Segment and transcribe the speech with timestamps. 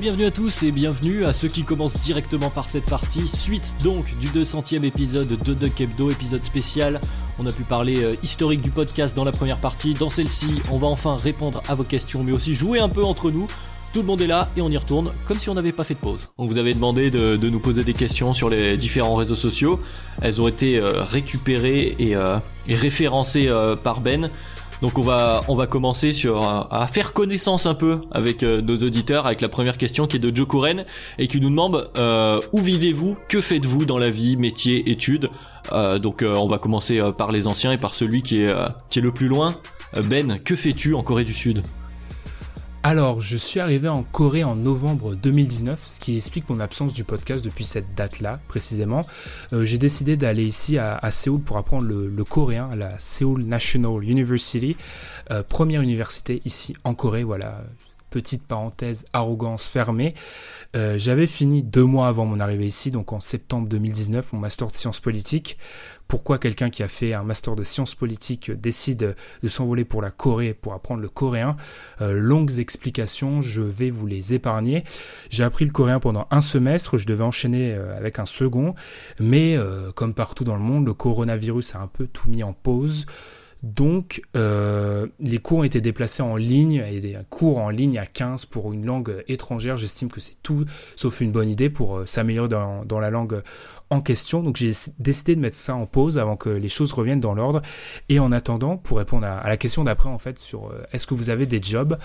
[0.00, 4.14] Bienvenue à tous et bienvenue à ceux qui commencent directement par cette partie, suite donc
[4.18, 7.00] du 200e épisode de Duck Hebdo, épisode spécial.
[7.38, 10.76] On a pu parler euh, historique du podcast dans la première partie, dans celle-ci on
[10.76, 13.46] va enfin répondre à vos questions mais aussi jouer un peu entre nous.
[13.94, 15.94] Tout le monde est là et on y retourne comme si on n'avait pas fait
[15.94, 16.28] de pause.
[16.36, 19.80] On vous avait demandé de, nous poser des questions sur les différents réseaux sociaux.
[20.20, 22.38] Elles ont été euh, récupérées et, euh,
[22.68, 23.48] et référencées
[23.82, 24.30] par Ben.
[24.80, 28.76] Donc on va on va commencer sur à faire connaissance un peu avec euh, nos
[28.76, 30.84] auditeurs avec la première question qui est de Joe Couren
[31.18, 35.30] et qui nous demande euh, où vivez-vous, que faites-vous dans la vie, métier, études?
[35.72, 38.54] Euh, donc on va commencer par les anciens et par celui qui est
[38.90, 39.56] qui est le plus loin.
[40.02, 41.62] Ben, que fais-tu en Corée du Sud?
[42.86, 47.02] Alors, je suis arrivé en Corée en novembre 2019, ce qui explique mon absence du
[47.02, 49.04] podcast depuis cette date-là, précisément.
[49.52, 54.04] Euh, j'ai décidé d'aller ici à, Séoul pour apprendre le, coréen à la Seoul National
[54.04, 54.76] University,
[55.32, 57.64] euh, première université ici en Corée, voilà.
[58.16, 60.14] Petite parenthèse, arrogance fermée.
[60.74, 64.68] Euh, j'avais fini deux mois avant mon arrivée ici, donc en septembre 2019, mon master
[64.68, 65.58] de sciences politiques
[66.08, 70.12] pourquoi quelqu'un qui a fait un master de sciences politiques décide de s'envoler pour la
[70.12, 71.56] Corée pour apprendre le coréen?
[72.00, 74.84] Euh, longues explications, je vais vous les épargner.
[75.30, 78.76] J'ai appris le coréen pendant un semestre, je devais enchaîner euh, avec un second,
[79.18, 79.58] mais
[79.94, 83.04] comme partout dans le monde, le coronavirus a un peu tout mis en pause.
[83.74, 88.46] Donc, les cours ont été déplacés en ligne et des cours en ligne à 15
[88.46, 89.76] pour une langue étrangère.
[89.76, 93.42] J'estime que c'est tout sauf une bonne idée pour s'améliorer dans, la langue
[93.90, 94.42] en question.
[94.42, 97.62] Donc j'ai décidé de mettre ça en pause avant que les choses reviennent dans l'ordre.
[98.08, 101.14] Et en attendant, pour répondre à, la question d'après en fait sur euh, est-ce que
[101.14, 101.98] vous avez des jobs,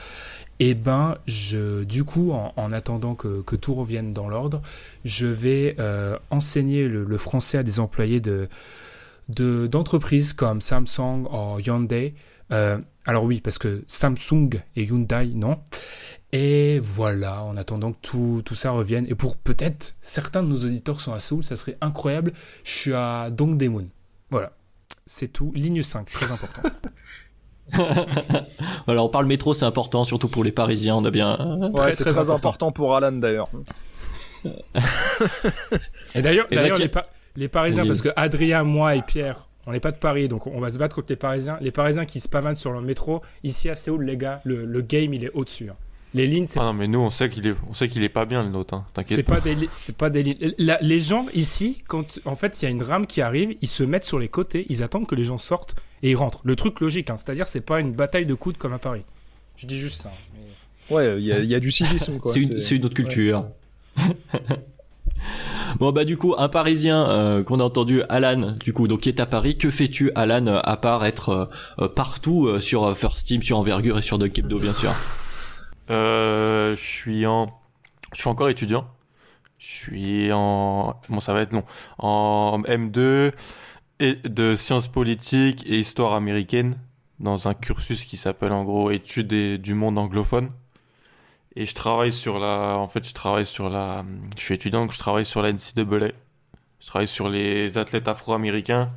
[0.60, 4.62] et eh ben je du coup en, attendant que, tout revienne dans l'ordre,
[5.04, 8.48] je vais euh, enseigner le, français à des employés de
[9.30, 12.16] d'entreprises comme Samsung ou Hyundai.
[12.52, 15.59] Euh, alors oui, parce que Samsung et Hyundai, non.
[16.34, 19.06] Et voilà, en attendant que tout, tout ça revienne.
[19.09, 22.34] Et pour peut-être certains de nos auditeurs sont à Seoul, ça serait incroyable.
[22.64, 23.88] Je suis à Dongdaemun.
[24.30, 24.54] Voilà,
[25.06, 25.52] c'est tout.
[25.56, 26.62] Ligne 5, très important.
[28.86, 30.96] voilà, on parle métro, c'est important, surtout pour les Parisiens.
[30.96, 31.38] On a bien.
[31.74, 32.72] Ouais, c'est très, important.
[32.72, 33.50] pour Alan d'ailleurs.
[36.16, 36.90] et d'ailleurs, les,
[37.47, 40.72] Parisiens, parce que Adrien, moi et Pierre, on n'est pas de Paris, donc on va
[40.72, 41.58] se battre contre les Parisiens.
[41.62, 45.14] Les Parisiens qui se pavanent sur le métro, ici à Séoul, les gars, le, game
[45.14, 45.70] il est au-dessus.
[45.70, 45.75] Hein.
[46.14, 46.59] Les lignes, c'est.
[46.59, 48.50] Ah non, mais nous, on sait qu'il est, on sait qu'il est pas bien le
[48.50, 48.74] nôtre.
[48.74, 48.86] Hein.
[48.94, 49.16] T'inquiète.
[49.16, 49.40] C'est pas.
[49.40, 50.53] des, c'est pas des lignes.
[50.58, 53.84] les gens ici, quand en fait il y a une rame qui arrive, ils se
[53.84, 56.41] mettent sur les côtés, ils attendent que les gens sortent et ils rentrent.
[56.44, 57.18] Le truc logique, hein.
[57.18, 59.03] c'est-à-dire c'est pas une bataille de coudes comme à Paris.
[59.56, 60.12] Je dis juste ça.
[60.90, 62.34] Ouais, il y, a du civisme quoi.
[62.34, 63.46] c'est, une, autre culture.
[65.80, 69.09] bon bah du coup un Parisien euh, qu'on a entendu Alan du coup donc qui
[69.09, 71.50] est à Paris que fais-tu Alan à part être
[71.80, 74.94] euh, partout euh, sur First Team sur Envergure et sur Hebdo bien sûr?
[75.91, 77.52] Euh, je suis en,
[78.14, 78.88] je suis encore étudiant.
[79.58, 81.66] Je suis en, bon ça va être long,
[82.00, 83.31] en M2
[84.00, 86.78] et de sciences politiques et histoire américaine
[87.20, 90.50] dans un cursus qui s'appelle en gros études du monde anglophone.
[91.56, 94.06] Et je travaille sur la, en fait je travaille sur la,
[94.38, 96.12] je suis étudiant donc je travaille sur la NCAA.
[96.82, 98.92] Je travaille sur les athlètes afro-américains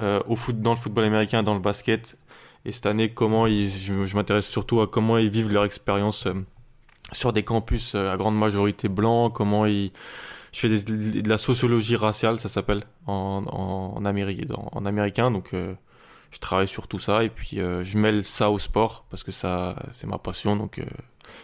[0.00, 2.16] euh, au foot, dans le football américain, dans le basket.
[2.64, 6.34] Et cette année, comment ils, je, m'intéresse surtout à comment ils vivent leur expérience euh,
[7.12, 9.90] sur des campus euh, à grande majorité blancs, comment ils...
[10.52, 16.38] Je fais de la sociologie raciale, ça s'appelle, en, en, Amérique, en, américain, donc je
[16.40, 20.08] travaille sur tout ça, et puis je mêle ça au sport, parce que ça, c'est
[20.08, 20.80] ma passion, donc...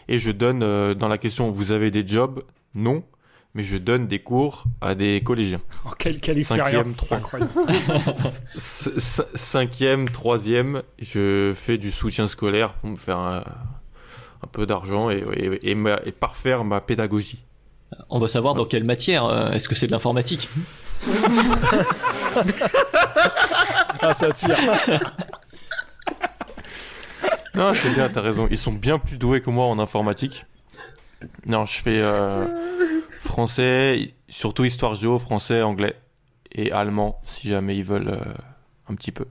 [0.08, 0.60] et je donne,
[0.94, 2.42] dans la question, vous avez des jobs?
[2.74, 3.02] Non
[3.56, 5.62] mais je donne des cours à des collégiens.
[5.86, 7.50] Oh, quelle, quelle expérience incroyable.
[8.58, 13.42] Cinquième, troisième, je fais du soutien scolaire pour me faire un,
[14.52, 15.24] peu d'argent et,
[15.62, 17.42] et, et, parfaire ma pédagogie.
[18.10, 19.24] On va savoir dans quelle matière.
[19.24, 20.50] Euh, est-ce que c'est de l'informatique?
[24.02, 24.58] Ah, ça tire.
[27.56, 28.46] Non, c'est bien, t'as raison.
[28.50, 30.44] Ils sont bien plus doués que moi en informatique.
[31.46, 32.44] Non, je fais euh,
[33.10, 35.96] français, surtout histoire géo, français, anglais
[36.52, 38.34] et allemand, si jamais ils veulent euh,
[38.88, 39.24] un petit peu.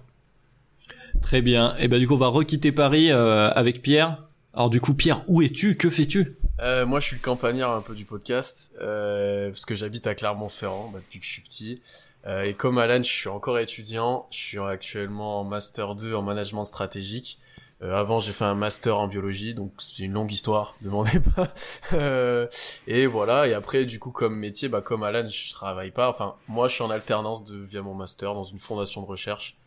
[1.21, 1.75] Très bien.
[1.77, 4.23] Et ben du coup, on va requitter Paris euh, avec Pierre.
[4.53, 5.75] Alors du coup, Pierre, où es-tu?
[5.77, 6.37] Que fais-tu?
[6.61, 10.15] Euh, Moi, je suis le campagnard un peu du podcast, euh, parce que j'habite à
[10.15, 11.81] Clermont-Ferrand bah, depuis que je suis petit.
[12.25, 14.27] Euh, et comme Alan, je suis encore étudiant.
[14.31, 17.39] Je suis actuellement en master 2 en management stratégique.
[17.81, 21.53] Euh, avant, j'ai fait un master en biologie, donc c'est une longue histoire, demandez pas.
[21.93, 22.47] Euh,
[22.87, 23.47] et voilà.
[23.47, 26.09] Et après, du coup, comme métier, bah comme Alan, je travaille pas.
[26.09, 29.57] Enfin, moi, je suis en alternance de via mon master dans une fondation de recherche.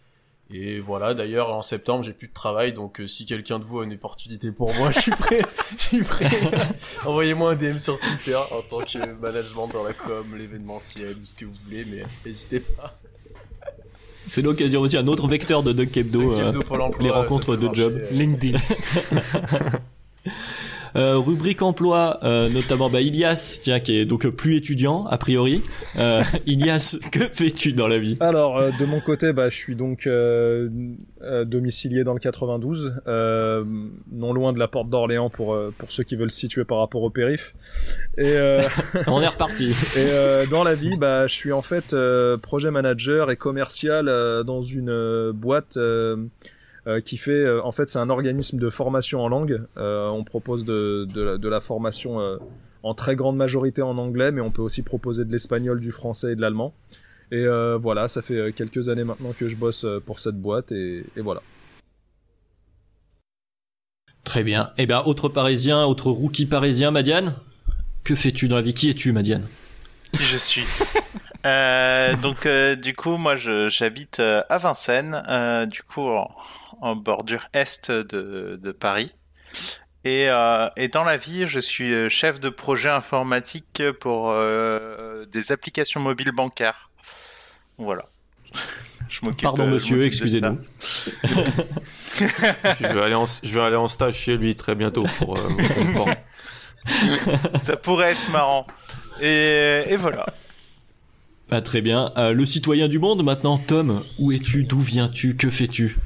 [0.51, 3.81] Et voilà, d'ailleurs, en septembre, j'ai plus de travail, donc euh, si quelqu'un de vous
[3.81, 5.43] a une opportunité pour moi, je suis prêt.
[5.77, 6.31] je suis prêt.
[7.05, 11.35] Envoyez-moi un DM sur Twitter en tant que management dans la com, l'événementiel ou ce
[11.35, 12.99] que vous voulez, mais n'hésitez pas.
[14.27, 16.53] C'est l'occasion aussi un autre vecteur de Duck Hebdo, euh,
[17.01, 18.01] les rencontres de job.
[18.11, 18.59] LinkedIn.
[20.97, 25.63] Euh, rubrique emploi, euh, notamment bah, Ilias, tiens, qui est donc plus étudiant a priori.
[25.99, 28.17] Euh, Ilias, que fais-tu dans la vie?
[28.21, 30.69] Alors euh, de mon côté, bah, je suis donc euh,
[31.45, 36.31] domicilié dans le 92, non loin de la porte d'Orléans pour pour ceux qui veulent
[36.31, 37.55] se situer par rapport au périph.
[38.17, 38.35] Et
[39.07, 39.75] on est reparti.
[39.97, 41.95] Et dans la vie, bah, je suis en fait
[42.43, 44.07] projet manager et commercial
[44.45, 45.79] dans une boîte
[46.89, 49.63] euh, qui fait, euh, en fait, c'est un organisme de formation en langue.
[49.77, 52.19] Euh, on propose de, de, la, de la formation
[52.83, 56.33] en très grande majorité en anglais, mais on peut aussi proposer de l'espagnol, du français
[56.33, 56.75] et de l'allemand.
[57.31, 57.47] Et
[57.79, 61.43] voilà, ça fait quelques années maintenant que je bosse pour cette boîte et, et voilà.
[64.25, 64.73] Très bien.
[64.79, 67.35] Eh bien, autre parisien, autre rookie parisien, Madiane,
[68.05, 68.75] que fais-tu dans la vie?
[68.75, 69.47] Qui es-tu, Madiane?
[70.13, 70.65] Qui je suis?
[71.47, 76.29] Euh, Donc, euh, du coup, moi, j'habite à Vincennes, euh, du coup, en
[76.97, 79.13] bordure est de, de Paris.
[80.05, 85.27] Et, euh, et, dans la vie, je suis euh, chef de projet informatique pour euh,
[85.27, 86.91] des applications mobiles bancaires.
[87.79, 88.05] Voilà.
[89.09, 89.43] je m'occupe.
[89.43, 90.61] Pardon, monsieur, excusez-nous.
[91.25, 95.37] je, vais aller en, je vais aller en stage chez lui très bientôt pour.
[97.61, 98.67] Ça pourrait être marrant.
[99.21, 100.27] Et, et voilà.
[101.51, 102.13] Bah, très bien.
[102.17, 104.65] le citoyen du monde maintenant, Tom, où es-tu?
[104.65, 105.37] D'où viens-tu?
[105.37, 105.99] Que fais-tu?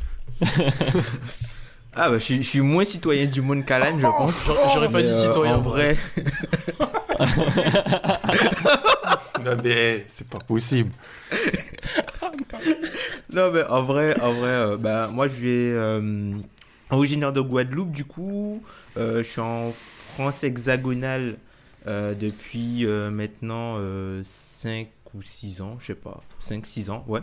[1.95, 4.51] ah bah je, suis moins citoyen du monde qu'Alan je pense.
[4.75, 5.57] J'aurais pas dit euh, citoyen.
[5.57, 5.97] En vrai.
[9.45, 10.91] non mais c'est pas possible.
[13.33, 16.33] non mais en vrai, en vrai, euh, bah moi je suis euh,
[16.91, 18.63] originaire de Guadeloupe du coup.
[18.97, 21.37] je suis en France hexagonale
[21.87, 23.79] depuis maintenant
[24.23, 27.21] 5 ou 6 ans, je sais pas, 5-6 ans, ouais.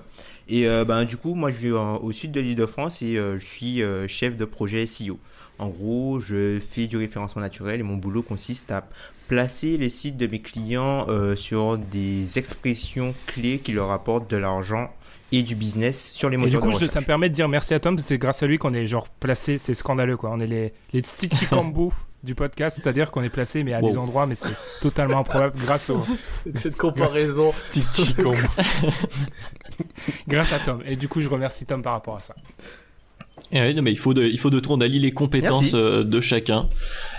[0.47, 3.17] Et euh, ben, du coup, moi, je vis au sud de l'île de France et
[3.17, 5.19] euh, je suis euh, chef de projet SEO.
[5.57, 8.87] En gros, je fais du référencement naturel et mon boulot consiste à
[9.27, 11.05] placer les sites de mes clients
[11.35, 14.89] sur des expressions clés qui leur apportent de l'argent
[15.33, 17.73] et du business sur les moteurs et du coup, ça me permet de dire merci
[17.73, 20.31] à Tom, c'est grâce à lui qu'on est genre placé, c'est scandaleux quoi.
[20.31, 23.97] On est les, les petits cambos du podcast, c'est-à-dire qu'on est placé mais à des
[23.97, 26.01] endroits, mais c'est totalement improbable grâce au.
[26.55, 27.49] Cette comparaison.
[30.27, 30.81] grâce à Tom.
[30.85, 32.35] Et du coup, je remercie Tom par rapport à ça.
[33.51, 35.73] Et oui, non, mais il faut de, il faut de tout, on allie les compétences
[35.73, 36.69] euh, de chacun.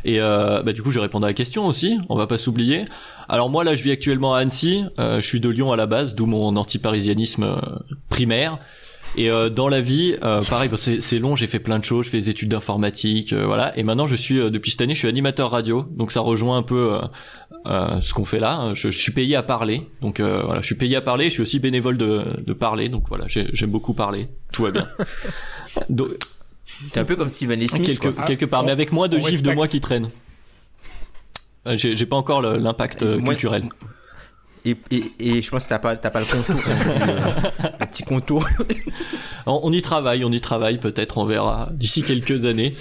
[0.05, 1.99] Et euh, bah, du coup, je vais répondre à la question aussi.
[2.09, 2.83] On va pas s'oublier.
[3.28, 4.85] Alors moi, là, je vis actuellement à Annecy.
[4.99, 7.61] Euh, je suis de Lyon à la base, d'où mon antiparisianisme euh,
[8.09, 8.59] primaire.
[9.17, 12.11] Et euh, dans la vie, euh, pareil, c'est long, j'ai fait plein de choses, je
[12.11, 13.76] fais des études d'informatique, euh, voilà.
[13.76, 16.62] Et maintenant, je suis depuis cette année, je suis animateur radio, donc ça rejoint un
[16.62, 16.99] peu
[17.67, 18.73] ce qu'on fait là.
[18.75, 21.25] Je, je, suis payé à parler, donc voilà, je suis payé à parler.
[21.25, 24.29] Je suis aussi bénévole de, de parler, donc voilà, j'aime beaucoup parler.
[24.52, 24.87] Tout va bien.
[25.88, 26.09] donc,
[26.93, 27.85] T'es un peu comme Steven Smith.
[27.85, 28.25] Quelque, quoi.
[28.25, 30.11] quelque part, mais avec moins de gifs de moi qui traînent.
[31.67, 33.64] J'ai pas encore l'impact culturel.
[34.64, 38.47] Et, et, et, je pense que t'as pas, t'as pas le contour, le petit contour.
[39.47, 42.75] on y travaille, on y travaille, peut-être, on verra d'ici quelques années.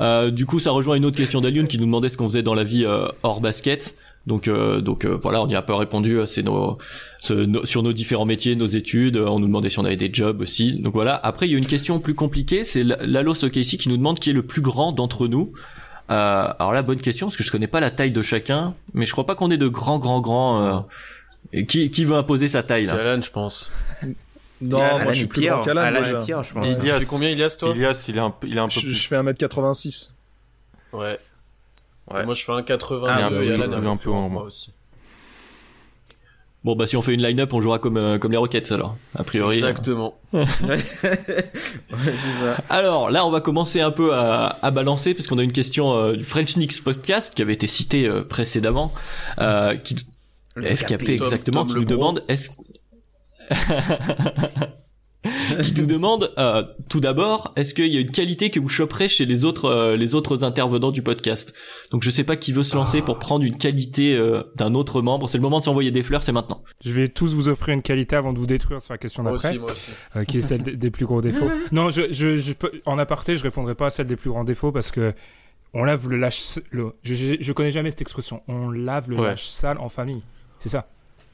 [0.00, 2.42] Euh, du coup, ça rejoint une autre question d'Alion qui nous demandait ce qu'on faisait
[2.42, 3.96] dans la vie euh, hors basket.
[4.26, 6.18] Donc, euh, donc euh, voilà, on y a un peu répondu.
[6.18, 6.78] Euh, c'est nos,
[7.20, 9.16] sur nos différents métiers, nos études.
[9.16, 10.80] On nous demandait si on avait des jobs aussi.
[10.80, 11.18] Donc voilà.
[11.22, 12.64] Après, il y a une question plus compliquée.
[12.64, 15.52] C'est Lalo Sokeici qui nous demande qui est le plus grand d'entre nous.
[16.08, 19.12] alors là, bonne question parce que je connais pas la taille de chacun, mais je
[19.12, 20.86] crois pas qu'on ait de grands, grands, grands
[21.68, 22.94] qui, qui veut imposer sa taille là?
[22.94, 23.70] C'est Alan, je pense.
[24.60, 25.80] Non, moi je suis plus Pierre, grand qu'Alan.
[25.82, 26.66] Alan Pierre, je pense.
[26.66, 27.70] Ilias, tu fais combien Ilias toi?
[27.70, 28.94] Ilias, il est un, il est un peu je, plus.
[28.94, 30.10] Je fais 1m86.
[30.92, 31.18] Ouais.
[32.10, 32.24] Ouais.
[32.24, 34.72] moi je fais 1,80 ah, et Alan un, un peu en moi aussi.
[36.64, 38.96] Bon bah si on fait une line-up, on jouera comme euh, comme les Rockets alors,
[39.14, 39.56] a priori.
[39.56, 40.18] Exactement.
[42.70, 45.94] Alors là, on va commencer un peu à, à balancer parce qu'on a une question
[45.94, 48.94] euh, du French Nix podcast qui avait été cité euh, précédemment,
[49.40, 49.94] euh, qui
[50.54, 51.08] Le FKP FKP.
[51.10, 52.50] exactement, Tom qui nous demande est-ce
[55.62, 59.08] qui nous demande euh, tout d'abord est-ce qu'il y a une qualité que vous choperez
[59.08, 61.54] chez les autres euh, les autres intervenants du podcast?
[61.90, 65.00] Donc je sais pas qui veut se lancer pour prendre une qualité euh, d'un autre
[65.02, 65.28] membre.
[65.28, 66.62] C'est le moment de s'envoyer des fleurs, c'est maintenant.
[66.84, 69.32] Je vais tous vous offrir une qualité avant de vous détruire sur la question Moi
[69.32, 69.90] d'après, aussi, moi aussi.
[70.16, 71.50] euh, qui est celle des, des plus gros défauts.
[71.72, 74.44] Non, je, je, je peux, en aparté, je répondrai pas à celle des plus grands
[74.44, 75.14] défauts parce que
[75.72, 76.58] on lave le lâche.
[76.70, 78.42] Le, je, je, je connais jamais cette expression.
[78.46, 79.28] On lave le Ouais.
[79.28, 80.22] lâche sale en famille.
[80.58, 80.88] C'est ça.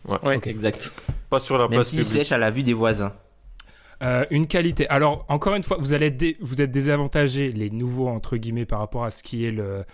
[0.08, 0.36] Ouais.
[0.36, 0.92] Ok, exact.
[1.28, 2.06] Pas sur la Même place publique.
[2.06, 3.12] sèche à la vue des voisins.
[4.02, 4.88] Euh, une qualité.
[4.88, 8.64] Alors, encore une fois, vous allez être dé- vous êtes désavantagés, les nouveaux entre guillemets,
[8.64, 9.84] par rapport à ce qui est le,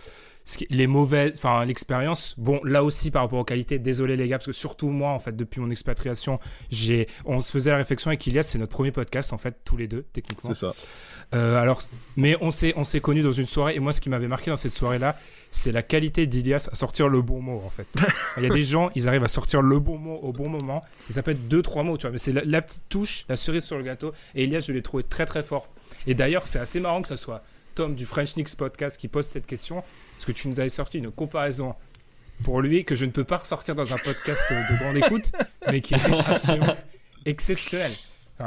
[0.71, 2.35] les mauvaises, enfin l'expérience.
[2.39, 5.19] Bon, là aussi par rapport aux qualités, désolé les gars, parce que surtout moi, en
[5.19, 6.39] fait, depuis mon expatriation,
[6.71, 9.77] j'ai, on se faisait la réflexion avec Ilias, c'est notre premier podcast en fait, tous
[9.77, 10.55] les deux techniquement.
[10.55, 10.73] C'est ça.
[11.35, 11.83] Euh, alors,
[12.17, 14.53] mais on s'est, on s'est connus dans une soirée, et moi, ce qui m'avait marqué
[14.53, 15.17] dans cette soirée-là,
[15.57, 17.87] c'est la qualité d'Ilias à sortir le bon mot, en fait.
[18.37, 20.85] Il y a des gens, ils arrivent à sortir le bon mot au bon moment,
[21.25, 23.65] peut être deux, trois mots, tu vois, mais c'est la, la petite touche, la cerise
[23.65, 25.69] sur le gâteau, et Ilias, je l'ai trouvé très, très fort.
[26.07, 27.43] Et d'ailleurs, c'est assez marrant que ce soit
[27.75, 29.83] Tom du French Nicks Podcast qui pose cette question,
[30.13, 31.75] parce que tu nous avais sorti une comparaison
[32.45, 35.33] pour lui que je ne peux pas ressortir dans un podcast de grande écoute,
[35.71, 36.77] mais qui était absolument
[37.25, 37.93] exceptionnel.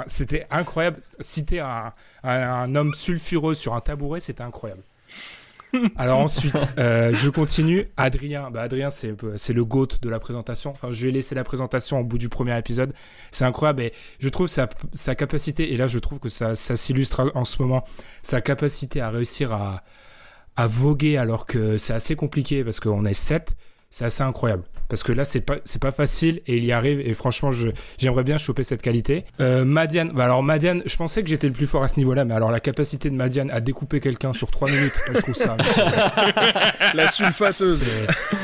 [0.06, 1.00] C'était incroyable.
[1.20, 1.92] Citer un,
[2.24, 4.84] un, un homme sulfureux sur un tabouret, c'était incroyable.
[5.96, 7.90] Alors ensuite, euh, je continue.
[7.98, 10.72] Adrien, bah Adrien, c'est c'est le goat de la présentation.
[10.72, 12.94] Enfin, je vais laisser la présentation au bout du premier épisode.
[13.32, 16.76] C'est incroyable et je trouve sa, sa capacité, et là je trouve que ça, ça
[16.76, 17.84] s'illustre en ce moment,
[18.24, 19.84] sa capacité à réussir à,
[20.56, 23.56] à voguer alors que c'est assez compliqué parce qu'on est 7,
[23.90, 24.64] c'est assez incroyable.
[24.90, 27.00] Parce que là, c'est pas, c'est pas facile et il y arrive.
[27.00, 27.70] Et franchement, je,
[28.00, 29.24] j'aimerais bien choper cette qualité.
[29.40, 32.26] Euh, Madiane, bah alors Madiane, je pensais que j'étais le plus fort à ce niveau-là,
[32.26, 35.56] mais alors la capacité de Madiane à découper quelqu'un sur 3 minutes, je trouve ça.
[36.94, 37.84] La sulfateuse.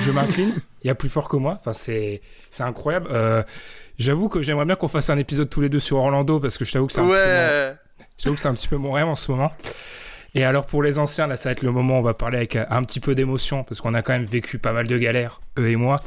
[0.01, 0.53] je m'incline.
[0.83, 1.57] Il y a plus fort que moi.
[1.59, 3.07] Enfin, c'est, c'est incroyable.
[3.11, 3.41] Euh,
[3.97, 6.65] j'avoue que j'aimerais bien qu'on fasse un épisode tous les deux sur Orlando parce que
[6.65, 7.75] je t'avoue que c'est un petit peu mon- Ouais.
[8.17, 9.51] J'avoue que c'est un petit peu mon rêve en ce moment.
[10.35, 12.37] Et alors pour les anciens, là ça va être le moment où on va parler
[12.37, 14.97] avec euh, un petit peu d'émotion parce qu'on a quand même vécu pas mal de
[14.97, 16.01] galères, eux et moi.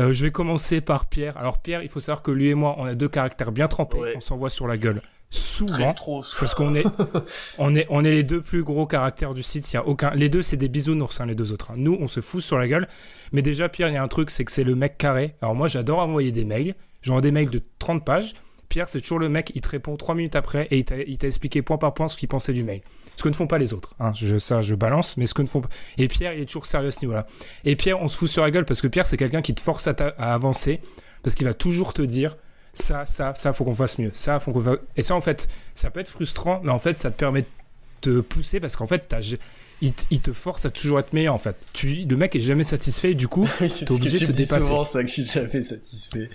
[0.00, 1.36] Euh, je vais commencer par Pierre.
[1.36, 3.98] Alors Pierre, il faut savoir que lui et moi, on a deux caractères bien trempés.
[3.98, 4.14] Ouais.
[4.16, 6.22] On s'envoie sur la gueule souvent trop.
[6.38, 6.84] parce qu'on est,
[7.58, 9.72] on est, on est les deux plus gros caractères du site.
[9.72, 11.72] Il y a aucun, les deux c'est des bisounours, hein, les deux autres.
[11.72, 11.74] hein.
[11.76, 12.86] Nous, on se fout sur la gueule.
[13.32, 15.34] Mais déjà Pierre, il y a un truc, c'est que c'est le mec carré.
[15.42, 16.76] Alors moi, j'adore envoyer des mails.
[17.02, 18.34] J'envoie des mails de 30 pages.
[18.68, 21.62] Pierre, c'est toujours le mec, il te répond 3 minutes après et il t'a expliqué
[21.62, 22.80] point par point ce qu'il pensait du mail.
[23.16, 23.94] Ce que ne font pas les autres.
[24.00, 24.12] Hein.
[24.14, 25.68] Je, ça, je balance, mais ce que ne font pas.
[25.98, 27.26] Et Pierre, il est toujours sérieux à ce niveau-là.
[27.64, 29.60] Et Pierre, on se fout sur la gueule parce que Pierre, c'est quelqu'un qui te
[29.60, 30.80] force à, ta- à avancer
[31.22, 32.36] parce qu'il va toujours te dire
[32.74, 34.10] ça, ça, ça, faut qu'on fasse mieux.
[34.14, 34.78] Ça, faut qu'on fasse.
[34.96, 37.46] Et ça, en fait, ça peut être frustrant, mais en fait, ça te permet de
[38.00, 39.20] te pousser parce qu'en fait, t'as-
[39.80, 41.56] il, te- il te force à toujours être meilleur en fait.
[41.72, 44.60] Tu, le mec est jamais satisfait et du coup, c'est que obligé de te dépasser.
[44.60, 46.30] souvent, ça, que je suis jamais satisfait.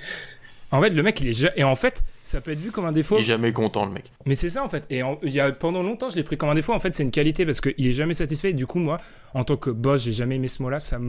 [0.72, 2.86] en fait, le mec il est ja- et en fait, ça peut être vu comme
[2.86, 3.18] un défaut.
[3.18, 4.12] Il est jamais content, le mec.
[4.26, 4.86] Mais c'est ça en fait.
[4.90, 6.74] Et en- il y a, pendant longtemps, je l'ai pris comme un défaut.
[6.74, 8.52] En fait, c'est une qualité parce qu'il est jamais satisfait.
[8.52, 9.00] Et du coup, moi,
[9.34, 10.80] en tant que boss, j'ai jamais aimé ce mot-là.
[10.80, 11.00] Ça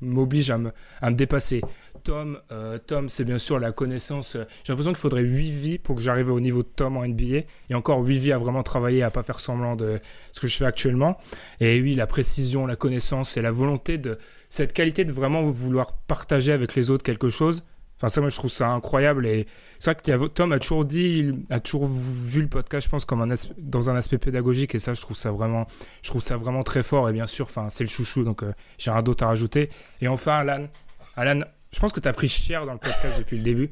[0.00, 1.60] m'oblige à me, à me dépasser.
[2.04, 4.36] Tom, euh, Tom, c'est bien sûr la connaissance.
[4.64, 7.42] J'ai l'impression qu'il faudrait 8 vies pour que j'arrive au niveau de Tom en NBA.
[7.70, 10.00] Et encore 8 vies à vraiment travailler, à pas faire semblant de
[10.32, 11.16] ce que je fais actuellement.
[11.60, 14.18] Et oui, la précision, la connaissance et la volonté de
[14.50, 17.62] cette qualité de vraiment vouloir partager avec les autres quelque chose.
[18.02, 19.26] Enfin, ça, moi, je trouve ça incroyable.
[19.28, 19.46] Et
[19.78, 23.22] c'est vrai que Tom a toujours dit, a toujours vu le podcast, je pense, comme
[23.22, 24.74] un dans un aspect pédagogique.
[24.74, 25.68] Et ça, je trouve ça vraiment,
[26.02, 27.08] je trouve ça vraiment très fort.
[27.08, 29.70] Et bien sûr, enfin, c'est le chouchou, donc euh, j'ai rien d'autre à rajouter.
[30.00, 30.66] Et enfin, Alan,
[31.14, 33.70] Alan, je pense que tu as pris cher dans le podcast depuis le début.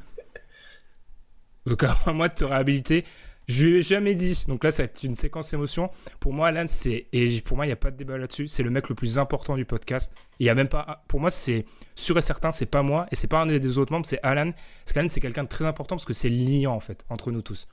[1.66, 3.04] Donc, à moi de te réhabiliter.
[3.49, 4.44] Je lui ai jamais dit.
[4.46, 5.90] Donc là, ça va être une séquence émotion.
[6.20, 7.08] Pour moi, Alan, c'est.
[7.12, 8.46] Et pour moi, il n'y a pas de débat là-dessus.
[8.46, 10.12] C'est le mec le plus important du podcast.
[10.38, 11.02] Il y a même pas.
[11.08, 11.64] Pour moi, c'est
[12.00, 13.07] sûr et certain, c'est pas moi.
[13.12, 14.52] Et c'est pas un des autres membres, c'est Alan.
[14.85, 17.42] Parce qu'Alan, c'est quelqu'un de très important parce que c'est liant, en fait, entre nous
[17.42, 17.69] tous.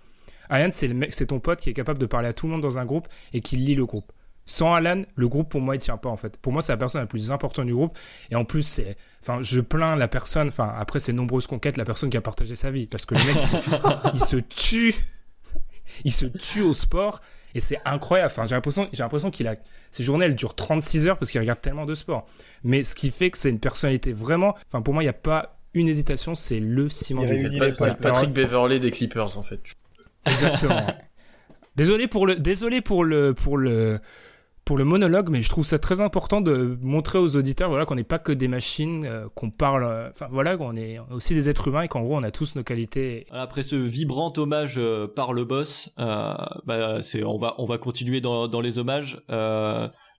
[0.49, 2.53] Alan, c'est le mec, c'est ton pote qui est capable de parler à tout le
[2.53, 4.11] monde dans un groupe et qui lit le groupe.
[4.45, 6.37] Sans Alan, le groupe pour moi il tient pas en fait.
[6.37, 7.97] Pour moi c'est la personne la plus importante du groupe
[8.31, 11.83] et en plus c'est, enfin je plains la personne, enfin après ces nombreuses conquêtes, la
[11.83, 13.35] personne qui a partagé sa vie parce que le mec
[14.13, 14.95] il se tue,
[16.05, 17.19] il se tue au sport
[17.57, 18.31] et c'est incroyable.
[18.31, 19.55] Enfin j'ai l'impression, j'ai l'impression qu'il a,
[19.91, 22.25] ses journées elles durent 36 heures parce qu'il regarde tellement de sport.
[22.63, 25.13] Mais ce qui fait que c'est une personnalité vraiment, enfin pour moi il n'y a
[25.13, 27.97] pas une hésitation, c'est le ciment C'est.
[28.01, 29.59] Patrick Beverley des Clippers, en fait.
[30.25, 30.87] Exactement.
[31.75, 33.99] désolé pour le, désolé pour le, pour le,
[34.67, 37.95] pour le monologue, mais je trouve ça très important de montrer aux auditeurs voilà, qu'on
[37.95, 41.47] n'est pas que des machines, euh, qu'on parle, euh, enfin voilà, qu'on est aussi des
[41.47, 43.27] êtres humains et qu'en gros on a tous nos qualités.
[43.31, 48.49] Après ce vibrant hommage euh, par le boss, bah, on va on va continuer dans,
[48.49, 49.21] dans les hommages.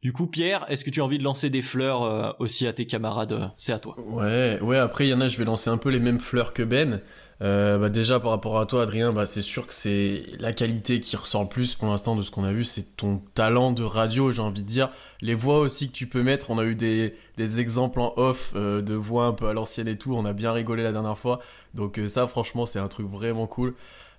[0.02, 2.86] Du coup, Pierre, est-ce que tu as envie de lancer des fleurs aussi à tes
[2.86, 3.96] camarades C'est à toi.
[3.98, 4.78] Ouais, ouais.
[4.78, 7.00] Après, il y en a, je vais lancer un peu les mêmes fleurs que Ben.
[7.40, 10.98] Euh, bah déjà par rapport à toi Adrien, bah c'est sûr que c'est la qualité
[10.98, 13.84] qui ressort le plus pour l'instant de ce qu'on a vu, c'est ton talent de
[13.84, 14.90] radio, j'ai envie de dire.
[15.20, 18.52] Les voix aussi que tu peux mettre, on a eu des, des exemples en off
[18.56, 21.16] euh, de voix un peu à l'ancienne et tout, on a bien rigolé la dernière
[21.16, 21.38] fois.
[21.74, 23.74] Donc euh, ça franchement c'est un truc vraiment cool.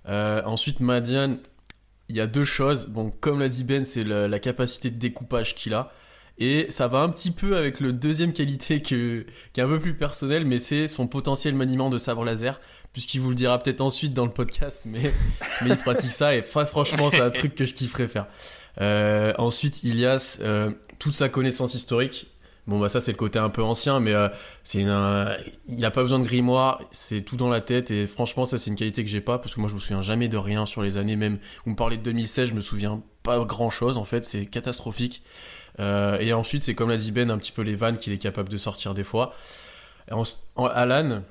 [0.06, 1.40] ensuite Madiane,
[2.10, 2.92] il y a deux choses.
[3.20, 5.92] Comme l'a dit Ben, c'est la, capacité de découpage qu'il a.
[6.38, 9.94] Et ça va un petit peu avec le deuxième qualité qui est un peu plus
[9.94, 12.60] personnel, mais c'est son potentiel maniement de sabre laser
[12.92, 15.12] puisqu'il vous le dira peut-être ensuite dans le podcast, mais,
[15.66, 18.26] il pratique ça et franchement, c'est un truc que je kifferais faire.
[18.80, 22.29] Euh, ensuite, Ilias, euh, toute sa connaissance historique.
[22.66, 24.28] Bon, bah, ça, c'est le côté un peu ancien, mais euh,
[24.62, 28.58] c'est il n'a pas besoin de grimoire, c'est tout dans la tête, et franchement, ça,
[28.58, 30.66] c'est une qualité que j'ai pas, parce que moi, je me souviens jamais de rien
[30.66, 31.38] sur les années, même.
[31.64, 35.22] Vous me parlez de 2016, je me souviens pas grand chose, en fait, c'est catastrophique.
[35.78, 38.48] et ensuite, c'est comme l'a dit Ben, un petit peu les vannes qu'il est capable
[38.48, 39.34] de sortir des fois.
[40.56, 41.22] Alan,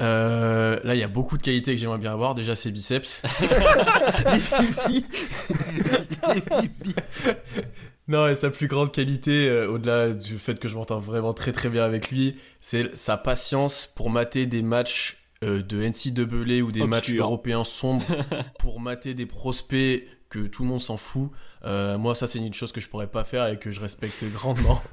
[0.00, 2.34] euh, là, il y a beaucoup de qualités que j'aimerais bien avoir.
[2.34, 3.22] Déjà, ses biceps.
[8.08, 11.52] non, et sa plus grande qualité, euh, au-delà du fait que je m'entends vraiment très
[11.52, 16.70] très bien avec lui, c'est sa patience pour mater des matchs euh, de NCAA ou
[16.70, 18.04] des matchs européens sombres
[18.58, 21.30] pour mater des prospects que tout le monde s'en fout.
[21.62, 24.82] moi, ça, c'est une chose que je pourrais pas faire et que je respecte grandement.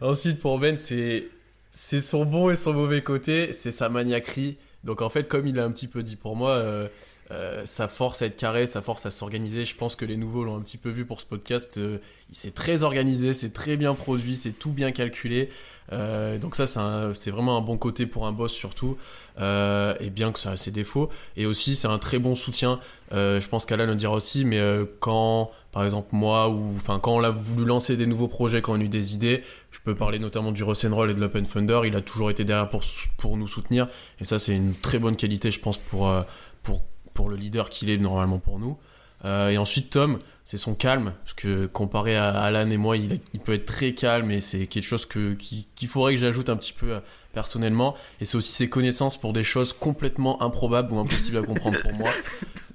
[0.00, 1.28] Ensuite, pour Ben, c'est
[1.70, 4.58] c'est son bon et son mauvais côté, c'est sa maniaquerie.
[4.82, 6.88] Donc en fait, comme il a un petit peu dit pour moi,
[7.30, 10.16] euh, euh, sa force à être carré, sa force à s'organiser, je pense que les
[10.16, 11.78] nouveaux l'ont un petit peu vu pour ce podcast.
[11.78, 11.98] Euh,
[12.30, 15.50] il s'est très organisé, c'est très bien produit, c'est tout bien calculé.
[15.90, 16.66] donc ça,
[17.14, 18.96] c'est vraiment un bon côté pour un boss surtout.
[19.38, 21.10] et bien que ça a ses défauts.
[21.36, 22.78] Et aussi, c'est un très bon soutien.
[23.10, 24.60] je pense qu'Alain le dira aussi, mais
[25.00, 28.72] quand par exemple moi ou enfin quand on a voulu lancer des nouveaux projets quand
[28.72, 31.82] on a eu des idées je peux parler notamment du Roll et de l'Open Thunder
[31.84, 32.82] il a toujours été derrière pour,
[33.18, 33.88] pour nous soutenir
[34.20, 36.22] et ça c'est une très bonne qualité je pense pour, euh,
[36.64, 36.82] pour,
[37.20, 38.78] pour le leader qu'il est normalement pour nous
[39.24, 43.20] euh, et ensuite Tom c'est son calme parce que comparé à Alan et moi il,
[43.34, 46.56] il peut être très calme et c'est quelque chose que, qu'il faudrait que j'ajoute un
[46.56, 47.00] petit peu
[47.32, 47.94] personnellement.
[48.20, 51.92] Et c'est aussi ses connaissances pour des choses complètement improbables ou impossibles à comprendre pour
[51.94, 52.10] moi.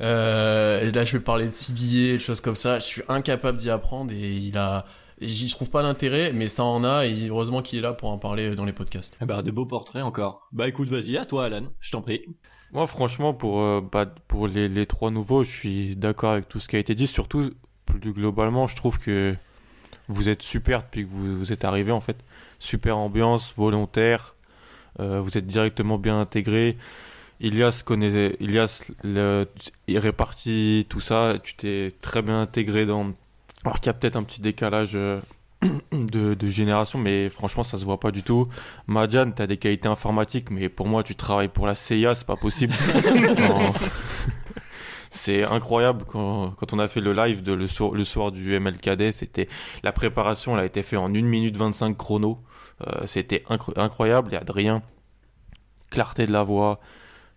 [0.01, 2.79] Euh, et là, je vais parler de CBA, de choses comme ça.
[2.79, 4.85] Je suis incapable d'y apprendre et il a.
[5.21, 8.17] J'y trouve pas d'intérêt, mais ça en a, et heureusement qu'il est là pour en
[8.17, 9.17] parler dans les podcasts.
[9.21, 10.49] Bah, de beaux portraits encore.
[10.51, 12.25] Bah écoute, vas-y, à toi Alan, je t'en prie.
[12.71, 16.67] Moi, franchement, pour, euh, bah, pour les, trois nouveaux, je suis d'accord avec tout ce
[16.67, 17.07] qui a été dit.
[17.07, 17.51] Surtout,
[17.85, 19.35] plus globalement, je trouve que
[20.07, 22.17] vous êtes super depuis que vous, vous êtes arrivé, en fait.
[22.59, 24.35] Super ambiance, volontaire,
[24.99, 26.77] euh, vous êtes directement bien intégré.
[27.41, 29.45] Ilias connaît, Ilias, le,
[29.87, 31.35] il répartit tout ça.
[31.43, 33.13] Tu t'es très bien intégré dans.
[33.63, 34.95] Alors qu'il y a peut-être un petit décalage
[35.91, 38.47] de, génération, mais franchement, ça se voit pas du tout.
[38.87, 42.27] Madiane, tu as des qualités informatiques, mais pour moi, tu travailles pour la CIA, c'est
[42.27, 42.73] pas possible.
[45.09, 48.59] c'est incroyable quand, quand, on a fait le live de le, soir, le soir du
[48.59, 49.47] MLKD, c'était
[49.83, 52.39] la préparation, elle a été faite en 1 minute 25 chrono.
[52.85, 53.43] Euh, c'était
[53.75, 54.33] incroyable.
[54.33, 54.81] Et Adrien,
[55.89, 56.79] clarté de la voix,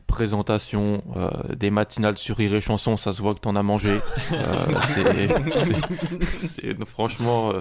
[0.09, 4.01] présentation, euh, des matinales sur Rire et Chanson, ça se voit que t'en as mangé.
[4.33, 4.75] Euh,
[6.87, 7.53] franchement,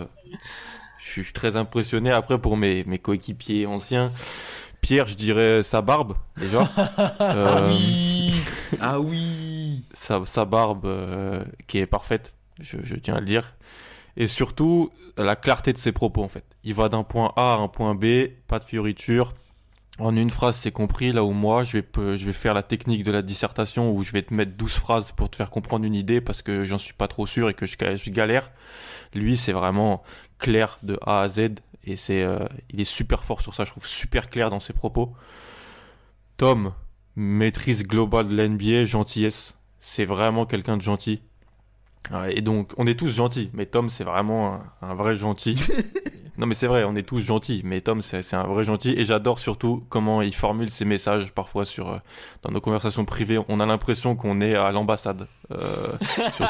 [0.97, 2.10] je suis très impressionné.
[2.10, 4.12] Après, pour mes, mes coéquipiers anciens,
[4.81, 6.67] Pierre, je dirais sa barbe, déjà.
[7.19, 8.41] ah oui
[8.81, 10.88] Ah oui Sa, sa barbe
[11.67, 13.53] qui est parfaite, je, je, tiens à le dire.
[14.15, 16.45] Et surtout, la clarté de ses propos, en fait.
[16.63, 19.33] Il va d'un point A à un point B, pas de fioriture.
[19.99, 23.03] En une phrase, c'est compris, là où moi, je vais, je vais faire la technique
[23.03, 25.95] de la dissertation où je vais te mettre 12 phrases pour te faire comprendre une
[25.95, 28.51] idée parce que j'en suis pas trop sûr et que je, galère.
[29.15, 30.03] Lui, c'est vraiment
[30.38, 33.71] clair de A à Z et c'est, euh, il est super fort sur ça, je
[33.71, 35.13] trouve super clair dans ses propos.
[36.38, 36.73] Tom,
[37.15, 39.57] maîtrise globale de l'NBA, gentillesse.
[39.79, 41.21] C'est vraiment quelqu'un de gentil.
[42.29, 45.57] Et donc, on est tous gentils, mais Tom, c'est vraiment un, vrai gentil.
[46.38, 48.93] non, mais c'est vrai, on est tous gentils, mais Tom, c'est un vrai gentil.
[48.97, 51.97] Et j'adore surtout comment il formule ses messages parfois sur, euh,
[52.43, 53.39] dans nos conversations privées.
[53.49, 55.65] On a l'impression qu'on est à l'ambassade euh,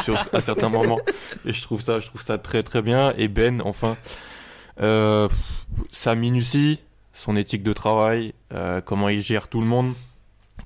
[0.04, 1.00] sur, à certains moments.
[1.46, 3.14] Et je trouve ça, je trouve ça très très bien.
[3.18, 3.98] Et Ben, enfin,
[4.82, 5.28] euh,
[5.90, 6.80] sa minutie,
[7.14, 9.94] son éthique de travail, euh, comment il gère tout le monde,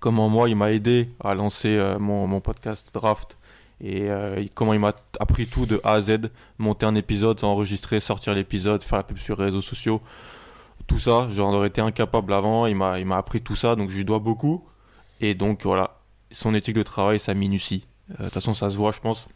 [0.01, 3.37] comment moi il m'a aidé à lancer mon, mon podcast Draft
[3.83, 7.99] et euh, comment il m'a appris tout de A à Z, monter un épisode, enregistrer,
[7.99, 10.01] sortir l'épisode, faire la pub sur les réseaux sociaux,
[10.87, 13.89] tout ça, j'en aurais été incapable avant, il m'a il m'a appris tout ça, donc
[13.89, 14.63] je lui dois beaucoup.
[15.19, 15.99] Et donc voilà,
[16.31, 17.85] son éthique de travail, sa minutie.
[18.11, 19.27] Euh, De toute façon, ça se voit, je pense.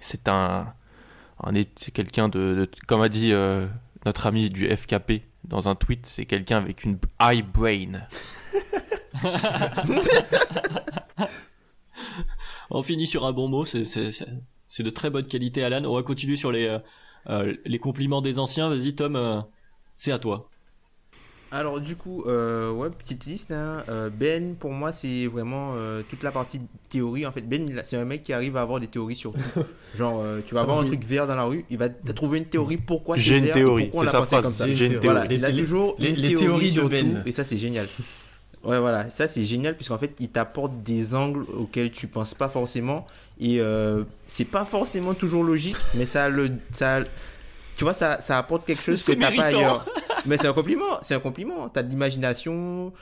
[0.00, 0.72] C'est un,
[1.76, 3.66] c'est quelqu'un de, de- comme a dit euh,
[4.06, 8.02] notre ami du FKP dans un tweet, c'est quelqu'un avec une high brain.
[12.70, 14.28] On finit sur un bon mot, c'est- c'est c'est-
[14.66, 15.84] c'est de très bonne qualité, Alan.
[15.84, 16.78] On va continuer sur les, euh,
[17.28, 18.68] euh, les compliments des anciens.
[18.68, 19.40] Vas-y, Tom, euh,
[19.96, 20.48] c'est à toi.
[21.50, 23.52] Alors du coup, euh, ouais, petite liste.
[23.52, 23.84] hein.
[23.88, 27.26] Euh, ben, pour moi, c'est vraiment euh, toute la partie théorie.
[27.26, 29.38] En fait, Ben, c'est un mec qui arrive à avoir des théories sur tout.
[29.96, 32.46] Genre, euh, tu vas avoir un truc vert dans la rue, il va trouver une
[32.46, 34.52] théorie pourquoi c'est J'ai une vert théorie, pourquoi on c'est l'a sa pensé phrase, comme
[34.54, 34.68] ça.
[34.68, 35.36] j'ai une Voilà, théorie.
[35.36, 37.22] il a Les- toujours les- une les théorie théories de sur Ben.
[37.22, 37.86] tout, et ça c'est génial.
[38.64, 42.48] Ouais, voilà, ça c'est génial puisqu'en fait il t'apporte des angles auxquels tu penses pas
[42.48, 43.06] forcément
[43.38, 47.00] et euh, c'est pas forcément toujours logique, mais ça le ça
[47.76, 49.84] tu vois ça, ça apporte quelque chose que t'as pas ailleurs.
[50.26, 51.68] Mais c'est un compliment, c'est un compliment.
[51.68, 52.94] T'as de l'imagination,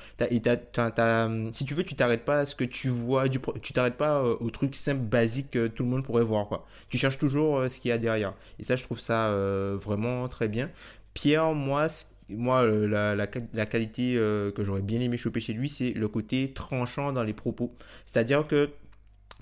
[1.53, 4.18] si tu veux, tu t'arrêtes pas à ce que tu vois, du, tu t'arrêtes pas
[4.22, 6.66] euh, au truc simple, basique que tout le monde pourrait voir, quoi.
[6.88, 8.35] Tu cherches toujours euh, ce qu'il y a derrière.
[8.59, 10.70] Et ça, je trouve ça euh, vraiment très bien.
[11.14, 13.14] Pierre, moi, c- moi euh,
[13.52, 17.22] la, qualité euh, que j'aurais bien aimé choper chez lui, c'est le côté tranchant dans
[17.22, 17.74] les propos.
[18.06, 18.70] C'est-à-dire que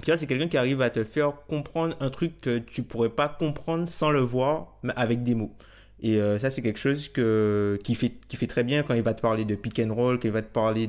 [0.03, 3.29] Pierre, c'est quelqu'un qui arrive à te faire comprendre un truc que tu pourrais pas
[3.29, 5.55] comprendre sans le voir, mais avec des mots.
[6.03, 9.21] Et euh, ça, c'est quelque chose que, qui, fait, très bien quand il va te
[9.21, 10.89] parler de pick and roll, qu'il va te parler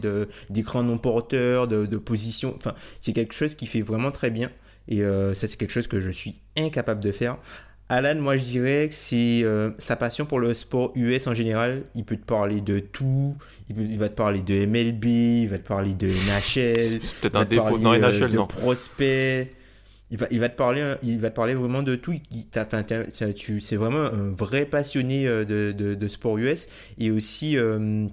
[0.50, 2.54] d'écran non porteur, de, position.
[2.56, 4.50] Enfin, c'est quelque chose qui fait vraiment très bien.
[4.88, 7.38] Et ça, c'est quelque chose que je suis incapable de faire.
[7.92, 11.84] Alan, moi, je dirais que c'est euh, sa passion pour le sport US en général.
[11.94, 13.36] Il peut te parler de tout.
[13.70, 17.00] Il, peut- il va te parler de MLB, il va te parler de NHL.
[17.22, 17.78] Peut-être un défaut.
[17.78, 18.48] parler, euh, de non.
[18.48, 19.52] prospects.
[20.10, 22.14] Il va, il va te parler, euh, il va te parler vraiment de tout.
[23.62, 28.08] C'est vraiment un vrai passionné de, de, de sport US et aussi euh,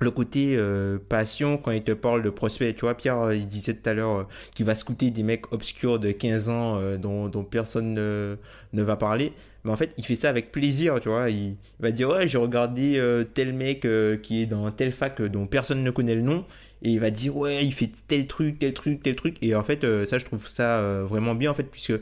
[0.00, 2.74] le côté euh, passion quand il te parle de prospects.
[2.74, 5.52] Tu vois, Pierre, euh, il disait tout à l'heure euh, qu'il va scouter des mecs
[5.52, 8.36] obscurs de 15 ans euh, dont, dont personne ne,
[8.72, 9.32] va parler.
[9.64, 11.30] Mais en fait, il fait ça avec plaisir, tu vois.
[11.30, 14.92] Il, il va dire, ouais, j'ai regardé euh, tel mec euh, qui est dans telle
[14.92, 16.44] fac dont personne ne connaît le nom
[16.80, 19.64] et il va dire ouais il fait tel truc tel truc tel truc et en
[19.64, 21.94] fait ça je trouve ça vraiment bien en fait puisque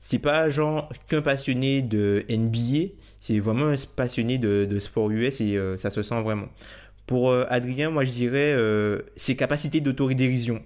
[0.00, 5.40] c'est pas genre qu'un passionné de NBA c'est vraiment un passionné de, de sport US
[5.40, 6.48] et ça se sent vraiment
[7.06, 10.62] pour euh, Adrien moi je dirais euh, ses capacités d'autodérision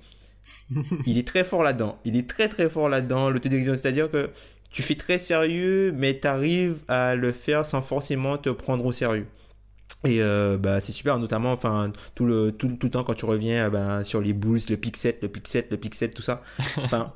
[1.07, 4.11] il est très fort là-dedans il est très très fort là-dedans l'autodérision c'est à dire
[4.11, 4.31] que
[4.71, 8.93] tu fais très sérieux mais tu arrives à le faire sans forcément te prendre au
[8.93, 9.27] sérieux
[10.05, 13.25] et euh, bah, c'est super, notamment enfin, tout, le, tout, tout le temps quand tu
[13.25, 16.23] reviens ben, sur les Bulls, le pick set, le pick set, le pick set, tout
[16.23, 16.43] ça.
[16.77, 17.13] Enfin,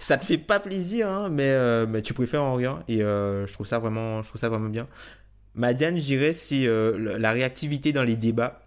[0.00, 2.82] ça te fait pas plaisir, hein, mais, euh, mais tu préfères en rien.
[2.88, 4.88] Et euh, je, trouve ça vraiment, je trouve ça vraiment bien.
[5.56, 8.60] Madiane, je dirais, c'est euh, la réactivité dans les débats.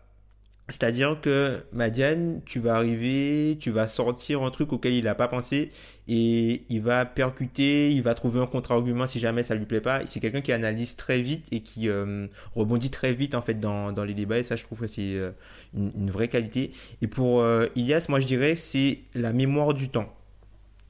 [0.69, 5.28] C'est-à-dire que Madiane, tu vas arriver, tu vas sortir un truc auquel il n'a pas
[5.28, 5.71] pensé
[6.08, 10.06] et il va percuter, il va trouver un contre-argument si jamais ça lui plaît pas.
[10.06, 13.91] C'est quelqu'un qui analyse très vite et qui euh, rebondit très vite en fait dans,
[14.04, 15.32] les débats et ça je trouve que c'est euh,
[15.75, 16.71] une, vraie qualité.
[17.02, 17.43] Et pour
[17.75, 20.13] Ilias, moi je dirais c'est la mémoire du temps.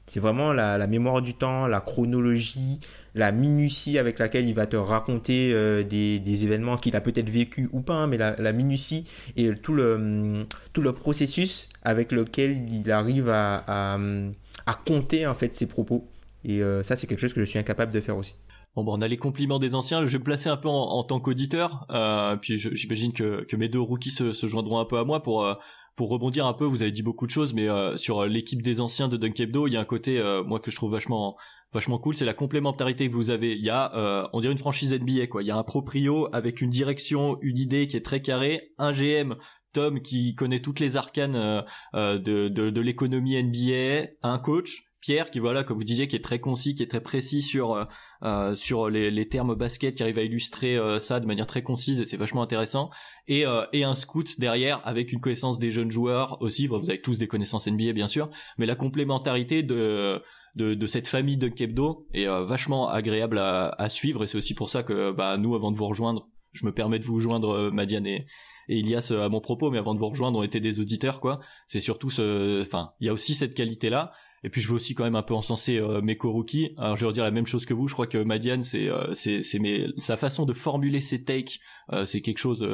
[0.08, 2.80] C'est vraiment la mémoire du temps, la chronologie,
[3.16, 7.30] la minutie avec laquelle il va te raconter euh, des, des événements qu'il a peut-être
[7.30, 12.12] vécu ou pas, hein, mais la, minutie et tout le, hum, tout le processus avec
[12.12, 16.08] lequel il arrive à, à, compter en fait ses propos.
[16.46, 18.36] Et euh, ça, c'est quelque chose que je suis incapable de faire aussi.
[18.76, 20.06] Bon, bon, on a les compliments des anciens.
[20.06, 21.86] Je vais me placer un peu en, en tant qu'auditeur.
[21.90, 25.46] Euh, puis j'imagine que, que mes deux rookies se, joindront un peu à moi pour
[25.96, 26.64] pour rebondir un peu.
[26.64, 27.68] Vous avez dit beaucoup de choses, mais
[27.98, 30.92] sur l'équipe des anciens de Dunkebdo, il y a un côté moi que je trouve
[30.92, 31.36] vachement
[31.74, 32.16] vachement cool.
[32.16, 33.54] C'est la complémentarité que vous avez.
[33.54, 35.44] Il y a euh, on dirait une franchise NBA quoi.
[35.44, 38.92] Il y a un proprio avec une direction, une idée qui est très carrée, un
[38.92, 39.36] GM.
[39.72, 41.62] Tom qui connaît toutes les arcanes euh,
[41.94, 46.16] euh, de, de, de l'économie NBA, un coach, Pierre qui voilà comme vous disiez qui
[46.16, 47.86] est très concis, qui est très précis sur euh,
[48.24, 51.64] euh, sur les, les termes basket qui arrive à illustrer euh, ça de manière très
[51.64, 52.90] concise et c'est vachement intéressant
[53.28, 57.02] et euh, et un scout derrière avec une connaissance des jeunes joueurs aussi vous avez
[57.02, 60.22] tous des connaissances NBA bien sûr mais la complémentarité de
[60.60, 64.70] de, cette famille de Kebdo est euh, vachement agréable à, suivre et c'est aussi pour
[64.70, 67.72] ça que bah nous avant de vous rejoindre je me permets de vous joindre euh,
[67.72, 68.26] Madiane et,
[68.68, 71.22] et Ilias euh, à mon propos mais avant de vous rejoindre on était des auditeurs
[71.22, 74.12] quoi c'est surtout ce enfin il y a aussi cette qualité là
[74.44, 76.74] et puis je veux aussi quand même un peu encenser mes co-rookies.
[76.78, 77.90] Alors je vais redire la même chose que vous.
[77.90, 79.60] Je crois que Madiane, c'est c'est c'est
[79.98, 81.60] sa façon de formuler ses takes,
[82.06, 82.66] c'est quelque chose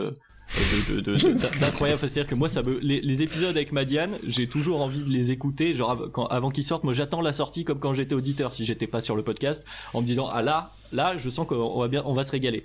[1.59, 1.99] d'incroyable.
[1.99, 5.31] C'est-à-dire que moi, ça me, les, les épisodes avec Madiane, j'ai toujours envie de les
[5.31, 5.73] écouter.
[5.73, 8.87] Genre quand, avant qu'ils sortent, moi j'attends la sortie comme quand j'étais auditeur, si j'étais
[8.87, 12.03] pas sur le podcast, en me disant ah là, là, je sens qu'on va bien,
[12.05, 12.63] on va se régaler.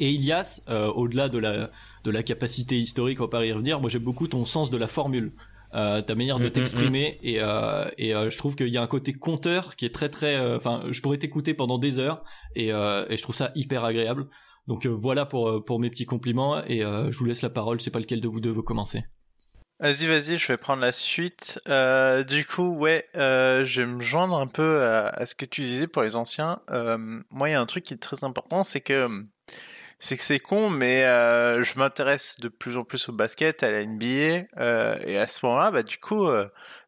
[0.00, 1.70] Et Ilias, euh, au-delà de la
[2.04, 3.80] de la capacité historique, on va pas y revenir.
[3.80, 5.32] Moi, j'aime beaucoup ton sens de la formule.
[5.74, 8.78] Euh, ta manière de Mm, mm, t'exprimer et, euh, et euh, je trouve qu'il y
[8.78, 12.24] a un côté conteur qui est très très enfin je pourrais t'écouter pendant des heures
[12.56, 14.24] et, et je trouve ça hyper agréable
[14.68, 17.50] donc euh, voilà pour euh, pour mes petits compliments et euh, je vous laisse la
[17.50, 19.04] parole c'est pas lequel de vous deux veut commencer
[19.80, 21.60] Vas-y, vas-y, je vais prendre la suite.
[22.26, 26.02] Du coup, ouais, je vais me joindre un peu à, ce que tu disais pour
[26.02, 26.58] les anciens.
[27.30, 29.08] Moi, il y a un truc qui est très important, c'est que
[30.00, 33.86] c'est que c'est con, mais je m'intéresse de plus en plus au basket, à la
[33.86, 34.48] NBA,
[35.06, 36.26] et à ce moment-là, bah du coup,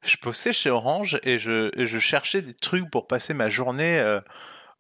[0.03, 4.21] je postais chez Orange et je, et je cherchais des trucs pour passer ma journée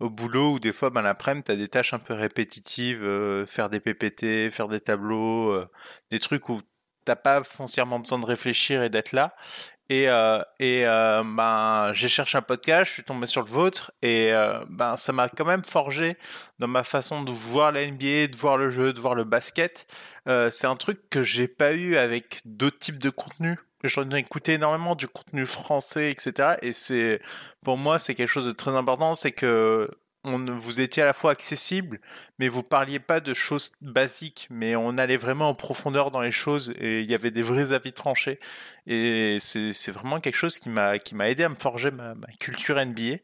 [0.00, 3.68] au boulot, ou des fois, ben l'après-midi, t'as des tâches un peu répétitives, euh, faire
[3.70, 5.68] des PPT, faire des tableaux, euh,
[6.10, 6.62] des trucs où
[7.04, 9.34] t'as pas foncièrement besoin de réfléchir et d'être là.
[9.90, 13.90] Et, euh, et euh, ben, j'ai cherché un podcast, je suis tombé sur le vôtre,
[14.02, 16.16] et euh, ben, ça m'a quand même forgé
[16.60, 19.92] dans ma façon de voir la NBA, de voir le jeu, de voir le basket.
[20.28, 23.58] Euh, c'est un truc que j'ai pas eu avec d'autres types de contenus.
[23.82, 26.56] J'en ai écouté énormément du contenu français, etc.
[26.62, 27.20] Et c'est,
[27.64, 29.88] pour moi, c'est quelque chose de très important, c'est que
[30.24, 32.00] on, vous étiez à la fois accessible,
[32.38, 36.30] mais vous parliez pas de choses basiques, mais on allait vraiment en profondeur dans les
[36.30, 38.38] choses et il y avait des vrais avis tranchés.
[38.86, 43.16] Et c'est vraiment quelque chose qui m'a aidé à me forger ma culture NBA.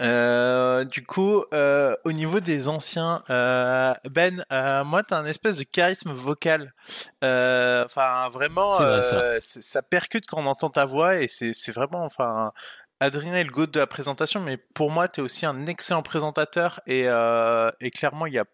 [0.00, 5.56] Euh, du coup, euh, au niveau des anciens, euh, Ben, euh, moi, t'as un espèce
[5.56, 6.74] de charisme vocal.
[7.22, 9.20] Euh, Enfin, vraiment, vrai, ça.
[9.20, 12.52] euh, percute quand on entend ta voix et c'est vraiment, enfin,
[13.00, 16.02] Adrien est le goût de la présentation, mais pour moi, tu es aussi un excellent
[16.02, 18.44] présentateur et, euh, et clairement, il y a,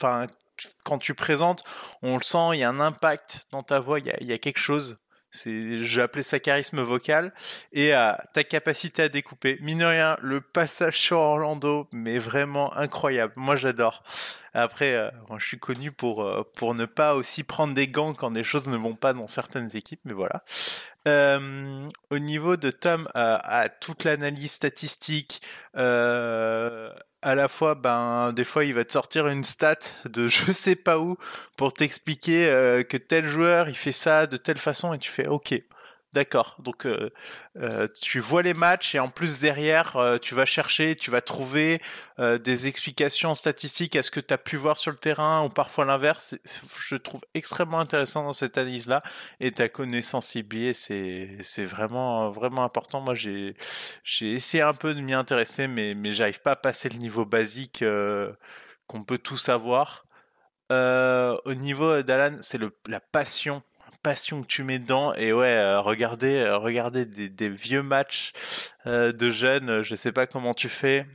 [0.00, 0.26] enfin,
[0.84, 1.62] quand tu présentes,
[2.02, 4.26] on le sent, il y a un impact dans ta voix, il y a, il
[4.28, 4.96] y a quelque chose.
[5.34, 7.32] C'est, appeler ça charisme vocal
[7.72, 9.58] et euh, ta capacité à découper.
[9.60, 13.32] Mine rien, le passage sur Orlando, mais vraiment incroyable.
[13.36, 14.04] Moi, j'adore.
[14.56, 18.30] Après, euh, je suis connu pour euh, pour ne pas aussi prendre des gants quand
[18.30, 20.44] des choses ne vont pas dans certaines équipes, mais voilà.
[21.08, 25.42] Euh, au niveau de Tom, à toute l'analyse statistique,
[27.24, 30.76] à la fois, ben, des fois, il va te sortir une stat de je sais
[30.76, 31.16] pas où
[31.56, 35.26] pour t'expliquer euh, que tel joueur, il fait ça de telle façon et tu fais
[35.26, 35.54] OK.
[36.14, 36.54] D'accord.
[36.60, 37.10] Donc euh,
[37.56, 41.20] euh, tu vois les matchs et en plus derrière euh, tu vas chercher, tu vas
[41.20, 41.82] trouver
[42.18, 45.84] des explications statistiques à ce que tu as pu voir sur le terrain ou parfois
[45.84, 46.36] l'inverse.
[46.78, 49.02] Je trouve extrêmement intéressant dans cette analyse là
[49.40, 53.00] et ta connaissance NBA c'est c'est vraiment vraiment important.
[53.00, 53.56] Moi j'ai
[54.20, 57.84] essayé un peu de m'y intéresser mais mais j'arrive pas à passer le niveau basique
[58.86, 60.06] qu'on peut tous avoir.
[60.70, 63.64] Au niveau d'Alan, c'est la passion
[64.04, 68.32] passion que tu mets dedans et ouais euh, regardez euh, regardez des, des vieux matchs
[68.86, 71.06] euh, de jeunes euh, je sais pas comment tu fais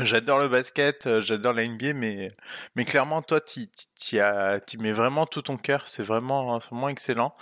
[0.00, 2.28] j'adore le basket euh, j'adore la NBA mais
[2.74, 3.68] mais clairement toi tu
[4.78, 7.36] mets vraiment tout ton cœur c'est vraiment vraiment excellent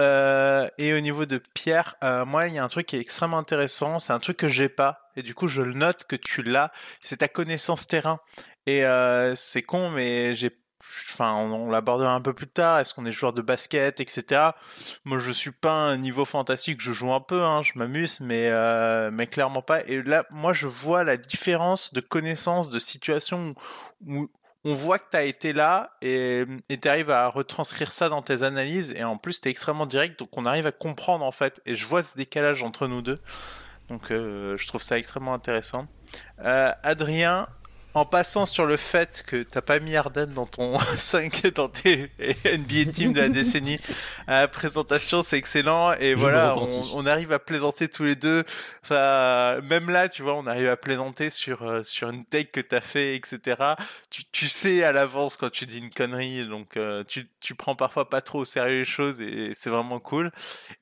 [0.00, 3.00] euh, et au niveau de Pierre, euh, moi, il y a un truc qui est
[3.00, 3.98] extrêmement intéressant.
[4.00, 6.70] C'est un truc que j'ai pas, et du coup, je le note que tu l'as.
[7.00, 8.20] C'est ta connaissance terrain.
[8.66, 10.50] Et euh, c'est con, mais j'ai,
[11.10, 12.78] enfin, on, l'abordera un peu plus tard.
[12.78, 14.50] Est-ce qu'on est joueur de basket, etc.
[15.04, 16.80] Moi, je suis pas un niveau fantastique.
[16.80, 19.82] Je joue un peu, hein, je m'amuse, mais euh, mais clairement pas.
[19.84, 23.54] Et là, moi, je vois la différence de connaissance, de situation
[24.06, 24.30] où, où
[24.66, 28.42] on voit que tu as été là et tu arrives à retranscrire ça dans tes
[28.42, 31.60] analyses et en plus tu es extrêmement direct donc on arrive à comprendre en fait
[31.66, 33.18] et je vois ce décalage entre nous deux
[33.88, 35.86] donc euh, je trouve ça extrêmement intéressant
[36.40, 37.46] euh, Adrien
[37.96, 42.10] en passant sur le fait que t'as pas mis Arden dans ton 5 dans tes
[42.44, 43.78] NBA team de la décennie.
[44.26, 45.94] À la présentation c'est excellent.
[45.94, 48.44] Et Je voilà on, on arrive à plaisanter tous les deux.
[48.82, 52.60] Enfin même là tu vois on arrive à plaisanter sur euh, sur une take que
[52.60, 53.56] t'as fait etc
[54.10, 57.76] tu, tu sais à l'avance quand tu dis une connerie donc euh, tu, tu prends
[57.76, 60.32] parfois pas trop au sérieux les choses et c'est vraiment cool.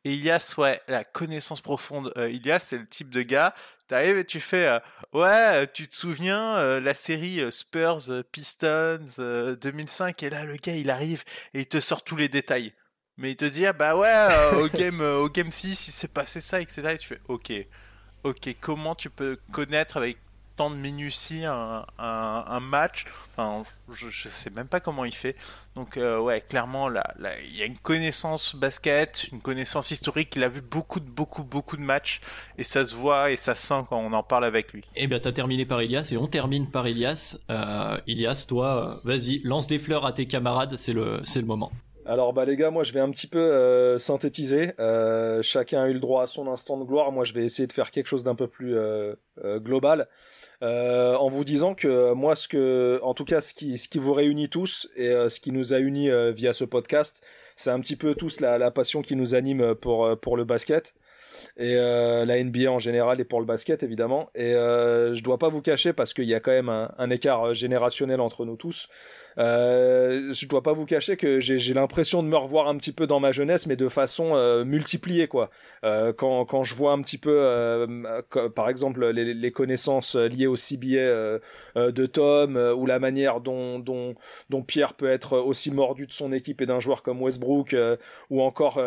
[0.05, 3.55] Et Ilias ouais la connaissance profonde euh, Ilias c'est le type de gars
[3.87, 4.79] T'arrives et tu fais euh,
[5.13, 10.45] ouais, tu te souviens euh, la série euh, Spurs euh, Pistons euh, 2005 et là
[10.45, 12.73] le gars il arrive et il te sort tous les détails.
[13.19, 15.93] Mais il te dit ah bah ouais euh, au game euh, au game 6 il
[15.93, 16.83] s'est passé ça etc.
[16.95, 17.53] Et tu fais ok
[18.25, 20.17] ok comment tu peux connaître avec
[20.57, 23.07] tant de minutie un, un, un match.
[23.33, 25.37] Enfin, je, je sais même pas comment il fait.
[25.75, 30.35] Donc euh, ouais, clairement là, là, il y a une connaissance basket, une connaissance historique.
[30.37, 32.21] Il a vu beaucoup de beaucoup beaucoup de matchs
[32.59, 34.85] et ça se voit et ça sent quand on en parle avec lui.
[34.95, 37.37] Eh bien, t'as terminé par Elias et on termine par Elias.
[37.51, 41.47] Euh, Elias, toi, euh, vas-y, lance des fleurs à tes camarades, c'est le, c'est le
[41.47, 41.73] moment.
[42.07, 44.75] Alors bah les gars, moi je vais un petit peu euh, synthétiser.
[44.79, 47.11] Euh, chacun a eu le droit à son instant de gloire.
[47.13, 50.07] Moi je vais essayer de faire quelque chose d'un peu plus euh, euh, global,
[50.65, 53.99] euh, en vous disant que moi ce que, en tout cas ce qui ce qui
[53.99, 57.23] vous réunit tous et euh, ce qui nous a unis euh, via ce podcast,
[57.55, 60.95] c'est un petit peu tous la, la passion qui nous anime pour pour le basket
[61.59, 64.31] et la NBA en général et pour le basket évidemment.
[64.35, 68.21] Et je dois pas vous cacher parce qu'il y a quand même un écart générationnel
[68.21, 68.89] entre nous tous.
[69.39, 73.07] Euh, je dois pas vous cacher que j'ai l'impression de me revoir un petit peu
[73.07, 75.51] dans ma jeunesse, mais de façon euh, multipliée quoi.
[75.85, 80.15] Euh, quand quand je vois un petit peu, euh, que- par exemple les, les connaissances
[80.17, 81.39] liées au CBA euh,
[81.77, 84.15] euh, de Tom ou la manière dont dont
[84.51, 87.75] dont Pierre peut être aussi mordu de son équipe et d'un joueur comme Westbrook
[88.31, 88.81] ou encore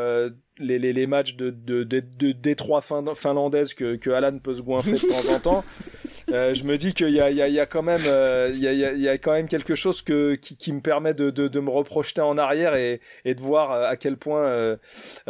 [0.59, 4.53] les, les, les matchs de, de, de, de Détroit fin, finlandaise que, que Alan peut
[4.55, 5.63] se goinfrer de temps en temps.
[6.31, 8.01] Euh, je me dis qu'il y a, il y, a, il y a quand même,
[8.05, 10.35] euh, il y, a, il y a- il y a quand même quelque chose que,
[10.35, 13.71] qui, qui me permet de, de, de me reprojeter en arrière et, et de voir
[13.71, 14.75] euh, à quel point euh,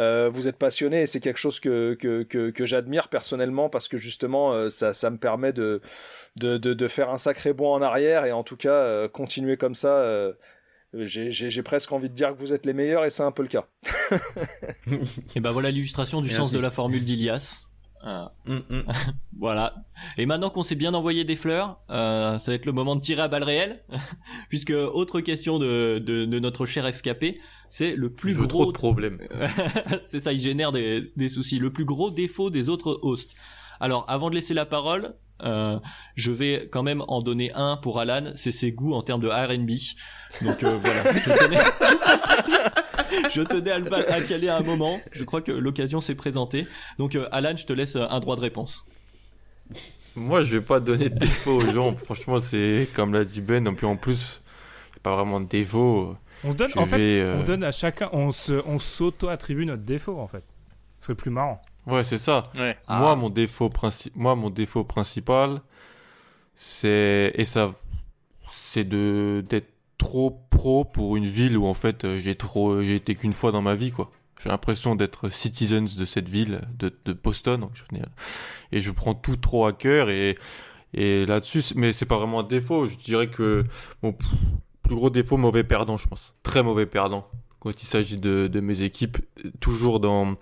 [0.00, 1.02] euh, vous êtes passionné.
[1.02, 4.92] Et c'est quelque chose que, que, que, que j'admire personnellement parce que justement, euh, ça,
[4.92, 5.80] ça me permet de,
[6.36, 9.56] de, de, de faire un sacré bond en arrière et en tout cas euh, continuer
[9.56, 9.98] comme ça.
[10.00, 10.32] euh,
[10.94, 13.48] j'ai presque envie de dire que vous êtes les meilleurs et c'est un peu le
[13.48, 13.66] cas.
[15.36, 16.38] Et ben voilà l'illustration du Merci.
[16.38, 17.67] sens de la formule d'Ilias.
[18.04, 18.84] Euh, Hum, hum.
[19.38, 19.74] voilà.
[20.16, 23.00] Et maintenant qu'on s'est bien envoyé des fleurs, euh, ça va être le moment de
[23.00, 23.82] tirer à balles réelles,
[24.48, 28.72] puisque autre question de, de, de notre cher FKP, c'est le plus gros trop de
[28.72, 29.20] problèmes.
[30.06, 31.58] c'est ça, il génère des, des soucis.
[31.58, 33.34] Le plus gros défaut des autres hosts.
[33.80, 35.78] Alors, avant de laisser la parole, euh,
[36.16, 39.28] je vais quand même en donner un pour Alan, c'est ses goûts en termes de
[39.28, 39.70] R&B.
[40.44, 41.02] Donc euh, voilà,
[43.34, 45.00] je tenais, à, le à caler à un moment.
[45.12, 46.66] Je crois que l'occasion s'est présentée.
[46.98, 48.86] Donc euh, Alan, je te laisse euh, un droit de réponse.
[50.16, 51.94] Moi, je vais pas donner de défaut aux gens.
[51.96, 53.66] Franchement, c'est comme l'a dit Ben.
[53.66, 54.40] Et puis en plus,
[54.94, 56.16] y a pas vraiment de défaut.
[56.44, 59.82] On donne, Je en fait, euh, on donne à chacun, on se, on s'auto-attribue notre
[59.82, 60.44] défaut en fait.
[61.00, 61.60] Ce serait plus marrant.
[61.86, 62.42] Ouais, c'est ça.
[62.54, 62.76] Ouais.
[62.88, 63.70] Moi, mon défaut
[64.14, 65.60] moi, mon défaut principal,
[66.54, 67.72] c'est et ça,
[68.50, 72.96] c'est de d'être trop pro pour une ville où en fait euh, j'ai trop, j'ai
[72.96, 74.10] été qu'une fois dans ma vie quoi.
[74.42, 77.68] J'ai l'impression d'être citizens de cette ville, de, de Boston,
[78.70, 80.36] et je prends tout trop à cœur et
[80.94, 82.86] et là-dessus, mais c'est pas vraiment un défaut.
[82.86, 83.64] Je dirais que
[84.02, 84.16] mon
[84.82, 87.28] plus gros défaut, mauvais perdant, je pense, très mauvais perdant
[87.60, 89.18] quand il s'agit de, de mes équipes,
[89.60, 90.36] toujours dans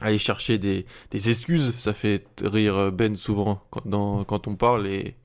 [0.00, 1.74] aller chercher des, des excuses.
[1.76, 4.86] Ça fait rire Ben souvent quand, quand on parle.
[4.86, 5.16] Et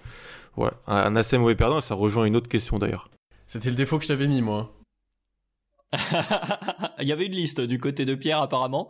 [0.55, 3.09] voilà, un assez mauvais perdant, ça rejoint une autre question d'ailleurs.
[3.47, 4.73] C'était le défaut que je t'avais mis, moi.
[6.99, 8.89] Il y avait une liste du côté de Pierre apparemment.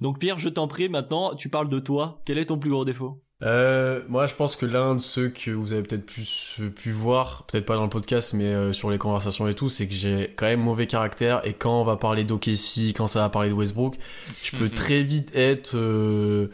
[0.00, 2.20] Donc Pierre, je t'en prie, maintenant, tu parles de toi.
[2.24, 3.22] Quel est ton plus gros défaut?
[3.42, 7.46] Euh, moi, je pense que l'un de ceux que vous avez peut-être plus pu voir,
[7.46, 10.34] peut-être pas dans le podcast, mais euh, sur les conversations et tout, c'est que j'ai
[10.36, 11.40] quand même mauvais caractère.
[11.46, 13.96] Et quand on va parler d'OKC, quand ça va parler de Westbrook,
[14.42, 16.48] je peux très vite être euh,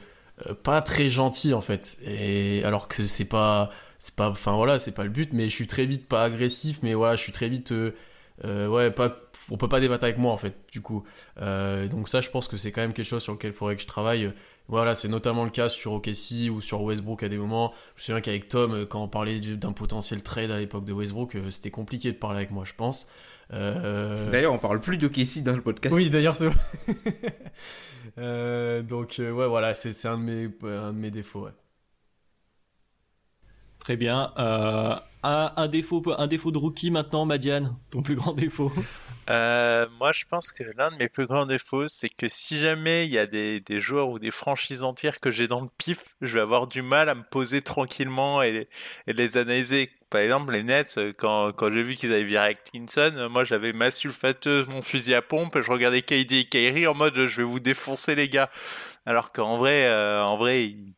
[0.62, 1.98] pas très gentil en fait.
[2.04, 3.70] Et alors que c'est pas,
[4.06, 6.78] c'est pas, enfin voilà, c'est pas le but, mais je suis très vite pas agressif,
[6.82, 7.90] mais voilà, je suis très vite, euh,
[8.44, 9.16] euh, ouais, pas,
[9.50, 10.54] on peut pas débattre avec moi en fait.
[10.70, 11.02] Du coup,
[11.40, 13.74] Euh, donc ça, je pense que c'est quand même quelque chose sur lequel il faudrait
[13.76, 14.32] que je travaille.
[14.68, 17.72] Voilà, c'est notamment le cas sur OKC ou sur Westbrook à des moments.
[17.96, 20.84] Je me souviens qu'avec Tom, euh, quand on parlait du- d'un potentiel trade à l'époque
[20.84, 23.08] de Westbrook, c'était compliqué de parler avec moi, je pense.
[23.50, 25.94] D'ailleurs, on parle plus de Casey dans le podcast.
[25.94, 26.56] oui, d'ailleurs, c'est vrai.
[28.82, 31.44] Donc, ouais, voilà, c'est c'est un, de mes- un de mes défauts.
[31.44, 31.50] Ouais.
[33.86, 34.32] Très bien.
[34.36, 37.76] Euh, un, défaut, un défaut de rookie maintenant, Madiane.
[37.92, 38.72] Ton plus grand défaut.
[39.28, 43.06] Euh, moi, je pense que l'un de mes plus grands défauts, c'est que si jamais
[43.06, 46.34] il y a des, joueurs ou des franchises entières que j'ai dans le pif, je
[46.34, 48.68] vais avoir du mal à me poser tranquillement et
[49.08, 49.90] les, analyser.
[50.10, 52.54] Par exemple, les Nets, quand, j'ai vu qu'ils avaient viré
[52.98, 56.86] euh, moi j'avais ma sulfateuse, mon fusil à pompe, et je regardais KD et Kyrie
[56.86, 58.48] en mode je vais vous défoncer les gars.
[59.06, 60.95] Alors qu'en vrai, euh, en vrai, ils-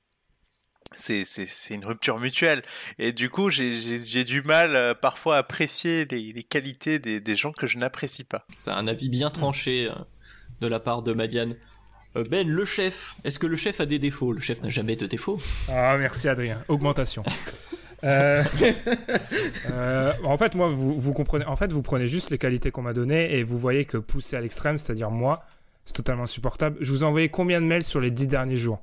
[0.94, 2.62] c'est c'est c'est une rupture mutuelle
[2.98, 6.98] et du coup j'ai j'ai j'ai du mal euh, parfois à apprécier les, les qualités
[6.98, 8.46] des, des gens que je n'apprécie pas.
[8.56, 9.94] C'est un avis bien tranché euh,
[10.60, 11.56] de la part de Madiane.
[12.16, 13.16] Euh, ben, le chef.
[13.24, 14.32] Est-ce que le chef a des défauts?
[14.32, 15.38] Le chef n'a jamais de défauts.
[15.68, 16.62] Ah, merci Adrien.
[16.68, 17.22] Augmentation.
[18.04, 18.44] Euh,
[19.72, 21.44] euh, en fait, moi, vous, vous comprenez.
[21.46, 24.36] En fait, vous prenez juste les qualités qu'on m'a données et vous voyez que pousser
[24.36, 25.44] à l'extrême, c'est-à-dire moi,
[25.84, 26.76] c'est totalement insupportable.
[26.80, 28.80] Je vous ai envoyé combien de mails sur les dix derniers jours?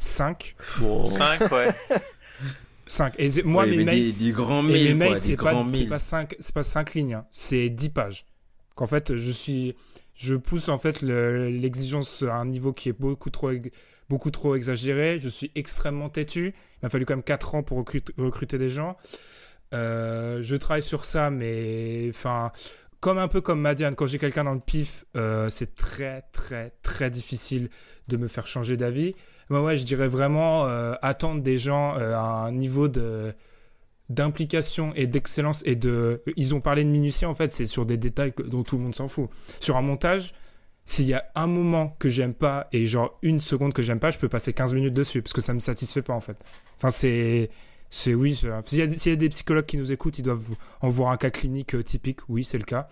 [0.00, 1.04] 5 Bon.
[1.04, 1.68] 5 ouais.
[2.86, 3.14] 5.
[3.18, 5.78] Et moi, Ouais, mes mails, des, des grands et mes mails, c'est pas, grands c'est
[5.78, 5.88] mails.
[5.88, 7.26] pas 5, c'est pas 5 lignes, hein.
[7.30, 8.26] c'est 10 pages.
[8.74, 9.76] Qu'en fait, je suis,
[10.14, 13.50] je pousse en fait le- l'exigence à un niveau qui est beaucoup trop,
[14.08, 15.20] beaucoup trop exagéré.
[15.20, 16.54] Je suis extrêmement têtu.
[16.56, 18.96] Il m'a fallu quand même 4 ans pour recrut- recruter des gens.
[19.72, 22.50] Euh, je travaille sur ça, mais enfin,
[22.98, 26.72] comme un peu comme Madiane, quand j'ai quelqu'un dans le pif, euh, c'est très très
[26.82, 27.68] très difficile
[28.08, 29.14] de me faire changer d'avis.
[29.50, 33.34] Moi, ouais, je dirais vraiment euh, attendre des gens euh, à un niveau de
[34.08, 37.96] d'implication et d'excellence et de ils ont parlé de minutie en fait c'est sur des
[37.96, 39.30] détails dont tout le monde s'en fout.
[39.60, 40.34] Sur un montage
[40.84, 44.10] s'il y a un moment que j'aime pas et genre une seconde que j'aime pas
[44.10, 46.36] je peux passer 15 minutes dessus parce que ça me satisfait pas en fait.
[46.76, 47.50] Enfin c'est
[47.88, 51.12] c'est oui s'il y, y a des psychologues qui nous écoutent ils doivent en voir
[51.12, 52.88] un cas clinique euh, typique oui c'est le cas.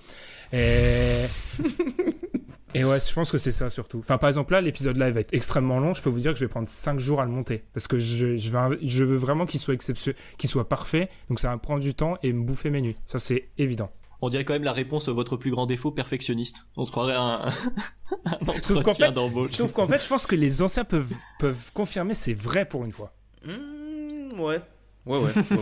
[0.52, 1.24] Et
[2.74, 3.98] et ouais, je pense que c'est ça surtout.
[4.00, 5.94] Enfin, par exemple, là, l'épisode live va être extrêmement long.
[5.94, 7.64] Je peux vous dire que je vais prendre 5 jours à le monter.
[7.72, 11.08] Parce que je, je, veux, je veux vraiment qu'il soit exceptionnel, qu'il soit parfait.
[11.28, 12.96] Donc ça va me prendre du temps et me bouffer mes nuits.
[13.06, 13.90] Ça, c'est évident.
[14.20, 16.66] On dirait quand même la réponse à votre plus grand défaut, perfectionniste.
[16.76, 17.40] On se croirait un,
[18.24, 19.50] un Sauf qu'en fait, d'embauche.
[19.50, 22.92] sauf qu'en fait, je pense que les anciens peuvent, peuvent confirmer c'est vrai pour une
[22.92, 23.12] fois.
[23.46, 24.60] Mmh, ouais.
[25.08, 25.32] Ouais, ouais.
[25.34, 25.56] ouais,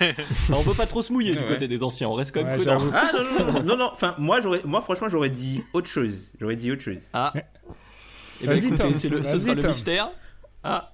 [0.00, 0.14] ouais.
[0.54, 2.56] on peut pas trop se mouiller du côté des anciens, on reste quand même Ouais,
[2.64, 2.78] prudent.
[2.92, 3.90] ah non, non, non, non, non.
[3.92, 6.32] Enfin, moi, j'aurais, moi, franchement, j'aurais dit autre chose.
[6.40, 6.98] J'aurais dit autre chose.
[7.12, 7.32] Ah.
[7.34, 8.94] Eh ben, Vas-y, écoutez, Tom.
[8.96, 9.70] c'est le, ce Vas-y, sera le Tom.
[9.70, 10.10] mystère.
[10.62, 10.92] Ah.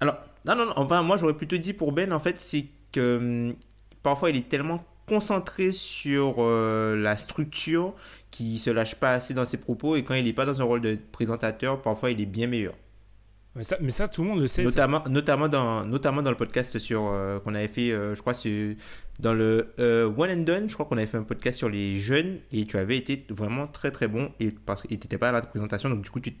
[0.00, 3.16] Alors, non, non, non, enfin, moi, j'aurais plutôt dit pour Ben, en fait, c'est que
[3.50, 3.54] hum,
[4.02, 7.92] parfois, il est tellement concentré sur euh, la structure
[8.30, 10.64] qu'il se lâche pas assez dans ses propos et quand il n'est pas dans un
[10.64, 12.74] rôle de présentateur, parfois, il est bien meilleur.
[13.56, 14.64] Mais ça, mais ça, tout le monde le sait.
[14.64, 18.34] Notamment, notamment, dans, notamment dans le podcast sur euh, qu'on avait fait, euh, je crois,
[18.34, 18.76] c'est
[19.20, 22.00] dans le euh, One and Done, je crois qu'on avait fait un podcast sur les
[22.00, 25.28] jeunes et tu avais été vraiment très très bon et parce que tu n'étais pas
[25.28, 26.32] à la présentation, donc du coup, tu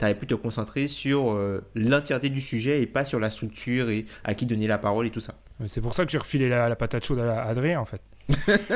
[0.00, 4.06] avais pu te concentrer sur euh, l'entièreté du sujet et pas sur la structure et
[4.22, 5.34] à qui donner la parole et tout ça.
[5.66, 8.00] c'est- pour ça que j'ai refilé la, la patate chaude à Adrien, en fait.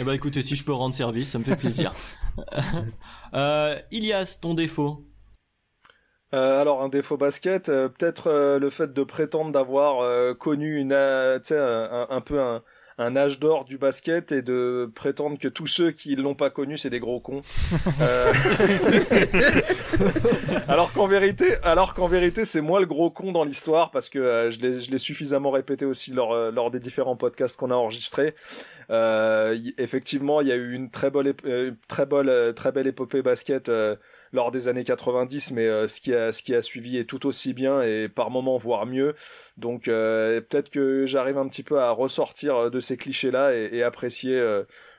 [0.00, 1.92] Eh ben écoutez, si je peux rendre service, ça me fait plaisir.
[3.34, 5.04] euh, Ilias, ton défaut?
[6.34, 10.78] Euh, alors un défaut basket, euh, peut-être euh, le fait de prétendre d'avoir euh, connu
[10.78, 12.62] une, euh, tu sais, un, un peu un,
[12.98, 16.78] un âge d'or du basket et de prétendre que tous ceux qui l'ont pas connu
[16.78, 17.42] c'est des gros cons.
[18.00, 18.32] Euh,
[20.68, 24.48] alors qu'en vérité, alors qu'en vérité c'est moi le gros con dans l'histoire parce que
[24.50, 28.34] je l'ai je l'ai suffisamment répété aussi lors lors des différents podcasts qu'on a enregistrés.
[28.90, 33.22] Euh, y- effectivement, il y a eu une très euh, très euh, très belle épopée
[33.22, 33.70] basket.
[34.32, 37.26] Lors des années 90, mais euh, ce qui a ce qui a suivi est tout
[37.26, 39.14] aussi bien et par moments voire mieux.
[39.56, 43.68] Donc euh, peut-être que j'arrive un petit peu à ressortir euh, de ces clichés-là et,
[43.72, 44.32] et apprécier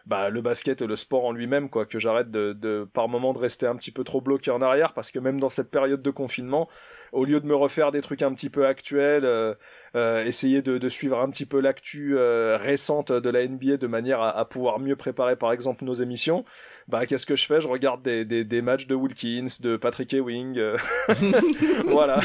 [0.06, 1.86] bah, le basket et le sport en lui-même, quoi.
[1.86, 4.94] Que j'arrête de, de par moments de rester un petit peu trop bloqué en arrière,
[4.94, 6.70] parce que même dans cette période de confinement,
[7.12, 9.54] au lieu de me refaire des trucs un petit peu actuels, euh,
[9.96, 13.88] euh, essayer de, de suivre un petit peu l'actu euh, récente de la NBA de
[13.88, 16.44] manière à, à pouvoir mieux préparer par exemple nos émissions,
[16.88, 17.62] bah qu'est-ce que je fais?
[17.62, 20.78] Je regarde des, des, des matchs de Wilkins, de Patrick Ewing, euh,
[21.88, 22.20] voilà.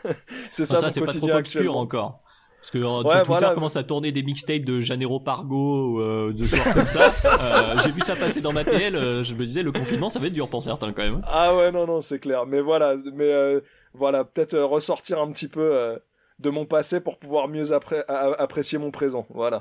[0.50, 2.23] c'est ça, Ah, ça, mon c'est pas trop quotidien obscur encore.
[2.64, 3.54] Parce que euh, Ouais, sur Twitter voilà.
[3.54, 7.12] commence à tourner des mixtapes de Janero Pargo, euh, de joueurs comme ça.
[7.26, 8.96] Euh, J'ai vu ça passer dans ma TL.
[8.96, 11.20] euh, je me disais, le confinement, ça va être dur pour certains quand même.
[11.26, 12.46] Ah ouais, non, non, c'est clair.
[12.46, 13.60] Mais voilà, mais euh,
[13.92, 15.98] voilà, peut-être euh, ressortir un petit peu euh,
[16.38, 19.26] de mon passé pour pouvoir mieux appré- a- apprécier mon présent.
[19.28, 19.60] Voilà.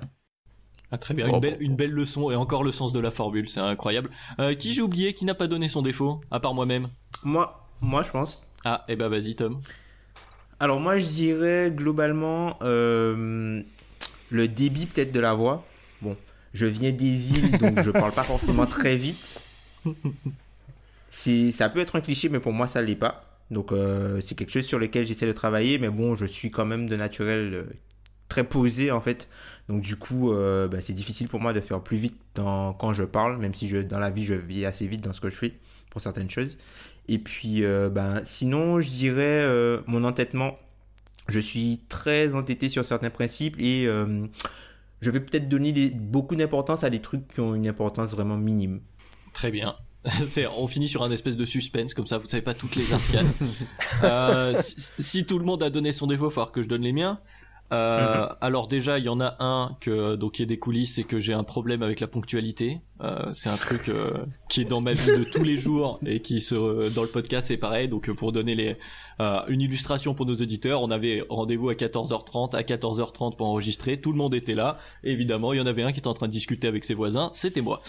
[0.90, 1.60] Ah, très bien, Oh, une belle, bon.
[1.60, 4.12] une belle leçon et encore le sens de la formule, c'est incroyable.
[4.40, 6.88] Euh, qui j'ai oublié, qui n'a pas donné son défaut, à part moi-même?
[7.24, 8.46] Moi, moi, je pense.
[8.64, 9.60] Ah, et bah vas-y Tom.
[10.64, 13.62] Alors moi, je dirais globalement euh,
[14.30, 15.68] le débit peut-être de la voix.
[16.02, 16.16] Bon,
[16.54, 19.42] je viens des îles, donc je parle pas forcément très vite.
[21.12, 23.42] Ça peut être un cliché, mais pour moi, ça l'est pas.
[23.52, 26.66] Donc euh, c'est quelque chose sur lequel j'essaie de travailler, mais bon, je suis quand
[26.66, 27.64] même de naturel euh,
[28.30, 29.28] très posé en fait.
[29.68, 33.38] Donc du coup, bah, c'est difficile pour moi de faire plus vite quand je parle,
[33.38, 35.54] même si dans la vie, je vis assez vite dans ce que je fais
[35.90, 36.58] pour certaines choses.
[37.08, 40.58] Et puis, euh, ben, sinon, je dirais euh, mon entêtement.
[41.28, 44.26] Je suis très entêté sur certains principes et euh,
[45.02, 48.38] je vais peut-être donner des- beaucoup d'importance à des trucs qui ont une importance vraiment
[48.38, 48.82] minime.
[49.34, 49.76] Très bien.
[50.58, 53.32] On finit sur un espèce de suspense, comme ça vous savez pas toutes les arcanes.
[54.62, 56.82] Si, si tout le monde a donné son défaut, il va falloir que je donne
[56.82, 57.20] les miens.
[57.72, 61.04] Euh, Alors déjà, il y en a un que donc qui est des coulisses, c'est
[61.04, 62.82] que j'ai un problème avec la ponctualité.
[63.02, 66.22] Euh, c'est un truc euh, qui est dans ma vie de tous les jours et
[66.22, 67.88] qui se dans le podcast c'est pareil.
[67.88, 68.74] Donc euh, pour donner les
[69.20, 74.00] euh, une illustration pour nos auditeurs, on avait rendez-vous à 14h30, à 14h30 pour enregistrer.
[74.00, 74.78] Tout le monde était là.
[75.04, 77.32] Évidemment, il y en avait un qui était en train de discuter avec ses voisins.
[77.34, 77.82] C'était moi.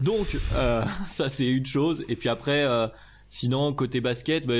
[0.00, 2.04] Donc euh, ça c'est une chose.
[2.08, 2.66] Et puis après.
[3.30, 4.54] Euh, Sinon, côté basket, bah,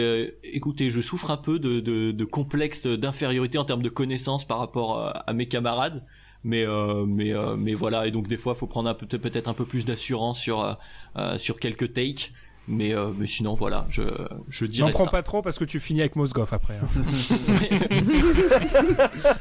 [0.44, 4.58] écoutez, je souffre un peu de, de, de complexe d'infériorité en termes de connaissances par
[4.58, 6.04] rapport à, à mes camarades.
[6.42, 9.66] Mais euh, mais euh, mais voilà et donc des fois faut prendre peut-être un peu
[9.66, 10.72] plus d'assurance sur euh,
[11.18, 12.32] euh, sur quelques takes
[12.66, 14.00] mais euh, mais sinon voilà je
[14.48, 15.10] je N'en dirais prends ça.
[15.10, 16.78] pas trop parce que tu finis avec Mosgov après.
[16.82, 16.88] hein.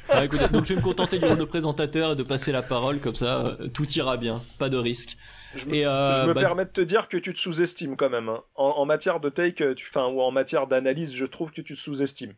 [0.09, 2.61] Ah, écoutez, donc je vais me contenter du rôle de présentateur et de passer la
[2.61, 5.15] parole comme ça euh, tout ira bien pas de risque
[5.55, 7.95] Je me, et euh, je me bah, permets de te dire que tu te sous-estimes
[7.95, 8.29] quand même.
[8.29, 8.43] hein.
[8.55, 11.73] En, en matière de take, tu, enfin, ou en matière d'analyse, je trouve que tu
[11.73, 12.35] te sous-estimes.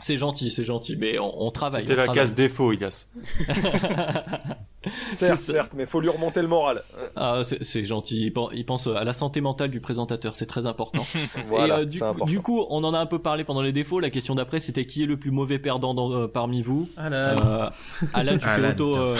[0.00, 2.22] c'est gentil c'est gentil mais on, on travaille C'était la travaille.
[2.24, 3.06] case défaut, Ilias.
[5.10, 6.82] Certes, certes, mais faut lui remonter le moral.
[7.16, 8.26] Ah, c'est gentil.
[8.26, 11.04] Il pen- Il pense à la santé mentale du présentateur, c'est très important.
[11.46, 12.24] Voilà, Et euh, du, c'est important.
[12.26, 14.00] du coup, on en a un peu parlé pendant les défauts.
[14.00, 16.88] La question d'après, c'était qui est le plus mauvais perdant dans- euh, parmi vous?
[16.98, 17.68] Euh,
[18.14, 19.00] Alan, tu peux Alan, auto, tiens.
[19.02, 19.14] euh,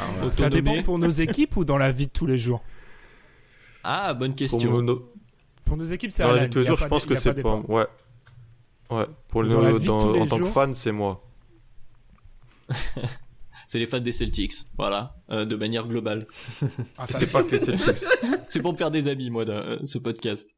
[0.00, 0.30] Ah, ouais.
[0.32, 2.62] Ça dépend pour nos équipes ou dans la vie de tous les jours?
[3.84, 4.82] Ah, bonne Pour question.
[4.82, 5.08] nos-
[5.64, 6.42] Pour nos équipes, c'est Dans la Alan.
[6.44, 7.56] vie de tous les jours, je pense que c'est pas.
[7.68, 7.86] Ouais.
[8.90, 9.04] Ouais.
[9.28, 11.22] Pour Dans dans- en tant que fan, c'est moi.
[13.68, 16.26] C'est les fans des Celtics, voilà, euh, de manière globale.
[16.96, 18.02] Ah, C'est pas que les Celtics.
[18.48, 20.56] C'est pour me faire des amis, moi, de, euh, ce podcast.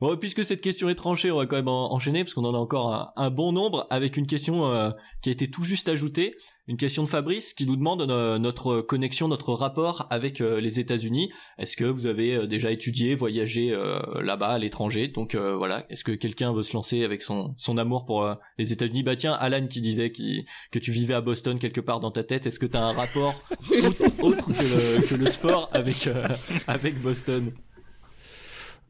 [0.00, 2.54] Bon, puisque cette question est tranchée, on va quand même en- enchaîner, parce qu'on en
[2.54, 4.90] a encore un, un bon nombre, avec une question euh,
[5.22, 6.36] qui a été tout juste ajoutée,
[6.68, 10.78] une question de Fabrice qui nous demande euh, notre connexion, notre rapport avec euh, les
[10.78, 11.32] États-Unis.
[11.58, 15.08] Est-ce que vous avez euh, déjà étudié, voyagé euh, là-bas, à l'étranger?
[15.08, 18.34] Donc euh, voilà, est-ce que quelqu'un veut se lancer avec son, son amour pour euh,
[18.58, 19.02] les États-Unis?
[19.02, 22.22] Bah tiens, Alan qui disait qui, que tu vivais à Boston quelque part dans ta
[22.22, 23.34] tête, est-ce que tu as un rapport
[23.84, 26.28] autre, autre que, le, que le sport avec, euh,
[26.68, 27.50] avec Boston?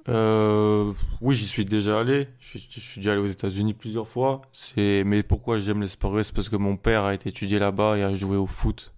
[0.08, 2.28] Euh, oui, j'y suis déjà allé.
[2.40, 4.42] Je, suis- déjà allé aux États-Unis plusieurs fois.
[4.52, 7.98] C'est, mais pourquoi j'aime les sports C'est parce que mon père a été étudié là-bas
[7.98, 8.92] et a joué au foot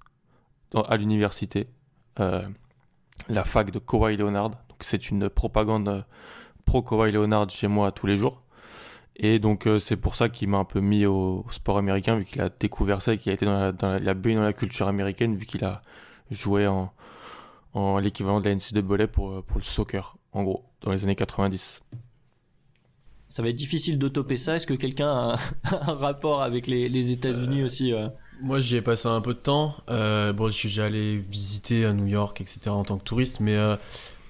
[0.86, 1.66] à l'université,
[2.20, 2.42] euh,
[3.28, 4.50] la fac de Kawhi Leonard.
[4.50, 6.02] Donc c'est une propagande euh,
[6.64, 8.42] pro Kawhi Leonard chez moi tous les jours.
[9.16, 12.40] Et donc c'est pour ça qu'il m'a un peu mis au, sport américain vu qu'il
[12.40, 14.88] a découvert ça et qu'il a été dans la, dans la, baigné dans la culture
[14.88, 15.82] américaine vu qu'il a
[16.30, 16.90] joué en,
[17.74, 21.82] en l'équivalent de la NCAA pour, pour le soccer, en gros, dans les années 90.
[23.28, 24.56] Ça va être difficile de toper ça.
[24.56, 25.38] Est-ce que quelqu'un a
[25.70, 28.08] un, rapport avec les, les États-Unis aussi euh
[28.42, 29.76] Moi, j'y ai passé un peu de temps.
[29.88, 32.70] Euh, bon, je suis déjà allé visiter à New York, etc.
[32.70, 33.76] en tant que touriste, mais euh,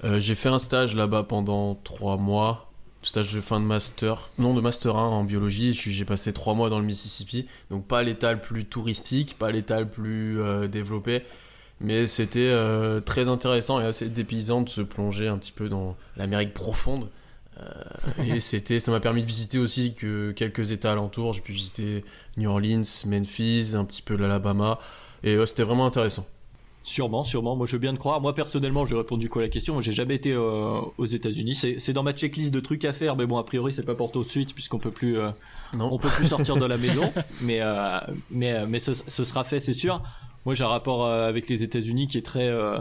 [0.05, 2.71] euh, j'ai fait un stage là-bas pendant trois mois.
[3.03, 5.73] Stage de fin de master, non de master 1 en biologie.
[5.73, 9.81] J'ai passé trois mois dans le Mississippi, donc pas l'état le plus touristique, pas l'état
[9.81, 11.23] le plus euh, développé,
[11.81, 15.97] mais c'était euh, très intéressant et assez dépaysant de se plonger un petit peu dans
[16.17, 17.09] l'Amérique profonde.
[17.59, 21.33] Euh, et c'était, ça m'a permis de visiter aussi que quelques États alentours.
[21.33, 22.05] J'ai pu visiter
[22.37, 24.79] New Orleans, Memphis, un petit peu l'Alabama.
[25.23, 26.27] Et ouais, c'était vraiment intéressant.
[26.83, 27.57] Sûrement, sûrement.
[27.57, 28.21] Moi, je veux bien te croire.
[28.21, 29.75] Moi, personnellement, j'ai répondu quoi à la question.
[29.75, 31.55] Moi, j'ai jamais été euh, aux États-Unis.
[31.79, 34.11] C'est dans ma checklist de trucs à faire, mais bon, a priori, c'est pas pour
[34.11, 35.29] tout de suite puisqu'on peut plus, euh,
[35.77, 35.93] Non.
[35.93, 37.13] on peut plus sortir de la maison.
[37.43, 37.99] Mais, euh,
[38.31, 40.03] mais, mais ce, ce sera fait, c'est sûr.
[40.47, 42.81] Moi, j'ai un rapport euh, avec les États-Unis qui est très, euh,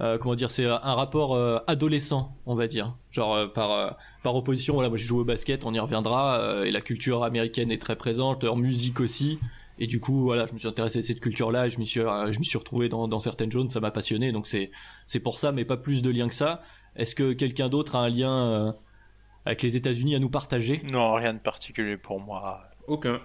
[0.00, 2.96] euh, comment dire, c'est un rapport euh, adolescent, on va dire.
[3.10, 3.90] Genre euh, par euh,
[4.22, 4.74] par opposition.
[4.74, 6.38] Voilà, moi, j'ai joué au basket, on y reviendra.
[6.40, 9.38] euh, et la culture américaine est très présente, leur musique aussi.
[9.82, 12.00] Et du coup, voilà, je me suis intéressé à cette culture-là, et je m'y suis,
[12.00, 14.70] euh, je m'y suis retrouvé dans, dans certaines zones, ça m'a passionné, donc c'est,
[15.06, 16.60] c'est pour ça, mais pas plus de lien que ça.
[16.96, 18.72] Est-ce que quelqu'un d'autre a un lien euh,
[19.46, 20.82] avec les États-Unis à nous partager?
[20.92, 22.60] Non, rien de particulier pour moi.
[22.88, 23.20] Aucun.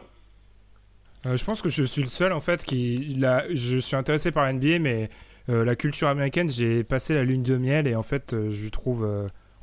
[1.25, 3.15] Euh, je pense que je suis le seul en fait qui.
[3.17, 3.45] La...
[3.53, 5.09] Je suis intéressé par NBA, mais
[5.49, 8.69] euh, la culture américaine, j'ai passé la lune de miel et en fait, euh, je
[8.69, 9.03] trouve.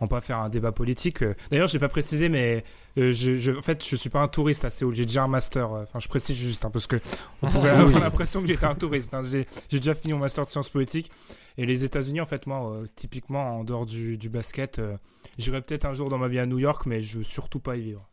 [0.01, 1.23] on peut pas faire un débat politique.
[1.51, 2.65] D'ailleurs, je l'ai pas précisé, mais
[2.97, 4.95] je, je- en fait, je suis pas un touriste à Séoul.
[4.97, 5.71] J'ai déjà un master.
[5.71, 6.97] Enfin, je précise juste, hein, parce que
[7.43, 9.15] on pourrait avoir l'impression que j'étais un touriste.
[9.15, 9.23] hein.
[9.23, 11.11] J'ai j'ai déjà fini mon master de sciences politiques.
[11.59, 14.97] Et les États-Unis, en fait, moi, euh, typiquement, en dehors du, du basket, euh,
[15.39, 17.77] j'irai peut-être un jour dans ma vie à New York, mais je veux surtout pas
[17.77, 18.09] y vivre.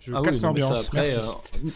[0.00, 0.90] Je Ah casse oui, l'ambiance.
[0.94, 1.20] euh,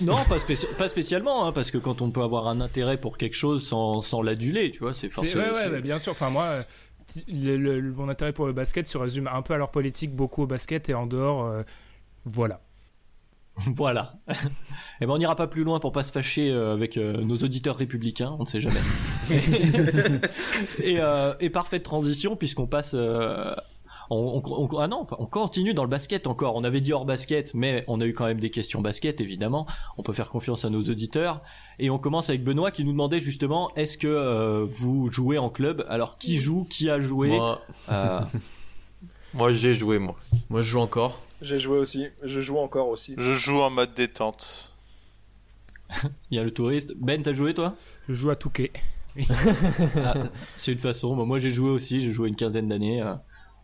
[0.02, 3.18] non, pas, spéci- pas spécialement, hein, parce que quand on peut avoir un intérêt pour
[3.18, 5.42] quelque chose sans, sans l'aduler, tu vois, c'est forcément.
[5.44, 6.12] ouais, ouais, bien sûr.
[6.12, 6.62] Enfin, moi, euh,
[7.06, 9.70] ti- le, le- le- mon intérêt pour le basket se résume un peu à leur
[9.72, 11.62] politique, beaucoup au basket et en dehors, euh,
[12.24, 12.60] voilà.
[13.74, 14.14] Voilà.
[15.00, 18.34] Et ben on n'ira pas plus loin pour pas se fâcher avec nos auditeurs républicains,
[18.38, 18.80] on ne sait jamais.
[20.82, 22.94] et, euh, et parfaite transition puisqu'on passe.
[24.10, 26.56] Euh, on, on- on- ah non, on continue dans le basket encore.
[26.56, 29.66] On avait dit hors basket, mais on a eu quand même des questions basket évidemment.
[29.98, 31.42] On peut faire confiance à nos auditeurs.
[31.78, 35.50] Et on commence avec Benoît qui nous demandait justement est-ce que euh, vous jouez en
[35.50, 35.84] club?
[35.88, 36.64] Alors qui joue?
[36.70, 37.28] Qui a joué?
[37.28, 38.20] Moi, Euh,
[39.34, 40.14] Moi, j'ai joué, moi.
[40.50, 41.18] moi, je joue encore.
[41.40, 42.06] J'ai joué aussi.
[42.22, 43.14] Je joue encore aussi.
[43.16, 44.76] Je joue en mode détente.
[46.30, 46.92] Il y a le touriste.
[46.98, 47.74] Ben, t'as joué toi?
[48.08, 48.72] Je joue à Touquet.
[49.96, 50.14] Ah,
[50.56, 51.14] C'est une façon.
[51.16, 53.02] Bon, moi j'ai joué aussi, j'ai joué une quinzaine d'années.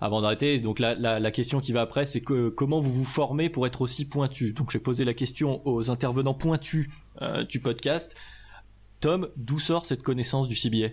[0.01, 0.59] Euh, avant d'arrêter.
[0.59, 3.83] Donc la, la, question qui va après, c'est que comment vous vous formez pour être
[3.83, 4.53] aussi pointu?
[4.53, 6.89] Donc j'ai posé la question aux intervenants pointus
[7.23, 8.17] euh, du podcast.
[9.01, 10.89] Tom, d'où sort cette connaissance du CBA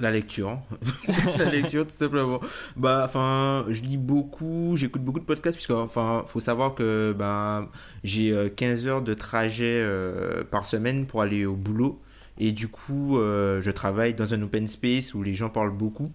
[0.00, 0.58] la lecture.
[1.38, 2.40] la lecture, tout simplement.
[2.74, 7.68] Bah, enfin, je lis beaucoup, j'écoute beaucoup de podcasts, puisque, enfin, faut savoir que, ben,
[8.02, 12.02] j'ai 15 heures de trajet euh, par semaine pour aller au boulot.
[12.38, 16.10] Et du coup, euh, je travaille dans un open space où les gens parlent beaucoup.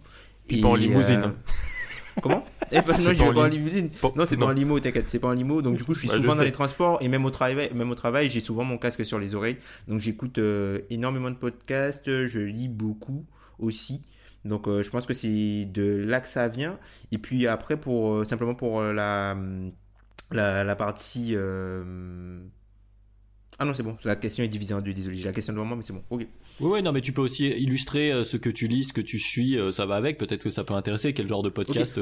[0.50, 1.24] Et pas en limousine.
[1.24, 1.52] Euh,
[2.22, 3.90] comment eh ben, Non, je vais pas en limousine.
[4.16, 5.62] Non, c'est pas en limo, t'inquiète, c'est pas en limo.
[5.62, 7.96] Donc du coup, je suis souvent dans les transports et même au travail, même au
[7.96, 9.58] travail, j'ai souvent mon casque sur les oreilles.
[9.88, 10.40] Donc j'écoute
[10.90, 13.26] énormément de podcasts, je lis beaucoup
[13.60, 14.04] aussi.
[14.46, 16.80] Donc euh, je pense que c'est de là que ça vient.
[17.12, 19.36] Et puis après, pour euh, simplement pour euh, la,
[20.32, 21.36] la, partie...
[23.62, 23.98] Ah non, c'est bon.
[24.06, 25.18] La question est divisée en deux, désolé.
[25.18, 26.04] J'ai la question devant moi, mais c'est bon.
[26.10, 26.26] Ok.
[26.60, 29.58] Oui, non, mais tu peux aussi illustrer ce que tu lis, ce que tu suis,
[29.72, 30.18] ça va avec.
[30.18, 31.14] Peut-être que ça peut intéresser.
[31.14, 32.00] Quel genre de podcast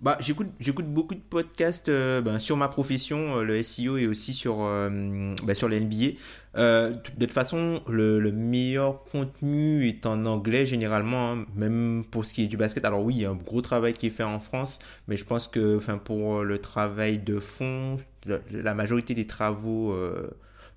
[0.00, 4.06] bah, j'écoute, j'écoute beaucoup de podcasts euh, ben, sur ma profession, euh, le SEO et
[4.06, 6.18] aussi sur, euh, ben, sur les NBA.
[6.54, 12.34] de toute façon, le, le, meilleur contenu est en anglais généralement, hein, même pour ce
[12.34, 12.84] qui est du basket.
[12.84, 15.24] Alors oui, il y a un gros travail qui est fait en France, mais je
[15.24, 19.96] pense que pour le travail de fond, la, la majorité des travaux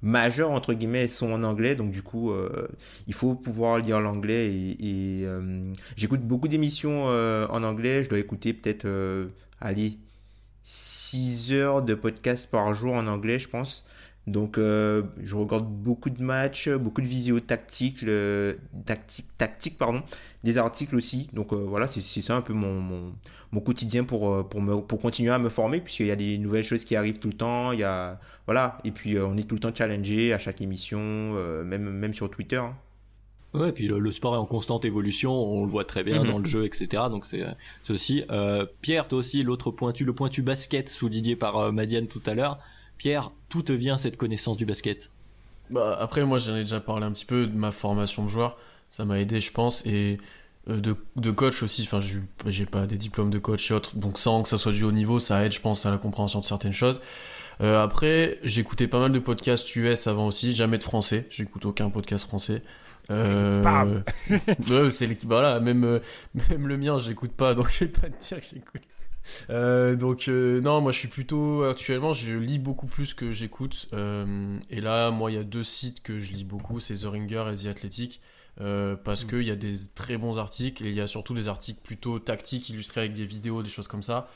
[0.02, 1.76] majeurs entre guillemets sont en anglais.
[1.76, 2.68] Donc du coup euh,
[3.08, 8.04] il faut pouvoir lire l'anglais et, euh, j'écoute beaucoup d'émissions euh, en anglais.
[8.04, 8.88] Je dois écouter peut-être
[9.62, 9.97] allez
[10.64, 13.86] 6 heures de podcast par jour en anglais je pense
[14.32, 18.05] donc je regarde beaucoup de matchs beaucoup de vidéos tactiques
[18.86, 20.03] tactiques tactiques pardon
[20.43, 23.13] des articles aussi donc voilà c'est ça un peu mon,
[23.51, 26.63] mon, quotidien pour pour me pour continuer à me former puisqu'il y a des nouvelles
[26.63, 28.19] choses qui arrivent tout le temps il y a
[28.49, 31.88] voilà, et puis euh, on est tout le temps challengé à chaque émission, euh, même,
[31.88, 32.55] même sur Twitter.
[32.55, 32.75] Hein.
[33.53, 36.32] Ouais, et puis le, sport est en constante évolution, on le voit très bien mhm.
[36.32, 37.03] dans le jeu, etc.
[37.11, 37.45] Donc c'est
[37.89, 38.23] aussi.
[38.32, 42.57] Euh, Pierre, toi aussi, l'autre pointu, le pointu basket souligné par Madiane tout à l'heure.
[43.00, 45.12] Pierre, d'où te vient cette connaissance du basket?
[45.72, 48.58] Bah, Après, moi j'en ai déjà parlé un petit peu de ma formation de joueur,
[48.89, 50.20] ça m'a aidé, je pense, et
[50.68, 51.84] de, de, coach aussi.
[51.84, 52.02] Enfin,
[52.45, 54.91] j'ai pas des diplômes de coach et autres, donc sans que ça soit du haut
[54.91, 57.02] niveau, ça aide, je pense, à la compréhension de certaines choses.
[57.62, 61.26] Euh, après, j'écoutais pas mal de podcasts US avant aussi, jamais de français.
[61.30, 62.62] J'écoute aucun podcast français.
[63.12, 64.02] Euh...
[64.89, 66.00] c'est voilà, même euh,
[66.50, 68.84] même le mien, j'écoute pas, donc je vais pas te dire que j'écoute.
[69.49, 73.88] Euh, donc euh, non, moi je suis plutôt actuellement, je lis beaucoup plus que j'écoute.
[73.93, 77.05] Euh, et là, moi, il y a deux sites que je lis beaucoup, c'est The
[77.05, 78.22] Ringer et The Athletic.
[78.57, 79.28] parce mm.
[79.28, 82.20] qu'il y a des très bons articles et il y a surtout des articles plutôt
[82.20, 84.30] tactiques illustrés avec des vidéos, des choses comme ça.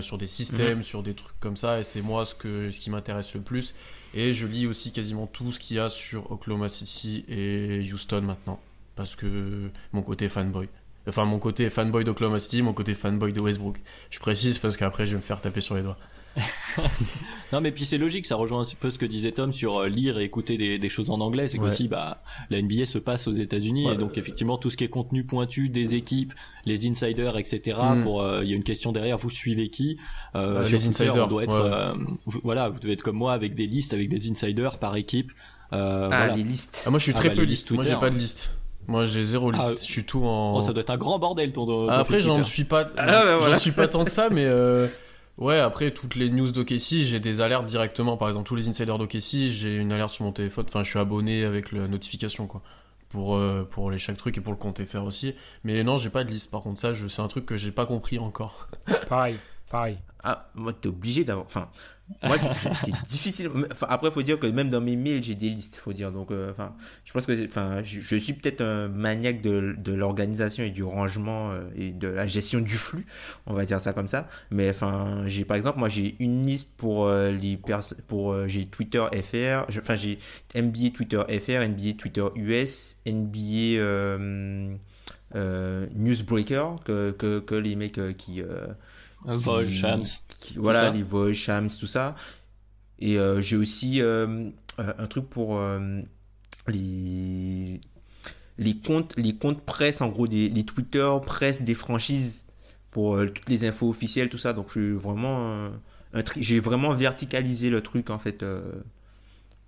[0.00, 0.82] Sur des systèmes, mhm.
[0.82, 3.76] sur des trucs comme ça, et c'est moi ce, que, ce qui m'intéresse le plus.
[4.12, 8.22] Et je lis aussi quasiment tout ce qu'il y a sur Oklahoma City et Houston
[8.22, 8.58] maintenant,
[8.96, 10.68] parce que mon côté fanboy.
[11.08, 13.78] Enfin, mon côté fanboy d'Oklahoma City, mon côté fanboy de Westbrook.
[14.10, 15.98] Je précise parce qu'après, je vais me faire taper sur les doigts.
[17.52, 19.88] non mais puis c'est logique, ça rejoint un peu ce que disait Tom sur euh,
[19.88, 21.48] lire et écouter des, choses en anglais.
[21.48, 24.84] C'est qu'aussi bah la NBA se passe aux États-Unis et donc effectivement tout ce qui
[24.84, 26.34] est contenu pointu des équipes,
[26.64, 27.78] les insiders, etc.
[27.80, 28.02] Hmm.
[28.02, 29.98] Pour euh, il y a une question derrière, vous suivez qui?
[30.36, 31.96] Euh, Les insiders, on doit être
[32.26, 35.32] voilà, vous devez être comme moi avec des listes, avec des insiders par équipe.
[35.72, 36.84] ah les listes.
[36.86, 37.72] Ah, moi je suis ah, très bah, peu liste.
[37.72, 38.52] Moi j'ai pas de liste.
[38.88, 39.64] Moi j'ai zéro liste.
[39.68, 40.56] Ah, je suis tout en.
[40.56, 41.88] Oh, ça doit être un grand bordel ton.
[41.88, 42.88] Après j'en suis pas.
[42.96, 44.46] Ah, J'en suis pas tant que ça, mais.
[45.38, 48.16] Ouais, après, toutes les news d'OKC, j'ai des alertes directement.
[48.16, 50.64] Par exemple, tous les insiders d'OKC, j'ai une alerte sur mon téléphone.
[50.68, 52.60] Enfin, je suis abonné avec la notification, quoi.
[53.08, 55.34] Pour, euh, pour les chaque truc et pour le compter faire aussi.
[55.62, 56.50] Mais non, j'ai pas de liste.
[56.50, 58.66] Par contre, ça, c'est un truc que j'ai pas compris encore.
[59.08, 59.36] pareil,
[59.70, 59.98] pareil.
[60.24, 61.46] Ah, moi, t'es obligé d'avoir.
[61.46, 61.68] Enfin,
[62.22, 62.36] moi,
[62.74, 63.50] c'est difficile.
[63.70, 66.10] Enfin, après, faut dire que même dans mes mails, j'ai des listes, faut dire.
[66.10, 66.52] Donc, euh,
[67.04, 71.50] je pense que, enfin, je, suis peut-être un maniaque de, de l'organisation et du rangement
[71.50, 73.06] euh, et de la gestion du flux,
[73.46, 74.28] on va dire ça comme ça.
[74.50, 77.58] Mais enfin, j'ai par exemple, moi, j'ai une liste pour euh, les
[78.06, 80.18] pour j'ai Twitter FR, enfin, j'ai
[80.54, 83.82] NBA Twitter FR, NBA Twitter US, NBA
[85.34, 88.42] Newsbreaker que, que, que les mecs qui
[89.24, 90.04] Voice, Shams.
[90.56, 92.14] voilà, les Voice, Shams, tout ça.
[92.98, 95.60] Et euh, j'ai aussi euh, euh, un truc pour
[96.66, 97.80] les,
[98.58, 102.44] les, comptes, les comptes presse, en gros, des, les Twitter presse des franchises
[102.90, 104.52] pour toutes les infos officielles, tout ça.
[104.52, 105.70] Donc, suis vraiment.
[106.36, 108.44] j'ai vraiment verticalisé le truc, en fait,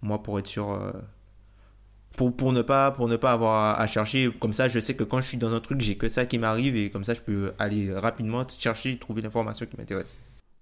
[0.02, 0.92] moi, pour être sûr
[2.20, 4.30] pour, pour, ne pas, pour ne pas avoir à, chercher.
[4.38, 6.36] Comme ça, je sais que quand je suis dans un truc, j'ai que ça qui
[6.36, 10.20] m'arrive et comme ça, je peux aller rapidement chercher et trouver l'information qui m'intéresse.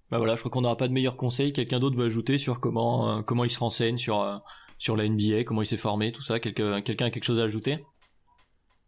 [0.08, 1.52] Bah voilà, je crois qu'on n'aura pas de meilleurs conseils.
[1.52, 4.36] Quelqu'un d'autre veut ajouter sur comment, euh, comment il se renseigne sur, euh,
[4.78, 6.38] sur la NBA, comment il s'est formé, tout ça.
[6.38, 6.80] Quelqu'un a
[7.10, 7.84] quelque chose à ajouter?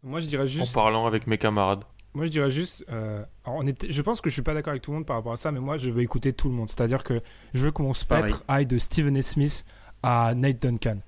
[0.01, 0.71] Moi, je dirais juste.
[0.71, 1.83] En parlant avec mes camarades.
[2.13, 4.71] moi, je dirais juste, euh, alors, on est, je pense que je suis pas d'accord
[4.71, 6.55] avec tout le monde par rapport à ça, mais moi, je veux écouter tout le
[6.55, 6.69] monde.
[6.69, 7.21] C'est-à-dire que
[7.53, 9.21] je veux que mon spectre aille de Stephen A.
[9.21, 9.65] Smith
[10.03, 10.99] à Nate Duncan.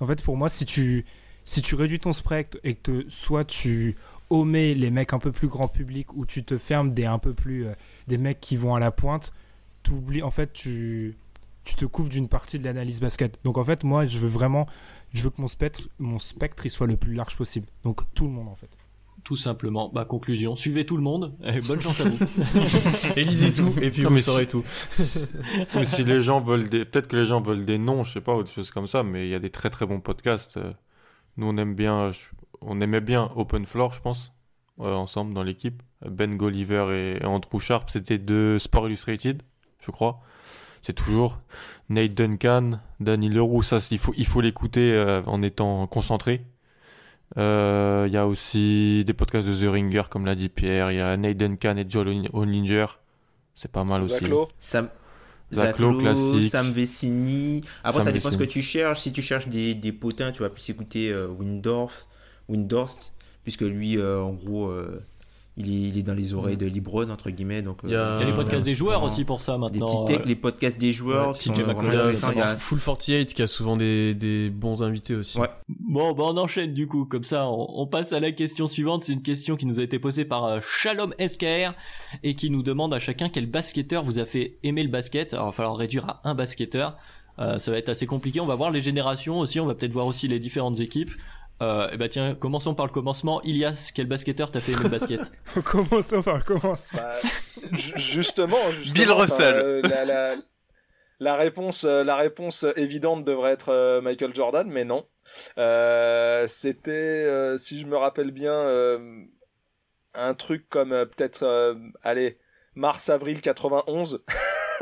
[0.00, 1.04] En fait, pour moi, si tu,
[1.44, 3.96] si tu réduis ton spectre et que soit tu
[4.30, 7.34] omets les mecs un peu plus grand public ou tu te fermes des un peu
[7.34, 7.72] plus euh,
[8.06, 9.32] des mecs qui vont à la pointe,
[9.82, 11.16] t'oublies, en fait, tu,
[11.64, 13.38] tu te coupes d'une partie de l'analyse basket.
[13.44, 14.66] Donc, en fait, moi, je veux vraiment,
[15.12, 17.66] je veux que mon spectre, mon spectre, il soit le plus large possible.
[17.84, 18.70] Donc, tout le monde, en fait.
[19.30, 19.90] Tout simplement.
[19.94, 20.56] Bah, conclusion.
[20.56, 21.36] Suivez tout le monde.
[21.44, 22.18] Et bonne chance à vous.
[23.16, 24.64] Et lisez tout, et puis Non, vous saurez tout.
[25.76, 26.84] Ou si les gens veulent des.
[26.84, 29.04] Peut-être que les gens veulent des noms, je sais pas, ou des choses comme ça,
[29.04, 30.56] mais il y a des très très bons podcasts.
[30.56, 30.72] euh.
[31.36, 32.10] Nous, on aime bien.
[32.60, 34.32] On aimait bien Open Floor, je pense,
[34.80, 35.80] euh, ensemble dans l'équipe.
[36.04, 39.44] Ben Golliver et Andrew Sharp, c'était de Sport Illustrated,
[39.78, 40.18] je crois.
[40.82, 41.38] C'est toujours
[41.88, 46.44] Nate Duncan, Danny Leroux, ça, il faut, il faut l'écouter euh, en étant concentré.
[47.38, 50.90] Euh, Il y a aussi des podcasts de The Ringer, comme l'a dit Pierre.
[50.90, 52.86] Il y a Nate Duncan et Joel Hollinger.
[53.54, 54.14] C'est pas mal aussi.
[54.14, 54.48] Zaclo.
[54.58, 54.88] Sam...
[55.52, 56.50] Zaclo, classique.
[56.50, 57.60] Sam Vecini.
[57.82, 59.00] Après, Sam ça dépend ce que tu cherches.
[59.00, 62.06] Si tu cherches des, des potins, tu vas plus écouter euh, Windorf,
[62.48, 63.12] Windhorst,
[63.42, 65.04] puisque lui, euh, en gros, euh,
[65.60, 67.62] il, est, il est dans les oreilles de Libron, entre guillemets.
[67.62, 70.06] Donc, Il y a- Il y a les podcasts des joueurs aussi pour ça maintenant.
[70.10, 71.34] Euh, les podcasts des joueurs.
[71.50, 72.32] ouais, vraiment Il y a intéressants.
[72.32, 75.38] Il y a- Full 48 qui a souvent des, des bons invités aussi.
[75.38, 75.48] Ouais.
[75.68, 79.04] Bon, bah on enchaîne du coup, comme ça on, on passe à la question suivante.
[79.04, 81.74] C'est une question qui nous a été posée par euh, Shalom SKR
[82.22, 85.34] et qui nous demande à chacun quel basketteur vous a fait aimer le basket.
[85.34, 86.96] Alors il va falloir réduire à un basketteur.
[87.38, 88.38] Euh, ça va être assez compliqué.
[88.40, 89.60] On va voir les générations aussi.
[89.60, 91.10] On va peut-être voir aussi les différentes équipes.
[91.62, 93.42] Euh, et bah tiens, commençons par le commencement.
[93.42, 95.20] Ilias, quel basketteur t'a fait aimer le basket
[95.64, 97.00] Commençons par le commencement.
[97.00, 97.12] Bah,
[97.72, 99.54] ju- justement, justement, Bill Russell.
[99.56, 100.34] euh, la, la-
[101.22, 105.04] la réponse, euh, la réponse évidente devrait être euh, Michael Jordan, mais non.
[105.58, 109.22] Euh, C'était, euh, si je me rappelle bien, euh,
[110.14, 112.38] un truc comme euh, peut-être, euh, allez,
[112.74, 114.24] mars-avril 91.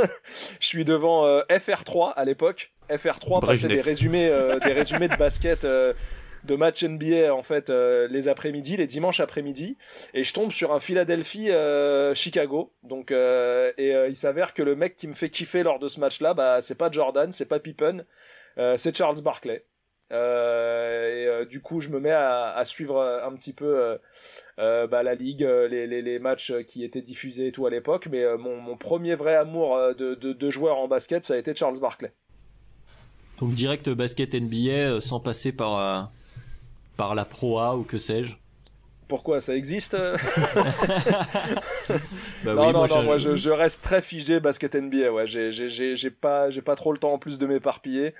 [0.60, 2.72] je suis devant euh, FR3 à l'époque.
[2.88, 3.74] FR3 passait Brejnev.
[3.74, 5.64] des résumés, euh, des résumés de basket.
[6.44, 9.76] De match NBA en fait euh, les après-midi, les dimanches après-midi,
[10.14, 12.72] et je tombe sur un Philadelphie euh, Chicago.
[12.82, 16.00] Donc euh, et il s'avère que le mec qui me fait kiffer lors de ce
[16.00, 18.04] match-là, bah c'est pas Jordan, c'est pas Pippen,
[18.76, 19.64] c'est Charles Barkley.
[20.10, 23.98] Et du coup, je me mets à, suivre un petit peu
[24.56, 28.08] bah, la ligue, les, les, matchs qui étaient diffusés et tout à l'époque.
[28.10, 31.78] Mais mon, premier vrai amour de, de, de joueur en basket, ça a été Charles
[31.78, 32.12] Barkley.
[33.38, 36.10] Donc direct basket NBA sans passer par
[36.98, 38.34] par la Pro A ou que sais-je.
[39.08, 40.16] Pourquoi ça existe euh
[42.44, 45.12] Bah non, oui, non, moi, non, je- moi je, je reste très figé basket NBA.
[45.12, 48.14] Ouais, j'ai, j'ai, j'ai, j'ai pas, j'ai pas trop le temps en plus de m'éparpiller.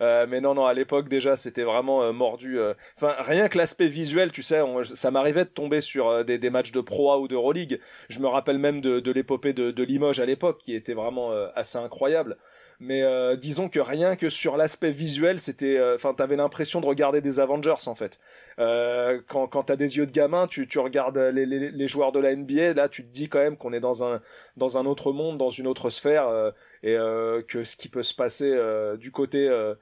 [0.00, 2.58] Euh, mais non, non, à l'époque déjà, c'était vraiment euh, mordu.
[2.58, 2.74] euh.
[2.96, 6.50] Enfin, rien que l'aspect visuel, tu sais, on- ça m'arrivait de tomber sur des, des
[6.50, 7.78] matchs de Pro A ou d'Euroleague.
[8.08, 11.30] Je me rappelle même de, de l'épopée de, de Limoges à l'époque, qui était vraiment
[11.54, 12.36] assez incroyable.
[12.80, 16.86] Mais euh, disons que rien que sur l'aspect visuel, c'était, euh, enfin, t'avais l'impression de
[16.86, 18.18] regarder des Avengers en fait.
[18.58, 22.12] Euh, quand quand t'as des yeux de gamin, tu, tu regardes les, les, les joueurs
[22.12, 24.20] de la NBA, là, tu te dis quand même qu'on est dans un
[24.56, 26.50] dans un autre monde, dans une autre sphère, euh,
[26.82, 29.74] et euh, que ce qui peut se passer euh, du côté euh, euh,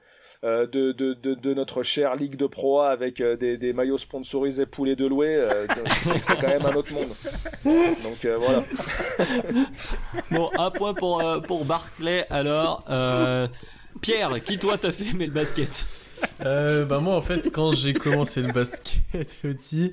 [0.43, 3.97] de, de, de, de notre chère Ligue de Pro A avec euh, des, des maillots
[3.97, 5.67] sponsorisés poulets de louer, euh,
[6.21, 7.09] c'est quand même un autre monde.
[7.65, 8.63] Donc euh, voilà.
[10.31, 12.85] Bon, un point pour euh, pour Barclay alors.
[12.89, 13.47] Euh,
[14.01, 15.85] Pierre, qui toi t'a fait aimer le basket?
[16.45, 19.01] Euh, bah moi en fait quand j'ai commencé le basket
[19.41, 19.91] petit,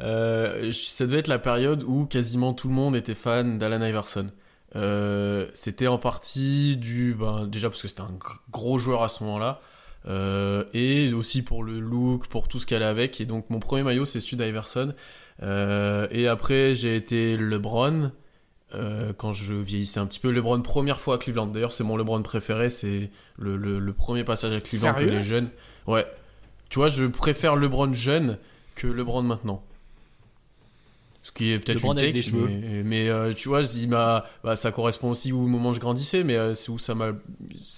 [0.00, 4.28] euh, ça devait être la période où quasiment tout le monde était fan d'Alan Iverson.
[4.76, 9.08] Euh, c'était en partie du, ben, déjà parce que c'était un gr- gros joueur à
[9.08, 9.60] ce moment-là,
[10.06, 13.20] euh, et aussi pour le look, pour tout ce qu'elle allait avec.
[13.20, 14.94] Et donc mon premier maillot c'est celui d'Iverson.
[15.42, 18.12] Euh, et après j'ai été LeBron.
[18.74, 21.46] euh, quand je vieillissais un petit peu, LeBron première fois à Cleveland.
[21.46, 22.70] D'ailleurs, c'est mon LeBron préféré.
[22.70, 25.50] C'est le, le, le premier passage à Cleveland que les jeunes.
[25.86, 26.06] Ouais.
[26.70, 28.38] Tu vois, je préfère LeBron jeune
[28.74, 29.62] que LeBron maintenant.
[31.22, 32.46] Ce qui est peut-être une cheveux.
[32.48, 35.80] mais, mais, euh, tu vois, il m'a, bah, ça correspond aussi au moment où je
[35.80, 37.12] grandissais, mais euh, c'est où ça m'a,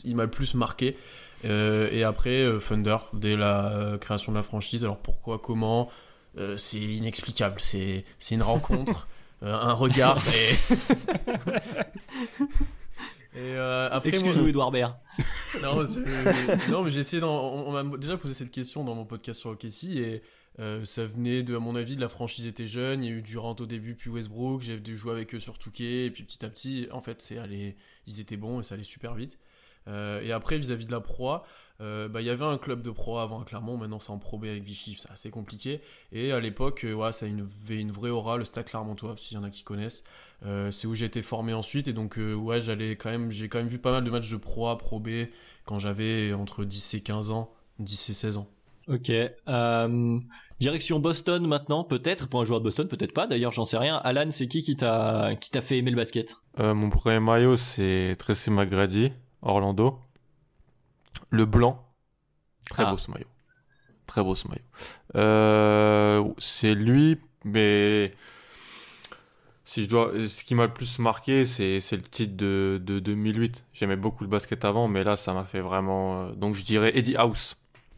[0.05, 0.97] il m'a le plus marqué.
[1.47, 4.85] Euh, et après, euh, Thunder, dès la euh, création de la franchise.
[4.85, 5.89] Alors pourquoi, comment
[6.57, 7.61] C'est inexplicable.
[7.61, 9.09] C'est, une rencontre,
[9.43, 10.55] un regard et.
[13.37, 14.95] Et euh, après, moi- Excuse-nous, Edouard Baird.
[15.63, 19.05] non, je- non, mais j'ai essayé On, on m'a déjà posé cette question dans mon
[19.05, 20.23] podcast sur OKC et
[20.59, 23.05] euh, ça venait de, à mon avis, de la franchise était jeune.
[23.05, 24.63] Il y a eu Durant au début, puis Westbrook.
[24.63, 27.37] J'ai dû jouer avec eux sur Touquet et puis petit à petit, en fait, c'est
[27.37, 27.77] allé,
[28.07, 29.39] ils étaient bons et ça allait super vite.
[29.89, 31.45] Euh, et après, vis-à-vis de la proie,
[31.81, 34.19] euh, bah, il y avait un club de pro avant à Clermont, maintenant c'est en
[34.19, 35.81] Pro B avec Vichy, c'est assez compliqué.
[36.13, 39.41] Et à l'époque, euh, ouais, ça avait une vraie aura, le Stade Clermontois, s'il y
[39.41, 40.03] en a qui connaissent.
[40.45, 43.49] Euh, c'est où j'ai été formé ensuite, et donc euh, ouais, j'allais quand même, j'ai
[43.49, 45.09] quand même vu pas mal de matchs de Pro A, Pro B
[45.65, 48.49] quand j'avais entre 10 et 15 ans, 10 et 16 ans.
[48.89, 49.11] Ok.
[49.11, 50.21] Euh,
[50.61, 53.27] direction Boston maintenant, peut-être pour un joueur de Boston, peut-être pas.
[53.27, 53.97] D'ailleurs, j'en sais rien.
[53.97, 56.37] Alan, c'est qui qui t'a qui t'a fait aimer le basket?
[56.61, 59.13] Euh, mon premier maillot, c'est Tracy McGrady,
[59.47, 59.99] Orlando.
[61.31, 61.83] Le blanc.
[62.69, 62.91] Très Ah.
[62.93, 63.27] beau ce maillot.
[64.07, 64.63] Très beau ce maillot.
[65.17, 68.13] Euh, c'est lui, mais
[69.65, 72.99] si je dois, ce qui m'a le plus marqué, c'est c'est le titre de, de
[73.01, 73.65] 2008.
[73.73, 76.29] J'aimais beaucoup le basket avant, mais là, ça m'a fait vraiment.
[76.29, 77.57] euh, Donc, je dirais Eddie House.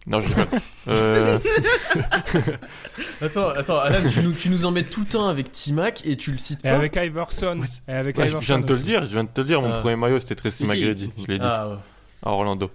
[0.09, 0.47] Non, je rigole.
[0.89, 1.39] euh,
[3.21, 6.33] Attends, attends, Alan, tu nous, tu nous embêtes tout le temps avec T-Mac et tu
[6.33, 7.61] le cites Et pas avec Iverson.
[7.87, 9.05] Et avec ouais, je Iverson viens de te le dire.
[9.05, 9.61] Je viens de te le dire.
[9.63, 9.79] Mon Ah.
[9.81, 10.65] premier maillot, c'était Tracy.
[10.65, 11.11] McGrady.
[11.19, 11.47] Je l'ai dit.
[11.47, 11.77] Ah, ouais.
[12.25, 12.71] à Orlando.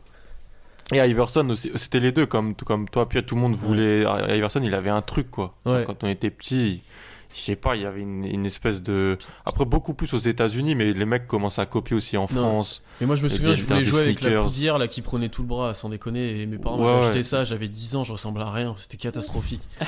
[0.93, 4.01] Et Iverson aussi, c'était les deux, comme, comme toi, Pierre, tout le monde voulait.
[4.35, 5.55] Iverson, il avait un truc, quoi.
[5.65, 5.83] Genre.
[5.85, 6.83] Quand on était petit,
[7.33, 9.17] je sais pas, il y avait une, une espèce de.
[9.45, 12.83] Après, beaucoup plus aux États-Unis, mais les mecs commencent à copier aussi en France.
[13.01, 14.43] Mais moi je me souviens, je voulais jouer avec la sneakers.
[14.45, 16.41] poudière là qui prenait tout le bras, sans déconner.
[16.41, 17.05] Et mes parents Ouais, m'avaient ouais.
[17.07, 19.61] acheté ça, j'avais 10 ans, je ressemblais à rien, c'était catastrophique.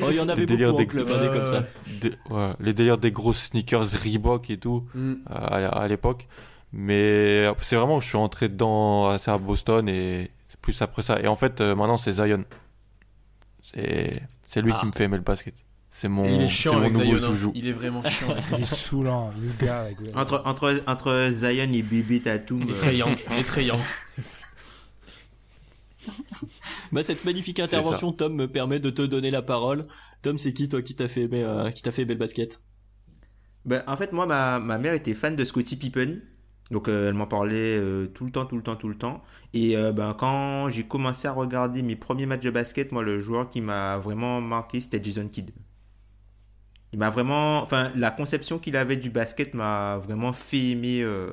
[0.00, 1.64] Oh, il y en avait beaucoup des- club, des comme ça.
[2.00, 5.12] Des- ouais, les délires des grosses sneakers Reebok et tout, Mm.
[5.12, 6.26] euh, à, à l'époque.
[6.72, 11.20] Mais c'est vraiment, je suis rentré dedans assez à Boston et c'est plus après ça.
[11.20, 12.44] Et en fait, euh, maintenant, c'est Zion.
[13.62, 14.80] C'est c'est lui Ah.
[14.80, 15.54] qui me fait aimer le basket.
[15.94, 17.32] C'est mon, il est c'est chiant mon avec nouveau Zion, hein.
[17.32, 17.52] joujou.
[17.54, 18.34] il est vraiment chiant.
[18.56, 19.82] Il est saoulant, le gars.
[19.82, 19.98] Avec...
[20.16, 22.62] Entre, entre, entre Zion et Bébé Tatum.
[22.62, 23.80] Il est euh, très young, il est très young.
[26.90, 29.82] Bah, cette magnifique intervention, Tom, me permet de te donner la parole.
[30.22, 32.60] Tom, c'est qui, toi, qui t'a fait aimer, euh, qui t'a fait aimer le basket?
[33.66, 36.20] Ben, en fait, moi, ma, ma mère était fan de Scottie Pippen.
[36.70, 39.22] Donc, euh, elle m'en parlait euh, tout le temps, tout le temps, tout le temps.
[39.52, 43.20] Et euh, ben, quand j'ai commencé à regarder mes premiers matchs de basket, moi, le
[43.20, 45.50] joueur qui m'a vraiment marqué, c'était Jason Kidd.
[46.92, 47.62] Il m'a vraiment.
[47.62, 51.30] Enfin, la conception qu'il avait du basket m'a vraiment fait aimer euh,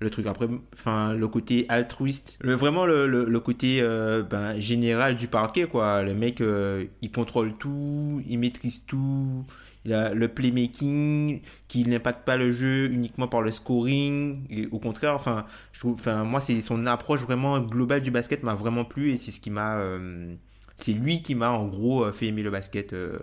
[0.00, 0.26] le truc.
[0.26, 5.28] Après, enfin, le côté altruiste, le, vraiment le, le, le côté euh, ben, général du
[5.28, 6.02] parquet, quoi.
[6.02, 9.44] Le mec, euh, il contrôle tout, il maîtrise tout.
[9.84, 14.46] Il a le playmaking qui n'impacte pas le jeu uniquement par le scoring.
[14.50, 18.42] Et au contraire, enfin, je trouve, enfin, moi, c'est son approche vraiment globale du basket
[18.44, 20.34] m'a vraiment plu et c'est ce qui m'a, euh,
[20.76, 23.18] c'est lui qui m'a en gros euh, fait aimer le basket euh,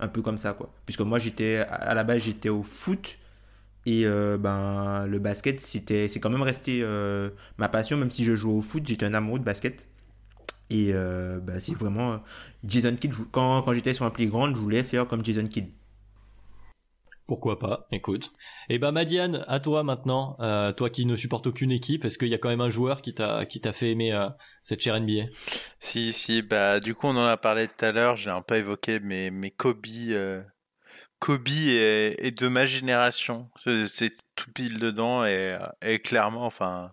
[0.00, 0.72] un peu comme ça, quoi.
[0.86, 3.18] Puisque moi, j'étais à la base, j'étais au foot
[3.84, 8.24] et euh, ben le basket, c'était, c'est quand même resté euh, ma passion, même si
[8.24, 9.88] je jouais au foot, j'étais un amoureux de basket.
[10.70, 12.20] Et euh, ben, c'est vraiment
[12.64, 13.12] Jason Kidd.
[13.32, 15.68] Quand, quand j'étais sur un playground, je voulais faire comme Jason Kidd.
[17.32, 18.30] Pourquoi pas Écoute.
[18.68, 20.36] Et bah, Madiane, à toi maintenant.
[20.40, 23.00] Euh, toi qui ne supportes aucune équipe, est-ce qu'il y a quand même un joueur
[23.00, 24.28] qui t'a, qui t'a fait aimer euh,
[24.60, 25.30] cette chère NBA
[25.78, 28.56] Si, si, bah, du coup, on en a parlé tout à l'heure, j'ai un peu
[28.56, 30.42] évoqué, mais, mais Kobe, euh,
[31.20, 33.48] Kobe est, est de ma génération.
[33.56, 36.92] C'est c'est tout pile dedans et, et clairement, enfin,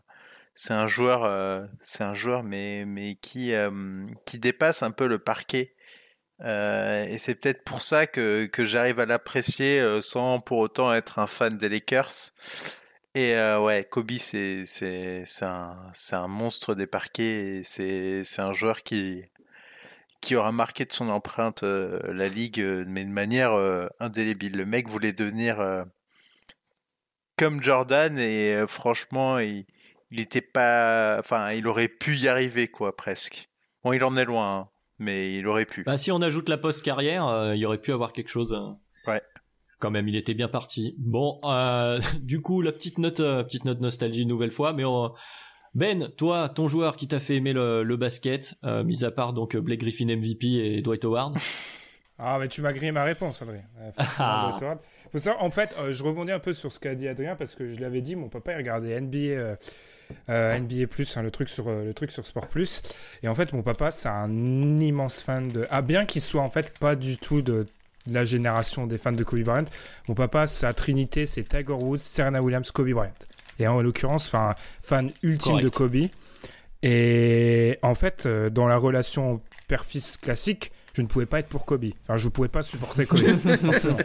[0.62, 5.08] c'est un joueur, euh, c'est un joueur, mais, mais qui, euh, qui dépasse un peu
[5.08, 5.74] le parquet.
[6.42, 10.94] Euh, et c'est peut-être pour ça que, que j'arrive à l'apprécier euh, sans pour autant
[10.94, 12.32] être un fan des Lakers.
[13.16, 14.66] Et euh, ouais, Kobe, c'est
[15.42, 17.60] un un monstre des parquets.
[17.60, 19.26] et C'est un joueur qui
[20.22, 23.54] qui aura marqué de son empreinte la ligue, mais de manière
[24.00, 24.58] indélébile.
[24.58, 25.86] Le mec voulait devenir
[27.38, 29.66] comme Jordan et franchement, il
[30.12, 31.22] il était pas,
[31.56, 33.50] il aurait pu y arriver quoi, presque.
[33.84, 34.70] Bon, il en est loin, hein,
[35.00, 35.84] mais il aurait pu.
[35.84, 38.54] Bah, si on ajoute la post-carrière, euh, il aurait pu avoir quelque chose.
[38.54, 39.22] euh, Ouais.
[39.80, 40.93] Quand même, il était bien parti.
[41.00, 44.84] Bon, euh, du coup, la petite note, euh, petite note nostalgie une nouvelle fois, mais
[44.86, 45.14] on-
[45.76, 49.34] Ben, toi, ton joueur qui t'a fait aimer le, le basket, euh, mis à part
[49.34, 51.36] donc Blake Griffin MVP et Dwight Howard.
[52.22, 53.64] Ah, mais tu m'as grillé ma réponse, Adrien.
[54.18, 54.58] Ah.
[55.10, 57.56] Faut savoir, en fait, euh, je rebondis un peu sur ce qu'a dit Adrien parce
[57.56, 59.56] que je l'avais dit, mon papa il regardait NBA,
[60.30, 62.82] euh, NBA Plus, hein, le truc sur euh, le truc sur Sport Plus.
[63.24, 64.30] Et en fait, mon papa, c'est un
[64.78, 65.66] immense fan de.
[65.70, 67.66] Ah, bien qu'il soit en fait pas du tout de
[68.07, 69.66] la génération des fans de Kobe Bryant.
[70.07, 73.14] Mon papa, sa trinité, c'est Tiger Woods, Serena Williams, Kobe Bryant.
[73.60, 75.64] Et en l'occurrence, enfin, fan ultime Correct.
[75.66, 76.10] de Kobe.
[76.82, 81.66] Et en fait, euh, dans la relation père-fils classique, je ne pouvais pas être pour
[81.66, 81.86] Kobe.
[82.04, 83.20] Enfin, je ne pouvais pas supporter Kobe.
[83.62, 83.98] forcément.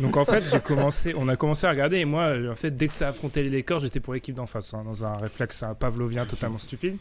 [0.00, 2.88] Donc en fait, j'ai commencé, on a commencé à regarder et moi, en fait, dès
[2.88, 5.74] que ça affrontait les Lakers, j'étais pour l'équipe d'en face, hein, dans un réflexe euh,
[5.74, 6.96] pavlovien totalement stupide.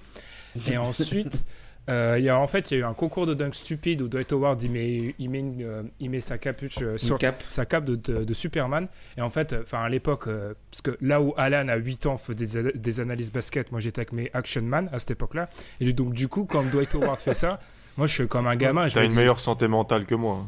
[0.70, 1.44] Et ensuite,
[1.90, 4.02] Euh, il y a, en fait, il y a eu un concours de dunk stupide
[4.02, 7.20] où Dwight Howard il met, il met, une, euh, il met sa capuche euh, sur
[7.20, 7.44] cape.
[7.50, 8.88] sa cape de, de- de Superman.
[9.18, 12.18] Et en fait, enfin à l'époque, euh, parce que là où Alan a 8 ans
[12.18, 15.50] fait des, des analyses basket, moi j'étais avec mes Action Man à cette époque-là.
[15.82, 17.60] Et donc du coup, quand Dwight Howard fait ça,
[17.98, 18.88] moi je suis comme un gamin.
[18.88, 20.46] T'as une meilleure santé mentale que moi.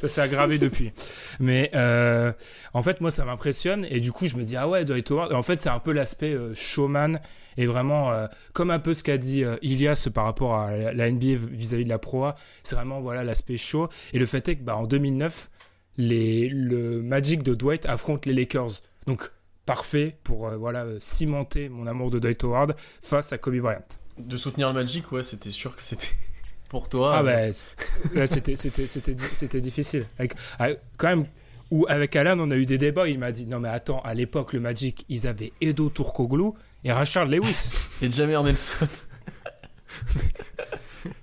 [0.00, 0.92] Ça s'est aggravé depuis.
[1.40, 2.30] Mais euh,
[2.74, 3.86] en fait, moi, ça m'impressionne.
[3.88, 5.32] Et du coup, je me dis, ah ouais, Dwight Howard.
[5.32, 7.20] En fait, c'est un peu l'aspect euh, showman.
[7.56, 11.36] Et vraiment, euh, comme un peu ce qu'a dit Ilias par rapport à la, NBA
[11.50, 12.34] vis-à-vis de la proa.
[12.64, 13.88] C'est vraiment, voilà, l'aspect show.
[14.12, 15.50] Et le fait est que, bah, en 2009,
[15.96, 18.82] les, le Magic de Dwight affronte les Lakers.
[19.06, 19.30] Donc,
[19.64, 23.80] parfait pour, voilà, cimenter mon amour de Dwight Howard face à Kobe Bryant.
[24.18, 26.08] De soutenir le Magic, ouais, c'était sûr que c'était
[26.68, 27.16] pour toi.
[27.18, 27.50] Ah mais-
[28.14, 30.06] bah, c'était c'était c'était c'était difficile.
[30.18, 31.26] Avec, avec- quand même
[31.70, 34.14] où avec Alan on a eu des débats, il m'a dit non mais attends, à
[34.14, 36.50] l'époque le Magic, ils avaient Edo Turkoglu
[36.84, 37.74] et Rachard Lewis.
[38.02, 38.86] Et Jamir Nelson.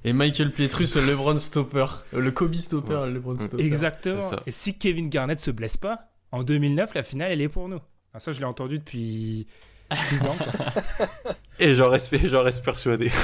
[0.03, 1.85] Et Michael Pietrus, le LeBron Stopper.
[2.13, 3.63] Euh, Le Kobe Stopper, le LeBron Stopper.
[3.63, 4.29] Exactement.
[4.45, 7.79] Et si Kevin Garnett se blesse pas, en 2009 la finale elle est pour nous.
[8.13, 9.47] Ah, ça je l'ai entendu depuis
[9.95, 10.35] 6 ans.
[10.37, 11.05] quoi.
[11.59, 13.11] Et j'en reste, j'en reste persuadé.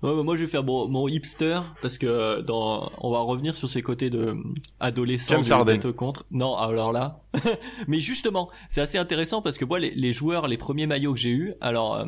[0.00, 3.56] Ouais, bah, moi, je vais faire mon, mon hipster parce que dans, on va revenir
[3.56, 4.36] sur ces côtés de
[4.78, 6.24] adolescents James de- contre.
[6.30, 7.20] Non, alors là,
[7.88, 11.18] mais justement, c'est assez intéressant parce que moi, les, les joueurs, les premiers maillots que
[11.18, 11.96] j'ai eu, alors.
[11.96, 12.04] euh,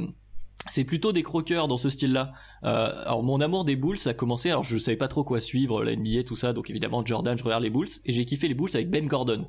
[0.68, 2.32] c'est plutôt des croqueurs dans ce style-là.
[2.64, 4.50] Euh, alors mon amour des Bulls a commencé.
[4.50, 6.52] Alors je savais pas trop quoi suivre, la NBA, tout ça.
[6.52, 9.48] Donc évidemment Jordan, je regarde les Bulls et j'ai kiffé les Bulls avec Ben Gordon.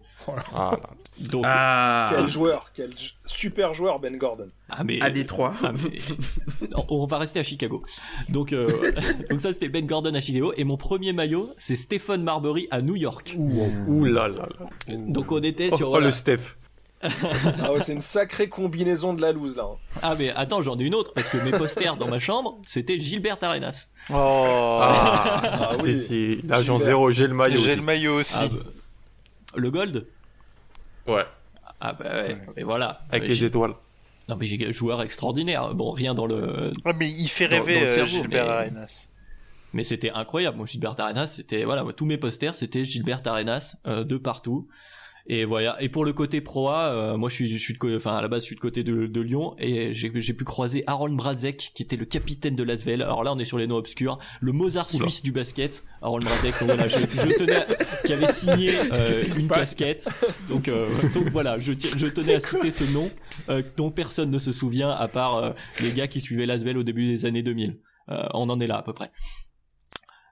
[0.56, 0.80] Ah,
[1.20, 2.92] Donc Ah, Quel joueur, quel
[3.26, 4.48] super joueur Ben Gordon.
[4.70, 5.54] ah, mais à Détroit.
[5.64, 6.00] Ah, mais-
[6.90, 7.82] on va rester à Chicago.
[8.30, 8.92] Donc, euh,
[9.30, 12.82] donc ça c'était Ben Gordon à Chicago et mon premier maillot c'est Stephen Marbury à
[12.82, 13.36] New York.
[13.38, 14.96] ouh là là là.
[14.98, 16.06] Donc on était Oh, sur oh, voilà.
[16.08, 16.56] le Steph.
[17.62, 19.64] Ah ouais, c'est une sacrée combinaison de la loose là.
[19.72, 19.78] hein.
[20.02, 23.00] ah mais attends j'en ai une autre parce que mes posters dans ma chambre c'était
[23.00, 23.88] Gilbert Arenas.
[24.10, 24.14] Oh,
[24.82, 25.98] Ah, Ah oui.
[25.98, 26.42] si, si.
[26.48, 26.86] L'agent Gilbert.
[26.86, 27.58] zéro, j'ai le maillot.
[27.58, 27.76] j'ai aussi.
[27.78, 28.38] le maillot aussi.
[28.40, 28.60] Ah, bah,
[29.56, 30.08] le gold.
[31.08, 31.26] Ouais,
[31.80, 33.02] Ah bah ouais, mais voilà.
[33.12, 33.74] avec Euh, les étoiles.
[34.30, 35.74] Non mais j'ai joueur extraordinaire.
[35.74, 39.08] Bon rien dans le Ah, mais il fait rêver dans euh, cerveau, Gilbert mais- Arenas.
[39.74, 40.58] Mais c'était incroyable.
[40.58, 44.68] Moi, Gilbert Arenas, c'était voilà, moi, tous mes posters, c'était Gilbert Arenas euh, de partout.
[45.28, 45.82] Et voilà.
[45.82, 48.28] Et pour le côté proa, euh, moi, je suis, je suis de, enfin, à la
[48.28, 51.84] base, je suis de côté de, de Lyon et j'ai pu croiser Aaron Brazek, qui
[51.84, 53.02] était le capitaine de l'Asvel.
[53.02, 54.18] Alors là, on est sur les noms obscurs.
[54.42, 55.06] Le Mozart Oula.
[55.06, 56.60] suisse du basket, Aaron Brazek.
[56.60, 57.66] donc voilà, je, je tenais, à-
[58.06, 60.10] qui avait signé euh, une casquette.
[60.50, 63.10] Donc, euh, donc voilà, je, tenais à citer ce nom
[63.50, 65.52] euh, dont personne ne se souvient à part euh,
[65.82, 67.74] les gars qui suivaient l'Asvel au début des années 2000.
[68.10, 69.12] Euh, on en est là à peu près.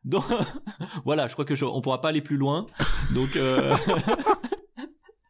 [0.06, 0.24] Donc
[1.06, 2.66] voilà, je crois que je, on pourra pas aller plus loin.
[3.14, 3.76] Donc euh,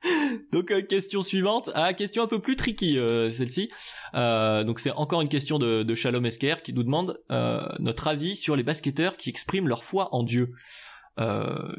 [0.51, 3.69] donc euh, question suivante, ah question un peu plus tricky euh, celle-ci.
[4.15, 7.19] Euh, donc c'est encore une question de, Shalom Esker qui nous demande
[7.79, 10.53] notre avis sur les basketteurs qui expriment leur foi en Dieu.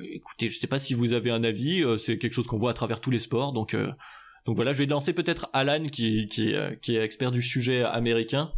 [0.03, 2.74] Écoutez, je sais pas si vous avez un avis, c'est quelque chose qu'on voit à
[2.74, 3.74] travers tous les sports, donc
[4.47, 8.53] donc voilà, je vais lancer peut-être Alan qui qui est expert du sujet américain.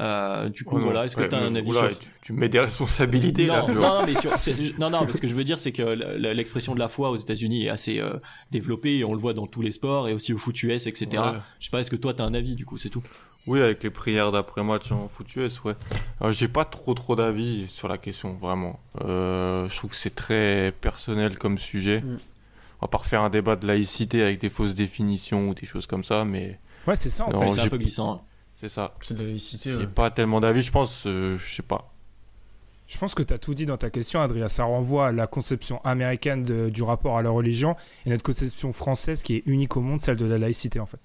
[0.00, 2.08] Euh, du coup Oh voilà, est-ce que ouais, tu as un avis oula, sur tu,
[2.22, 3.60] tu mets des responsabilités là.
[3.60, 4.30] non, tu non, mais sur-
[4.78, 7.16] non, non, mais ce que je veux dire, c'est que l'expression de la foi aux
[7.16, 8.14] États-Unis est assez euh,
[8.50, 11.08] développée et on le voit dans tous les sports et aussi au foot US, etc.
[11.12, 11.18] Ouais.
[11.60, 13.02] Je sais pas, est-ce que toi t'as un avis du coup, c'est tout?
[13.46, 15.74] Oui, avec les prières d'après-match en foot US, ouais.
[16.30, 18.78] J'ai pas trop trop d'avis sur la question, vraiment.
[19.04, 22.00] Euh, je trouve que c'est très personnel comme sujet.
[22.00, 22.18] Mm.
[22.80, 25.86] On va pas refaire un débat de laïcité avec des fausses définitions ou des choses
[25.86, 27.50] comme ça, mais Ouais, c'est ça en Non, fait.
[27.50, 28.12] C'est un peu glissant.
[28.14, 28.20] hein.
[28.62, 28.94] C'est ça.
[29.02, 29.72] C'est de la laïcité.
[29.72, 29.86] J'ai ouais.
[29.86, 31.92] pas tellement d'avis, je pense, euh, je sais pas.
[32.86, 34.48] Je pense que tu as tout dit dans ta question, Adrien.
[34.48, 37.74] Ça renvoie à la conception américaine de- du rapport à la religion
[38.06, 40.98] et notre conception française qui est unique au monde, celle de la laïcité en fait.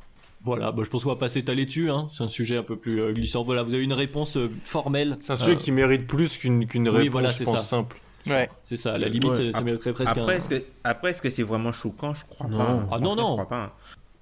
[0.44, 2.10] Voilà, bah, je pense qu'on va pas s'étaler dessus, hein.
[2.14, 3.44] c'est un sujet un peu plus euh, glissant.
[3.44, 5.18] Voilà, vous avez une réponse euh, formelle.
[5.24, 7.64] C'est un sujet Euh, qui mérite plus qu'une oui, réponse, voilà, je c'est pense, ça.
[7.64, 7.98] simple.
[8.28, 8.50] Ouais.
[8.62, 9.52] C'est ça, à la limite, Ouais.
[9.54, 10.38] ça mériterait presque Après, un...
[10.38, 12.14] est-ce que, après, est-ce que c'est vraiment choquant?
[12.14, 12.58] Je crois Non.
[12.58, 12.88] pas.
[12.92, 13.28] Ah non, non.
[13.38, 13.77] Je crois pas.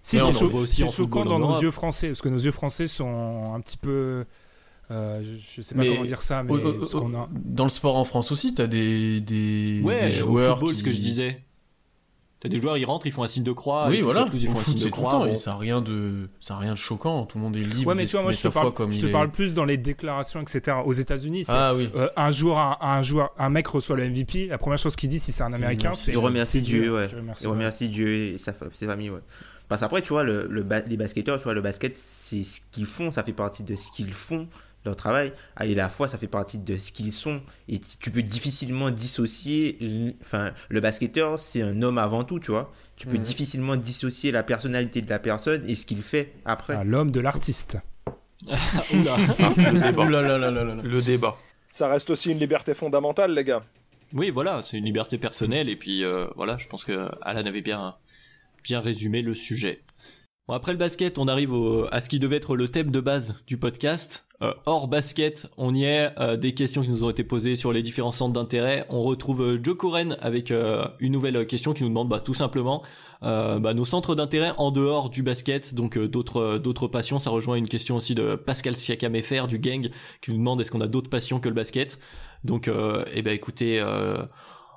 [0.05, 3.59] Si, c'est cho- choquant dans nos yeux français, parce que nos yeux français sont un
[3.59, 4.25] petit peu.
[4.91, 7.27] euh, je, je sais pas Mais comment dire ça, mais a.
[7.33, 10.79] Dans le sport en France aussi, t'as des, des, Ouais, des joueurs au football, qui...
[10.79, 11.41] ce que je disais.
[12.39, 13.87] T'as des joueurs, ils rentrent, ils font un signe de croix.
[13.89, 14.27] Oui, voilà.
[14.31, 15.09] ils font un signe de croix.
[15.09, 15.31] temps, bon.
[15.33, 17.25] et ça a rien de, ça a rien de choquant.
[17.25, 17.87] Tout le monde est libre.
[17.89, 19.11] Ouais, mais tu vois, moi je te, parle, comme je te est.
[19.11, 20.77] parle plus dans les déclarations, etc.
[20.85, 21.89] Aux États-Unis, c'est Ah oui.
[21.95, 24.45] euh, un joueur, un, un joueur, un mec reçoit le MVP.
[24.47, 27.07] La première chose qu'il dit, si c'est un Américain, c'est Il remercie Dieu, ouais.
[27.41, 29.21] Il remercie Dieu et sa, ses familles, ouais.
[29.67, 32.61] Parce qu'après, tu vois, le, le ba- les basketteurs, tu vois, le basket, c'est ce
[32.71, 34.47] qu'ils font, ça fait partie de ce qu'ils font,
[34.85, 35.33] leur travail.
[35.55, 37.41] Ah, et la foi, ça fait partie de ce qu'ils sont.
[37.67, 40.15] Et tu peux difficilement dissocier.
[40.23, 42.71] Enfin, le basketteur, c'est un homme avant tout, tu vois.
[42.95, 43.23] Tu peux Mhm.
[43.23, 46.75] difficilement dissocier la personnalité de la personne et ce qu'il fait après.
[46.77, 47.77] Ah, L'homme de l'artiste.
[49.67, 51.35] Le débat.
[51.69, 53.63] Ça reste aussi une liberté fondamentale, les gars.
[54.13, 57.61] Oui, voilà, c'est une liberté personnelle et puis euh, voilà, je pense que Alan avait
[57.61, 57.95] bien
[58.65, 59.83] bien résumé le sujet.
[60.47, 61.53] Bon, après le basket, on arrive
[61.91, 64.27] à ce qui devait être le thème de base du podcast.
[64.41, 66.11] Euh, hors basket, on y est.
[66.19, 68.85] euh, des questions qui nous ont été posées sur les différents centres d'intérêt.
[68.89, 72.83] On retrouve euh, Joe Coren avec une nouvelle question qui nous demande bah, tout simplement
[73.21, 77.17] bah, nos centres d'intérêt en dehors du basket, donc d'autres d'autres passions.
[77.17, 79.89] Ça rejoint une question aussi de Pascal Siakam FR du gang
[80.21, 81.97] qui nous demande est-ce qu'on a d'autres passions que le basket?
[82.43, 82.69] Donc,
[83.15, 83.83] eh ben écoutez,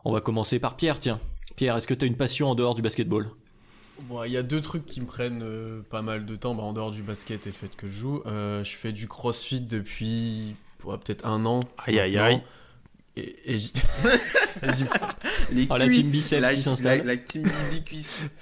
[0.04, 0.98] on va commencer par Pierre.
[0.98, 1.20] Tiens,
[1.56, 3.26] Pierre, est-ce que tu as une passion en dehors du basketball?
[4.04, 6.62] Bon, il y a deux trucs qui me prennent euh, pas mal de temps, bah,
[6.62, 8.22] en dehors du basket et le fait que je joue.
[8.26, 11.60] Euh, je fais du crossfit depuis ouais, peut-être un an.
[11.78, 12.42] Aïe, aïe, aïe.
[13.16, 13.72] Et, et j'y-
[15.52, 16.98] Les Ah, la team biceps la, qui s'installe.
[16.98, 17.42] La, la team
[17.72, 18.30] bicuisse.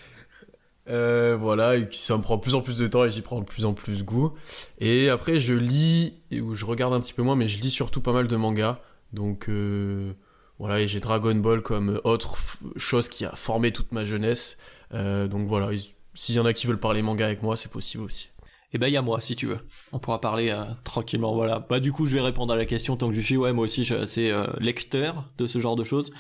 [0.88, 3.20] Euh, voilà, et qui- ça me prend de plus en plus de temps et j'y
[3.20, 4.34] prends de plus en plus goût.
[4.78, 8.00] Et après, je lis, où je regarde un petit peu moins, mais je lis surtout
[8.00, 8.78] pas mal de mangas.
[9.12, 10.12] Donc euh,
[10.60, 14.58] voilà, et j'ai Dragon Ball comme autre f- chose qui a formé toute ma jeunesse.
[14.94, 15.70] Euh, donc voilà,
[16.14, 18.28] s'il y en a qui veulent parler manga avec moi, c'est possible aussi.
[18.72, 19.58] Eh ben, il y a moi, si tu veux.
[19.92, 21.60] On pourra parler euh, tranquillement, voilà.
[21.60, 23.36] Bah, du coup, je vais répondre à la question tant que je suis.
[23.36, 26.10] Ouais, moi aussi, je suis assez euh, lecteur de ce genre de choses.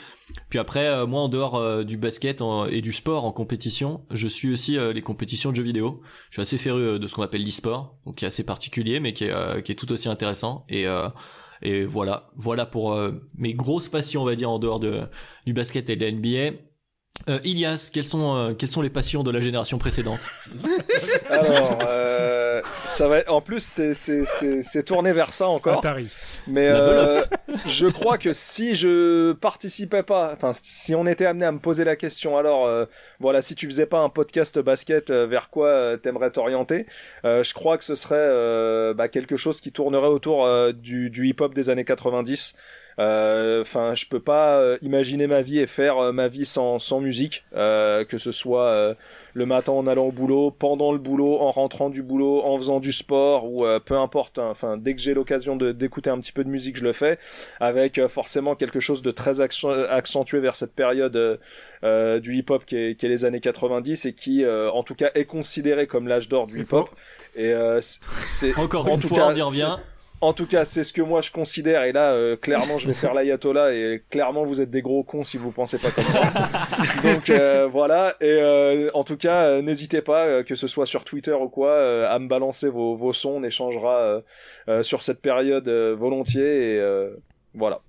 [0.48, 4.28] Puis après, euh, moi, en dehors euh, du basket et du sport en compétition, je
[4.28, 6.00] suis aussi euh, les compétitions de jeux vidéo.
[6.30, 9.00] Je suis assez féru euh, de ce qu'on appelle l'e-sport, donc qui est assez particulier,
[9.00, 10.64] mais qui est, qui est tout aussi intéressant.
[10.68, 10.86] Et,
[11.62, 12.98] et voilà, voilà pour
[13.36, 15.02] mes grosses passions, on va dire, en dehors de,
[15.46, 16.56] du basket et de la NBA.
[17.28, 20.28] Euh, Ilias, quelles sont, euh, quelles sont les passions de la génération précédente?
[21.30, 23.22] Alors, euh, ça va.
[23.28, 25.78] En plus, c'est c'est c'est c'est tourné vers ça encore.
[25.78, 26.08] Atari.
[26.46, 27.20] Mais euh,
[27.66, 31.84] je crois que si je participais pas, enfin si on était amené à me poser
[31.84, 32.84] la question, alors euh,
[33.20, 36.86] voilà, si tu faisais pas un podcast basket, euh, vers quoi euh, t'aimerais t'orienter
[37.24, 41.10] Euh, Je crois que ce serait euh, bah, quelque chose qui tournerait autour euh, du,
[41.10, 42.54] du hip-hop des années 90.
[42.98, 46.78] Euh, Enfin, je peux pas euh, imaginer ma vie et faire euh, ma vie sans
[46.78, 48.94] sans musique, euh, que ce soit euh,
[49.36, 52.80] le matin en allant au boulot, pendant le boulot, en rentrant du boulot, en faisant
[52.80, 54.38] du sport ou euh, peu importe.
[54.38, 54.48] hein.
[54.50, 57.18] Enfin, dès que j'ai l'occasion de- d'écouter un petit peu de musique, je le fais,
[57.60, 61.36] avec euh, forcément quelque chose de très accent- accentué vers cette période euh,
[61.84, 64.94] euh, du hip-hop qui est, qui est les années 90 et qui, euh, en tout
[64.94, 66.88] cas, est considéré comme l'âge d'or du hip-hop.
[67.34, 69.76] Et euh, c'est- c'est Encore en une tout fois, cas, on y revient.
[70.20, 71.82] En tout cas, c'est ce que moi je considère.
[71.84, 73.74] Et là, euh, clairement, je vais faire l'ayatollah.
[73.74, 76.32] Et clairement, vous êtes des gros cons si vous pensez pas comme ça.
[77.14, 78.14] Donc euh, voilà.
[78.20, 81.48] Et euh, en tout cas, euh, n'hésitez pas, euh, que ce soit sur Twitter ou
[81.48, 83.36] quoi, euh, à me balancer vos, vos sons.
[83.36, 84.20] On échangera euh,
[84.68, 86.74] euh, sur cette période euh, volontiers.
[86.74, 87.10] Et euh,
[87.54, 87.80] voilà.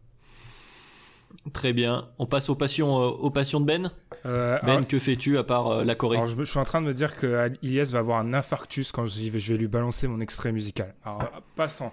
[1.53, 2.09] Très bien.
[2.19, 3.91] On passe aux passions, euh, aux passions de Ben.
[4.25, 6.65] Euh, Ben, alors- que fais-tu à part euh, la Corée Alors, je, je suis en
[6.65, 9.67] train de me dire que Ilias va avoir un infarctus quand vais, je vais lui
[9.67, 10.93] balancer mon extrait musical.
[11.05, 11.23] Alors,
[11.55, 11.91] passons.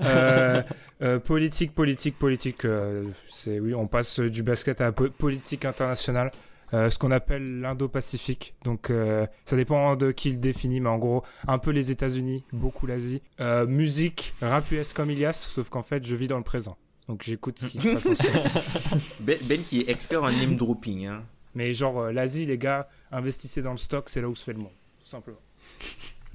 [0.00, 0.62] Euh,
[1.02, 2.64] euh, politique, politique, politique.
[2.64, 6.32] euh, c'est oui, on passe du basket à la po- politique internationale.
[6.72, 8.54] Euh, ce qu'on appelle l'Indo-Pacifique.
[8.64, 12.42] Donc, euh, ça dépend de qui le définit, mais en gros, un peu les États-Unis,
[12.52, 13.22] beaucoup l'Asie.
[13.38, 16.76] Euh, musique, rap US comme Ilias, sauf qu'en fait, je vis dans le présent.
[17.06, 18.44] Donc, j'écoute ce qui se passe en ce moment.
[19.20, 21.06] Ben, Ben qui est expert en name dropping.
[21.06, 21.22] Hein.
[21.54, 24.54] Mais genre, euh, l'Asie, les gars, investissez dans le stock, c'est là où se fait
[24.54, 24.72] le monde.
[25.04, 25.38] Tout simplement.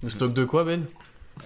[0.04, 0.86] Le stock de quoi, Ben?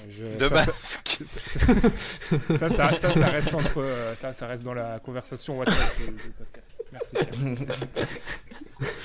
[0.09, 1.19] Je- De ça, masque.
[2.59, 6.31] ça, ça, ça, ça reste entre, euh, ça, ça reste dans la conversation WhatsApp du,
[6.31, 6.67] podcast.
[6.91, 7.15] Merci.
[7.15, 7.67] Pierre.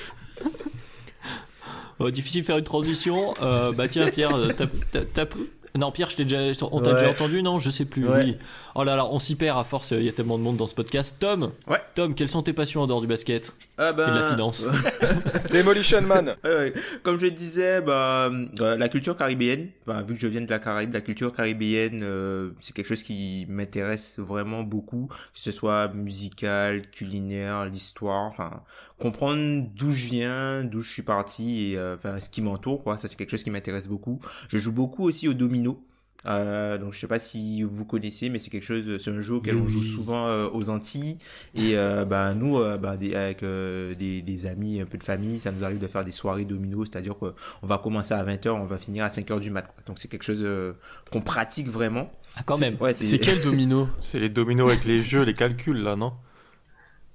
[2.01, 3.33] Euh, difficile de faire une transition.
[3.41, 6.37] Euh, bah tiens, Pierre, t'as- t'as- t'as pris- Non, Pierre, je t'ai déjà,
[6.71, 6.99] on t'a Ouais.
[6.99, 7.59] déjà entendu, non?
[7.59, 8.07] Je sais plus.
[8.07, 8.23] Ouais.
[8.23, 8.35] Oui.
[8.81, 9.91] Oh là là, on s'y perd à force.
[9.91, 11.17] Il y a tellement de monde dans ce podcast.
[11.19, 11.51] Tom.
[11.67, 11.81] Ouais.
[11.95, 14.65] Tom, quelles sont tes passions en dehors du basket Ah et de la ben, finance
[15.51, 16.37] Demolition Man.
[16.45, 16.73] Ouais, ouais.
[17.03, 20.59] Comme je disais, bah, euh, la culture caribéenne, enfin, vu que je viens de la
[20.59, 25.89] Caraïbe, la culture caribéenne, euh, c'est quelque chose qui m'intéresse vraiment beaucoup, que ce soit
[25.89, 28.63] musical, culinaire, l'histoire, enfin,
[28.97, 32.97] comprendre d'où je viens, d'où je suis parti et euh, enfin ce qui m'entoure, quoi.
[32.97, 34.21] Ça, c'est quelque chose qui m'intéresse beaucoup.
[34.47, 35.83] Je joue beaucoup aussi au domino.
[36.25, 39.35] Euh, donc je sais pas si vous connaissez, mais c'est quelque chose, c'est un jeu
[39.35, 39.87] auquel Oui, on joue oui.
[39.87, 41.17] souvent euh, aux Antilles.
[41.55, 45.03] Et euh, ben nous, euh, ben, des, avec euh, des, des amis, un peu de
[45.03, 48.49] famille, ça nous arrive de faire des soirées domino, c'est-à-dire qu'on va commencer à 20h,
[48.49, 49.61] on va finir à 5h du mat.
[49.61, 49.81] quoi.
[49.87, 50.73] Donc c'est quelque chose euh,
[51.09, 52.11] qu'on pratique vraiment.
[52.35, 52.75] Ah, quand même.
[52.81, 53.87] Ouais, C'est quel domino?
[54.01, 56.13] C'est les dominos avec les jeux, les calculs là, non?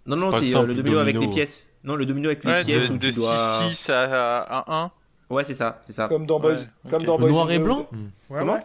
[0.07, 1.69] Non, non, c'est euh, le domino avec les pièces.
[1.83, 3.37] Non, le domino avec les Ouais, pièces de, où de tu dois...
[3.70, 4.91] 6-6 à
[5.31, 5.35] 1-1.
[5.35, 6.09] Ouais, c'est ça, c'est ça.
[6.09, 6.53] Comme dans Boys.
[6.55, 7.07] Ouais, Comme ok.
[7.07, 7.89] dans Boys Noir et the blanc.
[8.31, 8.59] Ouais, Comment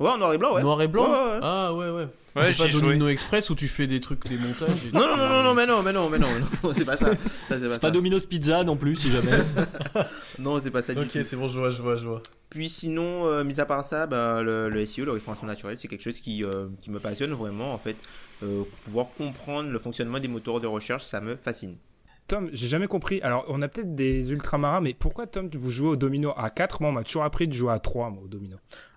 [0.00, 0.08] ouais.
[0.08, 0.62] En noir et blanc, ouais.
[0.62, 1.40] Noir et blanc Ouais, ouais, ouais.
[1.42, 2.08] Ah ouais, ouais.
[2.36, 2.68] Ouais, c'est pas.
[2.80, 4.68] Domino Express où tu fais des trucs, des montages.
[4.86, 6.84] et- Non, non, non, non, non, mais non, mais non, mais non, mais non, c'est
[6.84, 7.10] pas ça.
[7.48, 7.90] Ça, c'est pas pas.
[7.90, 9.30] Domino's Pizza non plus, si jamais.
[10.38, 12.22] Non, c'est pas ça du Ok, c'est bon, je vois, je vois, je vois.
[12.50, 15.88] Puis sinon, euh, mis à part ça, ben, le, le SEO, le référencement naturel, c'est
[15.88, 17.72] quelque chose qui, euh, qui me passionne vraiment.
[17.72, 17.96] En fait,
[18.42, 21.76] Euh, pouvoir comprendre le fonctionnement des moteurs de recherche, ça me fascine.
[22.28, 23.22] Tom, j'ai jamais compris.
[23.22, 26.82] Alors, on a peut-être des ultramarins, mais pourquoi, Tom, vous jouez au domino à 4
[26.82, 28.56] Moi, on m'a toujours appris de jouer à 3, moi, au domino.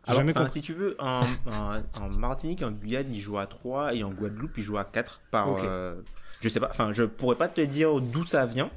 [0.10, 0.60] Alors, jamais enfin, compris.
[0.60, 1.22] si tu veux, en,
[1.52, 4.84] en, en Martinique, en Guyane, ils jouent à 3 et en Guadeloupe, ils jouent à
[4.84, 5.48] 4 par.
[5.64, 5.96] Euh,
[6.42, 8.70] je sais pas, enfin, je pourrais pas te dire d'où ça vient,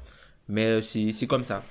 [0.49, 1.63] mais c'est c'est comme ça.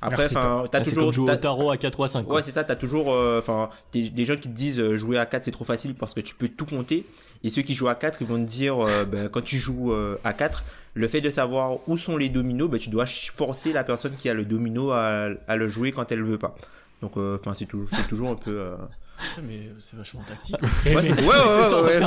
[0.00, 1.04] Après, enfin, t'as Ah, toujours.
[1.04, 2.24] comme jouer au tarot à 4 ou à 5.
[2.24, 2.36] quoi.
[2.36, 5.16] Ouais, c'est ça, t'as toujours euh, enfin des, des gens qui te disent euh, jouer
[5.18, 7.06] à 4 c'est trop facile parce que tu peux tout compter
[7.42, 9.92] et ceux qui jouent à 4 ils vont te dire euh, ben, quand tu joues
[9.92, 10.62] euh, à 4
[10.94, 14.28] le fait de savoir où sont les dominos ben, tu dois forcer la personne qui
[14.28, 16.54] a le domino à, à le jouer quand elle veut pas.
[17.02, 17.66] Donc euh, enfin c'est
[18.08, 18.76] toujours un peu euh,
[19.18, 20.56] Putain, mais c'est vachement tactique.
[20.60, 21.98] Ouais, ouais, ouais, C'est ça, ouais,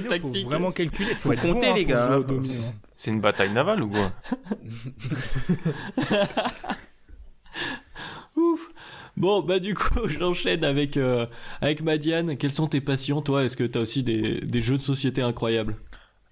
[0.00, 0.46] faut tactique.
[0.46, 1.14] vraiment calculer.
[1.14, 2.12] Faut, Faut être compter, bon, les gars.
[2.14, 2.24] hein.
[2.96, 4.12] C'est une bataille navale ou quoi
[8.36, 8.68] Ouf.
[9.16, 11.26] Bon, bah du coup, j'enchaîne avec, euh,
[11.60, 12.36] avec Madiane.
[12.36, 13.44] Quelles sont tes passions, toi?
[13.44, 15.76] Est-ce que t'as aussi des, des jeux de société incroyables?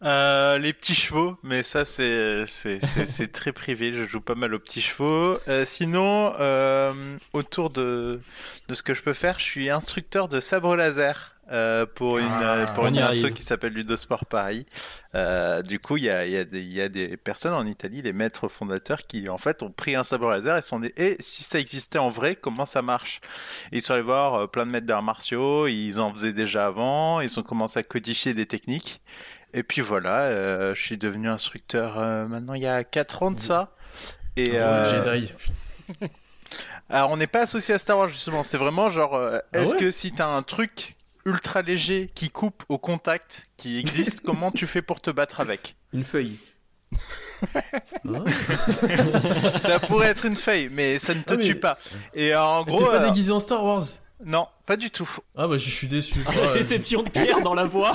[0.05, 3.93] Euh, les petits chevaux, mais ça c'est c'est très privé.
[3.93, 5.37] Je joue pas mal aux petits chevaux.
[5.49, 6.93] Euh, sinon, euh,
[7.33, 8.20] autour de
[8.69, 11.35] de ce que je peux faire, je suis instructeur de sabre laser.
[11.51, 14.66] euh, pour une euh, pour une asso qui s'appelle Ludosport Paris.
[15.15, 17.55] Euh, du coup, il y a il y a des il y a des personnes
[17.55, 20.79] en Italie, les maîtres fondateurs, qui en fait ont pris un sabre laser et sont
[20.81, 23.20] dit et si ça existait en vrai, comment ça marche?
[23.73, 27.20] Et Ils sont allés voir plein de maîtres d'arts martiaux, ils en faisaient déjà avant,
[27.20, 29.01] ils ont commencé à codifier des techniques.
[29.55, 33.31] Et puis voilà, euh, je suis devenu instructeur euh, maintenant il y a 4 ans
[33.31, 33.75] de ça.
[34.37, 34.85] Et Euh,
[35.15, 35.33] Jedi.
[36.91, 39.73] alors on n'est pas associé à Star Wars justement, c'est vraiment genre euh, Ah est-ce
[39.73, 44.51] ouais que si t'as un truc ultra léger qui coupe au contact, qui existe, comment
[44.51, 46.37] tu fais pour te battre avec une feuille.
[49.62, 51.79] Ça pourrait être une feuille, mais ça ne te Ah, mais- tue pas.
[52.15, 53.83] Et euh, en gros, T'es pas déguisé en Star Wars
[54.25, 55.09] non, pas du tout.
[55.37, 56.25] Ah bah je suis déçu.
[56.27, 57.93] Ah, Ouais, La déception de Pierre dans la voix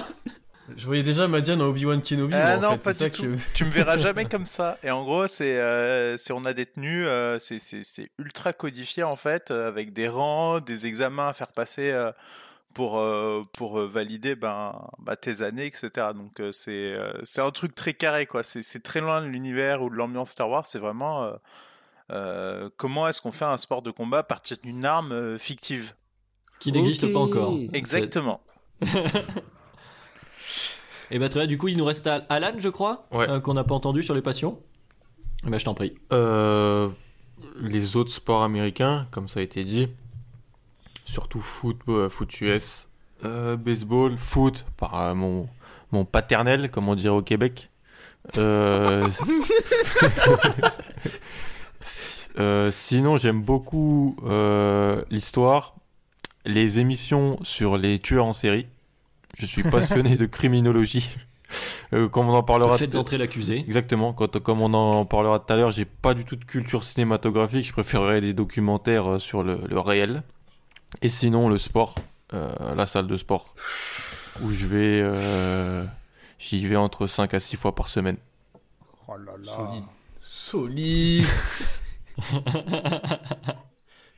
[0.78, 2.36] Je voyais déjà Madiane en Obi-Wan Kenobi.
[2.36, 3.26] Ah en non, fait, pas du ça tout.
[3.54, 4.78] tu me verras jamais comme ça.
[4.84, 8.54] Et en gros, c'est euh, c'est- on a des tenues, euh, c'est c'est c'est ultra
[8.54, 12.12] codifié en fait, euh, avec des rangs, des examens à faire passer euh,
[12.74, 15.90] pour euh, pour valider ben, bah, tes années, etc.
[16.16, 18.42] Donc euh, c'est euh, c'est un truc très carré quoi.
[18.42, 20.66] C'est c'est très loin de l'univers ou de l'ambiance Star Wars.
[20.66, 21.34] C'est vraiment euh,
[22.12, 25.94] euh, comment est-ce qu'on fait un sport de combat à partir d'une arme euh, fictive?
[26.60, 27.58] Qui n'existe pas encore.
[27.74, 28.40] Exactement.
[31.12, 33.30] Et bah très bien, du coup, il nous reste Al- Alan, je crois, Ouais.
[33.30, 34.60] euh, qu'on n'a pas entendu sur les passions.
[35.46, 35.94] Eh ben, je t'en prie.
[36.12, 36.90] Euh,
[37.60, 39.90] les autres sports américains, comme ça a été dit,
[41.06, 42.88] surtout foot, euh, foot US,
[43.26, 45.48] euh, baseball, foot, par mon,
[45.92, 47.70] mon paternel, comme on dirait au Québec.
[52.72, 54.16] Sinon, j'aime beaucoup
[55.10, 55.76] l'histoire,
[56.46, 58.68] les émissions sur les tueurs en série.
[59.34, 61.10] Je suis passionné de criminologie.
[61.94, 63.60] Euh, comme on en parlera Faites entrer l'accusé.
[63.60, 66.84] Exactement, quand, comme on en parlera tout à l'heure, j'ai pas du tout de culture
[66.84, 70.24] cinématographique, je préférerais des documentaires euh, sur le, le réel.
[71.02, 71.96] Et sinon, le sport,
[72.34, 73.54] euh, la salle de sport,
[74.42, 75.86] où je vais, euh,
[76.40, 78.18] j'y vais entre 5 à 6 fois par semaine.
[79.08, 79.52] Oh là là.
[79.56, 79.84] Solide.
[80.22, 81.26] Solide.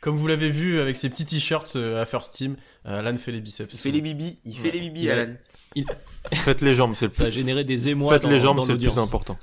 [0.06, 3.32] Comme vous l'avez vu avec ses petits t-shirts euh, à First Team, euh, Alan fait
[3.32, 3.74] les biceps.
[3.74, 4.72] Il fait les bibis, il fait Ouais.
[4.74, 5.34] les bibis Il Alan.
[6.32, 7.34] Faites les jambes, c'est le Ça a plus.
[7.34, 9.36] généré des émois Faites dans, les jambes, c'est le plus important.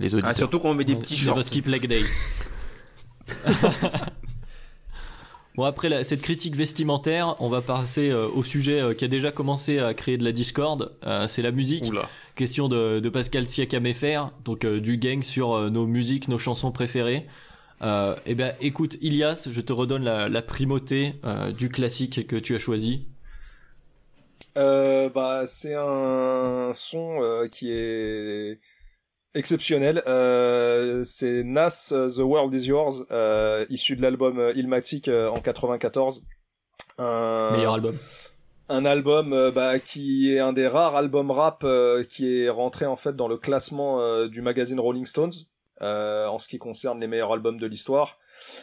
[0.00, 0.36] Les Ah, auditeurs.
[0.36, 1.44] surtout quand on met des petits shorts.
[1.44, 2.02] skip leg day.
[5.56, 9.08] bon après la- cette critique vestimentaire, on va passer euh, au sujet euh, qui a
[9.08, 10.92] déjà commencé à créer de la discorde.
[11.06, 11.84] Euh, c'est la musique.
[11.86, 12.08] Oula.
[12.34, 16.38] Question de, de Pascal Siakam FR, donc euh, du gang sur euh, nos musiques, nos
[16.38, 17.26] chansons préférées.
[17.82, 22.36] Euh, eh ben écoute Ilias, je te redonne la, la primauté euh, du classique que
[22.36, 23.08] tu as choisi.
[24.56, 28.58] Euh, bah, c'est un son euh, qui est
[29.34, 30.02] exceptionnel.
[30.06, 35.40] Euh, c'est Nas euh, The World Is Yours, euh, issu de l'album Illmatic euh, en
[35.40, 36.22] 94.
[36.98, 37.96] Un, Meilleur album.
[38.68, 42.86] un album euh, bah, qui est un des rares albums rap euh, qui est rentré
[42.86, 45.30] en fait dans le classement euh, du magazine Rolling Stones
[45.80, 48.18] euh, en ce qui concerne les meilleurs albums de l'histoire.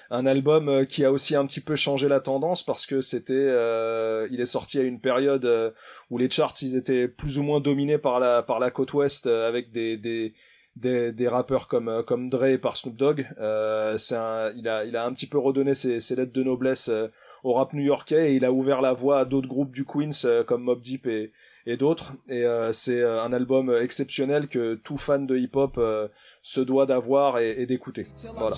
[0.10, 3.34] Un album euh, qui a aussi un petit peu changé la tendance parce que c'était,
[3.34, 5.74] euh, il est sorti à une période
[6.10, 9.28] où les charts ils étaient plus ou moins dominés par la par la côte ouest
[9.28, 10.34] avec des des
[10.76, 13.28] des, des rappeurs comme comme Dre par Snoop Dogg.
[13.98, 16.90] C'est un, il a il a un petit peu redonné ses, ses lettres de noblesse
[17.44, 20.64] au rap new-yorkais et il a ouvert la voie à d'autres groupes du Queens comme
[20.64, 21.32] Mob Deep et
[21.68, 22.14] et d'autres.
[22.30, 26.08] Et euh, c'est euh, un album exceptionnel que tout fan de hip-hop euh,
[26.42, 28.08] se doit d'avoir et, et d'écouter.
[28.38, 28.56] Voilà.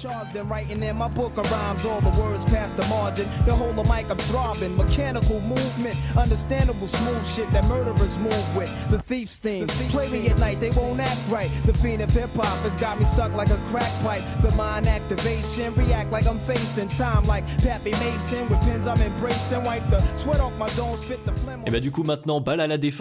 [21.65, 22.96] Et bah du coup maintenant balle à la défense,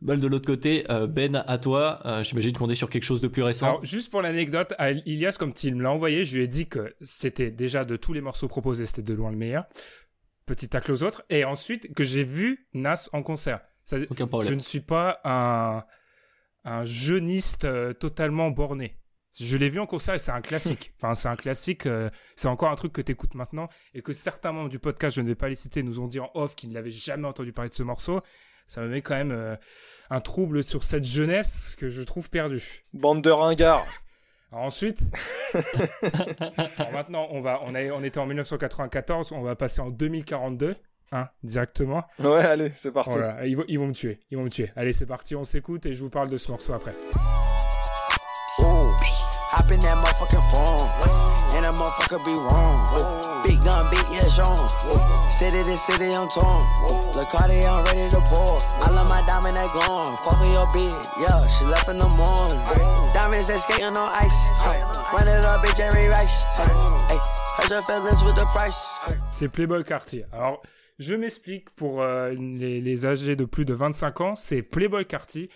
[0.00, 0.84] balle de l'autre côté.
[0.90, 2.00] Euh, ben à toi.
[2.04, 3.66] Euh, J'imagine qu'on est sur quelque chose de plus récent.
[3.66, 4.74] Alors, juste pour l'anecdote,
[5.06, 8.12] Ilias, comme il me l'a envoyé, je lui ai dit que c'était déjà de tous
[8.12, 9.64] les morceaux proposés, c'était de loin le meilleur.
[10.46, 11.24] Petit tacle aux autres.
[11.30, 13.60] Et ensuite, que j'ai vu Nas en concert.
[13.84, 14.50] Ça- Aucun problème.
[14.50, 15.84] je ne suis pas un,
[16.64, 18.98] un jeuniste euh, totalement borné.
[19.38, 20.94] Je l'ai vu en concert et c'est un classique.
[21.02, 21.84] Enfin, c'est un classique.
[21.86, 25.20] euh, c'est encore un truc que t'écoutes maintenant et que certains membres du podcast, je
[25.20, 27.52] ne vais pas les citer, nous ont dit en off qu'ils ne l'avaient jamais entendu
[27.52, 28.20] parler de ce morceau.
[28.66, 29.56] Ça me met quand même euh,
[30.10, 32.84] un trouble sur cette jeunesse que je trouve perdue.
[32.92, 33.86] Bande de ringards.
[34.52, 35.00] Alors ensuite,
[36.78, 40.76] alors maintenant, on va, on, a, on était en 1994, on va passer en 2042,
[41.10, 42.04] hein, directement.
[42.20, 43.10] Ouais, allez, c'est parti.
[43.10, 44.70] Voilà, ils, vont- ils vont me tuer, ils vont me tuer.
[44.76, 46.94] Allez, c'est parti, on s'écoute et je vous parle de ce morceau après.
[49.54, 50.90] Hop in that motherfucking phone,
[51.54, 52.90] and that motherfucker be wrong.
[53.46, 54.58] Big gun, big yeah, Sean.
[55.30, 56.66] City to city, I'm torn.
[57.30, 58.58] Cartier, I'm ready to pour.
[58.82, 60.16] I love my diamond that glowing.
[60.26, 62.58] Fuck with your bitch, yeah, she left in the morning.
[63.14, 64.34] Diamonds that skating on ice.
[65.14, 66.44] Run it up, bitch, Jerry Rice.
[67.06, 67.18] Hey,
[67.56, 68.98] hurt your feelings with the price.
[69.30, 70.26] C'est Playboy Cartier.
[70.32, 70.60] Alors,
[70.98, 75.50] je m'explique pour euh, les, les âgés de plus de 25 ans, c'est Playboy Cartier.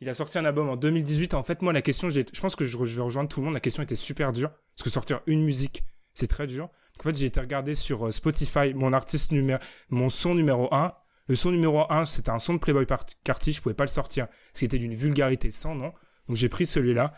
[0.00, 1.34] Il a sorti un album en 2018.
[1.34, 3.54] En fait, moi, la question, je pense que je, vais rejoindre tout le monde.
[3.54, 4.50] La question était super dure.
[4.50, 5.82] Parce que sortir une musique,
[6.14, 6.68] c'est très dur.
[7.00, 9.60] En fait, j'ai été regarder sur euh, Spotify mon artiste numéro,
[9.90, 10.92] mon son numéro 1.
[11.26, 12.86] Le son numéro 1, c'était un son de Playboy
[13.24, 13.52] Cartier.
[13.52, 14.28] Je pouvais pas le sortir.
[14.54, 15.92] Ce qui était d'une vulgarité sans nom.
[16.28, 17.14] Donc, j'ai pris celui-là.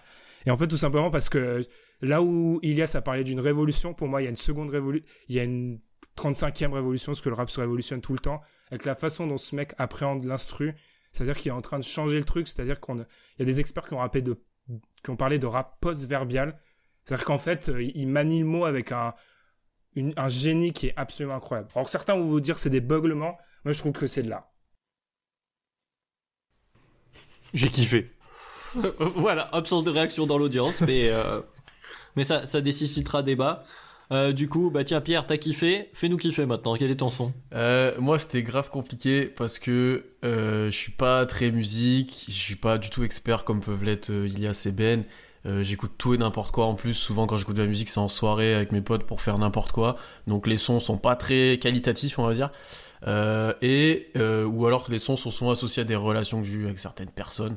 [0.47, 1.63] Et en fait, tout simplement parce que
[2.01, 5.07] là où Ilias a parlé d'une révolution, pour moi, il y a une seconde révolution.
[5.29, 5.81] Il y a une
[6.17, 8.41] 35e révolution, parce que le rap se révolutionne tout le temps,
[8.71, 10.75] avec la façon dont ce mec appréhende l'instru.
[11.13, 12.49] C'est-à-dire qu'il est en train de changer le truc.
[12.49, 13.05] C'est-à-dire qu'on, a-
[13.39, 14.41] il y a des experts qui ont rappé de,
[15.05, 16.59] qui ont parlé de rap post-verbial.
[17.05, 19.15] C'est-à-dire qu'en fait, euh, il manie le mot avec un,
[19.97, 21.71] une- un génie qui est absolument incroyable.
[21.75, 23.39] Alors certains vont vous dire que c'est des beuglements.
[23.65, 24.51] Moi, je trouve que c'est de l'art.
[27.55, 28.11] J'ai kiffé.
[29.17, 31.41] voilà, absence de réaction dans l'audience, mais euh,
[32.17, 33.65] mais ça ça nécessitera débat.
[34.13, 36.75] Euh, du coup, bah tiens Pierre, t'as kiffé, fais-nous kiffer maintenant.
[36.77, 37.33] Quel est ton son?
[37.55, 42.57] Euh, moi, c'était grave compliqué parce que euh, je suis pas très musique, je suis
[42.57, 45.05] pas du tout expert comme peuvent l'être euh, Ilias et Ben.
[45.63, 46.93] J'écoute tout et n'importe quoi en plus.
[46.93, 49.73] Souvent, quand j'écoute de la musique, c'est en soirée avec mes potes pour faire n'importe
[49.73, 49.97] quoi.
[50.27, 52.51] Donc, les sons sont pas très qualitatifs, on va dire.
[53.63, 56.67] Et ou alors que les sons sont souvent associés à des relations que j'ai eues
[56.67, 57.57] avec certaines personnes.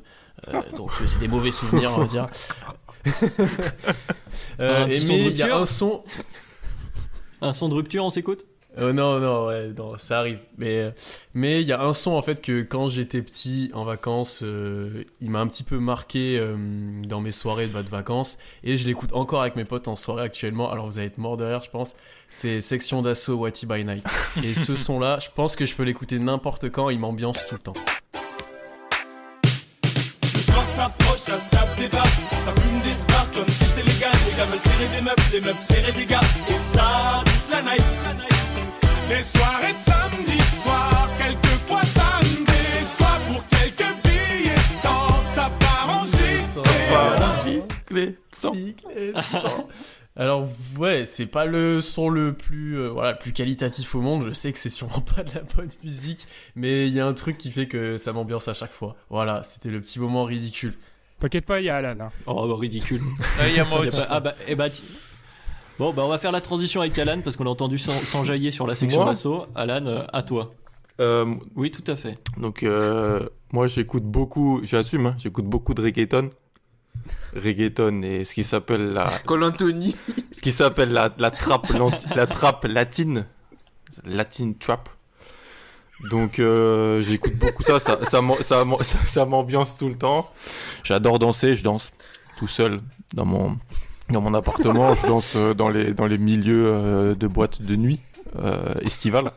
[0.78, 2.30] Donc, c'est des mauvais souvenirs, on va dire.
[4.60, 6.04] Euh, et mais il y a un son.
[7.44, 8.45] Un son de rupture, on s'écoute
[8.78, 10.40] Euh, non, non, ouais, non, ça arrive.
[10.57, 10.94] Mais
[11.34, 15.03] mais il y a un son en fait que quand j'étais petit en vacances, euh,
[15.20, 16.56] il m'a un petit peu marqué euh,
[17.06, 19.95] dans mes soirées de, bah, de vacances et je l'écoute encore avec mes potes en
[19.98, 20.72] soirée actuellement.
[20.72, 21.94] Alors vous allez être mort de rire, je pense.
[22.30, 24.06] C'est Section d'assaut Watty by Night.
[24.41, 26.90] Et ce son-là, je pense que je peux l'écouter n'importe quand.
[26.90, 27.74] Il m'ambiance tout le temps.
[30.34, 33.84] Le soir s'approche, ça se tape des barres, ça fume des spars comme si c'était
[33.84, 34.11] légal.
[34.32, 37.24] Les gars veulent serrer des meufs, les meufs serrer des gars, et ça
[37.62, 37.76] la.
[39.16, 45.52] Les soirées de samedi soir, quelquefois ça me déçoit pour quelques billets de sang, ça
[45.60, 46.62] part en gifle.
[50.16, 50.48] Alors
[50.78, 54.26] ouais, c'est pas le son le plus euh, voilà le plus qualitatif au monde.
[54.30, 57.14] Je sais que c'est sûrement pas de la bonne musique, mais il y a un
[57.14, 58.96] truc qui fait que ça m'ambiance à chaque fois.
[59.10, 60.76] Voilà, c'était le petit moment ridicule.
[61.20, 61.96] T'inquiète pas, il y a Alan.
[62.06, 62.12] hein.
[62.28, 63.02] Oh bah ridicule.
[63.40, 63.92] Ah, il y a moi aussi.
[64.02, 64.84] pas- ah bah et bah ti-
[65.80, 68.52] Bon bah on va faire la transition avec Alan parce qu'on l'a entendu s'en- s'enjailler
[68.52, 69.48] sur la section d'assaut.
[69.56, 70.54] Alan, euh, à toi.
[71.02, 72.18] Euh, Oui, tout à fait.
[72.38, 76.30] donc, euh, moi, j'écoute beaucoup, j'assume, hein, j'écoute beaucoup de reggaeton.
[77.36, 79.95] Reggaeton et ce qui s'appelle la, Col Anthony.
[80.32, 81.68] ce qui s'appelle la, la trappe,
[82.16, 83.26] la trappe latine.
[84.06, 84.90] Latin trap.
[86.12, 88.66] Donc, euh, j'écoute beaucoup ça, ça, ça, ça,
[89.06, 90.30] ça m'ambiance tout le temps.
[90.84, 91.91] J'adore danser, je danse
[92.38, 92.82] tout seul
[93.14, 93.58] dans mon,
[94.10, 94.94] dans mon appartement.
[94.96, 98.00] Je danse euh, dans les, dans les milieux euh, de boîtes de nuit
[98.38, 99.32] euh, estivales.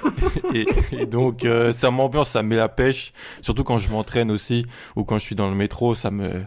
[0.54, 3.12] et, et donc, euh, ça m'ambiance, ça me met la pêche.
[3.42, 4.64] Surtout quand je m'entraîne aussi
[4.96, 6.44] ou quand je suis dans le métro, ça me.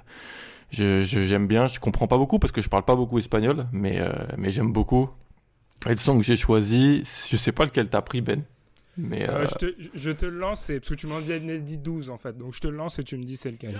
[0.72, 1.68] je, je- j'aime bien.
[1.68, 4.72] Je comprends pas beaucoup parce que je parle pas beaucoup espagnol, mais euh, mais j'aime
[4.72, 5.10] beaucoup.
[5.86, 8.44] Et le son que j'ai choisi, je sais pas lequel t'as pris Ben,
[8.98, 11.58] mais Euh, euh, je, te, je te le lance, c'est- parce que tu m'en as
[11.60, 12.38] dit 12 en fait.
[12.38, 13.80] Donc je te le lance et tu me dis c'est lequel.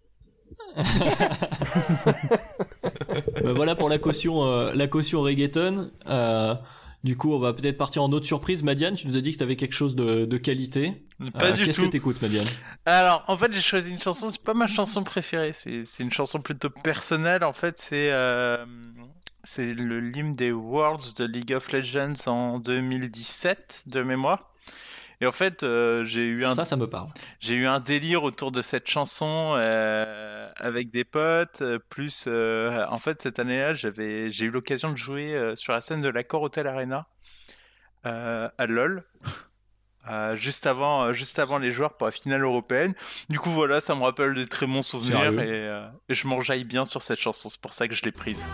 [3.43, 5.91] Bah, voilà pour la caution, euh, la caution reggaeton.
[6.07, 6.55] Euh,
[7.03, 8.63] du coup, on va peut-être partir en autre surprise.
[8.63, 11.03] Madiane, tu nous as dit que tu avais quelque chose de, de qualité.
[11.33, 11.87] Pas Euh, du Qu'est-ce tout.
[11.87, 12.45] que t'écoutes, Madiane?
[12.85, 16.13] Alors, en fait, j'ai choisi une chanson, c'est pas ma chanson préférée, c'est c'est une
[16.13, 18.11] chanson plutôt personnelle, en fait, c'est
[19.43, 24.50] c'est le l'hymne des Worlds de League of Legends en 2017, de mémoire.
[25.21, 27.09] Et en fait, euh, j'ai eu un Ça, ça me parle.
[27.39, 31.61] j'ai eu un délire autour de cette chanson euh, avec des potes.
[31.61, 35.81] euh, Plus, euh, en fait, cette année-là, j'avais, j'ai eu l'occasion de jouer sur la
[35.81, 37.07] scène de l'Accor Hotel Arena
[38.03, 39.03] à LoL.
[40.09, 42.95] euh, juste avant, euh, juste avant les joueurs pour la finale européenne.
[43.29, 46.63] Du coup, voilà, ça me rappelle de très bons souvenirs et, euh, et je m'enjaille
[46.63, 47.47] bien sur cette chanson.
[47.49, 48.49] C'est pour ça que je l'ai prise.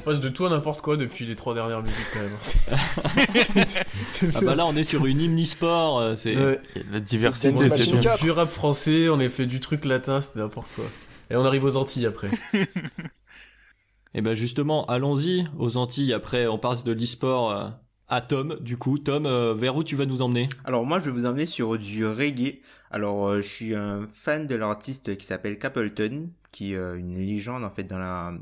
[0.00, 3.66] On passe de tout à n'importe quoi depuis les trois dernières musiques quand même.
[4.34, 5.98] Ah bah là, on est sur une hymne e-sport.
[6.00, 6.60] euh, C'est Ouais.
[6.90, 8.00] la diversité, c'est.
[8.00, 8.22] 4.
[8.22, 10.84] Du rap français, on a fait du truc latin, c'était n'importe quoi.
[11.30, 12.28] Et on arrive aux Antilles après.
[14.14, 16.12] Et ben justement, allons-y aux Antilles.
[16.12, 17.68] Après, on passe de l'e-sport euh,
[18.08, 18.56] à Tom.
[18.60, 20.48] Du coup, Tom, euh, vers où tu vas nous emmener?
[20.64, 22.60] Alors moi, je vais vous emmener sur du reggae.
[22.90, 27.62] Alors, euh, je suis un fan de l'artiste qui s'appelle Capleton, qui est une légende
[27.64, 28.32] en fait dans la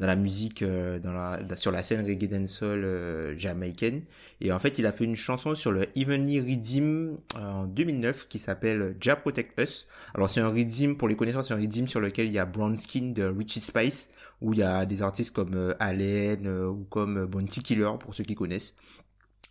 [0.00, 4.02] dans la musique, euh, dans la sur la scène reggae dancehall euh, jamaïcaine.
[4.40, 8.28] Et en fait, il a fait une chanson sur le Heavenly Redeem euh, en 2009
[8.28, 9.88] qui s'appelle Jah Protect Us.
[10.14, 12.46] Alors c'est un redeem pour les connaisseurs, c'est un redeem sur lequel il y a
[12.46, 14.10] Brown Skin de Richie Spice,
[14.40, 18.34] où il y a des artistes comme Allen ou comme Bounty Killer pour ceux qui
[18.34, 18.74] connaissent.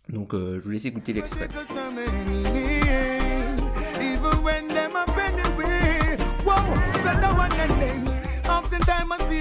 [0.08, 1.48] Donc euh, je vous laisse écouter l'extrait.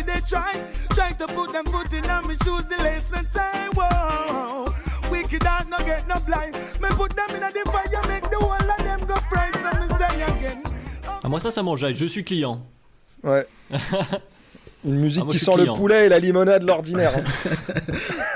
[0.07, 0.53] They try,
[0.95, 4.71] try to put them foot in on me shoes, the lace and tie, whoa.
[5.11, 6.55] Wicked heart no get no blind.
[6.81, 9.87] Me put them in the fire, make the whole of them go fry, so me
[9.99, 10.63] say again.
[11.23, 11.95] Ah moi ça, ça m'enjaille.
[11.95, 12.65] Je suis client.
[13.23, 13.45] Ouais.
[14.85, 15.73] Une musique Ah, moi, qui je suis sent client.
[15.73, 17.11] le poulet et la limonade l'ordinaire.
[17.17, 17.23] hein.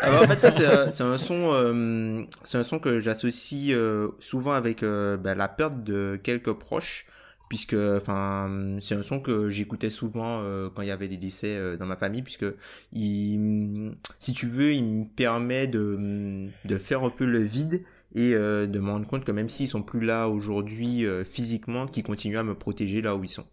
[0.01, 3.69] Ah bah, en fait, ça, c'est, c'est un son, euh, c'est un son que j'associe
[3.73, 7.05] euh, souvent avec euh, bah, la perte de quelques proches,
[7.51, 11.53] puisque, enfin, c'est un son que j'écoutais souvent euh, quand il y avait des décès
[11.57, 12.45] euh, dans ma famille, puisque
[12.93, 17.83] il, si tu veux, il me permet de, de faire un peu le vide
[18.15, 21.87] et euh, de me rendre compte que même s'ils sont plus là aujourd'hui euh, physiquement,
[21.87, 23.43] qu'ils continuent à me protéger là où ils sont.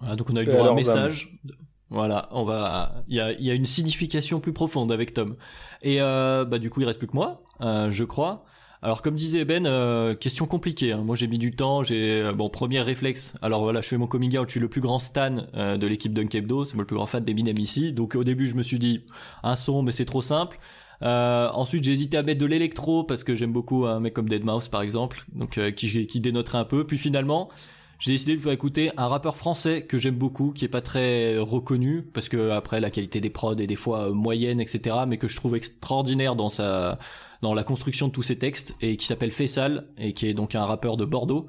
[0.00, 0.76] Voilà, donc on a eu droit à un âmes.
[0.76, 1.40] message.
[1.88, 3.04] Voilà, on va.
[3.08, 5.36] Il y a, il y a une signification plus profonde avec Tom.
[5.80, 8.44] Et euh, bah du coup, il reste plus que moi, euh, je crois.
[8.82, 10.92] Alors comme disait Ben, euh, question compliquée.
[10.92, 11.02] hein.
[11.04, 11.82] Moi j'ai mis du temps.
[11.82, 13.34] J'ai euh, bon premier réflexe.
[13.42, 14.48] Alors voilà, je fais mon coming out.
[14.48, 16.64] Je suis le plus grand stan euh, de l'équipe Dunkebdo.
[16.64, 17.92] C'est moi le plus grand fan d'Eminem ici.
[17.92, 19.04] Donc au début je me suis dit
[19.42, 20.58] un son, mais c'est trop simple.
[21.02, 24.28] Euh, ensuite j'ai hésité à mettre de l'électro parce que j'aime beaucoup un mec comme
[24.28, 26.86] Deadmau5 par exemple, donc qui, qui dénoterait un peu.
[26.86, 27.50] Puis finalement
[27.98, 31.38] j'ai décidé de faire écouter un rappeur français que j'aime beaucoup, qui est pas très
[31.38, 35.28] reconnu, parce que après la qualité des prods est des fois moyenne, etc., mais que
[35.28, 36.98] je trouve extraordinaire dans sa,
[37.42, 40.54] dans la construction de tous ses textes, et qui s'appelle Faisal, et qui est donc
[40.54, 41.48] un rappeur de Bordeaux.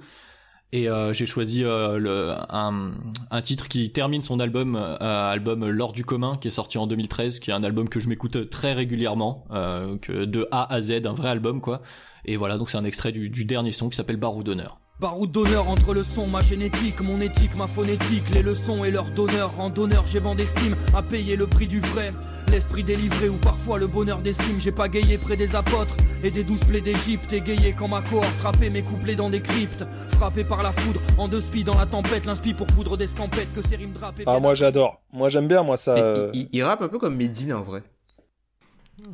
[0.73, 6.03] Et euh, j'ai choisi euh, un titre qui termine son album, euh, album L'Or du
[6.03, 9.45] commun, qui est sorti en 2013, qui est un album que je m'écoute très régulièrement,
[9.51, 11.81] euh, que de A à Z, un vrai album quoi.
[12.25, 14.79] Et voilà, donc c'est un extrait du, du dernier son qui s'appelle Barou d'honneur.
[14.99, 19.11] Baroud d'honneur entre le son, ma génétique, mon éthique, ma phonétique, les leçons et leur
[19.11, 19.51] donneur.
[19.59, 22.11] En donneur, j'ai vendu d'estime à payer le prix du vrai.
[22.49, 24.59] L'esprit délivré ou parfois le bonheur des cimes.
[24.59, 27.31] J'ai pas gayé près des apôtres et des douze plaies d'Égypte.
[27.31, 29.85] Égayé quand ma cohorte frappé mes couplets dans des cryptes.
[30.13, 32.25] Frappé par la foudre, en deux spies dans la tempête.
[32.25, 34.23] L'inspi pour poudre d'escampette que ces rimes drapées.
[34.25, 35.01] Ah, moi j'adore.
[35.13, 35.93] Moi j'aime bien, moi ça.
[35.95, 37.83] Euh, il, il- il rappe un peu comme Medine en vrai.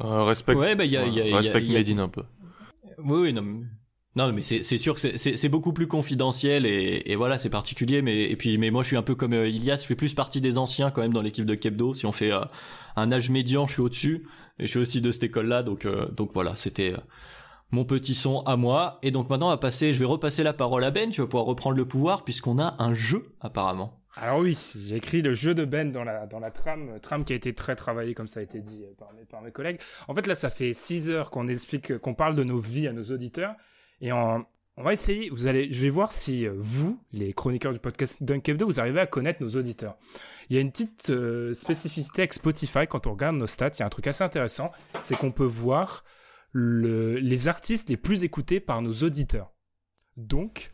[0.01, 1.71] Euh, respect, Ouais, bah, il y a- il y a- il y a- respect il
[1.71, 2.23] y a- Medine un peu.
[2.99, 3.41] Oui, oui, non.
[3.41, 3.65] mais-
[4.15, 8.03] Non, mais c'est sûr que c'est- beaucoup plus confidentiel et, et voilà, c'est particulier.
[8.03, 10.13] Mais et puis, mais moi, je suis un peu comme euh, Ilias, je fais plus
[10.13, 11.95] partie des anciens quand même dans l'équipe de Kebdo.
[11.95, 12.41] Si on fait euh,
[12.95, 14.27] un âge médian, je suis au-dessus
[14.59, 15.63] et je suis aussi de cette école-là.
[15.63, 16.97] Donc, euh, donc voilà, c'était euh,
[17.71, 18.99] mon petit son à moi.
[19.01, 21.09] Et donc maintenant, on va passer, je vais repasser la parole à Ben.
[21.09, 23.99] Tu vas pouvoir reprendre le pouvoir puisqu'on a un jeu apparemment.
[24.15, 24.55] Alors oui,
[24.87, 27.55] j'ai écrit le jeu de Ben dans la, dans la trame, trame qui a été
[27.55, 29.79] très travaillée, comme ça a été dit par mes, par mes collègues.
[30.07, 32.93] En fait, là, ça fait 6 heures qu'on explique, qu'on parle de nos vies à
[32.93, 33.55] nos auditeurs.
[34.03, 37.73] Et en- on va essayer, vous allez, je vais voir si euh, vous, les chroniqueurs
[37.73, 39.95] du podcast Dunkebdo, vous arrivez à connaître nos auditeurs.
[40.49, 43.69] Il y a une petite euh, spécificité avec Spotify quand on regarde nos stats.
[43.75, 44.71] Il y a un truc assez intéressant,
[45.03, 46.03] c'est qu'on peut voir
[46.51, 49.51] le, les artistes les plus écoutés par nos auditeurs.
[50.17, 50.71] Donc,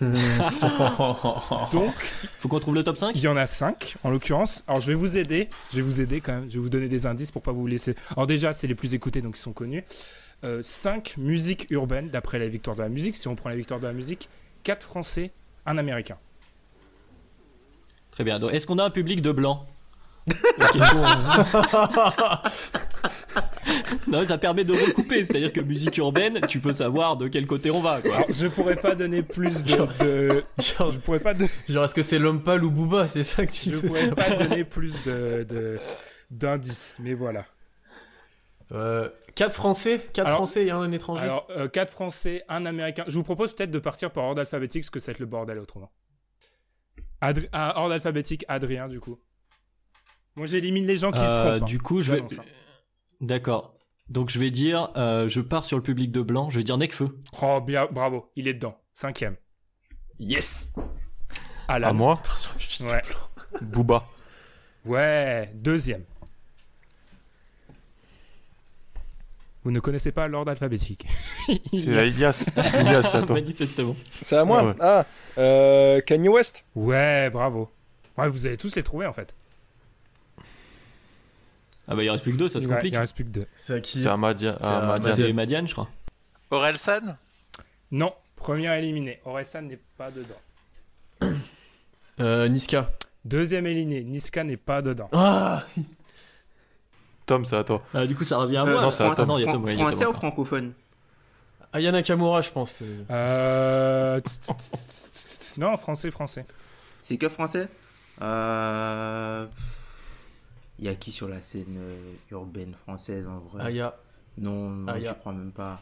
[1.72, 1.94] donc,
[2.38, 4.64] Faut qu'on trouve le top 5 il y en a 5 en l'occurrence.
[4.68, 6.88] Alors je vais vous aider, je vais vous aider quand même, je vais vous donner
[6.88, 7.94] des indices pour pas vous laisser.
[8.12, 9.84] Alors déjà, c'est les plus écoutés donc ils sont connus.
[10.62, 13.16] 5 musiques urbaines d'après la victoire de la musique.
[13.16, 14.28] Si on prend la victoire de la musique,
[14.64, 15.30] 4 français,
[15.66, 16.16] un américain.
[18.10, 18.38] Très bien.
[18.38, 19.60] Donc, est-ce qu'on a un public de blancs
[20.58, 22.34] La question, euh,
[24.08, 25.24] Non, ça permet de recouper.
[25.24, 28.00] C'est-à-dire que musique urbaine, tu peux savoir de quel côté on va.
[28.02, 28.16] Quoi.
[28.16, 31.32] Alors je pourrais pas donner plus de, de- Genre, je pourrais pas,
[31.68, 33.06] genre, est-ce que c'est l'homme pâle ou Booba?
[33.08, 35.78] C'est ça que tu je pourrais pas donner plus de de-
[36.30, 37.44] d'indices, mais voilà.
[38.72, 43.04] Euh, 4 français 4 Alors- français et un étranger Alors 4 français, un américain.
[43.08, 45.26] Je vous propose peut-être de partir par ordre alphabétique, parce que ça va être le
[45.26, 45.90] bordel autrement.
[47.20, 49.18] Adri- ah, ordre alphabétique, Adrien du coup.
[50.36, 51.62] Moi j'élimine les gens qui se Euh, trompent.
[51.62, 51.66] hein.
[51.66, 52.20] du coup, je vais.
[52.22, 52.42] Hein.
[53.20, 53.74] D'accord.
[54.08, 56.48] Donc je vais dire, euh, je pars sur le public de blanc.
[56.50, 57.08] Je vais dire Necfeu.
[57.42, 58.76] Oh, bien, bravo, il est dedans.
[58.94, 59.36] Cinquième.
[60.18, 60.72] Yes.
[61.68, 61.88] Alan.
[61.88, 62.22] À moi
[62.80, 63.02] Ouais.
[63.62, 64.04] Booba.
[64.84, 66.04] Ouais, deuxième.
[69.64, 71.06] Vous ne connaissez pas l'ordre alphabétique.
[71.46, 72.44] C'est la Ilias.
[72.56, 73.34] Ilias, c'est à toi.
[73.36, 73.94] Manifestement.
[74.22, 74.74] C'est à moi Ouais, ouais.
[74.80, 75.04] Ah,
[75.38, 77.70] euh, Kanye West Ouais, bravo.
[78.16, 79.34] Ouais, vous allez tous les trouver en fait.
[81.88, 82.94] Ah bah il reste plus que deux, ça se Ouais, complique.
[82.94, 83.46] il reste plus que deux.
[83.56, 84.16] C'est à qui C'est à.
[84.32, 85.16] C'est à à Madiane.
[85.16, 85.88] C'est Madiane, je crois.
[86.50, 87.16] Orelsan
[87.90, 89.20] Non, premier éliminé.
[89.24, 91.30] Orelsan n'est pas dedans.
[92.20, 92.90] euh, Niska.
[93.24, 94.02] Deuxième éliminé.
[94.04, 95.08] Niska n'est pas dedans.
[95.12, 95.64] Ah
[97.30, 97.80] Tom, c'est à toi.
[97.94, 98.82] Ah, du coup, ça revient à Euh, moi.
[98.82, 99.24] non, c'est à toi.
[99.24, 100.72] non, il y a Tom, ouais, il y a Tom Français ou francophone
[101.72, 102.82] Aya Nakamura, je pense.
[103.10, 104.20] euh.
[105.56, 106.44] Non, français, français.
[107.02, 107.68] C'est que français
[108.22, 109.46] Euh,
[110.80, 111.96] Il y a qui sur la scène euh,
[112.32, 113.94] urbaine française en vrai Aya.
[114.38, 115.10] Non, non Aya.
[115.10, 115.80] je crois même pas.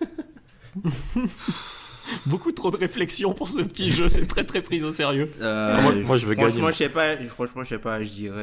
[2.26, 5.30] Beaucoup trop de réflexion pour ce petit jeu, c'est très très pris au sérieux.
[5.40, 6.70] Euh, moi- moi, je veux franchement, gagner, moi.
[6.72, 7.16] je sais pas.
[7.28, 8.02] Franchement, je sais pas.
[8.02, 8.36] Je dirais.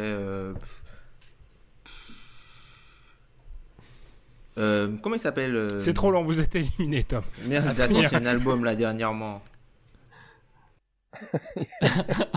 [4.59, 4.89] Euh...
[5.01, 7.23] comment il s'appelle euh, C'est trop long, vous êtes éliminé, Tom.
[7.45, 9.41] Merde, il a sorti un album là dernièrement.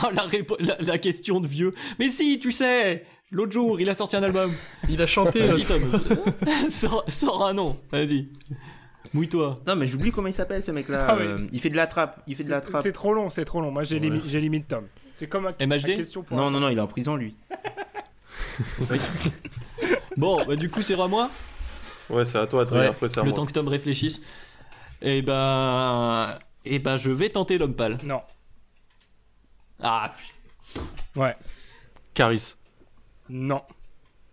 [0.05, 1.75] Oh, la, répo- la, la question de vieux.
[1.99, 4.51] Mais si, tu sais, l'autre jour, il a sorti un album.
[4.89, 5.47] Il a chanté.
[5.47, 5.65] Vas-y.
[5.65, 5.83] Tom.
[6.71, 8.29] sors, sors un nom, vas-y.
[9.15, 9.61] Mouille-toi.
[9.67, 11.07] Non, mais j'oublie comment il s'appelle ce mec-là.
[11.11, 11.25] Ah oui.
[11.27, 12.23] euh, il fait de la trappe.
[12.27, 12.83] Il fait de la C'est trappe.
[12.83, 13.71] c'est trop long, c'est trop long.
[13.71, 14.87] Moi, j'élimine j'élimine Tom.
[15.15, 17.15] C'est comme un, MHD une question pour Non, un non, non, il est en prison
[17.17, 17.37] lui.
[20.17, 21.31] Bon, bah, du coup, c'est à moi?
[22.13, 22.81] Ouais, c'est à toi, Adrien.
[22.81, 22.87] Ouais.
[22.89, 23.37] Après, à Le moi.
[23.37, 24.23] temps que Tom réfléchisse.
[25.01, 26.39] Et ben.
[26.65, 27.99] Et ben, je vais tenter l'homme pâle.
[28.05, 28.21] Non.
[29.83, 30.15] Ah,
[31.17, 31.35] Ouais.
[32.15, 32.55] Caris.
[33.29, 33.63] Non.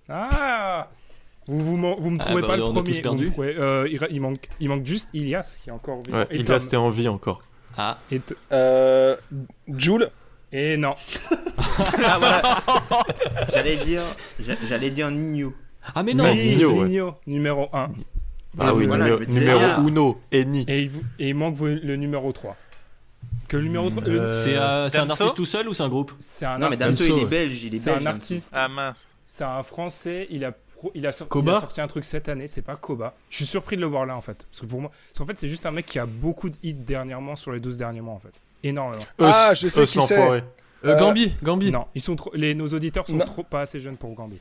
[0.08, 0.88] Ah
[1.48, 2.92] vous, vous, vous me Ah, trouvez bah, pas le premier.
[2.94, 3.32] vous perdu.
[3.32, 6.20] trouvez- euh, il, il manque, il manque juste Ilias qui est encore vivant.
[6.20, 7.42] Ouais, et Ilias, t'es en vie encore.
[7.78, 7.98] ah.
[8.12, 9.16] Et, euh,
[9.68, 10.12] Jules
[10.52, 10.96] et non.
[12.06, 12.42] Ah voilà.
[13.54, 14.02] j'allais dire,
[14.40, 15.54] j'a- j'allais dire Nino.
[15.96, 16.88] Ah, mais non, Oui, Nino, c'est ouais.
[16.90, 17.92] Nino, numéro 1.
[18.58, 20.66] Ah oui, voilà, numéro, numéro uno, Eni.
[20.68, 22.56] Et il, vous- et il manque vous- le numéro 3.
[23.48, 24.04] Que le numéro 3.
[24.04, 26.12] le- Euh, C'est euh, c'est un artiste tout seul ou c'est un groupe?
[26.20, 27.64] C'est un, Non, mais artiste- Damso, il est belge.
[27.64, 28.02] Il est c'est belge.
[28.02, 28.16] un Damso.
[28.18, 28.52] artiste.
[28.56, 29.08] Ah mince.
[29.26, 30.28] C'est un français.
[30.32, 30.54] Il a,
[30.96, 32.48] il, a sorti, Koba il a sorti un truc cette année.
[32.48, 33.14] C'est pas Koba.
[33.30, 34.46] Je suis surpris de le voir là en fait.
[34.50, 34.92] Parce que pour moi.
[35.10, 37.60] Parce qu'en fait, c'est juste un mec qui a beaucoup de hits dernièrement sur les
[37.60, 38.34] 12 derniers mois en fait.
[38.64, 39.04] Énormément.
[39.20, 40.20] Ah, je sais qui c'est.
[40.86, 41.34] Euh, Gambi.
[41.44, 41.72] Gambi.
[41.72, 43.26] Non, ils sont trop, les, nos auditeurs sont Non.
[43.26, 44.40] trop, pas assez jeunes pour Gambi.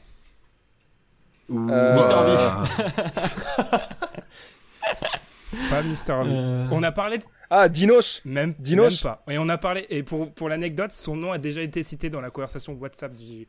[1.48, 2.64] Mister Ah.
[5.70, 6.30] Pas Mister V.
[6.30, 7.24] Euh, On a parlé de...
[7.50, 9.22] Ah, Dinos Même, Dinos même pas.
[9.32, 9.86] Et on a parlé...
[9.88, 13.48] Et pour, pour l'anecdote, son nom a déjà été cité dans la conversation WhatsApp du,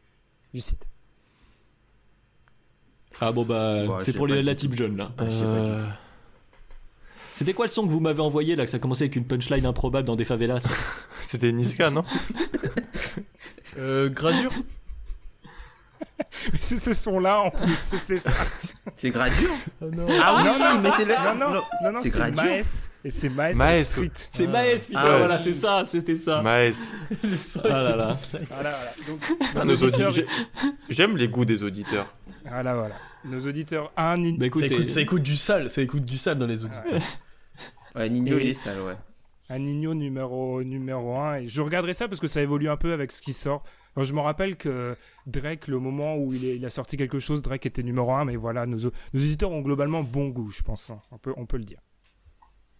[0.53, 0.85] du site.
[3.19, 5.11] Ah bon bah je c'est pour les, la type jeune là.
[5.19, 5.85] Euh,
[7.33, 9.65] C'était quoi le son que vous m'avez envoyé là que ça commençait avec une punchline
[9.65, 10.69] improbable dans des favelas?
[11.21, 12.03] C'était Niska, non?
[13.77, 14.51] Euh, Gradure.
[16.53, 18.29] Mais c'est ce son-là en plus, c'est ça.
[18.95, 19.49] C'est Gradure
[19.81, 20.07] Ah non.
[20.21, 21.53] Ah oui, non, non, mais c'est le- Non, non,
[21.83, 22.15] non, non, c'est.
[22.35, 22.89] Maes.
[23.03, 23.53] Et c'est Maes.
[23.55, 24.11] Maes, Street.
[24.31, 24.51] C'est Ah.
[24.51, 25.17] Maes, putain, Ah ouais.
[25.17, 26.41] voilà, c'est ça, c'était ça.
[26.41, 26.71] Maes.
[27.23, 28.15] Le son Ah là là.
[28.31, 28.93] Voilà, voilà.
[29.07, 30.09] Donc, Ah, nos auditeurs.
[30.11, 30.25] audi-
[30.61, 32.13] j'ai- J'aime les goûts des auditeurs.
[32.45, 32.95] Voilà, voilà.
[33.25, 33.91] Nos auditeurs.
[33.97, 34.17] Un.
[34.17, 37.01] Bah Ça écoutez, écoute, ça écoute du sale, ça écoute du sale dans les auditeurs.
[37.95, 38.95] Ouais, Nino, Et- il est sale, ouais.
[39.49, 41.35] un Nino numéro, numéro 1.
[41.37, 43.63] Et je regarderai ça parce que ça évolue un peu avec ce qui sort.
[43.97, 44.95] Je me rappelle que
[45.27, 48.25] Drake, le moment où il, est- il a sorti quelque chose, Drake était numéro 1.
[48.25, 50.89] Mais voilà, nos, nos éditeurs ont globalement bon goût, je pense.
[50.91, 51.01] hein.
[51.11, 51.79] On, peut, on peut le dire.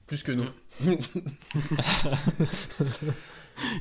[0.07, 0.45] Plus que nous.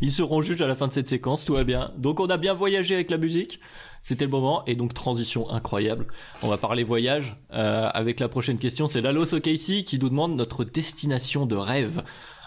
[0.01, 1.93] Ils seront juges à la fin de cette séquence, tout va bien.
[1.97, 3.61] Donc on a bien voyagé avec la musique,
[4.03, 6.07] c'était le moment, et donc transition incroyable.
[6.43, 10.35] On va parler voyage euh, avec la prochaine question, c'est Lalos OKC qui nous demande
[10.37, 12.03] notre destination de rêve.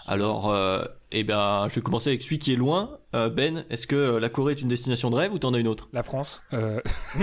[0.06, 2.98] Alors, euh, eh ben, je vais commencer avec celui qui est loin.
[3.14, 5.58] Euh, ben, est-ce que euh, la Corée est une destination de rêve ou t'en as
[5.58, 5.88] une autre?
[5.92, 6.42] La France.
[6.52, 6.80] euh,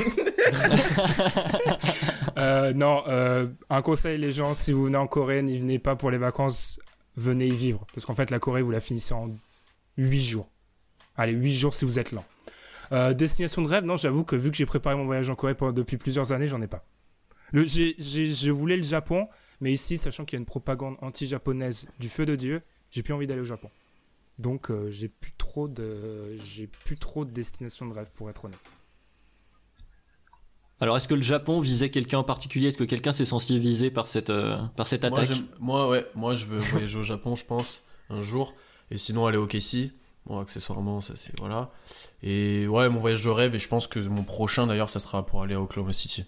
[2.38, 3.04] euh, non,
[3.70, 6.80] un conseil, les gens, si vous venez en Corée, n'y venez pas pour les vacances,
[7.16, 7.86] venez y vivre.
[7.94, 9.30] Parce qu'en fait, la Corée, vous la finissez en
[9.98, 10.50] 8 jours.
[11.18, 12.26] Allez, 8 jours si vous êtes lent.
[13.14, 15.72] Destination de rêve, non, j'avoue que vu que j'ai préparé mon voyage en Corée pendant-
[15.74, 16.84] depuis plusieurs années, j'en ai pas.
[17.52, 19.28] Le, je voulais le Japon,
[19.62, 22.62] mais ici, sachant qu'il y a une propagande anti-japonaise du feu de Dieu,
[22.92, 23.70] j'ai plus envie d'aller au Japon.
[24.40, 28.46] Donc, euh, j'ai plus trop de, j'ai plus trop de destination de rêve, pour être
[28.46, 28.60] honnête.
[30.82, 32.70] Alors, est-ce que le Japon visait quelqu'un en particulier?
[32.70, 35.38] Est-ce que quelqu'un s'est senti visé par cette, euh, par cette Moi, attaque?
[35.60, 38.56] moi, ouais, moi, je veux voyager au Japon, je pense, un jour.
[38.92, 39.92] Et sinon, aller au Kessie.
[40.26, 41.38] Bon, accessoirement, ça c'est.
[41.40, 41.72] Voilà.
[42.24, 45.26] Et ouais, mon voyage de rêve, et je pense que mon prochain d'ailleurs, ça sera
[45.26, 46.24] pour aller à Oklahoma City.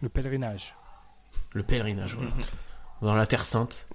[0.00, 0.74] Le pèlerinage.
[1.52, 2.30] Le pèlerinage, voilà.
[3.00, 3.86] Dans la Terre Sainte.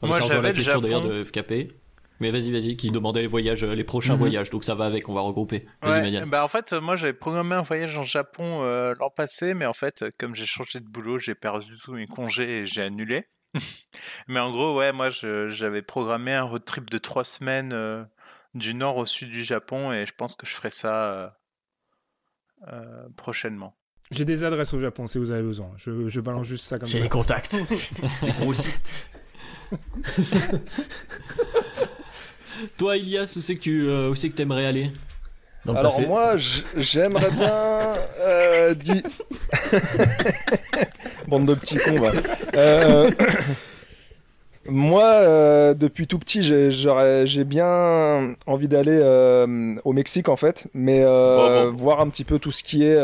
[0.00, 1.14] On Moi, j'avais la le question d'ailleurs Japon.
[1.14, 1.74] de FKP.
[2.20, 4.18] Mais vas-y, vas-y, qui demandait les voyages, euh, les prochains Mhm.
[4.18, 5.66] voyages, donc ça va avec, on va regrouper.
[5.82, 9.54] Vas-y, Ouais, bah en fait, moi j'avais programmé un voyage en Japon euh, l'an passé,
[9.54, 12.66] mais en fait, euh, comme j'ai changé de boulot, j'ai perdu tous mes congés et
[12.66, 13.28] j'ai annulé.
[14.28, 18.04] mais en gros, ouais, moi j'avais programmé un road trip de trois semaines euh,
[18.54, 21.28] du nord au sud du Japon et je pense que je ferai ça euh,
[22.72, 23.76] euh, prochainement.
[24.10, 25.70] J'ai des adresses au Japon si vous avez besoin.
[25.76, 27.02] Je, je balance juste ça comme J'ai ça.
[27.04, 27.56] les contacts.
[28.22, 28.90] Les grossistes.
[32.76, 34.90] Toi, Ilias, où c'est que tu euh, où c'est que t'aimerais aller
[35.64, 36.06] Dans le Alors passé.
[36.06, 36.36] moi,
[36.76, 39.02] j'aimerais bien euh, du...
[41.28, 42.00] Bande de petits cons.
[42.56, 43.10] Euh,
[44.70, 51.02] Moi, euh, depuis tout petit, j'ai bien envie d'aller euh, au Mexique, en fait, mais
[51.04, 52.98] Bon, voir un petit peu tout ce qui est...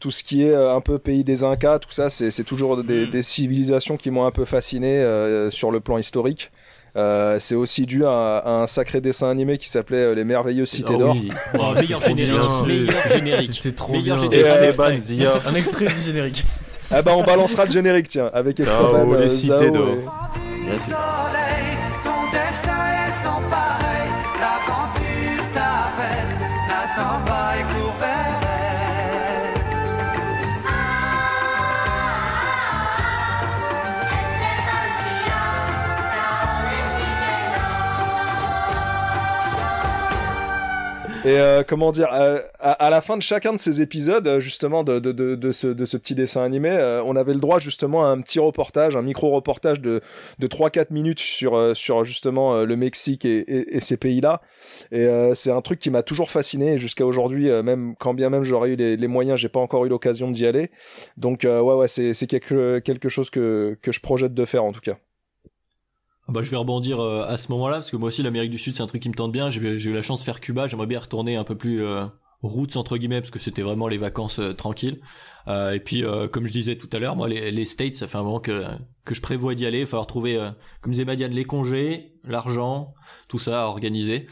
[0.00, 3.06] tout ce qui est un peu pays des Incas, tout ça, c'est c'est toujours des,
[3.06, 6.50] des civilisations qui m'ont un peu fasciné euh, sur le plan historique.
[6.94, 10.68] Euh, c'est aussi dû à, à un sacré dessin animé qui s'appelait euh, Les Merveilleuses
[10.68, 11.16] Cités Ah d'Or.
[11.18, 11.30] oui.
[11.54, 12.64] Oh, Oh, meilleur c'était trop
[13.14, 13.50] générique.
[13.62, 14.16] C'était trop bien.
[15.46, 16.44] Un extrait du générique.
[16.90, 19.88] Ah bah on balancera le générique tiens avec Esteban les euh, cités Zhao d'or.
[19.88, 20.72] et-
[41.24, 44.40] Et euh, comment dire, euh, à, à la fin de chacun de ces épisodes, euh,
[44.40, 47.38] justement, de, de, de, de ce, de ce petit dessin animé, euh, on avait le
[47.38, 50.00] droit justement à un petit reportage, un micro-reportage de,
[50.40, 54.40] de 3-4 minutes sur, euh, sur justement euh, le Mexique et, et, et ces pays-là.
[54.90, 58.70] Et c'est un truc qui m'a toujours fasciné jusqu'à aujourd'hui, même quand bien même j'aurais
[58.70, 60.70] eu les, les moyens, j'ai pas encore eu l'occasion d'y aller.
[61.16, 64.80] Donc ouais, ouais, c'est quelque, quelque chose que, que je projette de faire en tout
[64.80, 64.96] cas.
[66.28, 68.58] Ah Bah, je vais rebondir euh, à ce moment-là parce que moi aussi l'Amérique du
[68.58, 69.50] Sud c'est un truc qui me tente bien.
[69.50, 70.66] J'ai j'ai eu la chance de faire Cuba.
[70.66, 72.04] J'aimerais bien retourner un peu plus euh,
[72.42, 75.00] roots entre guillemets parce que c'était vraiment les vacances euh, tranquilles.
[75.48, 78.06] Euh, et puis euh, comme je disais tout à l'heure, moi les, les States ça
[78.06, 78.64] fait un moment que
[79.04, 79.78] que je prévois d'y aller.
[79.78, 80.50] Il va falloir trouver, euh,
[80.80, 82.94] comme disait Madiane, les congés, l'argent,
[83.26, 84.28] tout ça à organiser.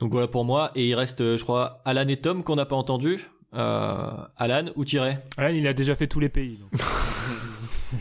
[0.00, 0.72] Donc voilà pour moi.
[0.74, 3.30] Et il reste, je crois, Alan et Tom qu'on n'a pas entendu.
[3.54, 6.56] Euh, Alan, où t'irais Alan, il a déjà fait tous les pays.
[6.58, 6.72] donc.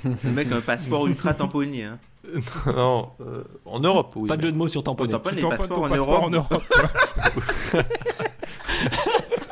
[0.24, 1.84] Le mec a un passeport ultra tamponné.
[1.84, 2.00] Hein.
[2.68, 4.28] Non, euh, en Europe, oui.
[4.28, 5.12] Pas de jeu de mots sur On tamponner.
[5.12, 6.24] tamponne Tu les tamponnes ton en passeport Europe.
[6.24, 6.64] en Europe.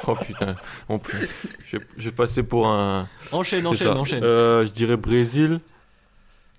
[0.08, 0.56] Oh putain,
[0.88, 1.28] en plus.
[1.68, 3.08] Je, vais- je vais passer pour un.
[3.32, 3.96] Enchaîne, enchaîne, ça.
[3.98, 4.24] enchaîne.
[4.24, 5.60] Euh, je dirais Brésil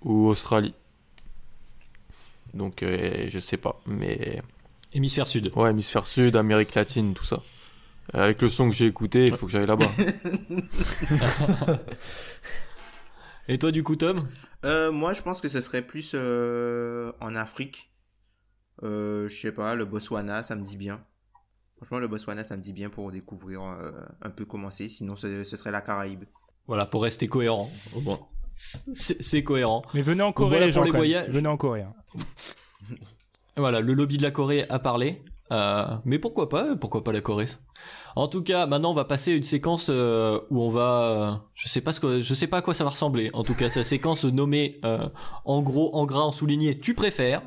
[0.03, 0.75] ou Australie.
[2.55, 4.41] Donc, euh, je sais pas, mais.
[4.93, 5.51] Hémisphère Sud.
[5.57, 7.43] Ouais, hémisphère sud, Amérique latine, tout ça.
[8.15, 9.87] Euh, Avec le son que j'ai écouté, il faut que j'aille là-bas.
[13.49, 14.17] Et toi du coup Tom?
[14.65, 17.91] Euh, moi, je pense que ce serait plus euh, en Afrique.
[18.83, 21.03] Euh, je sais pas, le Botswana, ça me dit bien.
[21.77, 23.93] Franchement, le Botswana, ça me dit bien pour découvrir euh,
[24.23, 24.89] un peu comment c'est.
[24.89, 26.25] Sinon, ce, ce serait la Caraïbe.
[26.67, 27.71] Voilà, pour rester cohérent.
[27.97, 28.21] Au moins,
[28.53, 29.83] c'est cohérent.
[29.95, 30.83] Mais venez en Corée, voilà les gens.
[30.85, 31.31] les voyages.
[31.31, 31.83] Venez en Corée.
[31.83, 31.95] hein.
[33.57, 35.23] Voilà, le lobby de la Corée a parlé.
[35.53, 37.47] Euh, mais pourquoi pas Pourquoi pas la Corée?
[38.17, 41.33] En tout cas, maintenant on va passer à une séquence euh, où on va, euh,
[41.55, 43.31] je sais pas ce que, je sais pas à quoi ça va ressembler.
[43.35, 45.07] En tout cas, c'est la séquence nommée euh,
[45.45, 46.79] en gros, en gras, en souligné.
[46.79, 47.43] Tu préfères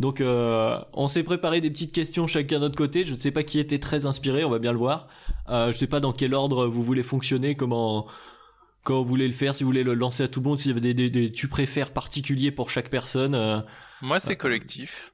[0.00, 3.02] Donc, euh, on s'est préparé des petites questions chacun de notre côté.
[3.04, 5.08] Je ne sais pas qui était très inspiré, on va bien le voir.
[5.48, 8.06] Je sais pas dans quel ordre vous voulez fonctionner, comment,
[8.84, 10.68] comment vous voulez le faire, si vous voulez le lancer à tout le monde, s'il
[10.68, 13.64] y avait des, des, des tu préfères particuliers pour chaque personne.
[14.02, 15.12] Moi, c'est collectif.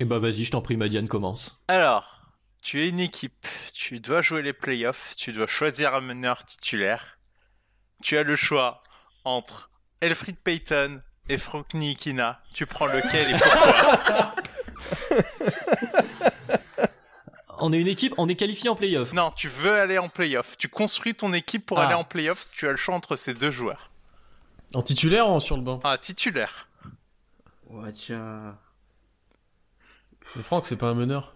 [0.00, 1.60] et bah vas-y, je t'en prie, Madiane, commence.
[1.68, 2.17] Alors,
[2.62, 7.18] tu es une équipe, tu dois jouer les playoffs, tu dois choisir un meneur titulaire.
[8.02, 8.82] Tu as le choix
[9.24, 9.70] entre
[10.00, 12.40] Elfried Payton et Frank Nikina.
[12.54, 14.34] Tu prends lequel et pourquoi?
[17.60, 19.12] On est une équipe, on est qualifié en playoff.
[19.12, 20.56] Non, tu veux aller en playoff.
[20.58, 21.86] Tu construis ton équipe pour Ah.
[21.86, 22.48] aller en playoff.
[22.52, 23.90] Tu as le choix entre ces deux joueurs.
[24.74, 25.80] En titulaire ou sur le banc?
[25.82, 26.68] Ah, titulaire.
[27.66, 28.56] Watcha.
[30.36, 31.34] Mais Franck, c'est pas un meneur.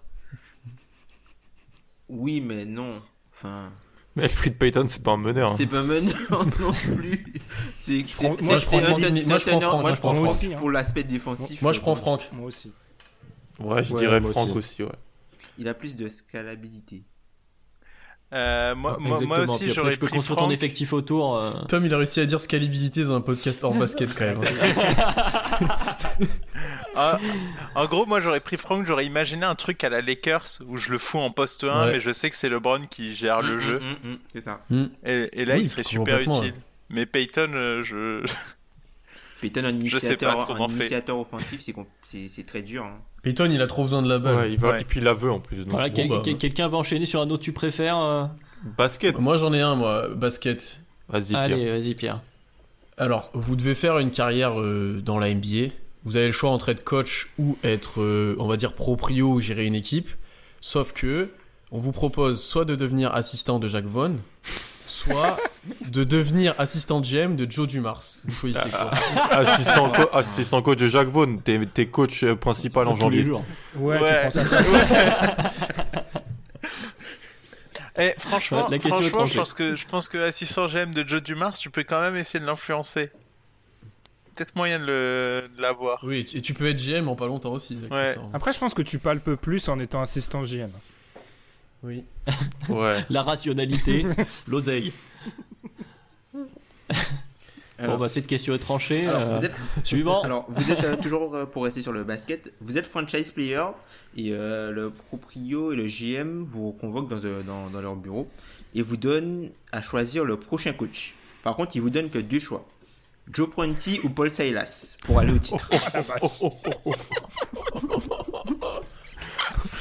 [2.13, 3.01] Oui, mais non.
[3.33, 3.71] Enfin,
[4.17, 5.53] Mais Elfried Payton, c'est pas un meneur.
[5.53, 5.55] hein.
[5.57, 6.15] c'est pas un meneur
[6.61, 7.25] non plus.
[7.79, 8.89] C'est moi, Moi, je prends teneur-
[9.71, 9.81] Franck.
[9.83, 10.59] moi, je prends aussi, hein.
[10.59, 11.63] pour l'aspect défensif.
[11.63, 12.29] Moi, je euh, prends Franck.
[12.33, 12.73] Moi aussi.
[13.59, 14.59] Ouais, je Ouais, dirais Franck aussi.
[14.59, 14.93] aussi, ouais.
[15.59, 17.05] Il a plus de scalabilité.
[18.33, 19.55] Euh, moi, moi, moi Exactement.
[19.55, 20.55] aussi, j'aurais tu peux pris construire ton Franck.
[20.55, 21.37] effectif autour.
[21.37, 21.53] euh.
[21.69, 24.39] Tom, il a réussi à dire scalabilité dans un podcast hors basket quand même.
[26.95, 27.19] Ah,
[27.75, 30.91] en gros, moi j'aurais pris Franck, j'aurais imaginé un truc à la Lakers où je
[30.93, 31.93] le fous en poste 1, Ouais.
[31.93, 33.79] mais je sais que c'est LeBron qui gère le Mm, jeu.
[33.81, 34.61] mm, mm, C'est ça.
[35.05, 36.55] Et, et là, Oui, il serait super utile.
[36.91, 38.23] Mais Peyton, euh, je.
[39.41, 40.75] Peyton, un Je sais pas initiateur, ce un fait.
[40.77, 42.85] initiateur offensif, c'est com- c'est c'est très dur.
[42.85, 42.99] hein.
[43.23, 44.37] Peyton, il a trop besoin de la balle.
[44.37, 44.81] Ouais, il va, Ouais.
[44.83, 45.59] Et puis il la veut en plus.
[45.69, 48.25] Voilà, Bon, quel- bah, quel- quelqu'un va enchaîner sur un autre tu préfères euh
[48.77, 49.19] Basket.
[49.19, 50.79] Moi, j'en ai un, moi, basket.
[51.09, 51.39] Vas-y, Pierre.
[51.41, 52.21] Allez, vas-y Pierre.
[52.97, 55.73] Alors, vous devez faire une carrière euh, dans la NBA.
[56.05, 59.41] Vous avez le choix entre être coach ou être, euh, on va dire, proprio ou
[59.41, 60.11] gérer une équipe.
[60.61, 61.29] Sauf que,
[61.73, 64.17] on vous propose soit de devenir assistant de Jacques Vaughan,
[64.93, 65.37] soit
[65.89, 68.03] de devenir assistant GM de Joe Dumars.
[68.25, 68.91] Vous choisissez quoi
[69.31, 73.21] assistant, co- assistant coach de Jacques Vaughan, t'es t'es coach euh, principal en Tous janvier.
[73.21, 73.45] les jours.
[73.77, 74.21] Ouais, tu Ouais.
[74.21, 74.43] prends ça.
[77.99, 81.07] Eh, franchement, La question est franchement je pense que je pense que assistant GM de
[81.07, 83.11] Joe Dumars, tu peux quand même essayer de l'influencer.
[84.35, 85.99] Peut-être moyen de l'avoir.
[86.03, 87.79] Oui, et tu peux être GM en pas longtemps aussi.
[87.91, 88.31] accessoirement.
[88.33, 90.71] Après, je pense que tu palpes plus en étant assistant GM.
[91.83, 92.05] Oui.
[92.69, 93.05] Ouais.
[93.11, 94.07] La rationalité,
[94.49, 94.93] l'oseille.
[97.85, 99.07] Bon bah cette question est tranchée.
[99.09, 99.55] alors, euh, vous êtes,
[99.85, 100.23] Suivant.
[100.23, 102.53] alors, vous êtes euh, toujours euh, pour rester sur le basket.
[102.61, 103.65] Vous êtes franchise player
[104.17, 108.29] et euh, le proprio et le GM vous convoquent dans, dans, dans leur bureau
[108.77, 111.15] et vous donnent à choisir le prochain coach.
[111.43, 112.65] Par contre, ils vous donnent que deux choix.
[113.33, 115.69] Joe Prunty ou Paul Silas pour aller au titre.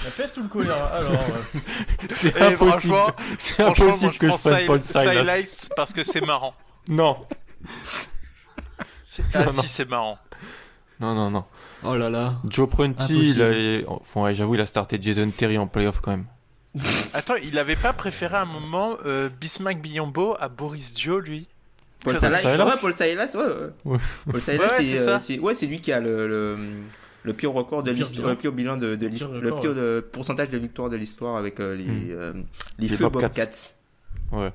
[0.04, 0.88] La peste ou le choléra?
[0.88, 1.60] Alors, euh,
[2.10, 2.96] C'est impossible.
[3.38, 5.12] C'est impossible moi, je que je prenne Sil- Paul Silas.
[5.14, 6.54] Silas parce que c'est marrant.
[6.88, 7.18] Non.
[9.02, 9.62] C'est- Ah Non, non.
[9.62, 10.18] si, c'est marrant.
[11.00, 11.46] Non, non, non.
[11.84, 12.36] Oh là là.
[12.50, 13.90] Joe Prunty, il a...
[13.92, 16.26] enfin, ouais, j'avoue, il a starté Jason Terry en playoff quand même.
[17.14, 21.48] Attends, il avait pas préféré à un moment euh, Bismack Biombo à Boris Dio, lui?
[22.04, 23.36] Paul Silas, ouais, Paul Silas,
[23.86, 23.98] ouais.
[24.32, 24.70] Paul Silas, Ouais,
[25.20, 26.58] c'est euh, ouais, c'est lui qui a le, le,
[27.24, 28.30] le pire record de Le pire l'histoire, bilan.
[28.36, 30.96] le pire bilan de, de Le pire le record, pire de pourcentage de victoire de
[30.96, 32.08] l'histoire avec euh, les, Hmm.
[32.12, 32.34] euh,
[32.80, 33.28] les, Les feux Bobcats.
[33.28, 33.76] Bobcats.
[34.32, 34.52] Ouais.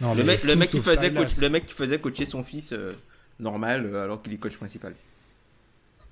[0.00, 1.20] Non, Le mec, le tout mec qui faisait Silas.
[1.24, 2.92] coach- le mec qui faisait coacher son fils euh,
[3.40, 4.94] normal euh, alors qu'il est coach principal.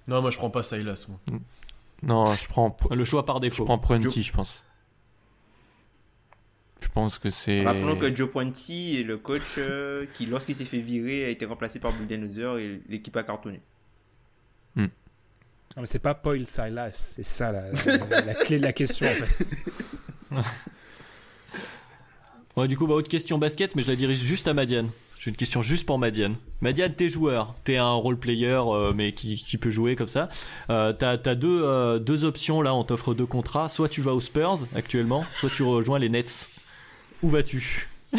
[0.09, 1.07] non, moi je prends pas Silas.
[1.09, 1.41] Moi.
[2.03, 3.65] Non, je prends, Le choix par je défaut.
[3.65, 4.63] prends Prunty, Joe- je pense.
[6.81, 7.65] Je pense que c'est.
[7.65, 11.45] Rappelons que Joe Pointy est le coach euh, qui, lorsqu'il s'est fait virer, a été
[11.47, 13.61] remplacé par Budenholzer et l'équipe a cartonné.
[15.77, 19.07] Non, mais c'est pas Paul Silas, c'est ça la, la- la clé de la question
[19.07, 19.47] en fait.
[22.57, 24.89] Ouais, du coup, bah, autre question basket, mais je la dirige juste à Madiane.
[25.21, 26.37] J'ai une question juste pour Madiane.
[26.63, 30.31] Madiane, t'es joueur, t'es un role player, euh, mais qui, qui peut jouer comme ça.
[30.71, 33.69] Euh, t'as t'as deux, euh, deux options là, on t'offre deux contrats.
[33.69, 36.49] Soit tu vas aux Spurs actuellement, soit tu rejoins les Nets.
[37.23, 37.89] Où vas-tu?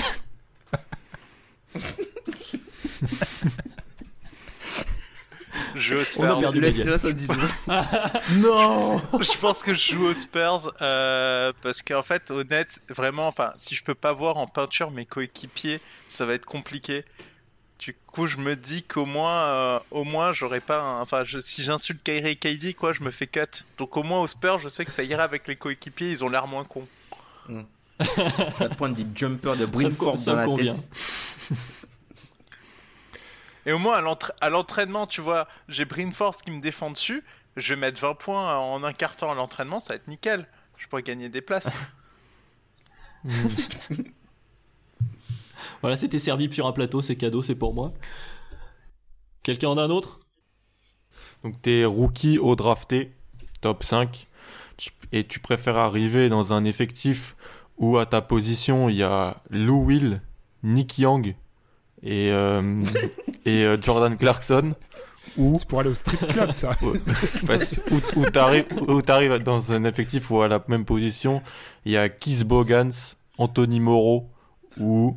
[5.79, 6.39] Je joue aux On a Spurs.
[6.39, 6.89] perdu Laisse- Madiane.
[7.03, 7.27] laisse- dis
[8.39, 13.51] Non je pense que je joue aux Spurs euh, parce qu'en fait, honnête, vraiment, enfin,
[13.55, 17.05] si je peux pas voir en peinture mes coéquipiers, ça va être compliqué.
[17.79, 20.81] Du coup, je me dis qu'au moins, euh, au moins, j'aurais pas.
[20.81, 23.41] un- Enfin, je- si j'insulte Kyrie et KD, quoi, je me fais cut.
[23.77, 26.09] Donc au moins au Spurs, je sais que ça ira avec les coéquipiers.
[26.09, 26.87] Ils ont l'air moins cons.
[27.99, 30.73] Ça te prend des jumpers de dans la convient.
[30.75, 31.57] tête.
[33.68, 36.89] Et au moins à l'entra- à l'entraînement, tu vois, j'ai Brin Force qui me défend
[36.89, 37.23] dessus.
[37.56, 40.48] Je vais mettre 20 points en un quart temps à l'entraînement, ça va être nickel.
[40.77, 41.69] Je pourrais gagner des places.
[45.81, 47.94] Voilà, c'était servi sur un plateau, c'est cadeau, c'est pour moi.
[49.44, 50.19] Quelqu'un en a un autre?
[51.44, 53.14] Donc t'es rookie au drafté,
[53.61, 54.27] top 5,
[54.77, 57.35] tu- et tu préfères arriver dans un effectif
[57.77, 60.22] où à ta position il y a Lou Will,
[60.64, 61.35] Nick Young
[62.03, 62.84] et, euh,
[63.45, 64.74] et euh, Jordan Clarkson.
[65.38, 66.72] Ou C'est pour aller au strip club, ça.
[67.91, 71.41] Où, où t'arrives où t'arrives dans un effectif où à la même position
[71.86, 72.91] il y a Keith Bogans,
[73.38, 74.28] Anthony Moreau
[74.80, 75.15] ou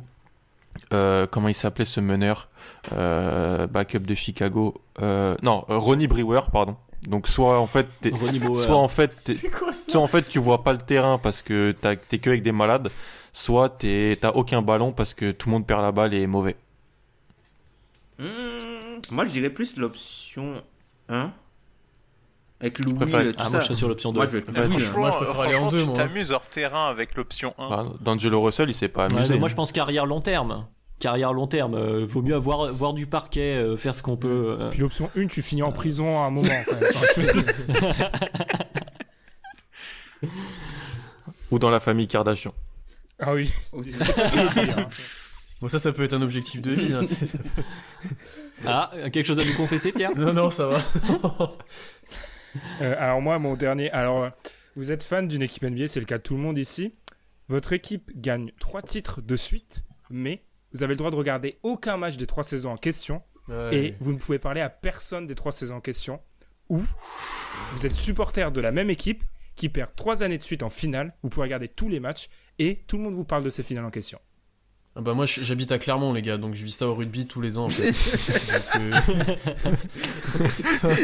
[0.93, 2.49] euh, comment il s'appelait ce meneur
[2.93, 6.75] euh, backup de Chicago euh, non euh, Ronnie Brewer pardon
[7.07, 7.87] donc soit en fait
[8.55, 9.11] soit en fait
[9.89, 12.51] soit en fait tu vois pas le terrain parce que t'as- t'es que avec des
[12.51, 12.89] malades
[13.33, 16.55] soit t'as aucun ballon parce que tout le monde perd la balle et est mauvais
[18.19, 20.61] Hmm, moi, je dirais plus l'option
[21.09, 21.31] 1.
[22.59, 23.51] Avec Louis, préfère- le- tout Ah, ça.
[23.51, 24.17] moi je suis sur l'option 2.
[24.17, 24.67] Moi, je vais plus, hein.
[24.95, 25.95] moi, je préfère aller en franchement, deux, tu moi.
[25.95, 27.69] t'amuses hors terrain avec l'option 1.
[27.69, 30.67] Bah, D'Angelo Russell il s'est pas Ouais, amusé mais moi je pense carrière long terme.
[30.99, 34.57] Carrière long terme, euh, vaut mieux avoir voir du parquet, euh, faire ce qu'on peut.
[34.59, 34.69] euh.
[34.69, 36.47] Puis l'option 1, tu finis en prison à un moment.
[41.49, 42.53] Ou dans la famille Kardashian
[43.23, 43.51] ah oui.
[45.61, 46.91] Bon, ça, ça peut être un objectif de vie.
[46.93, 47.01] hein,
[47.53, 47.63] peut-
[48.65, 50.15] Ah, quelque chose à nous confesser, Pierre?
[50.15, 50.81] Non, non, ça va.
[52.81, 53.89] Euh, alors moi, mon dernier.
[53.91, 54.29] Alors, euh,
[54.75, 56.95] vous êtes fan d'une équipe NBA, c'est le cas de tout le monde ici.
[57.47, 60.43] Votre équipe gagne trois titres de suite, mais
[60.73, 63.75] vous avez le droit de regarder aucun match des trois saisons en question, Ouais.
[63.75, 66.21] et vous ne pouvez parler à personne des trois saisons en question.
[66.69, 66.81] Ou
[67.73, 69.23] vous êtes supporter de la même équipe
[69.55, 71.13] qui perd trois années de suite en finale.
[71.23, 72.29] Vous pouvez regarder tous les matchs
[72.59, 74.19] et tout le monde vous parle de ces finales en question.
[74.95, 77.39] Ah bah moi j'habite à Clermont les gars donc je vis ça au rugby tous
[77.39, 77.91] les ans en fait.
[78.51, 78.75] Donc,
[80.83, 80.95] euh,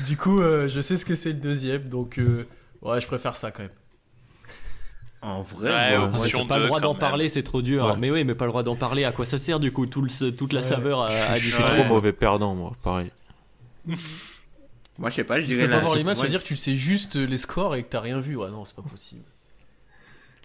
[0.06, 2.46] du coup euh, je sais ce que c'est le deuxième donc euh,
[2.82, 3.72] ouais je préfère ça quand même.
[5.22, 7.84] En vrai, Ouais, moi, option T'as pas le droit d'en parler, c'est trop dur.
[7.84, 7.94] Ouais.
[7.98, 9.04] Mais oui, mais pas le droit d'en parler.
[9.04, 10.66] À quoi ça sert du coup tout le, toute la Ouais.
[10.66, 13.10] saveur à, à je suis trop mauvais perdant moi pareil
[14.98, 16.48] moi, je sais pas, je Tu dirais peux pas voir les matchs et dire que
[16.48, 19.22] tu sais juste les scores et que t'as rien vu ouais non c'est pas possible.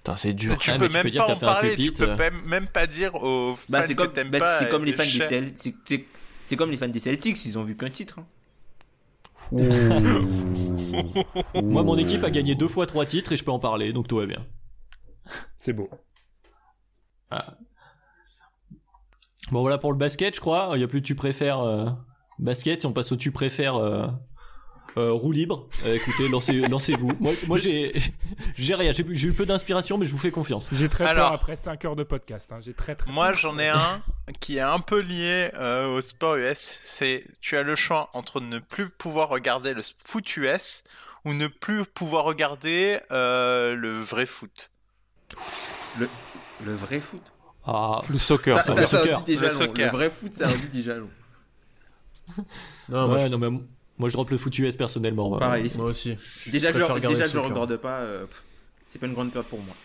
[0.06, 2.16] Putain, c'est dur Tu Ah, peux tu même pas que en parler, tu peux euh.
[2.16, 4.60] même, même pas dire aux fans Bah, c'est que comme, t'aimes bah, pas.
[4.60, 5.04] c'est comme les de fans.
[5.04, 5.58] Celtics.
[5.58, 6.06] c'est- c'est-
[6.44, 8.20] C'est comme les fans des Celtics, ils ont vu qu'un titre.
[8.20, 8.26] hein.
[11.64, 14.08] Moi, mon équipe a gagné deux fois trois titres et je peux en parler, donc
[14.08, 14.46] tout va bien.
[15.58, 15.90] C'est beau.
[19.52, 20.72] Bon, voilà pour le basket, je crois.
[20.76, 21.90] Il y a plus de tu préfères euh,
[22.38, 22.82] basket.
[22.82, 24.06] Si on passe au tu préfères euh,
[24.98, 27.12] euh, roue libre, Euh, écoutez, lancez, lancez-vous.
[27.20, 27.94] Moi, moi j'ai,
[28.56, 28.92] j'ai rien.
[28.92, 30.70] J'ai, j'ai eu peu d'inspiration, mais je vous fais confiance.
[30.72, 32.52] J'ai très Alors- peur après 5 heures de podcast.
[32.52, 32.60] hein.
[32.62, 33.36] J'ai très très Moi, peur.
[33.38, 34.02] j'en ai un
[34.40, 36.80] qui est un peu lié euh, au sport US.
[36.84, 40.84] C'est tu as le choix entre ne plus pouvoir regarder le foot US
[41.26, 44.72] ou ne plus pouvoir regarder euh, le vrai foot.
[46.64, 47.22] Le vrai foot?
[47.68, 48.74] Ah, le soccer Ça, ça.
[48.76, 49.22] ça, le ça soccer.
[49.24, 49.58] déjà Le long.
[49.58, 49.86] soccer.
[49.92, 51.10] Le vrai foot, ça dit déjà long.
[52.90, 53.60] Non moi, ouais, je- non, mais
[53.98, 55.38] moi, je drop le foot US personnellement.
[55.38, 55.72] Pareil.
[55.78, 56.18] moi aussi.
[56.48, 58.00] Déjà, je, déjà, je le regarde pas.
[58.02, 58.26] euh,
[58.88, 59.76] c'est pas une grande perte pour moi.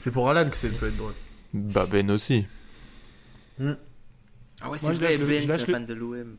[0.00, 1.12] C'est pour Alan que c'est peut être drôle.
[1.52, 2.46] bah Ben aussi
[3.58, 3.74] Ah ouais,
[4.64, 6.36] Moi, c'est je vrai, lâche le- Ben, je lâche c'est le- un fan de l'OM.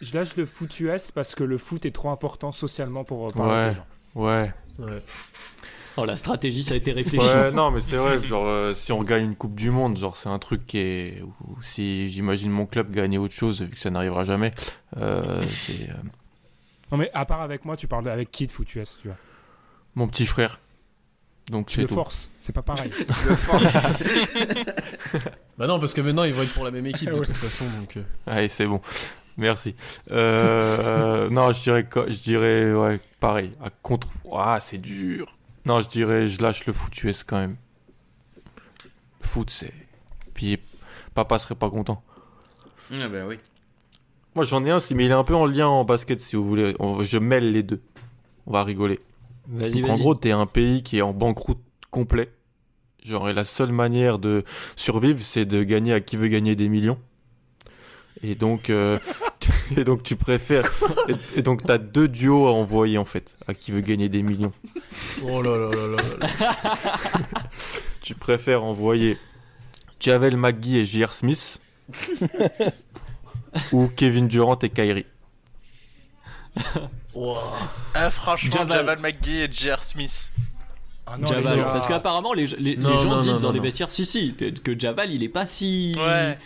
[0.00, 3.32] Je lâche le foot US parce que le foot est trop important socialement pour euh,
[3.32, 3.68] parler Ouais.
[3.70, 3.86] des gens.
[4.14, 5.02] ouais Ouais.
[5.96, 7.24] Oh, la stratégie, ça a été réfléchi.
[7.24, 10.16] Ouais, non, mais c'est vrai, genre, euh, si on gagne une Coupe du Monde, genre,
[10.16, 11.22] c'est un truc qui est.
[11.46, 14.50] Ou si j'imagine mon club gagner autre chose, vu que ça n'arrivera jamais,
[14.96, 15.94] euh, c'est euh,
[16.90, 19.16] Non mais à part avec moi, tu parles avec qui de foot US tu vois?
[19.94, 20.58] mon petit frère.
[21.50, 21.94] Donc, Tu c'est le tout.
[21.94, 22.90] forces, c'est pas pareil.
[25.58, 27.26] Bah non parce que maintenant ils vont être pour la même équipe de Ouais.
[27.26, 27.96] toute façon donc.
[27.96, 28.80] euh, Allez, c'est bon.
[29.36, 29.74] Merci.
[30.10, 33.52] Euh, non, je dirais, co- je dirais, ouais, pareil.
[33.62, 34.08] À contre.
[34.24, 35.36] Ouah, c'est dur.
[35.66, 37.56] Non, je dirais, je lâche le foot US quand même.
[39.22, 39.72] Le foot, c'est.
[40.34, 40.58] Puis,
[41.14, 42.02] papa serait pas content.
[42.92, 43.38] Ah bah oui.
[44.34, 46.36] Moi, j'en ai un, si- mais il est un peu en lien en basket, si
[46.36, 46.74] vous voulez.
[46.80, 47.80] On- je mêle les deux.
[48.46, 49.00] On va rigoler.
[49.48, 49.98] Vas-y, Donc, en vas-y.
[50.00, 51.60] gros, t'es un pays qui est en banqueroute
[51.90, 52.30] complet.
[53.02, 54.44] Genre, et la seule manière de
[54.76, 56.98] survivre, c'est de gagner à qui veut gagner des millions.
[58.22, 58.98] Et donc, euh,
[59.76, 60.70] et donc tu préfères.
[61.08, 64.22] Et, et donc, t'as deux duos à envoyer, en fait, à qui veut gagner des
[64.22, 64.52] millions.
[65.22, 67.30] Oh là là là là là.
[68.00, 69.18] Tu préfères envoyer
[70.00, 71.12] Javel McGee et J.R.
[71.12, 71.60] Smith
[73.72, 75.06] Ou Kevin Durant et Kyrie.
[77.94, 78.78] Ah, franchement, Javal.
[78.78, 79.82] Javal McGee et J.R.
[79.82, 80.32] Smith.
[81.06, 83.54] Ah non, Javal, parce qu'apparemment les, les, Non, les gens non, disent non, dans non,
[83.54, 85.94] les vestiaires, si si, que, que Javal il est pas si.
[85.98, 86.38] Ouais.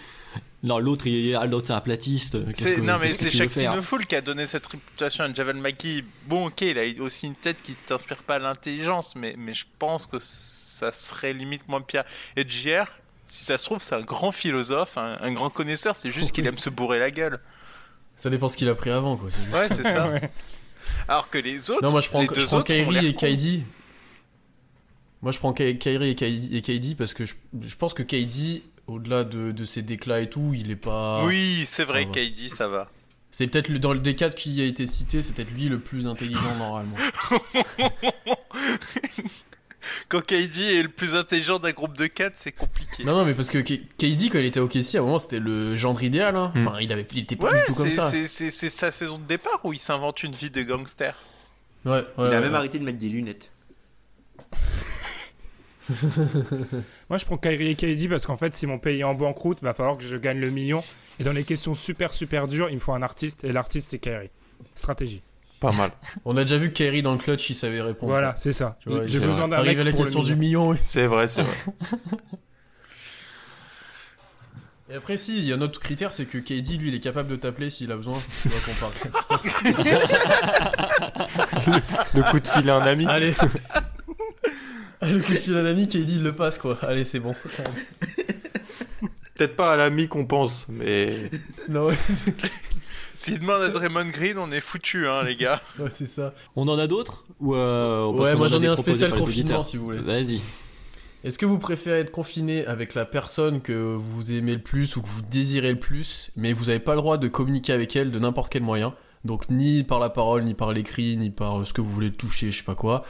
[0.64, 2.38] Non, l'autre il est, l'autre c'est un platiste.
[2.56, 6.04] C'est- que- non, mais c'est Shaq Fool qui a donné cette réputation à Javal McGee.
[6.26, 10.06] Bon, ok, il a aussi une tête qui t'inspire pas l'intelligence, mais, mais je pense
[10.06, 12.02] que ça serait limite moins pire.
[12.36, 12.86] Et JR,
[13.28, 16.46] si ça se trouve, c'est un grand philosophe, un, un grand connaisseur, c'est juste qu'il
[16.48, 17.38] aime se bourrer la gueule.
[18.16, 19.30] Ça dépend ce qu'il a pris avant, quoi.
[19.30, 19.52] juste.
[19.54, 20.08] Ouais, c'est ça.
[20.10, 20.30] Ouais.
[21.06, 22.94] Alors que les autres, Non, moi je prends, les je deux prends autres ont Kyrie
[22.94, 23.14] l'air et.
[23.14, 23.62] KD.
[25.22, 28.62] Moi je prends Kyrie et KD, et KD parce que je, je pense que KD,
[28.88, 31.24] au-delà de, de ses déclats et tout, il est pas.
[31.24, 32.30] Oui, c'est vrai, Ah ouais.
[32.30, 32.90] KD, ça va.
[33.30, 35.78] C'est peut-être le- dans le des quatre qui a été cité, c'est peut-être lui le
[35.78, 36.96] plus intelligent normalement.
[40.08, 43.04] Quand KD est le plus intelligent d'un groupe de 4, c'est compliqué.
[43.04, 45.38] non, non, mais parce que KD, quand il était au KC, à un moment c'était
[45.38, 46.36] le gendre idéal.
[46.36, 46.52] Hein.
[46.54, 46.66] Hmm.
[46.66, 48.10] Enfin, il, avait, il était pas Ouais, du tout comme c'est- ça.
[48.10, 51.14] c'est- c'est c'est sa saison de départ où il s'invente une vie de gangster.
[51.84, 52.56] Ouais, ouais, Il a ouais, même ouais.
[52.58, 53.50] arrêté de mettre des lunettes.
[57.08, 59.62] Moi, je prends Kyrie et KD parce qu'en fait, si mon pays est en banqueroute,
[59.62, 60.82] va falloir que je gagne le million.
[61.20, 63.44] Et dans les questions super super dures, il me faut un artiste.
[63.44, 64.30] Et l'artiste, c'est Kyrie.
[64.74, 65.22] Stratégie.
[65.60, 65.90] Pas mal.
[66.24, 68.12] On a déjà vu que Kyrie dans le clutch, il savait répondre.
[68.12, 68.78] Voilà, c'est ça.
[69.06, 70.68] J'ai besoin d'un Arrive à la le question du million.
[70.70, 70.76] oui.
[70.88, 71.54] C'est vrai, c'est vrai.
[74.90, 77.00] Et après, si, il y a un autre critère, c'est que KD, lui, il est
[77.00, 78.18] capable de t'appeler s'il a besoin.
[78.42, 78.92] Tu vois qu'on parle.
[82.14, 83.06] Le coup de fil à un ami.
[83.06, 83.34] Allez.
[85.02, 86.78] Le coup de fil d'un ami, KD, il le passe, quoi.
[86.82, 87.34] Allez, c'est bon.
[89.34, 91.30] Peut-être pas à l'ami qu'on pense, mais.
[91.68, 91.94] Non, ouais,
[93.14, 95.60] S'il demande à Draymond Green, on est foutu, hein, les gars.
[95.78, 96.34] ouais, c'est ça.
[96.56, 98.76] On en a d'autres Ou euh, on Ouais, moi en a j'en ai des un
[98.76, 99.98] spécial confinement si vous voulez.
[99.98, 100.40] Vas-y.
[101.24, 105.02] Est-ce que vous préférez être confiné avec la personne que vous aimez le plus ou
[105.02, 108.12] que vous désirez le plus, mais vous n'avez pas le droit de communiquer avec elle
[108.12, 108.94] de n'importe quel moyen?
[109.24, 112.12] Donc ni par la parole, ni par l'écrit, ni par euh, ce que vous voulez
[112.12, 113.04] toucher, je sais pas quoi.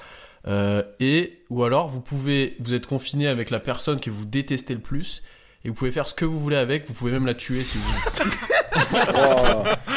[0.47, 4.74] Euh, et ou alors vous pouvez vous êtes confiné avec la personne que vous détestez
[4.74, 5.23] le plus
[5.65, 7.78] et vous pouvez faire ce que vous voulez avec, vous pouvez même la tuer si
[7.78, 9.66] vous voulez.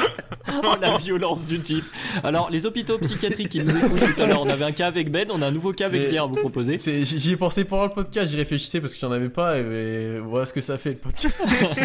[0.63, 1.85] Oh, la violence du type.
[2.23, 5.09] Alors, les hôpitaux psychiatriques qui nous écoutent tout à l'heure, on avait un cas avec
[5.11, 6.77] Ben, on a un nouveau cas avec Pierre à vous proposer.
[6.77, 10.19] J'y ai pensé pendant le podcast, j'y réfléchissais parce que j'en avais pas et, et
[10.19, 11.35] voilà ce que ça fait le podcast.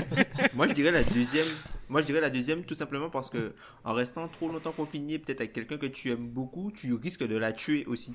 [0.54, 1.46] Moi, je dirais la deuxième.
[1.88, 3.54] Moi, je dirais la deuxième tout simplement parce que
[3.84, 7.36] en restant trop longtemps confiné, peut-être avec quelqu'un que tu aimes beaucoup, tu risques de
[7.36, 8.14] la tuer aussi.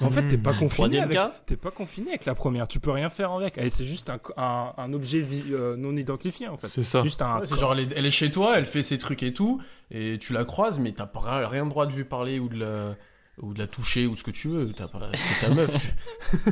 [0.00, 0.68] En fait, t'es pas confiné.
[0.70, 1.14] Troisième avec...
[1.16, 2.66] cas T'es pas confiné avec la première.
[2.68, 3.58] Tu peux rien faire avec.
[3.58, 6.66] Et c'est juste un, un, un objet vi- euh, non identifié en fait.
[6.68, 7.02] C'est ça.
[7.02, 7.40] Juste un.
[7.40, 9.60] Ouais, c'est genre elle est, elle est chez toi, elle fait ses trucs et tout,
[9.90, 12.58] et tu la croises, mais t'as pas rien de droit de lui parler ou de
[12.58, 12.96] la
[13.38, 14.72] ou de la toucher ou ce que tu veux.
[14.72, 15.70] T'as pas, c'est ta meuf.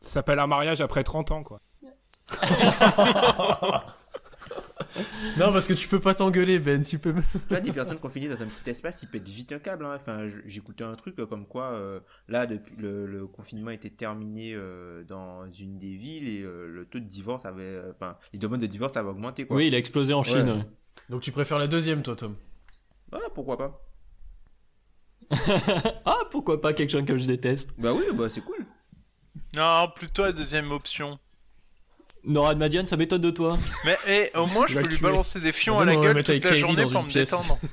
[0.00, 1.60] Ça s'appelle un mariage après 30 ans quoi.
[5.38, 7.14] non parce que tu peux pas t'engueuler Ben, tu peux.
[7.14, 9.84] Tu vois, des personnes confinées dans un petit espace, ils pètent vite un câble.
[9.86, 9.96] hein.
[9.98, 14.52] Enfin, j'écoutais un truc euh, comme quoi, euh, là, depuis le, le confinement était terminé
[14.54, 18.38] euh, dans une des villes et euh, le taux de divorce avait, euh, enfin, les
[18.38, 19.46] demandes de divorce avaient augmenté.
[19.46, 19.56] Quoi.
[19.56, 20.42] Oui, il a explosé en Chine.
[20.48, 20.52] Ouais.
[20.56, 20.66] ouais.
[21.08, 22.36] Donc tu préfères la deuxième, toi, Tom?
[23.12, 23.80] Ouais, pourquoi pas
[26.04, 28.66] Ah, pourquoi pas quelqu'un que je déteste Bah oui, bah c'est cool.
[29.56, 31.18] Non, plutôt la deuxième option.
[32.24, 33.58] Nora Madiane, ça m'étonne de toi.
[33.84, 36.30] Mais eh, au moins, je va peux lui balancer des fions à la gueule toute
[36.30, 37.30] avec la journée pour me pièce.
[37.30, 37.58] détendre.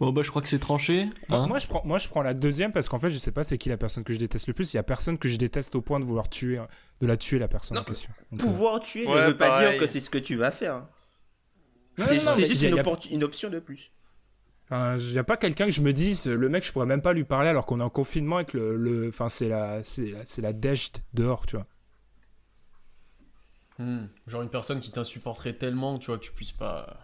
[0.00, 1.08] Bon, bah, je crois que c'est tranché.
[1.28, 1.46] Moi, hein.
[1.46, 3.58] moi, je prends, moi, je prends la deuxième parce qu'en fait, je sais pas c'est
[3.58, 4.72] qui la personne que je déteste le plus.
[4.74, 6.60] Il y a personne que je déteste au point de vouloir tuer,
[7.00, 8.10] de la tuer la personne Non, en question.
[8.32, 9.70] Donc, euh, Pouvoir tuer Ouais, ne veut pas pareil.
[9.70, 10.82] dire que c'est ce que tu vas faire.
[11.96, 12.14] non, C'est
[12.48, 13.92] juste a- une option de plus.
[14.66, 17.02] Enfin, il y a pas quelqu'un que je me dise, le mec, je pourrais même
[17.02, 19.84] pas lui parler alors qu'on est en confinement et que le, le- enfin, c'est la,
[19.84, 21.66] c'est la, c'est la dèche dehors, tu vois.
[23.78, 24.06] Hmm.
[24.26, 26.96] Genre une personne qui t'insupporterait tellement, tu vois, que tu puisses pas.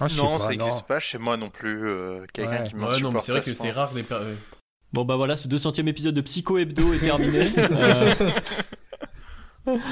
[0.00, 1.88] Ah, Non, pas, ça n'existe pas chez moi non plus.
[1.88, 2.62] euh, Quelqu'un Ouais.
[2.68, 3.24] qui Ouais, non, mais m'insupporte.
[3.26, 4.36] c'est vrai que c'est rare les per- ouais.
[4.92, 7.50] Bon, bah voilà, ce 200ème épisode de Psycho Hebdo est terminé.
[9.68, 9.78] Euh,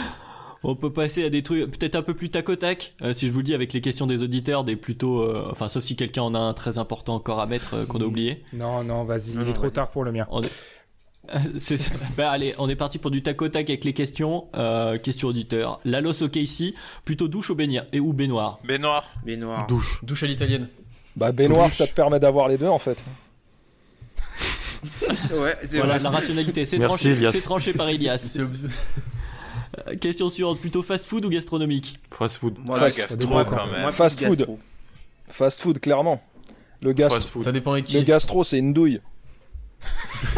[0.62, 2.94] On peut passer à des trucs peut-être un peu plus tac au tac.
[3.00, 5.20] Euh, si je vous dis avec les questions des auditeurs, des plutôt.
[5.20, 8.00] euh, enfin, sauf si quelqu'un en a un très important encore à mettre euh, qu'on
[8.00, 8.44] a oublié.
[8.52, 9.72] Non, non, vas-y, il est trop vas-y.
[9.72, 10.26] tard pour le mien.
[10.30, 10.52] On est-
[12.16, 14.48] bah, allez, on est parti pour du tac au tac avec les questions.
[14.56, 15.80] Euh, question auditeur.
[15.84, 16.74] Lalos au ici,
[17.04, 18.58] plutôt douche ou baignoire et ou baignoire?
[18.64, 19.04] Baignoire.
[19.24, 19.66] Mais noir.
[19.66, 20.00] Douche.
[20.02, 20.68] Douche à l'italienne.
[21.16, 22.98] Bah, baignoire, ça te permet d'avoir les deux en fait.
[25.32, 26.02] Ouais, c'est Voilà, vrai.
[26.02, 28.38] la rationalité, c'est Merci, tranché, tranché par Elias.
[30.00, 32.56] Question suivante, plutôt fast food ou gastronomique Fast food.
[32.64, 33.82] Moi, gastro, quand même.
[33.82, 34.38] moi, Fast food.
[34.38, 34.58] gastro.
[35.28, 36.22] Fast food, clairement.
[36.82, 37.42] Le gastro, Fast food.
[37.42, 37.96] Ça dépend avec qui.
[37.96, 39.00] le gastro c'est une douille.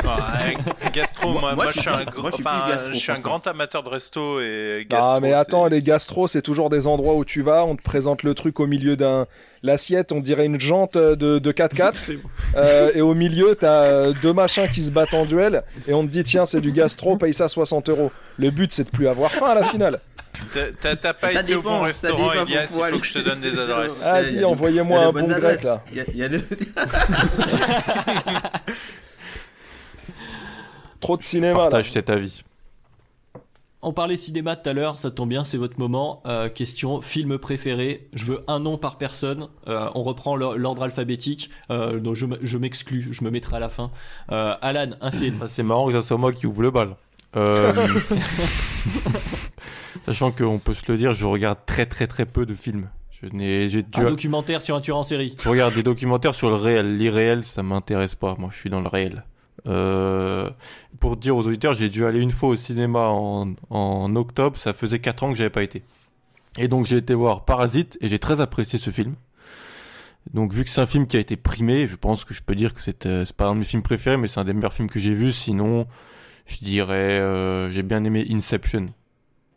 [0.05, 0.56] Ouais,
[0.93, 2.60] gastro, Moi- moi, moi, moi, je suis un, suis plus- gros- moi, je suis enfin,
[2.60, 3.31] plus gastro, je suis un franchement.
[3.39, 5.12] grand amateur de resto et gastro.
[5.16, 8.23] Ah mais attends, les gastro, c'est toujours des endroits où tu vas, on te présente
[8.23, 9.27] le truc au milieu d'un
[9.64, 12.16] l'assiette, on dirait une jante de, de 4x4,
[12.56, 16.05] euh, et au milieu t'as euh, deux machins qui se battent en duel, et on
[16.06, 18.12] te dit tiens c'est du gastro, paye ça 60 euros.
[18.39, 20.01] Le but c'est de plus avoir faim à la finale.
[20.81, 23.40] T'as- pas Ça été au bon restaurant, Elias, il faut aller- que je te donne
[23.40, 24.02] des adresses.
[24.05, 25.82] Ah, si, envoyez-moi un bon grec, là.
[25.90, 26.40] Il y a- il y a le-
[31.02, 31.58] Trop de cinéma là.
[31.64, 32.42] Partage cet avis.
[33.84, 36.22] On parlait cinéma tout à l'heure, ça tombe bien, c'est votre moment.
[36.24, 38.06] Euh, question film préféré.
[38.12, 39.48] Je veux un nom par personne.
[39.66, 41.50] Euh, on reprend l'or- l'ordre alphabétique.
[41.70, 43.90] Euh, donc je, m'exclus, je me mettrai à la fin.
[44.30, 45.40] Euh, Alan, un film.
[45.42, 46.94] Ah, c'est marrant que ça soit moi qui ouvre le bal.
[47.34, 47.72] Euh,
[50.06, 52.88] Sachant qu'on peut se le dire, je regarde très très très peu de films.
[53.10, 55.36] Je n'ai, j'ai Un documentaire sur un tueur en série.
[55.42, 56.96] Je regarde des documentaires sur le réel.
[56.96, 58.34] L'irréel, ça m'intéresse pas.
[58.38, 59.24] Moi, je suis dans le réel.
[59.66, 60.51] Euh,
[61.01, 64.56] pour dire aux auditeurs, j'ai dû aller une fois au cinéma en, en octobre.
[64.59, 65.82] Ça faisait 4 ans que j'avais pas été.
[66.59, 69.14] Et donc, j'ai été voir Parasite et j'ai très apprécié ce film.
[70.34, 72.55] Donc, vu que c'est un film qui a été primé, je pense que je peux
[72.55, 74.72] dire que c'est, euh, pas un de mes films préférés, mais c'est un des meilleurs
[74.72, 75.32] films que j'ai vus.
[75.32, 75.86] Sinon,
[76.47, 78.86] je dirais, euh, j'ai bien aimé Inception.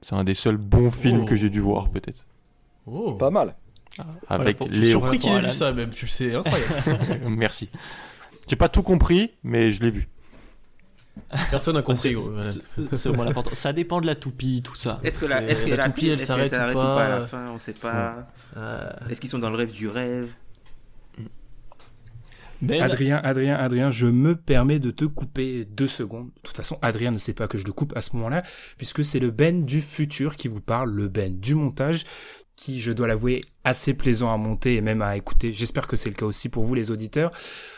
[0.02, 1.26] C'est un des seuls bons films Oh.
[1.26, 2.26] que j'ai dû voir, peut-être.
[2.88, 3.14] Oh.
[3.14, 3.56] Pas mal.
[4.27, 4.99] Avec Voilà, je suis Léo.
[4.99, 5.48] surpris qu'il ait Alan.
[5.48, 6.73] vu ça même, tu sais, incroyable.
[7.30, 7.69] Merci.
[8.47, 10.07] J'ai pas tout compris, mais je l'ai vu.
[11.49, 12.15] Personne n'a compris.
[12.93, 13.51] C'est- au moins l'important.
[13.55, 14.99] Ça dépend de la toupie, tout ça.
[15.03, 17.09] Est-ce que la, est-ce que la la, toupie, elle est-ce s'arrête ou ou pas à
[17.09, 18.27] la fin On sait pas.
[18.57, 20.30] Euh, Est-ce qu'ils sont dans le rêve du rêve?
[22.61, 26.27] Ben, Adrien, Adrien, Adrien, je me permets de te couper deux secondes.
[26.27, 28.43] De toute façon, Adrien ne sait pas que je le coupe à ce moment-là,
[28.77, 32.05] puisque c'est le Ben du futur qui vous parle, le Ben du montage,
[32.56, 35.52] qui, je dois l'avouer, assez plaisant à monter et même à écouter.
[35.52, 37.32] J'espère que c'est le cas aussi pour vous, les auditeurs.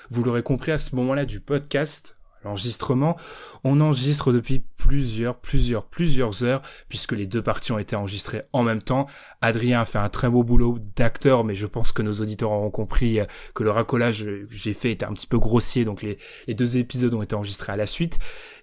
[0.10, 3.18] Vous l'aurez compris à ce moment-là du podcast, l'enregistrement,
[3.64, 8.64] on enregistre depuis plusieurs, plusieurs, plusieurs heures, puisque les deux parties ont été enregistrées en
[8.64, 9.08] même temps.
[9.42, 12.70] Adrien a fait un très beau boulot d'acteur, mais je pense que nos auditeurs auront
[12.70, 16.18] compris euh, que le racolage que j'ai fait était un petit peu grossier, donc les,
[16.54, 18.18] deux épisodes ont été enregistrés à la suite.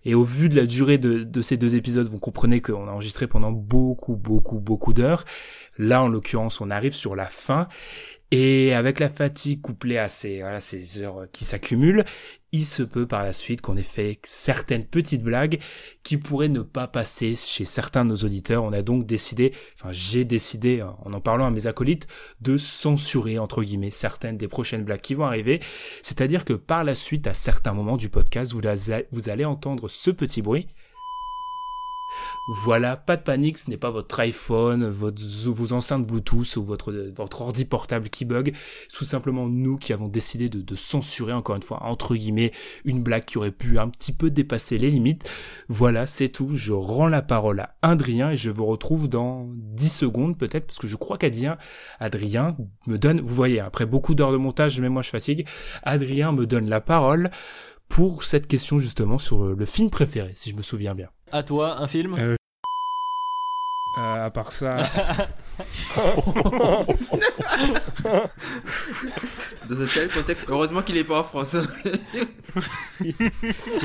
[0.04, 3.26] Et au vu de la durée de, ces deux épisodes, vous comprenez qu'on a enregistré
[3.26, 5.24] pendant beaucoup, beaucoup, beaucoup d'heures.
[5.78, 7.68] Là, en l'occurrence, on arrive sur la fin.
[8.30, 10.42] Et avec la fatigue couplée à ces
[11.00, 12.04] heures qui s'accumulent,
[12.54, 15.58] il se peut par la suite qu'on ait fait certaines petites blagues
[16.04, 18.62] qui pourraient ne pas passer chez certains de nos auditeurs.
[18.62, 22.06] On a donc décidé, enfin j'ai décidé, en en parlant à mes acolytes,
[22.40, 25.58] de censurer, entre guillemets, certaines des prochaines blagues qui vont arriver.
[26.04, 28.60] C'est-à-dire que par la suite, à certains moments du podcast, vous,
[29.10, 30.68] vous allez entendre ce petit bruit.
[32.48, 36.92] Voilà, pas de panique, ce n'est pas votre iPhone, vos enceintes Bluetooth ou votre,
[37.40, 38.54] ordi portable qui bug.
[38.92, 42.52] Tout simplement nous qui avons décidé de, de censurer, encore une fois, entre guillemets,
[42.84, 45.28] une blague qui aurait pu un petit peu dépasser les limites.
[45.68, 46.50] Voilà, c'est tout.
[46.54, 50.78] Je rends la parole à Adrien et je vous retrouve dans 10 secondes peut-être, parce
[50.78, 51.56] que je crois qu'Adrien,
[51.98, 55.46] Adrien me donne, vous voyez, après beaucoup d'heures de montage, même moi je fatigue,
[55.82, 57.30] Adrien me donne la parole
[57.94, 61.10] pour cette question justement sur le film préféré, si je me souviens bien.
[61.30, 62.16] à toi, un film?
[62.18, 62.34] Euh,
[63.96, 64.78] Euh, à part ça,
[69.68, 71.54] Dans un tel contexte, heureusement qu'il est pas en France.
[73.00, 73.14] il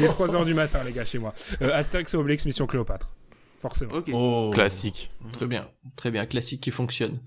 [0.04, 1.36] est 3h du matin, les gars, chez moi.
[1.62, 3.14] Euh, Astérix et Obélix, Mission Cléopâtre.
[3.60, 3.94] Forcément.
[4.14, 4.50] Oh.
[4.52, 5.12] Classique.
[5.34, 7.22] Très bien, très bien, classique qui fonctionne.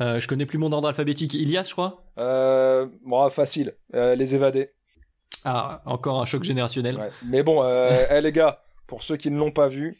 [0.00, 1.34] Euh, je connais plus mon ordre alphabétique.
[1.34, 2.06] Ilias, je crois?
[2.16, 3.74] Euh, bon, facile.
[3.94, 4.70] Euh, les évadés.
[5.44, 6.96] Ah, encore un choc générationnel.
[6.98, 7.10] Ouais.
[7.26, 9.98] Mais bon, euh, les gars, pour ceux qui ne l'ont pas vu,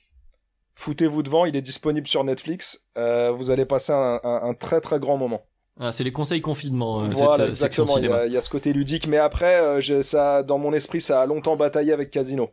[0.75, 2.85] foutez-vous devant, il est disponible sur Netflix.
[2.99, 5.43] Euh, vous allez passer un, un- un très très grand moment.
[5.79, 7.99] Ah, c'est les conseils confinement, euh, voilà, cette euh, exactement.
[7.99, 10.59] Il y, a, il y a ce côté ludique, mais après, euh, j'ai- ça, dans
[10.59, 12.51] mon esprit, ça a longtemps bataillé avec Casino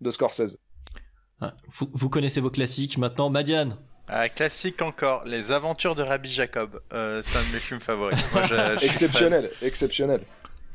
[0.00, 0.56] de Scorsese.
[1.40, 2.96] Ah, vous, vous connaissez vos classiques.
[2.98, 3.76] Maintenant, Madiane.
[4.06, 6.80] Ah, classique encore, Les Aventures de Rabbi Jacob.
[6.92, 8.18] Euh, c'est un de mes films favoris.
[8.32, 10.20] Moi, je- je suis Exceptionnel, exceptionnel.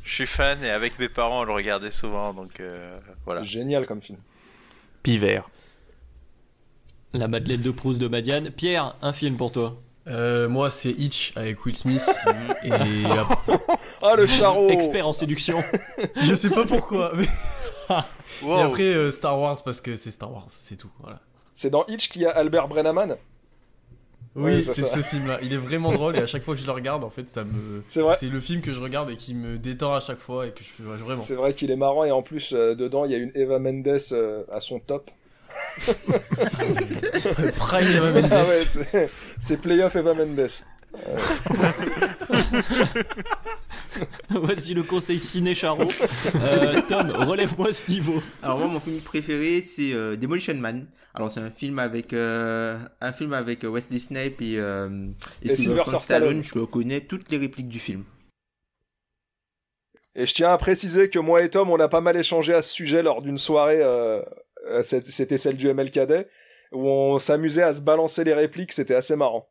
[0.05, 3.41] Je suis fan et avec mes parents, on le regardait souvent, donc euh, voilà.
[3.41, 4.19] Génial comme film.
[5.01, 5.49] Pivert.
[7.13, 8.51] La Madeleine de Proust de Madiane.
[8.51, 9.81] Pierre, un film pour toi.
[10.07, 12.07] Euh, moi, c'est Hitch avec Will Smith.
[12.63, 12.69] et
[14.01, 15.59] Ah, le charreau Expert en séduction.
[16.21, 17.11] je sais pas pourquoi.
[17.15, 17.25] Mais...
[18.43, 18.59] Wow.
[18.59, 20.91] Et après, euh, Star Wars parce que c'est Star Wars, c'est tout.
[20.99, 21.19] Voilà.
[21.55, 23.17] C'est dans Hitch qu'il y a Albert Brennaman
[24.35, 25.39] Oui, Ouais, c'est ce film-là.
[25.41, 27.43] Il est vraiment drôle et à chaque fois que je le regarde, en fait, ça
[27.45, 27.83] me.
[27.87, 28.15] C'est vrai.
[28.19, 30.63] C'est le film que je regarde et qui me détend à chaque fois et que
[30.63, 31.21] je fais ouais, vraiment.
[31.21, 33.59] C'est vrai qu'il est marrant et en plus, euh, dedans, il y a une Eva
[33.59, 35.09] Mendes euh, à son top.
[37.55, 38.27] Prime Eva Mendes.
[38.31, 39.09] Ah ouais, c'est-
[39.39, 40.47] c'est Playoff Eva Mendes.
[44.29, 45.83] Voici le conseil ciné Charo.
[46.35, 48.21] Euh, Tom, relève-moi ce niveau.
[48.43, 50.87] Alors moi, mon film préféré, c'est euh, Demolition Man.
[51.13, 55.07] Alors c'est un film avec euh, un film avec Wesley Snipes et, euh,
[55.41, 56.43] et, Et Sylvester Stallone.
[56.43, 56.43] Stallone.
[56.43, 58.03] Je connais toutes les répliques du film.
[60.15, 62.61] Et je tiens à préciser que moi et Tom, on a pas mal échangé à
[62.61, 63.81] ce sujet lors d'une soirée,
[64.81, 66.27] c'était celle du MLKD,
[66.71, 69.49] où on s'amusait à se balancer les répliques, c'était assez marrant.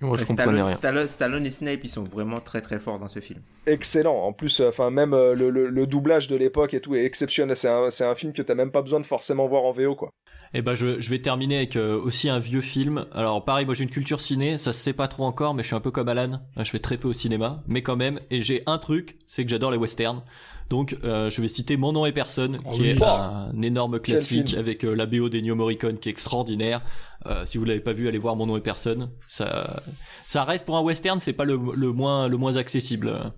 [0.00, 0.76] Moi, je Et comprenais Stallone, rien.
[0.76, 3.40] Stallone, Stallone et Snape, ils sont vraiment très très forts dans ce film.
[3.66, 4.16] Excellent.
[4.16, 7.04] En plus, euh, enfin même euh, le, le- le doublage de l'époque et tout est
[7.04, 7.56] exceptionnel.
[7.56, 9.94] C'est un, c'est un film que t'as même pas besoin de forcément voir en VO,
[9.94, 10.10] quoi.
[10.54, 13.04] Eh ben, je, je vais terminer avec euh, aussi un vieux film.
[13.12, 15.66] Alors, pareil, moi j'ai une culture ciné, ça se sait pas trop encore, mais je
[15.66, 16.40] suis un peu comme Alan.
[16.56, 18.18] Euh, Je vais très peu au cinéma, mais quand même.
[18.30, 20.22] Et j'ai un truc, c'est que j'adore les westerns.
[20.70, 22.88] Donc, euh, je vais citer Mon nom et personne, Oh qui oui.
[22.90, 26.80] est Oh un énorme classique avec euh, la BO d'Ennio Morricone qui est extraordinaire.
[27.28, 29.10] Euh, si vous l'avez pas vu, allez voir Mon nom et personne.
[29.26, 29.82] Ça,
[30.26, 33.08] ça reste pour un western, c'est pas le, le moins le moins accessible.
[33.08, 33.28] Euh,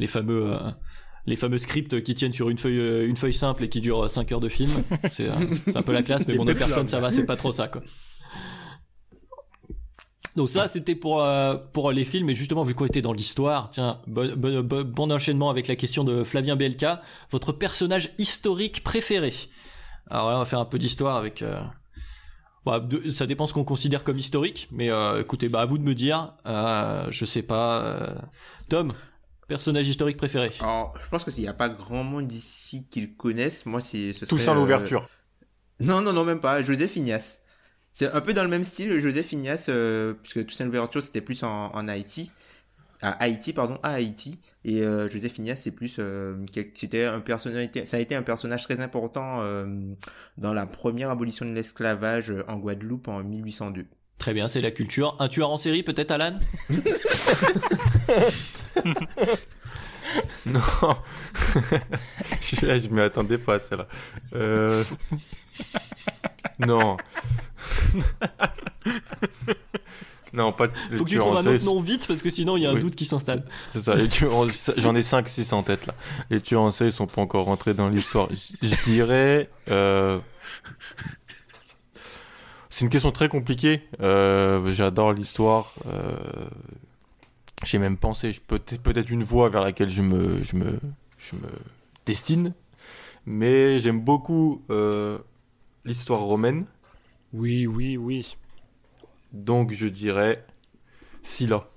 [0.00, 0.70] Les fameux euh,
[1.26, 4.08] les fameux scripts qui tiennent sur une feuille euh, une feuille simple et qui durent
[4.10, 4.70] 5 heures de film,
[5.10, 7.52] c'est un peu la classe, mais Mon nom et personne, ça va, c'est pas trop
[7.52, 7.82] ça quoi.
[10.36, 12.30] Donc ça, c'était pour euh, pour les films.
[12.30, 15.74] Et justement, vu qu'on était dans l'histoire, tiens, bon, bon, bon- bon enchaînement avec la
[15.76, 16.86] question de Flavien BLK.
[17.32, 19.32] Votre personnage historique préféré?
[20.10, 21.42] Alors là, on va faire un peu d'histoire avec.
[21.42, 21.60] euh,
[22.64, 25.78] bah, de- ça dépend ce qu'on considère comme historique, mais euh, écoutez, bah à vous
[25.78, 26.34] de me dire.
[26.46, 27.82] Euh, je sais pas.
[27.84, 28.14] euh,
[28.68, 28.92] Tom,
[29.46, 33.08] personnage historique préféré Alors, je pense qu'il n'y a pas grand monde ici qui le
[33.08, 33.64] connaissent.
[33.66, 35.08] Moi, c'est ce Toussaint euh, l'ouverture.
[35.80, 36.60] Non, non, non, même pas.
[36.62, 37.42] Joseph Ignace.
[37.92, 41.42] C'est un peu dans le même style, Joseph Ignace, euh, puisque Toussaint l'ouverture, c'était plus
[41.42, 42.30] en, en Haïti.
[43.00, 44.40] À Haïti, pardon, à Haïti.
[44.64, 45.96] Et euh, Joseph Ignace, c'est plus.
[45.98, 46.36] euh,
[46.74, 49.66] c'était un personnalité, ça a été un personnage très important euh,
[50.36, 53.86] dans la première abolition de l'esclavage en Guadeloupe en 1802.
[54.18, 55.14] Très bien, c'est la culture.
[55.20, 56.38] Un tueur en série, peut-être, Alan?
[60.46, 60.60] Non.
[62.40, 63.86] je je m'y attendais pas, celle-là.
[64.34, 64.82] Euh...
[66.58, 66.96] non.
[70.32, 72.62] non, pas de Faut que tu trouves un autre nom vite, parce que sinon il
[72.62, 72.80] y a un Oui.
[72.80, 73.44] doute qui s'installe.
[73.70, 74.46] C'est ça, les tueurs en-
[74.76, 75.94] j'en ai 5-6 en tête là.
[76.30, 78.28] Les tueurs en série sont pas encore rentrés dans l'histoire.
[78.62, 79.48] Je dirais.
[79.70, 80.18] euh,
[82.70, 83.82] C'est une question très compliquée.
[84.00, 85.72] Euh, J'adore l'histoire.
[85.86, 86.16] Euh...
[87.64, 90.78] J'ai même pensé, je- peut-être peut-être une voie vers laquelle je me, je me,
[91.18, 91.48] je me
[92.06, 92.52] destine.
[93.26, 95.18] Mais j'aime beaucoup euh,
[95.84, 96.66] l'histoire romaine.
[97.32, 98.36] Oui, oui, oui.
[99.32, 100.44] Donc je dirais
[101.22, 101.68] Scylla.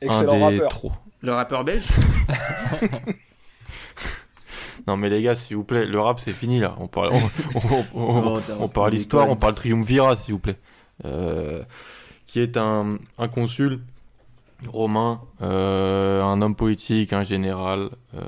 [0.00, 0.68] Excellent un des rappeur.
[0.68, 1.02] trois.
[1.22, 1.86] Le rappeur belge
[4.88, 6.74] Non mais les gars, s'il vous plaît, le rap c'est fini là.
[6.80, 7.58] On parle, on,
[7.94, 10.58] on- on- t'as- on parle histoire, on parle triumvirat s'il vous plaît.
[11.04, 11.62] Euh,
[12.26, 13.80] qui est un, un consul
[14.66, 18.22] romain, euh, un homme politique, un général euh,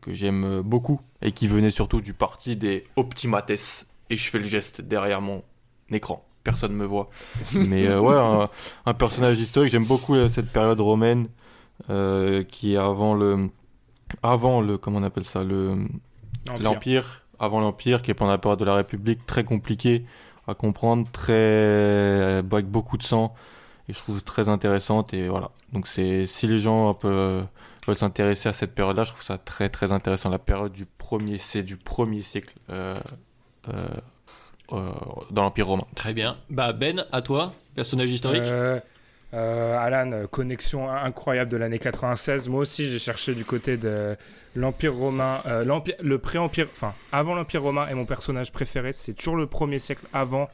[0.00, 3.86] que j'aime beaucoup et qui venait surtout du parti des Optimates.
[4.10, 5.42] Et je fais le geste derrière mon
[5.94, 6.24] écran.
[6.42, 7.08] Personne me voit.
[7.54, 8.50] Mais euh, ouais, un,
[8.84, 9.70] un personnage historique.
[9.70, 11.28] J'aime beaucoup euh, cette période romaine
[11.88, 13.48] euh, qui est avant le,
[14.22, 15.86] avant le, comment on appelle ça, le
[16.60, 20.04] l'empire, avant l'empire, qui est pendant la période de la République, très compliqué
[20.46, 23.34] à comprendre, très avec beaucoup de sang,
[23.88, 25.14] et je trouve très intéressante.
[25.14, 25.50] Et voilà.
[25.72, 27.42] Donc c'est si les gens un peu
[27.86, 30.28] veulent s'intéresser à cette période-là, je trouve ça très très intéressant.
[30.28, 32.94] La période du premier, c'est du premier siècle euh,
[33.68, 33.86] euh, euh,
[35.30, 35.84] dans l'empire romain.
[35.94, 36.36] Très bien.
[36.50, 38.42] Bah Ben, à toi, personnage historique.
[38.44, 38.80] Euh,
[39.34, 42.48] euh, Alan, euh, connexion incroyable de l'année 96.
[42.48, 44.16] Moi aussi, j'ai cherché du côté de
[44.54, 47.88] l'Empire romain, euh, l'empire, le pré-empire, enfin avant l'Empire romain.
[47.88, 50.48] Et mon personnage préféré, c'est toujours le premier siècle avant,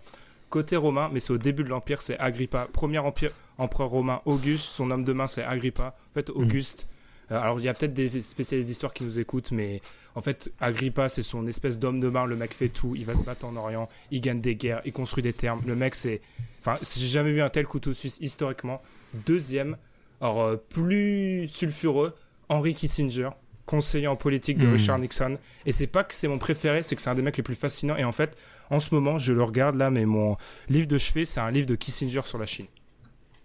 [0.49, 2.69] côté romain, mais c'est au début de l'Empire, c'est Agrippa.
[2.73, 4.65] Premier empire, empereur romain, Auguste.
[4.67, 5.95] Son homme de main, c'est Agrippa.
[6.11, 6.87] En fait, Auguste.
[7.31, 9.83] euh, alors, il y a peut-être des spécialistes d'histoire qui nous écoutent, mais
[10.15, 12.27] en fait, Agrippa, c'est son espèce d'homme de main.
[12.27, 12.95] Le mec fait tout.
[12.97, 13.89] Il va se battre en Orient.
[14.11, 14.83] Il gagne des guerres.
[14.85, 15.61] Il construit des termes.
[15.67, 16.21] Le mec, c'est.
[16.61, 18.83] Enfin, j'ai jamais vu un tel couteau suisse historiquement.
[19.27, 19.77] Deuxième,
[20.21, 22.15] alors euh, plus sulfureux,
[22.49, 23.31] Henry Kissinger,
[23.67, 24.73] conseiller en politique de Mhm.
[24.75, 25.39] Richard Nixon.
[25.67, 27.55] Et c'est pas que c'est mon préféré, c'est que c'est un des mecs les plus
[27.55, 27.97] fascinants.
[27.97, 28.37] Et en fait,
[28.71, 30.37] en ce moment, je le regarde là, mais mon
[30.69, 32.67] livre de chevet, c'est un livre de Kissinger sur la Chine.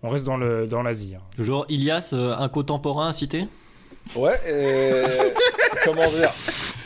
[0.03, 1.15] On reste dans le dans l'Asie.
[1.15, 1.21] hein.
[1.35, 3.47] Toujours Ilias, euh, un contemporain à citer?
[4.15, 5.03] Ouais, et
[5.83, 6.31] comment dire?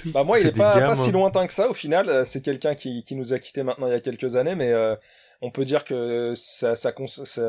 [0.08, 2.10] Bah moi, il est pas, pas si lointain que ça au final.
[2.10, 4.72] Euh, C'est quelqu'un qui, qui nous a quitté maintenant il y a quelques années, mais
[4.72, 4.96] euh,
[5.42, 6.94] on peut dire que ça, ça,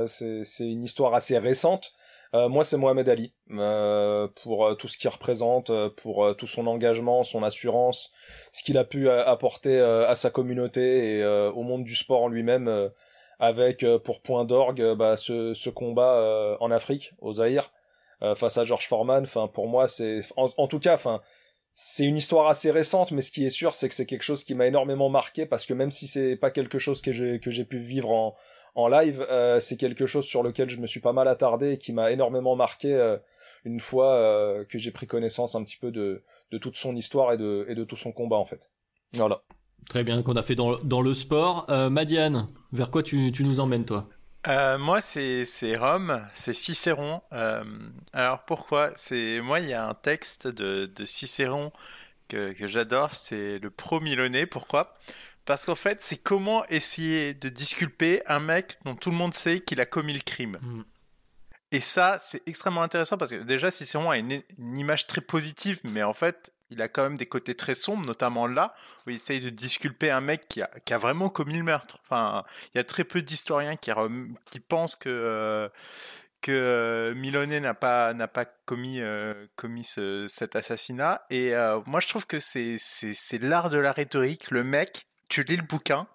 [0.06, 1.92] c'est une histoire assez récente.
[2.34, 6.46] Euh, moi, c'est Mohamed Ali euh, pour euh, tout ce qu'il représente, euh, pour tout
[6.46, 8.10] son engagement, son assurance,
[8.52, 12.90] ce qu'il a pu apporter à sa communauté et au monde du sport en lui-même,
[13.40, 17.72] avec pour point d'orgue bah, ce, ce combat euh, en Afrique, au Zaïre,
[18.22, 19.24] euh, face à George Foreman.
[19.24, 21.20] Enfin, pour moi, c'est en, tout cas, enfin,
[21.74, 24.44] c'est une histoire assez récente, mais ce qui est sûr, c'est que c'est quelque chose
[24.44, 27.50] qui m'a énormément marqué parce que même si c'est pas quelque chose que j'ai que
[27.50, 28.34] j'ai pu vivre en
[28.74, 31.78] en live, euh, c'est quelque chose sur lequel je me suis pas mal attardé et
[31.78, 33.16] qui m'a énormément marqué euh,
[33.64, 37.32] une fois euh, que j'ai pris connaissance un petit peu de de toute son histoire
[37.32, 38.70] et de et de tout son combat en fait.
[39.14, 39.42] Voilà.
[39.88, 41.66] Très bien, qu'on a fait dans, dans le sport.
[41.68, 44.08] Madiane, vers quoi tu, tu nous emmènes toi?
[44.48, 47.22] Euh, moi, c'est Rome, c'est Cicéron.
[47.32, 47.62] Euh,
[48.12, 48.90] alors pourquoi?
[48.96, 51.72] C'est moi, il y a un texte de, de Cicéron
[52.28, 54.46] que, que j'adore, c'est le Pro-Milonais.
[54.46, 54.96] Pourquoi?
[55.44, 59.60] Parce qu'en fait, c'est comment essayer de disculper un mec dont tout le monde sait
[59.60, 60.58] qu'il a commis le crime.
[60.60, 60.82] Mm.
[61.72, 65.80] Et ça, c'est extrêmement intéressant parce que déjà, Cicéron a une, une image très positive,
[65.84, 68.74] mais en fait, il a quand même des côtés très sombres, notamment là,
[69.06, 71.98] où il essaye de disculper un mec qui a, vraiment commis le meurtre.
[72.04, 73.90] Enfin, il y a très peu d'historiens qui,
[74.60, 75.68] pensent que, euh,
[76.40, 81.22] que euh, n'a pas, pas commis, euh, commis ce, cet assassinat.
[81.30, 81.52] Et
[81.86, 84.50] moi, je trouve que c'est, c'est l'art de la rhétorique.
[84.50, 86.06] Le mec, tu lis le bouquin,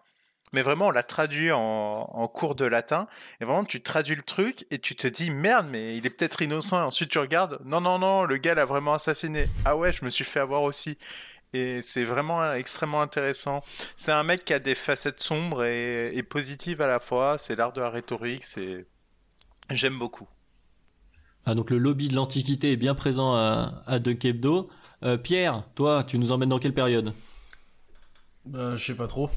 [0.56, 3.07] mais vraiment on l'a traduit en, cours de latin.
[3.41, 6.41] Et vraiment tu traduis le truc et tu te dis merde mais il est peut-être
[6.41, 6.82] innocent.
[6.82, 9.45] Ensuite tu regardes non non non le gars l'a vraiment assassiné.
[9.65, 10.98] Ah ouais je me suis fait avoir aussi.
[11.53, 13.64] Et c'est vraiment extrêmement intéressant.
[13.95, 17.38] C'est un mec qui a des facettes sombres et, et positives à la fois.
[17.38, 18.86] C'est l'art de la rhétorique c'est
[19.69, 20.27] j'aime beaucoup.
[21.45, 24.69] Ah donc le lobby de l'antiquité est bien présent à, à De Kebdo
[25.03, 27.14] euh, Pierre toi tu nous emmènes dans quelle période?
[28.45, 29.30] Bah, je sais pas trop.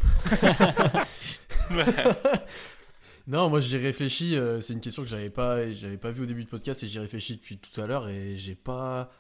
[3.27, 4.37] non, moi j'y réfléchi.
[4.37, 6.87] Euh, c'est une question que j'avais pas, j'avais pas vu au début du podcast et
[6.87, 9.11] j'y réfléchi depuis tout à l'heure et j'ai pas,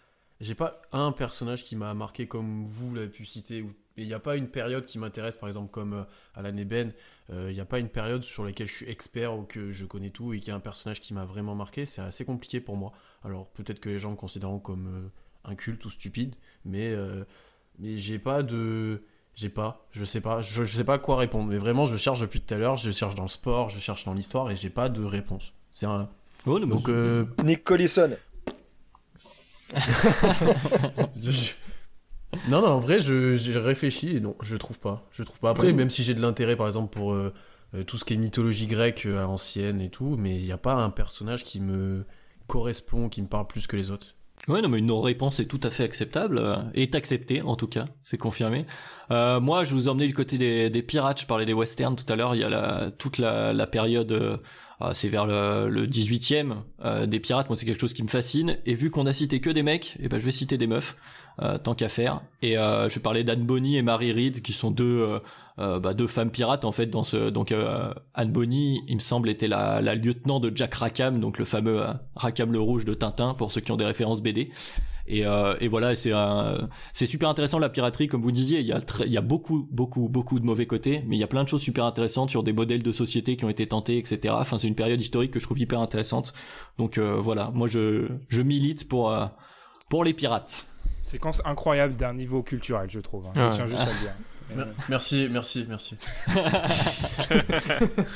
[0.41, 3.65] j'ai pas un personnage qui m'a marqué comme vous l'avez pu citer.
[3.97, 6.05] Il n'y a pas une période qui m'intéresse, par exemple comme euh,
[6.35, 6.93] Alan Eben.
[7.31, 9.87] Euh, il n'y a pas une période sur laquelle je suis expert ou que je
[9.87, 11.87] connais tout et qu'il y a un personnage qui m'a vraiment marqué.
[11.87, 12.93] C'est assez compliqué pour moi.
[13.25, 15.11] Alors peut-être que les gens me considèrent comme
[15.45, 16.35] inculte ou stupide,
[16.65, 16.95] mais
[17.79, 19.03] mais j'ai pas de
[19.39, 21.49] j'ai pas, je sais pas, je, sais pas quoi répondre.
[21.49, 24.05] Mais vraiment, je cherche depuis tout à l'heure, je cherche dans le sport, je cherche
[24.05, 25.53] dans l'histoire et j'ai pas de réponse.
[25.71, 26.09] C'est un.
[26.45, 27.25] Oh, Donc, euh...
[27.45, 28.17] Nick Collison.
[32.49, 35.09] Non, non, en vrai, je, réfléchis et non, je trouve pas.
[35.13, 35.49] Je trouve pas.
[35.49, 37.33] Après, même si j'ai de l'intérêt, par exemple, pour euh,
[37.75, 40.53] euh, tout ce qui est mythologie grecque euh, à l'ancienne et tout, mais il n'y
[40.53, 42.05] a pas un personnage qui me
[42.47, 44.15] correspond, qui me parle plus que les autres.
[44.49, 47.67] Ouais, non, mais une non-réponse est tout à fait acceptable, euh, est acceptée en tout
[47.67, 48.65] cas, c'est confirmé.
[49.11, 52.17] Euh, moi, je vous emmenais du côté des, pirates, je parlais des westerns tout à
[52.17, 54.39] l'heure, il y a la, toute la, période, euh,
[54.81, 58.09] ah, c'est vers le, le 18e, euh, des pirates, moi c'est quelque chose qui me
[58.09, 60.57] fascine, et vu qu'on a cité que des mecs, et eh ben je vais citer
[60.57, 60.97] des meufs,
[61.63, 65.21] tant qu'à faire, et je parler d'Anne Bonny et Marie Reed, qui sont deux
[65.59, 69.01] euh, bah, deux femmes pirates en fait dans ce donc euh, Anne Bonny il me
[69.01, 72.85] semble était la, la lieutenant de Jack Rackham donc le fameux euh, Rackham le rouge
[72.85, 74.51] de Tintin pour ceux qui ont des références BD
[75.07, 76.13] et, euh, et voilà c'est
[76.93, 79.67] c'est super intéressant la piraterie comme vous disiez il y a il y a beaucoup
[79.71, 82.43] beaucoup beaucoup de mauvais côtés mais il y a plein de choses super intéressantes sur
[82.43, 85.41] des modèles de société qui ont été tentés etc enfin c'est une période historique que
[85.41, 86.33] je trouve hyper intéressante.
[86.79, 87.51] Donc voilà.
[87.55, 89.17] Moi je je milite pour
[89.89, 90.67] pour les pirates.
[91.01, 93.33] Séquence incroyable d'un niveau culturel je trouve hein.
[93.35, 94.13] je tiens juste à le dire
[94.89, 95.97] Merci, merci, merci.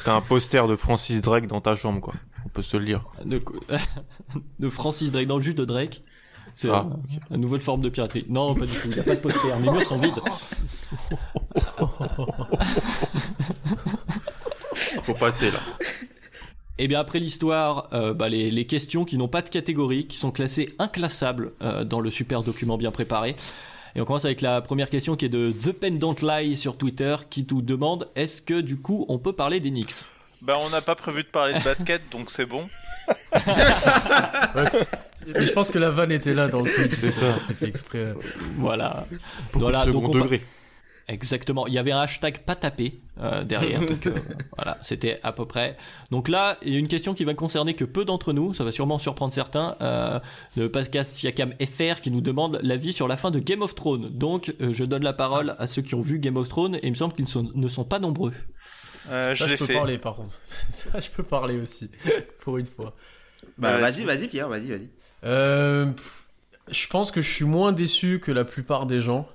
[0.04, 2.14] T'as un poster de Francis Drake dans ta chambre, quoi.
[2.46, 3.04] On peut se le lire.
[3.24, 3.40] De,
[4.58, 6.02] de Francis Drake, dans le jus de Drake.
[6.54, 6.82] C'est ah,
[7.30, 8.26] une nouvelle forme de piraterie.
[8.28, 8.88] Non, pas du tout.
[8.88, 9.48] Il n'y a pas de poster.
[9.62, 10.12] Les murs sont vides.
[15.02, 15.58] Faut passer là.
[16.78, 20.06] Et eh bien après l'histoire, euh, bah, les, les, questions qui n'ont pas de catégorie,
[20.06, 23.36] qui sont classées inclassables euh, dans le super document bien préparé.
[23.94, 27.16] Et on commence avec la première question qui est de The Pendant Lie sur Twitter
[27.28, 30.06] qui nous demande est-ce que du coup on peut parler des Knicks?
[30.40, 32.68] Bah on n'a pas prévu de parler de basket donc c'est bon.
[35.34, 36.92] Mais je pense que la vanne était là dans le truc.
[36.94, 37.36] C'est ça.
[37.36, 38.12] C'était fait exprès.
[38.56, 39.06] Voilà.
[39.52, 40.42] voilà, donc on degré.
[41.08, 41.66] Exactement.
[41.66, 43.80] Il y avait un hashtag pas tapé euh, derrière.
[43.86, 44.12] donc, euh,
[44.56, 45.76] voilà, c'était à peu près.
[46.10, 48.54] Donc là, il y a une question qui va concerner que peu d'entre nous.
[48.54, 49.76] Ça va sûrement surprendre certains.
[49.80, 50.18] Euh,
[50.56, 54.10] le Pascal Siakam FR qui nous demande l'avis sur la fin de Game of Thrones.
[54.10, 56.86] Donc, euh, je donne la parole à ceux qui ont vu Game of Thrones et
[56.86, 58.32] il me semble qu'ils ne sont pas nombreux.
[59.08, 60.40] ça, je, peux parler par contre.
[60.44, 61.90] ça, je peux parler aussi.
[62.40, 62.94] pour une fois.
[63.58, 64.88] Bah, vas-y, vas-y, Pierre, vas-y, vas-y.
[65.22, 69.28] je pense que je suis moins déçu que la plupart des gens.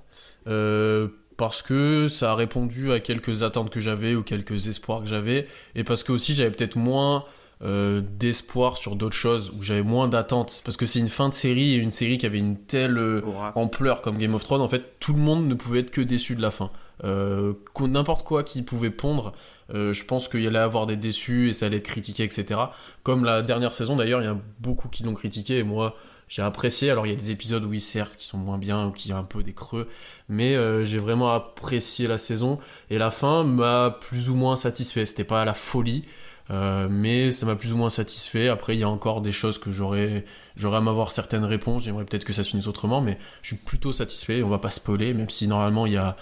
[0.48, 1.08] Euh,
[1.38, 5.46] parce que ça a répondu à quelques attentes que j'avais ou quelques espoirs que j'avais,
[5.74, 7.24] et parce que aussi j'avais peut-être moins
[7.62, 11.34] euh, d'espoir sur d'autres choses, où j'avais moins d'attentes, parce que c'est une fin de
[11.34, 13.22] série, et une série qui avait une telle euh,
[13.54, 16.34] ampleur comme Game of Thrones, en fait tout le monde ne pouvait être que déçu
[16.34, 16.70] de la fin.
[17.04, 19.32] euh, n'importe quoi qui pouvait pondre,
[19.74, 22.60] euh, je pense qu'il y allait avoir des déçus et ça allait être critiqué, etc.
[23.02, 25.96] Comme la dernière saison d'ailleurs, il y a beaucoup qui l'ont critiqué et moi
[26.28, 26.90] j'ai apprécié.
[26.90, 29.16] Alors il y a des épisodes, oui certes, qui sont moins bien ou qui a
[29.18, 29.88] un peu des creux,
[30.28, 32.58] mais euh, j'ai vraiment apprécié la saison
[32.90, 35.06] et la fin m'a plus ou moins satisfait.
[35.06, 36.04] C'était pas la folie.
[36.50, 38.48] euh, mais ça m'a plus ou moins satisfait.
[38.48, 40.24] Après, il y a encore des choses que j'aurais,
[40.62, 41.84] à m'avoir certaines réponses.
[41.84, 44.42] J'aimerais peut-être que ça se finisse autrement, mais je suis plutôt satisfait.
[44.42, 46.16] On va pas spoiler, même si normalement il y a,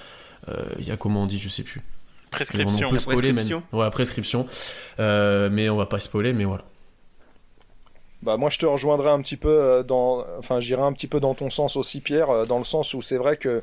[0.79, 1.83] il y a comment on dit, je sais plus.
[2.31, 2.89] Prescription.
[2.89, 3.43] On peut spoiler, mais
[3.73, 4.47] ouais, prescription.
[4.99, 6.65] Euh, mais on va pas spoiler, mais voilà.
[8.23, 11.21] Bah moi je te rejoindrai un petit peu euh, dans enfin j'irai un petit peu
[11.21, 13.63] dans ton sens aussi Pierre euh, dans le sens où c'est vrai que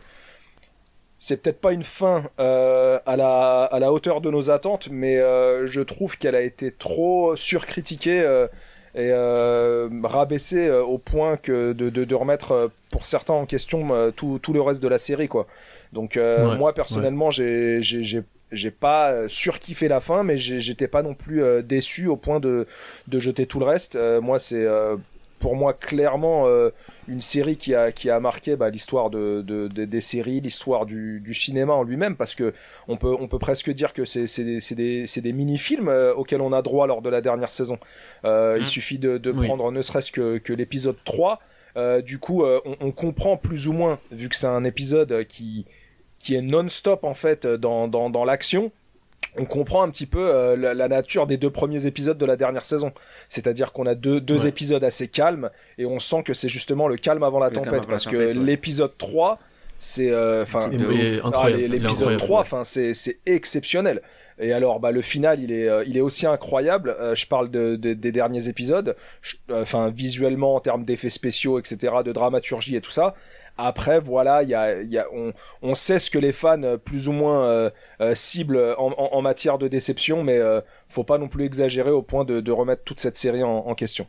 [1.18, 5.18] c'est peut-être pas une fin euh, à, la, à la hauteur de nos attentes mais
[5.18, 8.48] euh, je trouve qu'elle a été trop surcritiquée euh,
[8.96, 13.90] et euh, rabaissée euh, au point que de, de, de remettre pour certains en question
[13.92, 15.48] euh, tout, tout le reste de la série quoi.
[15.94, 18.22] Donc euh, Ouais, moi personnellement j'ai j'ai
[18.54, 22.40] j'ai pas euh, surkiffé la fin mais j'étais pas non plus euh, déçu au point
[22.40, 22.66] de
[23.08, 23.96] de jeter tout le reste.
[23.96, 24.66] Euh, moi, c'est
[25.40, 26.70] pour moi clairement euh,
[27.10, 30.86] une série qui a, qui a marqué bah, l'histoire de, de- de- des séries, l'histoire
[30.86, 32.54] du, du cinéma en lui-même, parce que
[32.88, 36.54] on peut, on peut presque dire que c'est des, des, des mini-films euh, auxquels on
[36.54, 37.78] a droit lors de la dernière saison.
[38.24, 38.68] Euh, Il Mm.
[38.68, 39.46] suffit de, de Oui.
[39.48, 41.42] prendre ne serait-ce que, que l'épisode 3.
[41.76, 45.66] Euh, du coup, on, on comprend plus ou moins, vu que c'est un épisode qui,
[46.24, 48.72] qui est non-stop en fait dans, dans, dans l'action,
[49.38, 52.36] on comprend un petit peu euh, la, la nature des deux premiers épisodes de la
[52.36, 52.92] dernière saison.
[53.30, 54.50] C'est-à-dire qu'on a deux, deux Ouais.
[54.50, 57.74] épisodes assez calmes et on sent que c'est justement le calme avant la Le tempête
[57.74, 58.34] avant la parce que ouais.
[58.34, 59.40] l'épisode 3
[59.80, 62.42] c'est euh, enfin Ah, l'épisode incroyable, 3 ouais.
[62.42, 64.02] enfin c'est c'est exceptionnel.
[64.40, 66.96] Et alors bah le final il est euh, il est aussi incroyable.
[67.00, 68.96] Euh, je parle de, de- des derniers épisodes
[69.52, 73.14] euh, enfin visuellement en termes d'effets spéciaux etc de dramaturgie et tout ça.
[73.58, 77.08] Après voilà il y y a on, on sait ce que les fans euh, plus
[77.08, 77.70] ou moins euh,
[78.02, 82.26] euh, ciblent en, matière de déception mais euh, faut pas non plus exagérer au point
[82.26, 84.08] de, remettre toute cette série en question.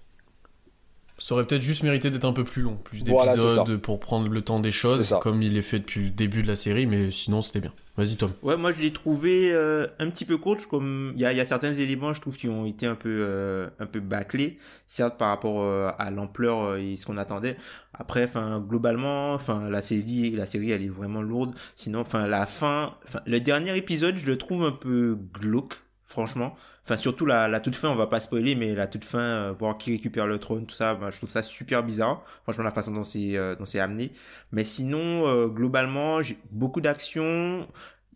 [1.19, 4.29] Ça aurait peut-être juste mérité d'être un peu plus long, plus Voilà, d'épisodes pour prendre
[4.29, 7.11] le temps des choses, comme il est fait depuis le début de la série, mais
[7.13, 7.73] sinon c'était bien.
[7.97, 8.33] Vas-y Tom.
[8.43, 10.57] Ouais, moi je l'ai trouvé euh, un petit peu court.
[10.69, 12.97] Comme il y a, il y a certains éléments, je trouve, qui ont été un
[12.97, 14.59] peu euh, un peu bâclés,
[14.89, 17.57] certes par rapport euh, à l'ampleur euh, et ce qu'on attendait.
[17.93, 21.55] Après, enfin globalement, enfin la série, la série, elle est vraiment lourde.
[21.77, 25.75] Sinon, enfin la fin, enfin le dernier épisode, je le trouve un peu glauque,
[26.05, 26.57] franchement.
[26.85, 29.53] Enfin surtout la, la toute fin, on va pas spoiler, mais la toute fin, euh,
[29.53, 32.23] voir qui récupère le trône, tout ça, ben, je trouve ça super bizarre.
[32.43, 34.13] Franchement, la façon dont c'est euh, dont c'est amené.
[34.53, 37.67] Mais sinon, euh, globalement, j'ai beaucoup d'action.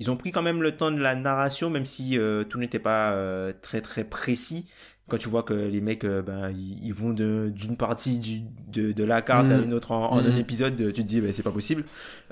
[0.01, 2.79] Ils ont pris quand même le temps de la narration, même si euh, tout n'était
[2.79, 4.69] pas euh, très très précis.
[5.09, 9.05] Quand tu vois que les mecs, euh, ben, ils, vont d'une partie du, de, de
[9.05, 9.65] la carte à Mhm.
[9.65, 10.37] une autre en, en un Mhm.
[10.37, 11.85] épisode, tu te dis, ben, c'est pas possible.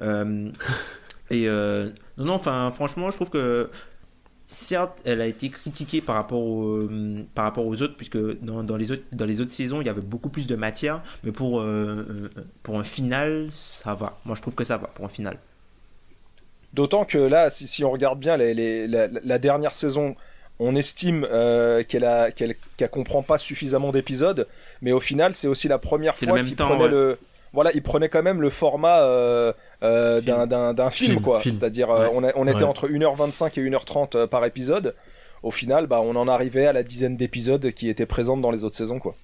[0.03, 0.51] Euh,
[1.31, 3.71] et euh, non, non, enfin, franchement, je trouve que
[4.47, 6.89] certes, elle a été critiquée par rapport, au-
[7.35, 9.91] par rapport aux autres, puisque dans, dans, les autres, dans les autres saisons, il y
[9.91, 14.21] avait beaucoup plus de matière, mais pour, euh, euh, pour un final, ça va.
[14.25, 15.39] Moi, je trouve que ça va pour un final.
[16.73, 20.15] D'autant que là, si, si on regarde bien les, les- la, la dernière saison,
[20.59, 24.47] on estime euh, qu'elle a qu'elle qu'elle comprend pas suffisamment d'épisodes,
[24.83, 26.89] mais au final, c'est aussi la première fois qu'il prenait ouais.
[26.89, 27.19] le
[27.53, 29.53] voilà, il prenait quand même le format euh,
[29.83, 31.41] euh, d'un film, Film, quoi.
[31.43, 32.33] C'est-à-dire, euh, Ouais.
[32.37, 32.63] on, était Ouais.
[32.65, 34.95] entre 1h25 et 1h30 euh, par épisode.
[35.43, 38.65] Au final, bah, on en arrivait à la dizaine d'épisodes qui étaient présentes dans les
[38.65, 39.15] autres saisons, quoi.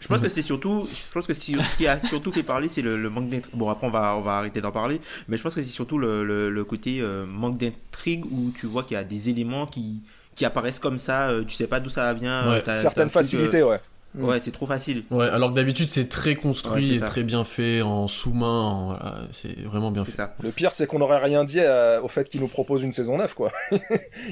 [0.00, 2.68] Je pense que c'est surtout, je pense que si- ce qui a surtout fait parler,
[2.68, 3.54] c'est le, le manque d'intrigue.
[3.54, 5.98] Bon, après, on va, on va arrêter d'en parler, mais je pense que c'est surtout
[5.98, 9.66] le, le, le côté euh, manque d'intrigue où tu vois qu'il y a des éléments
[9.66, 10.00] qui,
[10.34, 12.50] qui apparaissent comme ça, euh, tu sais pas d'où ça vient.
[12.50, 12.62] Ouais.
[12.76, 13.78] Certaines facilités, ouais.
[14.16, 15.02] Ouais, c'est trop facile.
[15.10, 17.06] Ouais, alors que d'habitude c'est très Ouais, construit c'est et ça.
[17.06, 20.12] très bien fait en sous-main, en- voilà, c'est vraiment bien fait.
[20.12, 20.34] ça.
[20.42, 23.16] Le pire, c'est qu'on n'aurait rien dit euh, au fait qu'ils nous proposent une saison
[23.18, 23.50] 9, quoi.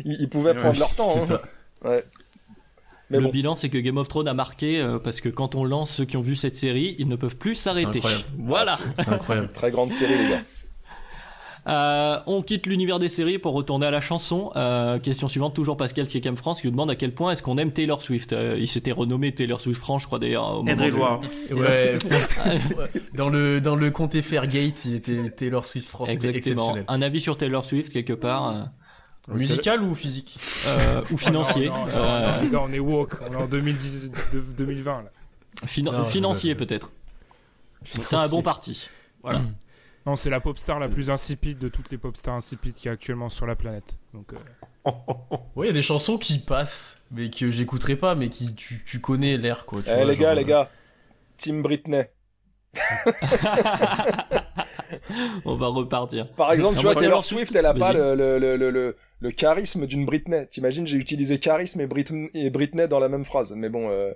[0.05, 1.11] ils, ils pouvaient Ouais, prendre leur temps.
[1.13, 1.41] C'est hein.
[1.83, 1.89] ça.
[1.89, 2.05] Ouais.
[3.11, 3.31] Mais le bon.
[3.31, 6.05] bilan, c'est que Game of Thrones a marqué euh, parce que quand on lance ceux
[6.07, 8.01] qui ont vu cette série, ils ne peuvent plus s'arrêter.
[8.39, 8.79] Voilà.
[8.99, 9.51] C'est incroyable.
[9.53, 10.41] Très grande série, les gars.
[11.69, 14.51] Euh, on quitte l'univers des séries pour retourner à la chanson.
[14.57, 17.57] Euh, question suivante, toujours Pascal Siekam France qui nous demande à quel point est-ce qu'on
[17.59, 18.33] aime Taylor Swift.
[18.33, 20.63] Euh, il s'était renommé Taylor Swift France, je crois d'ailleurs.
[20.65, 20.69] de-
[21.53, 21.99] Ouais,
[23.15, 26.75] dans le dans le comté Fairgate, il était Taylor Swift France, Exactement.
[26.89, 28.63] Un avis sur Taylor Swift quelque part euh,
[29.35, 30.37] Musical ou physique?
[30.67, 31.69] euh, ou financier.
[31.69, 34.41] Non, non, non, Euh, non, les gars, on est woke, on est en 2010, de-
[34.57, 35.11] 2020 là.
[36.07, 36.91] financier peut-être.
[37.85, 38.89] C'est un bon parti.
[39.23, 39.41] Voilà.
[40.05, 42.87] Non, c'est la pop star la plus insipide de toutes les pop stars insipides qu'il
[42.87, 43.97] y a actuellement sur la planète.
[44.13, 44.91] Donc, euh,
[45.55, 48.83] Ouais, il y a des chansons qui passent, mais que j'écouterai pas, mais qui tu,
[48.85, 49.81] tu connais l'air quoi.
[49.83, 50.69] tu Eh vois, les gars, les gars,
[51.37, 52.03] Team Britney.
[55.45, 56.31] On va repartir.
[56.33, 59.31] Par exemple, tu vois, Taylor Swift, elle a pas le, le, le, le, le, le
[59.31, 60.47] charisme d'une Britney.
[60.49, 63.53] T'imagines, j'ai utilisé charisme et Britney, et Britney dans la même phrase.
[63.57, 64.13] Mais bon, euh,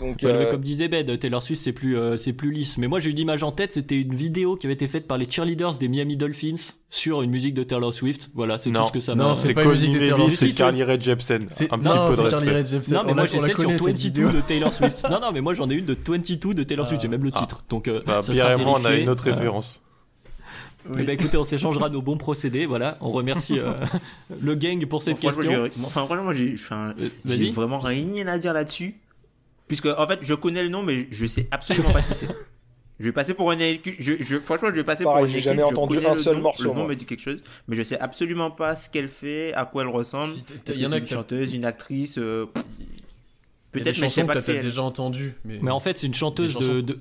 [0.00, 2.78] donc, Ouais, mais euh, comme disait Ben, Taylor Swift c'est plus euh, c'est plus lisse.
[2.78, 5.18] Mais moi j'ai une image en tête, c'était une vidéo qui avait été faite par
[5.18, 6.54] les cheerleaders des Miami Dolphins
[6.88, 8.30] sur une musique de Taylor Swift.
[8.34, 9.34] Voilà, c'est tout ce que ça Non, m'a.
[9.34, 10.58] c'est C'est pas une musique de Taylor Levy, c'est Swift.
[10.58, 11.46] Carly Rae Jepsen.
[11.50, 12.50] C'est- Un petit non, peu c'est de Carly.
[12.50, 12.94] Rae Jepsen.
[12.96, 14.28] Non mais On moi j'ai celle sur connaît, cette 22 vidéo.
[14.30, 15.04] de Taylor Swift.
[15.10, 17.32] non non mais moi j'en ai une de 22 de Taylor Swift, j'ai même le
[17.32, 17.64] titre.
[17.68, 19.82] Donc euh, Bah, ça Pierre sera et moi, on a une autre Euh, référence.
[20.98, 22.98] Eh ben, écoutez, on s'échangera nos bons procédés, voilà.
[23.00, 23.72] On remercie euh,
[24.42, 25.68] le gang pour cette Bon, question.
[25.90, 28.96] franchement, moi, j'ai enfin, Euh, vraiment rien à dire là-dessus.
[29.68, 32.28] Puisque, en fait, je connais le nom, mais je sais absolument pas qui c'est.
[33.00, 35.40] Je vais passer pour un je, je, Franchement, je vais passer Pareil, pour un j'ai
[35.40, 36.88] jamais entendu un le seul nom, morceau, Le nom moi.
[36.88, 39.88] me dit quelque chose, mais je sais absolument pas ce qu'elle fait, à quoi elle
[39.88, 40.34] ressemble.
[40.68, 42.16] Il y en c'est a une chanteuse, une actrice.
[42.18, 42.46] euh,
[43.72, 45.34] Peut-être, mais je sais que pas que peut-être déjà entendues.
[45.44, 45.58] Mais...
[45.62, 46.74] Mais en fait, c'est une chanteuse Des chansons.
[46.74, 47.00] de, de-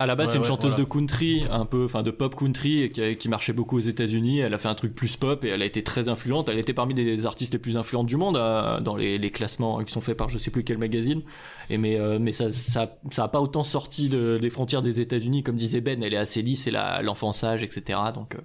[0.00, 0.84] À la base, Ouais, c'est une ouais, chanteuse voilà.
[0.84, 4.38] de country, un peu, enfin de pop country, et qui, qui marchait beaucoup aux États-Unis.
[4.38, 6.48] Elle a fait un truc plus pop et elle a été très influente.
[6.48, 9.82] Elle était parmi les artistes les plus influentes du monde euh, dans les, les classements
[9.82, 11.22] qui sont faits par je sais plus quel magazine.
[11.68, 15.00] Et mais euh, mais ça ça ça a pas autant sorti de, des frontières des
[15.00, 16.00] États-Unis comme disait Ben.
[16.02, 16.70] Elle est assez lisse, c'est
[17.02, 17.98] l'enfant sage, etc.
[18.14, 18.38] Donc euh,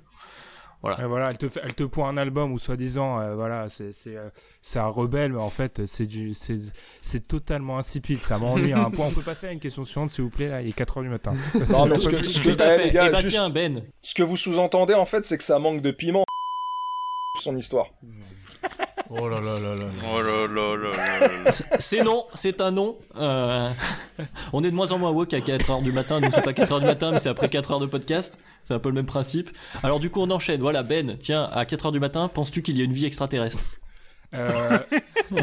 [0.85, 4.17] Et voilà, elle te, fait, elle te un album où soi-disant, euh, voilà, c'est c'est
[4.17, 4.27] euh,
[4.61, 6.57] c'est un rebelle, mais en fait, c'est du c'est
[7.01, 8.17] c'est totalement insipide.
[8.19, 9.07] Ça m'ennuie à un point.
[9.07, 10.49] On peut passer à une question suivante, s'il vous plaît.
[10.49, 11.33] Là, il est 4 heures du matin.
[11.69, 12.85] Non, mais ce que, ce que- tout à fait.
[12.85, 13.81] les gars, Eh ben, juste- tiens, Ben.
[14.01, 16.25] ce que vous sous-entendez, en fait, c'est que ça manque de piment.
[17.41, 17.87] Son histoire.
[19.09, 19.75] Oh là là là là.
[19.75, 19.85] là.
[20.11, 21.51] Oh là là là là là.
[21.79, 22.97] C'est non, c'est un non.
[23.15, 23.69] Euh,
[24.53, 26.19] on est de moins en moins woke à 4h du matin.
[26.19, 28.39] Nous, c'est pas 4h du matin, mais c'est après 4 heures de podcast.
[28.63, 29.49] C'est un peu le même principe.
[29.83, 30.61] Alors, du coup, on enchaîne.
[30.61, 33.59] Voilà, Ben, tiens, à 4h du matin, penses-tu qu'il y a une vie extraterrestre?
[34.33, 34.79] Euh,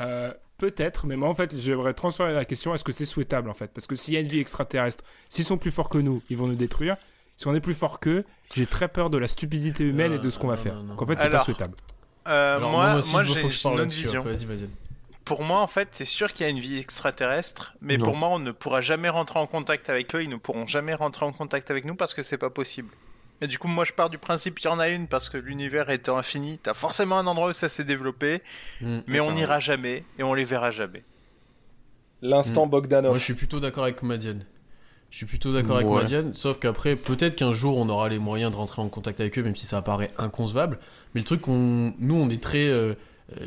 [0.00, 3.54] euh, Peut-être, mais moi en fait j'aimerais transformer la question est-ce que c'est souhaitable en
[3.54, 3.70] fait?
[3.72, 6.36] Parce que s'il y a une vie extraterrestre, s'ils sont plus forts que nous, ils
[6.36, 6.96] vont nous détruire.
[7.38, 8.24] Si on est plus fort qu'eux,
[8.54, 10.74] j'ai très peur de la stupidité humaine et de ce qu'on va non, faire.
[10.74, 10.88] non, non.
[10.94, 11.74] Donc en fait c'est pas souhaitable.
[12.26, 14.20] Euh, Alors, moi, aussi, moi j'ai que je parle une autre vision.
[14.20, 14.68] après, Vas-y, vas-y.
[15.24, 18.06] Pour moi, en fait, c'est sûr qu'il y a une vie extraterrestre, mais Non.
[18.06, 20.22] pour moi, on ne pourra jamais rentrer en contact avec eux.
[20.22, 22.88] Ils ne pourront jamais rentrer en contact avec nous parce que c'est pas possible.
[23.40, 25.36] Et du coup, moi, je pars du principe qu'il y en a une parce que
[25.38, 28.42] l'univers étant infini, t'as forcément un endroit où ça s'est développé,
[28.80, 28.98] Mm.
[29.06, 31.04] mais on n'ira jamais et on les verra jamais.
[32.20, 32.70] L'instant Mm.
[32.70, 33.10] Bogdanov.
[33.12, 34.44] Moi, je suis plutôt d'accord avec Madiane.
[35.10, 36.02] Je suis plutôt d'accord avec Ouais.
[36.02, 39.38] Madiane, sauf qu'après, peut-être qu'un jour, on aura les moyens de rentrer en contact avec
[39.38, 40.78] eux, même si ça paraît inconcevable.
[41.14, 42.92] Mais le truc, qu'on, nous, on est très euh,
[43.40, 43.46] euh,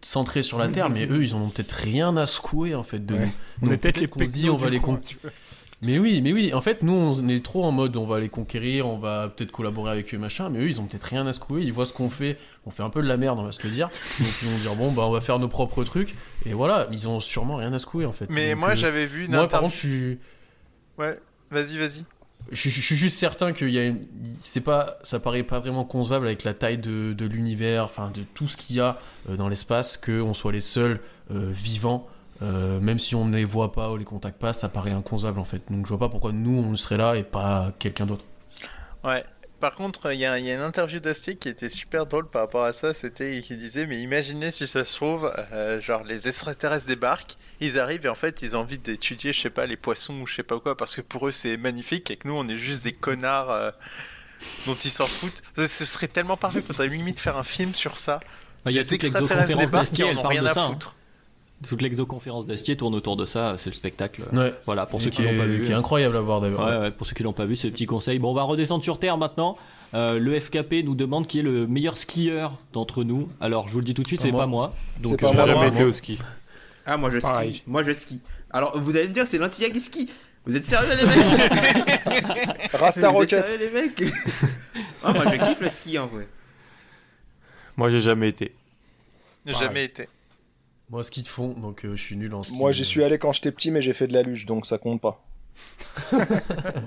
[0.00, 3.04] centré sur la Terre, mais eux, ils en ont peut-être rien à secouer, en fait,
[3.04, 3.28] de Ouais.
[3.60, 3.68] nous.
[3.68, 4.98] On est peut-être les qu'on dit, on va les con-.
[5.82, 8.30] Mais oui, mais oui, en fait, nous, on est trop en mode, on va les
[8.30, 11.34] conquérir, on va peut-être collaborer avec eux, machin, mais eux, ils ont peut-être rien à
[11.34, 13.52] secouer, ils voient ce qu'on fait, on fait un peu de la merde, on va
[13.52, 16.14] se le dire, donc ils vont dire, bon, bah, on va faire nos propres trucs,
[16.46, 18.24] et voilà, ils ont sûrement rien à secouer, en fait.
[18.30, 20.18] Mais Donc, moi, euh, j'avais vu une Moi, par contre, je suis...
[20.98, 21.18] Ouais,
[21.50, 22.06] vas-y, vas-y.
[22.52, 24.06] Je, je- je suis juste certain qu'il y a une...
[24.40, 28.22] c'est pas ça paraît pas vraiment concevable avec la taille de, de l'univers enfin de
[28.22, 31.00] tout ce qu'il y a euh, dans l'espace que on soit les seuls
[31.32, 32.06] euh, vivants
[32.42, 35.40] euh, même si on ne les voit pas ou les contacte pas ça paraît inconcevable
[35.40, 38.24] en fait donc je vois pas pourquoi nous on serait là et pas quelqu'un d'autre
[39.04, 39.24] Ouais.
[39.60, 42.28] Par contre, il y, a il y a une interview d'Astier qui était super drôle
[42.28, 42.92] par rapport à ça.
[42.92, 47.78] C'était qui disait mais imaginez si ça se trouve, euh, genre les extraterrestres débarquent, ils
[47.78, 50.34] arrivent et en fait ils ont envie d'étudier, je sais pas, les poissons ou je
[50.34, 52.84] sais pas quoi, parce que pour eux c'est magnifique et que nous on est juste
[52.84, 53.70] des connards euh,
[54.66, 55.42] dont ils s'en foutent.
[55.56, 56.60] Ce serait tellement parfait.
[56.62, 58.20] Faudrait limite faire un film sur ça.
[58.64, 60.48] Bah, Il y a Les toute extraterrestres l'exoconférence débarquent, d'Astier, elle ont parle rien de
[60.48, 60.64] à ça.
[60.64, 60.68] hein.
[60.68, 60.94] foutre.
[61.66, 64.24] Toute l'exoconférence d'Astier tourne autour de ça, c'est le spectacle.
[64.34, 65.64] ouais Voilà, pour ceux qui l'ont pas vu.
[65.64, 67.68] qui est incroyable à voir d'ailleurs Ouais, ouais, pour ceux qui l'ont pas vu, c'est
[67.68, 68.18] le petit conseil.
[68.18, 69.56] Bon, on va redescendre sur Terre maintenant.
[69.94, 73.30] Euh, le FKP nous demande qui est le meilleur skieur d'entre nous.
[73.40, 74.74] Alors, je vous le dis tout de suite, c'est pas moi.
[75.00, 76.18] Donc, C'est pas euh, J'ai moi, jamais moi, été au ski.
[76.86, 77.54] Ah, moi je Pareil.
[77.54, 77.64] skie.
[77.66, 78.20] Moi je skie.
[78.50, 80.08] Alors vous allez me dire, c'est l'Antilla qui skie.
[80.46, 83.46] Vous êtes sérieux les mecs Rasta Vous êtes Rocket.
[83.46, 84.02] sérieux les mecs
[85.04, 86.28] Ah, moi je kiffe le ski en vrai.
[87.76, 88.54] Moi, j'ai jamais été.
[89.44, 90.08] Jamais été.
[90.90, 93.18] moi ski de fond donc euh, je suis nul en ski Moi, j'y suis allé
[93.18, 95.22] quand j'étais petit, mais j'ai fait de la luge, donc ça compte pas.
[96.12, 96.20] Moi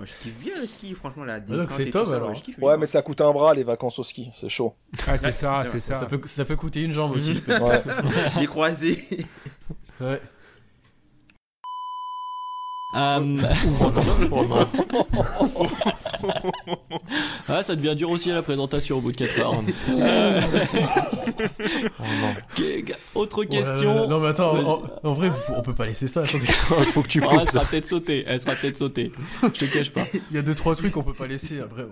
[0.06, 2.34] je kiffe bien le ski, franchement la donc descente c'est et top, tout ça, alors.
[2.34, 4.76] kiffe Ouais, mais ça coûte un bras les vacances au ski, c'est chaud.
[5.08, 5.96] Ah, c'est ça, c'est ça.
[5.96, 7.82] ça peut, ça peut coûter une jambe aussi je peux- Ouais.
[8.40, 9.00] Les croisés.
[10.02, 10.20] Ouais.
[12.94, 13.20] non.
[17.48, 19.54] ah, ça devient dur aussi à la présentation au bout de 4 heures.
[19.90, 20.42] Euh,
[22.00, 22.04] Oh
[23.22, 24.08] Autre Ouais, question.
[24.08, 26.46] non mais attends en, en vrai on peut pas laisser ça attendez.
[26.94, 27.50] Faut que tu Oh, elle coupes.
[27.52, 28.24] sera peut-être sautée.
[28.28, 29.12] Elle sera peut-être sautée.
[29.44, 30.02] Je te cache pas.
[30.32, 31.86] il y a deux trois trucs qu'on peut pas laisser après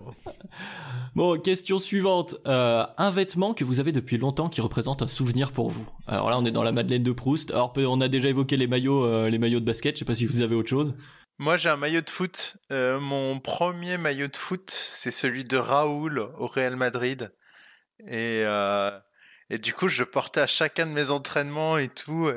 [1.16, 1.40] bon.
[1.40, 2.36] Question suivante.
[2.48, 5.88] Euh, un vêtement que vous avez depuis longtemps qui représente un souvenir pour vous.
[6.08, 7.52] Alors là, on est dans la Madeleine de Proust.
[7.52, 9.96] Alors, on a déjà évoqué les maillots, euh, les maillots de basket.
[9.96, 10.94] Je sais pas si vous avez autre chose.
[11.40, 12.58] Moi, j'ai un maillot de foot.
[12.72, 17.32] Euh, mon premier maillot de foot, c'est celui de Raoul au Real Madrid.
[18.08, 18.44] Et,
[19.50, 22.30] et du coup, je portais à chacun de mes entraînements et tout.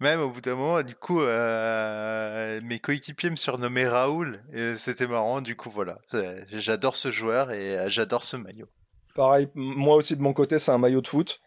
[0.00, 4.40] Même au bout d'un moment, du coup, euh, mes coéquipiers me surnommaient Raoul.
[4.52, 5.40] Et c'était marrant.
[5.40, 5.98] Du coup, voilà.
[6.14, 8.68] Euh, J'adore ce joueur et euh, j'adore ce maillot.
[9.16, 11.40] Pareil, moi aussi de mon côté, c'est un maillot de foot.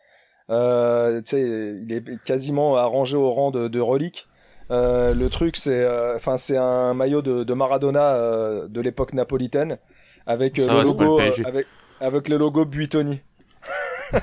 [0.49, 4.27] Euh, tu sais, il est quasiment arrangé au rang de, de relique.
[4.69, 9.13] Euh, le truc, c'est, euh, enfin, c'est un maillot de, de Maradona euh, de l'époque
[9.13, 9.77] napolitaine
[10.25, 11.63] avec euh, le va, logo, euh,
[12.01, 13.21] avec le logo Buitoni.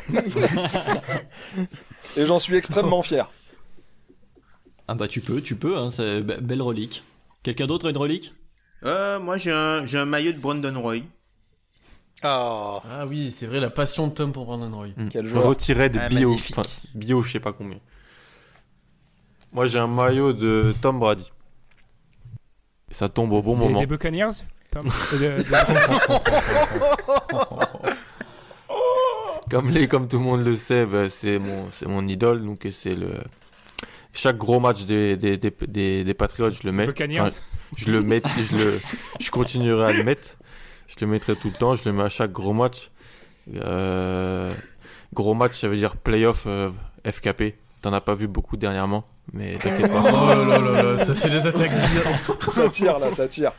[2.16, 3.30] Et j'en suis extrêmement fier.
[4.88, 7.04] Ah bah tu peux, tu peux, hein, c'est be- belle relique.
[7.42, 8.34] Quelqu'un d'autre a une relique?
[8.84, 11.00] Euh, moi, j'ai un, j'ai un maillot de Brandon Roy.
[12.24, 12.80] Oh.
[12.90, 14.88] Ah oui, c'est vrai, la passion de Tom pour Brandon Roy.
[14.96, 15.08] Mm.
[15.10, 15.44] Quel joueur.
[15.44, 16.62] Retiré de Ah, bio, enfin,
[16.94, 17.78] bio, je sais pas combien.
[19.52, 21.30] Moi, j'ai un maillot de Tom Brady.
[22.90, 23.78] Et ça tombe au bon Des, moment.
[23.80, 24.28] des Buccaneers
[24.70, 24.86] Tom?
[25.14, 25.48] Euh, de- de-
[29.50, 32.44] Comme, les, comme tout le monde le sait, bah, c'est mon, c'est mon idole.
[32.44, 33.08] Donc, c'est le.
[34.12, 36.88] Chaque gros match des, des, des, des, des Patriots, je le mets.
[36.88, 37.30] Enfin,
[37.76, 38.80] je le mets, je, le,
[39.20, 40.36] je continuerai à le mettre.
[40.88, 41.76] Je le mettrai tout le temps.
[41.76, 42.90] Je le mets à chaque gros match.
[43.54, 44.52] Euh,
[45.14, 46.70] gros match, ça veut dire playoff euh,
[47.06, 47.54] FKP.
[47.82, 50.02] T'en as pas vu beaucoup dernièrement, mais t'inquiète pas.
[50.02, 52.42] Oh là là là là, ça c'est des attaques violentes.
[52.50, 53.52] Ça tire là, ça tire.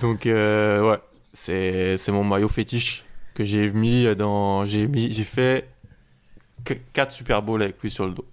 [0.00, 0.98] Donc euh, ouais,
[1.32, 3.04] c'est c'est mon maillot fétiche
[3.34, 5.70] que j'ai mis dans j'ai mis j'ai fait
[6.92, 8.26] 4 Super Bowls avec lui sur le dos.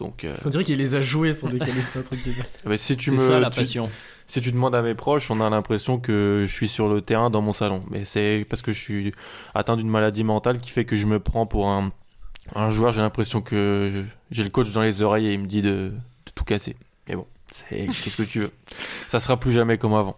[0.00, 2.32] Donc euh, On dirait qu'il les a joués sans déconner, c'est un truc de
[2.68, 3.88] bah, si tu C'est me ça la tu- passion.
[4.26, 7.30] si tu demandes à mes proches, on a l'impression que je suis sur le terrain
[7.30, 9.12] dans mon salon, mais c'est parce que je suis
[9.54, 11.92] atteint d'une maladie mentale qui fait que je me prends pour un
[12.54, 15.60] un joueur, j'ai l'impression que j'ai le coach dans les oreilles et il me dit
[15.62, 16.74] de, de tout casser.
[17.08, 18.50] Mais bon, c'est qu'est-ce que tu veux?
[19.08, 20.16] Ça sera plus jamais comme avant.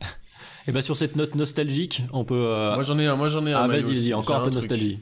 [0.68, 2.36] Et bah sur cette note nostalgique, on peut...
[2.36, 3.62] euh, Moi j'en ai un, moi j'en ai un.
[3.64, 5.00] Ah vas-y, encore un peu de nostalgie.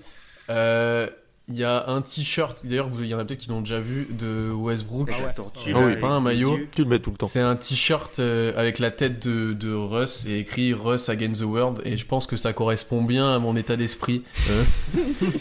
[0.49, 1.07] Euh,
[1.53, 4.07] Il y a un t-shirt, d'ailleurs il y en a peut-être qui l'ont déjà vu,
[4.11, 5.11] de Westbrook.
[5.13, 5.35] Ah ouais.
[5.35, 5.97] tortue, Ah oui.
[5.99, 6.59] Pas un maillot.
[6.75, 7.27] Tu le mets tout le temps.
[7.27, 11.45] C'est un t-shirt euh, avec la tête de, de Russ et écrit Russ Against the
[11.45, 14.23] World et je pense que ça correspond bien à mon état d'esprit.
[14.49, 14.65] euh.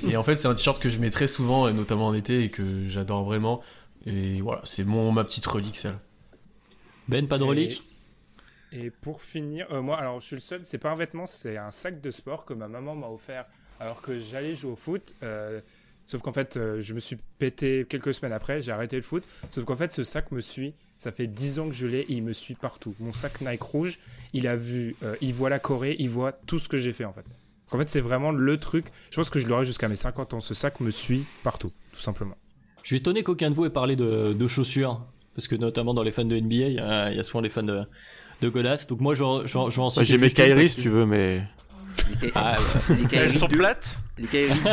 [0.10, 2.44] et en fait c'est un t-shirt que je mets très souvent, et notamment en été,
[2.44, 3.61] et que j'adore vraiment.
[4.07, 5.98] Et voilà, c'est mon ma petite relique celle.
[7.07, 7.84] Ben, pas de relique?
[8.72, 11.57] Et pour finir, euh, moi, alors je suis le seul, c'est pas un vêtement, c'est
[11.57, 13.45] un sac de sport que ma maman m'a offert
[13.80, 15.15] alors que j'allais jouer au foot.
[15.23, 15.60] euh,
[16.10, 19.23] sauf qu'en fait, euh, je me suis pété quelques semaines après, j'ai arrêté le foot.
[19.52, 20.73] Sauf qu'en fait, ce sac me suit.
[20.98, 22.94] Ça fait 10 ans que je l'ai et il me suit partout.
[22.99, 23.99] Mon sac Nike rouge,
[24.34, 27.06] il a vu, euh, il voit la Corée, il voit tout ce que j'ai fait
[27.06, 27.22] en fait.
[27.22, 28.88] Donc, en fait, c'est vraiment le truc.
[29.11, 30.41] Je pense que je l'aurai jusqu'à mes 50 ans.
[30.41, 32.36] Ce sac me suit partout, tout simplement.
[32.81, 35.06] Je suis étonné qu'aucun de vous ait parlé de, de chaussures.
[35.36, 37.41] Parce que notamment dans les fans de NBA, il y a, il y a souvent
[37.41, 37.84] les fans de,
[38.41, 38.88] de Godas.
[38.90, 41.44] Donc moi, je vais, je je citer J'ai mes Kyrie si tu veux, mais
[42.22, 42.58] Les Ah,
[42.90, 43.58] les Elles sont 2.
[43.58, 44.70] plates Les Kairi 2.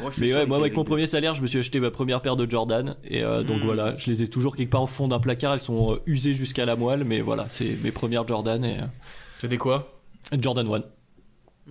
[0.00, 0.86] Grosse Mais ouais, moi avec mon 2.
[0.88, 3.64] premier salaire, je me suis acheté ma première paire de Jordan et euh, donc Mm.
[3.64, 5.52] voilà, je les ai toujours quelque part au fond d'un placard.
[5.54, 8.78] Elles sont euh, usées jusqu'à la moelle, mais voilà, c'est mes premières Jordan et
[9.38, 9.92] C'est des quoi?
[10.32, 10.78] Euh, Jordan 1.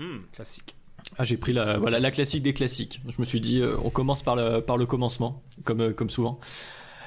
[0.02, 0.20] Hmm.
[0.34, 0.76] Classique.
[1.18, 3.02] Ah, j'ai pris la voilà la classique des classiques.
[3.08, 6.10] Je me suis dit, euh, on commence par le par le commencement, comme euh, comme
[6.10, 6.40] souvent.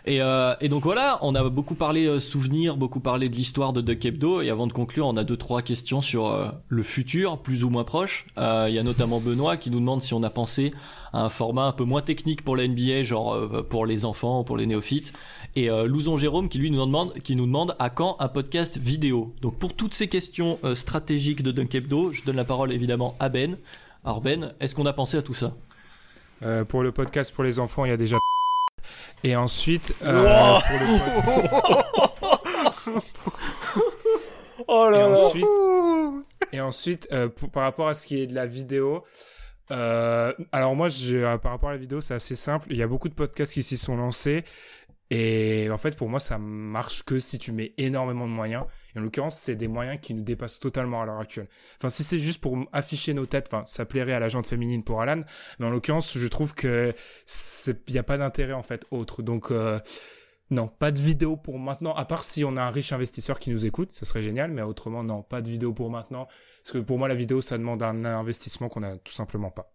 [0.04, 3.72] Et, euh, et donc voilà, on a beaucoup parlé euh, souvenirs, beaucoup parlé de l'histoire
[3.72, 4.42] de Duck Hebdo.
[4.42, 7.70] Et avant de conclure, on a deux trois questions sur euh, le futur, plus ou
[7.70, 8.26] moins proche.
[8.36, 10.72] Euh, Il y a notamment Benoît qui nous demande si on a pensé
[11.12, 14.42] à un format un peu moins technique pour la NBA, genre euh, pour les enfants,
[14.42, 15.12] pour les néophytes.
[15.54, 18.78] Et euh, Louzon Jérôme qui lui nous demande, qui nous demande à quand un podcast
[18.78, 19.32] vidéo.
[19.40, 23.28] Donc pour toutes ces questions stratégiques de Dunk Hebdo, je donne la parole évidemment à
[23.28, 23.56] Ben.
[24.04, 25.52] Alors Ben, est-ce qu'on a pensé à tout ça?
[26.68, 28.18] Pour le podcast pour les enfants, il y a déjà.
[29.24, 30.24] Et ensuite, euh,
[30.60, 33.02] pour le pod-
[34.94, 35.44] et là ensuite,
[36.52, 39.04] et ensuite euh, pour- par rapport à ce qui est de la vidéo,
[39.70, 42.66] euh, alors moi, je, euh, par rapport à la vidéo, c'est assez simple.
[42.70, 44.44] Il y a beaucoup de podcasts qui s'y sont lancés.
[45.10, 48.64] Et en fait, pour moi, ça marche que si tu mets énormément de moyens.
[48.94, 51.48] Et en l'occurrence, c'est des moyens qui nous dépassent totalement à l'heure actuelle.
[51.78, 54.84] Enfin, si c'est juste pour afficher nos têtes, enfin, ça plairait à la jante féminine
[54.84, 55.22] pour Alan.
[55.58, 56.94] Mais en l'occurrence, je trouve que
[57.66, 59.22] il n'y a pas d'intérêt, en fait, autre.
[59.22, 59.78] Donc, euh,
[60.50, 63.50] non, pas de vidéo pour maintenant, à part si on a un riche investisseur qui
[63.50, 66.26] nous écoute, ce serait génial, mais autrement, non, pas de vidéo pour maintenant.
[66.62, 69.72] Parce que pour moi, la vidéo, ça demande un investissement qu'on a tout simplement pas.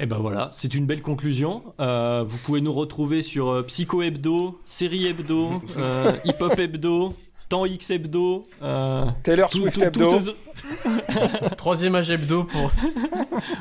[0.00, 1.62] Et ben voilà, c'est une belle conclusion.
[1.78, 7.14] Euh, vous pouvez nous retrouver sur euh, Psycho Hebdo, Série Hebdo, euh, Hip Hop Hebdo,
[7.48, 8.42] Temps X hebdo.
[8.62, 10.18] Euh, Taylor tout- Swift tout- hebdo.
[10.20, 10.32] tout-
[11.56, 12.70] Troisième âge hebdo pour.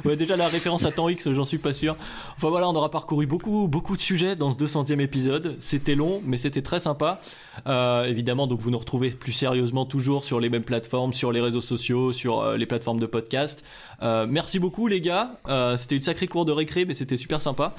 [0.06, 1.96] Ouais, déjà la référence à temps X, j'en suis pas sûr.
[2.38, 5.56] Enfin voilà, on aura parcouru beaucoup, beaucoup de sujets dans ce 200e épisode.
[5.60, 7.20] C'était long, mais c'était très sympa.
[7.68, 11.42] Euh, évidemment, donc vous nous retrouvez plus sérieusement toujours sur les mêmes plateformes, sur les
[11.42, 13.66] réseaux sociaux, sur euh, les plateformes de podcast.
[14.02, 15.32] Euh, merci beaucoup les gars.
[15.48, 17.76] Euh, c'était une sacrée cour de récré, mais c'était super sympa.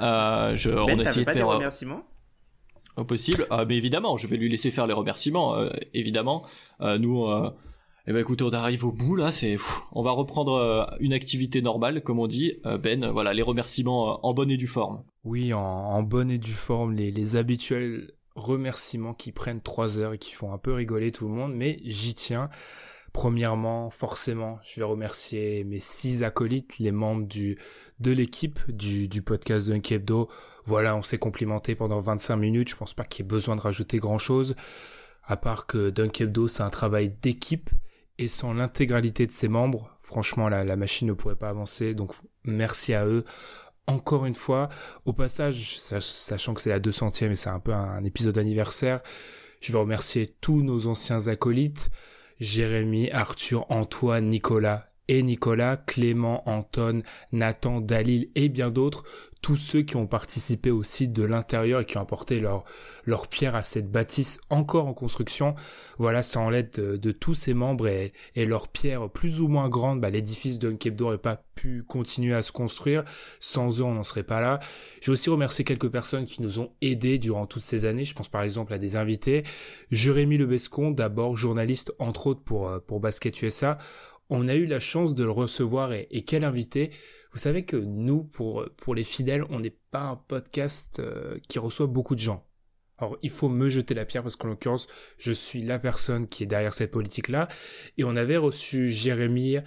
[0.00, 2.02] Euh, je, on a Ben, essayé t'avais de pas des faire euh, remerciements
[2.98, 3.46] au possible.
[3.50, 6.44] Ah, mais évidemment, je vais lui laisser faire les remerciements, euh, évidemment.
[6.80, 7.50] Euh, nous, euh,
[8.06, 9.32] eh ben écoute, on arrive au bout là.
[9.32, 9.56] C'est,
[9.92, 12.54] on va reprendre euh, une activité normale, comme on dit.
[12.82, 15.04] Ben, voilà, les remerciements en bonne et due forme.
[15.24, 20.32] Oui, en, bonne et due forme, les, habituels remerciements qui prennent trois heures et qui
[20.32, 22.50] font un peu rigoler tout le monde, mais j'y tiens.
[23.12, 27.58] Premièrement, forcément, je vais remercier mes six acolytes, les membres du,
[28.00, 30.28] de l'équipe du, podcast de Hebdo.
[30.68, 32.68] Voilà, on s'est complimenté pendant 25 minutes.
[32.68, 34.54] Je pense pas qu'il y ait besoin de rajouter grand chose.
[35.24, 37.70] À part que Dunk Hebdo, c'est un travail d'équipe
[38.18, 41.94] et sans l'intégralité de ses membres, franchement, la, machine ne pourrait pas avancer.
[41.94, 42.12] Donc,
[42.44, 43.24] merci à eux.
[43.86, 44.68] Encore une fois,
[45.06, 48.36] au passage, sach- sachant que c'est la 200e et c'est un peu un, un épisode
[48.36, 49.00] anniversaire,
[49.62, 51.88] je vais remercier tous nos anciens acolytes,
[52.40, 59.04] Jérémy, Arthur, Antoine, Nicolas et Nicolas, Clément, Anton, Nathan, Dalil et bien d'autres,
[59.40, 62.64] tous ceux qui ont participé au site de l'intérieur et qui ont apporté leur,
[63.04, 65.54] leur pierre à cette bâtisse encore en construction.
[65.98, 70.00] Voilà, sans l'aide de, tous ces membres et, et leur pierre plus ou moins grande,
[70.00, 73.04] bah, l'édifice de Nkebdo n'aurait pas pu continuer à se construire.
[73.40, 74.60] Sans eux, on n'en serait pas là.
[75.00, 78.04] J'ai aussi remercié quelques personnes qui nous ont aidés durant toutes ces années.
[78.04, 79.44] Je pense par exemple à des invités.
[79.90, 83.78] Jérémy Lebescon, d'abord journaliste entre autres pour, euh, pour Basket USA.
[84.30, 86.90] On a eu la chance de le recevoir et, et quel invité.
[87.32, 91.86] Vous savez que nous, pour, les fidèles, on n'est pas un podcast euh, qui reçoit
[91.86, 92.44] beaucoup de gens.
[92.98, 96.42] Alors, il faut me jeter la pierre parce qu'en l'occurrence, je suis la personne qui
[96.42, 97.48] est derrière cette politique-là.
[97.96, 99.58] Et on avait reçu Jérémy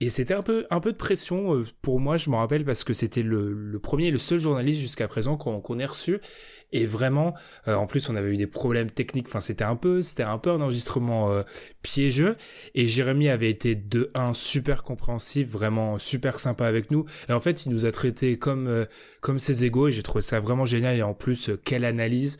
[0.00, 3.24] et c'était un peu, de pression euh, pour moi, je m'en rappelle, parce que c'était
[3.24, 6.20] le, premier et le seul journaliste jusqu'à présent qu'on qu'on ait reçu.
[6.72, 7.34] Et vraiment,
[7.66, 9.26] euh, en plus, on avait eu des problèmes techniques.
[9.28, 11.42] Enfin, c'était un peu, c'était un peu un enregistrement euh,
[11.82, 12.36] piégeux.
[12.74, 17.06] Et Jérémy avait été de un super compréhensif, vraiment super sympa avec nous.
[17.28, 18.84] Et en fait, il nous a traités comme euh,
[19.20, 19.88] comme ses égaux.
[19.88, 20.96] Et j'ai trouvé ça vraiment génial.
[20.96, 22.38] Et en plus, quelle analyse.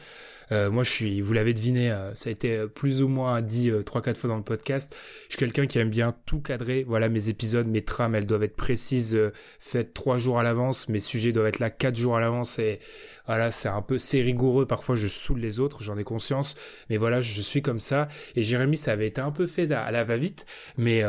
[0.50, 3.42] Euh, moi, je suis, vous l'avez deviné, euh, ça a été euh, plus ou moins
[3.42, 4.96] dit euh, trois quatre fois dans le podcast.
[5.28, 6.84] Je suis quelqu'un qui aime bien tout cadrer.
[6.88, 10.88] Voilà, mes épisodes, mes trames, elles doivent être précises, euh, faites trois jours à l'avance.
[10.88, 12.58] Mes sujets doivent être là quatre jours à l'avance.
[12.58, 12.78] Et
[13.26, 14.66] voilà, c'est un peu, c'est rigoureux.
[14.66, 16.54] Parfois, je saoule les autres, j'en ai conscience.
[16.88, 18.08] Mais voilà, je suis comme ça.
[18.36, 20.46] Et Jérémy, ça avait été un peu fait à la va-vite.
[20.76, 21.02] Mais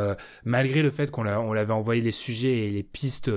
[0.44, 3.32] malgré le fait qu'on on l'avait envoyé les sujets et les pistes,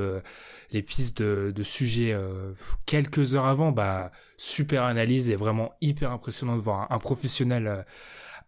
[0.73, 2.53] les pistes de, de sujets euh,
[2.87, 4.11] quelques heures avant, bah
[4.43, 7.83] super analyse et vraiment hyper impressionnant de voir un, professionnel euh,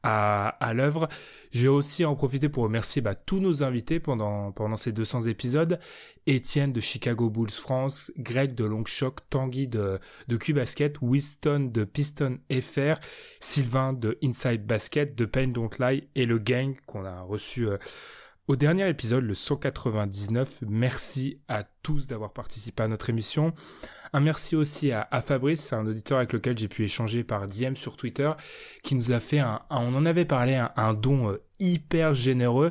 [0.02, 1.08] à, à l'œuvre.
[1.52, 5.23] Je vais aussi en profiter pour remercier bah, tous nos invités pendant, pendant ces 200
[5.23, 5.78] épisodes.
[6.26, 12.40] Étienne de Chicago Bulls France, Greg de Longshock, Tanguy de, de Q-Basket, Winston de Piston
[12.50, 12.98] FR,
[13.39, 17.78] Sylvain de Inside Basket, de Pain Don't Lie et le gang qu'on a reçu euh,
[18.48, 20.64] au dernier épisode, le 199.
[20.68, 23.55] Merci à tous d'avoir participé à notre émission.
[24.15, 27.97] Un merci aussi à, Fabrice, un auditeur avec lequel j'ai pu échanger par DM sur
[27.97, 28.31] Twitter,
[28.84, 32.70] qui nous a fait un, on en avait parlé, un, don euh, hyper généreux.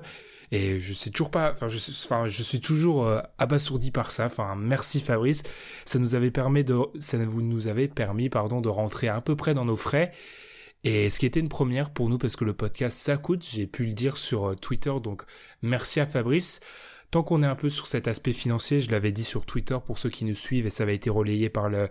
[0.53, 4.11] Et je sais toujours pas, enfin je, sais- enfin, je suis toujours euh, abasourdi par
[4.11, 4.27] ça.
[4.27, 5.43] Enfin, merci Fabrice.
[5.83, 9.35] Ça nous avait permis de, ça vous nous avait permis, pardon, de rentrer à peu
[9.35, 10.13] près dans nos frais.
[10.85, 13.67] Et ce qui était une première pour nous parce que le podcast ça coûte, j'ai
[13.67, 15.23] pu le dire sur euh, Twitter, donc
[15.61, 16.61] merci à Fabrice.
[17.13, 19.99] Tant qu'on est un peu sur cet aspect financier, je l'avais dit sur Twitter pour
[19.99, 21.87] ceux qui nous suivent et ça avait été relayé par le,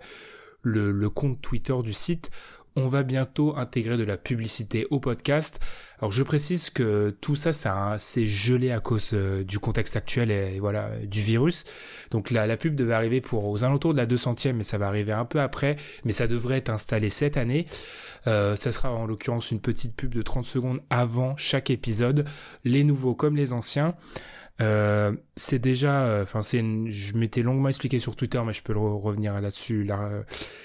[0.63, 2.29] le, le compte Twitter du site,
[2.75, 5.61] on va bientôt intégrer de la publicité au podcast.
[5.99, 10.29] Alors je précise que tout ça, ça c'est gelé à cause euh, du contexte actuel
[10.29, 11.63] et, voilà du virus.
[12.11, 14.89] Donc la, la pub devait arriver pour aux alentours de la 200e, mais ça va
[14.89, 15.77] arriver un peu après.
[16.03, 17.65] Mais ça devrait être installé cette année.
[18.27, 22.25] Euh, ça sera en l'occurrence une petite pub de 30 secondes avant chaque épisode,
[22.65, 23.95] les nouveaux comme les anciens.
[24.61, 28.79] Euh, c'est déjà, enfin c'est, je m'étais longuement expliqué sur Twitter, mais je peux le
[28.79, 30.23] re- revenir là-dessus là, euh,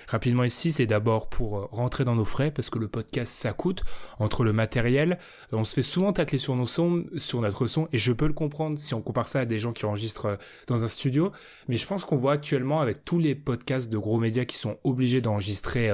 [0.09, 0.73] rapidement ici.
[0.73, 3.85] C'est d'abord pour euh, rentrer dans nos frais parce que le podcast ça coûte
[4.19, 5.19] entre le matériel.
[5.53, 8.27] euh, On se fait souvent tacler sur nos sons, sur notre son, et je peux
[8.27, 10.37] le comprendre si on compare ça à des gens qui enregistrent euh,
[10.67, 11.33] dans un studio.
[11.69, 14.77] Mais je pense qu'on voit actuellement avec tous les podcasts de gros médias qui sont
[14.85, 15.91] obligés d'enregistrer.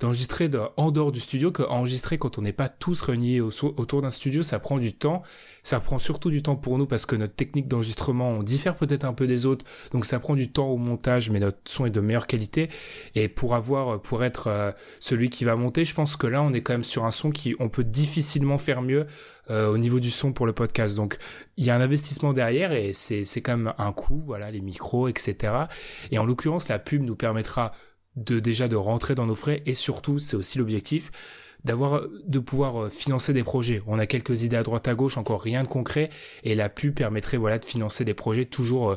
[0.00, 4.42] D'enregistrer en dehors du studio qu'enregistrer quand on n'est pas tous réunis autour d'un studio,
[4.42, 5.22] ça prend du temps.
[5.62, 9.04] Ça prend surtout du temps pour nous parce que notre technique d'enregistrement, on diffère peut-être
[9.04, 11.90] un peu des autres, donc ça prend du temps au montage, mais notre son est
[11.90, 12.68] de meilleure qualité.
[13.16, 16.52] Et pour avoir, pour être euh, celui qui va monter, je pense que là, on
[16.52, 19.06] est quand même sur un son qui, on peut difficilement faire mieux
[19.50, 20.96] euh, au niveau du son pour le podcast.
[20.96, 21.18] Donc
[21.56, 24.60] il y a un investissement derrière et c'est c'est quand même un coût, voilà, les
[24.60, 25.54] micros, etc.
[26.10, 27.72] Et en l'occurrence, la pub nous permettra
[28.16, 31.10] de déjà de rentrer dans nos frais et surtout, c'est aussi l'objectif
[31.64, 33.82] d'avoir de pouvoir euh, financer des projets.
[33.86, 36.10] On a quelques idées à droite à gauche, encore rien de concret
[36.44, 38.96] et la pub permettrait voilà de financer des projets toujours euh,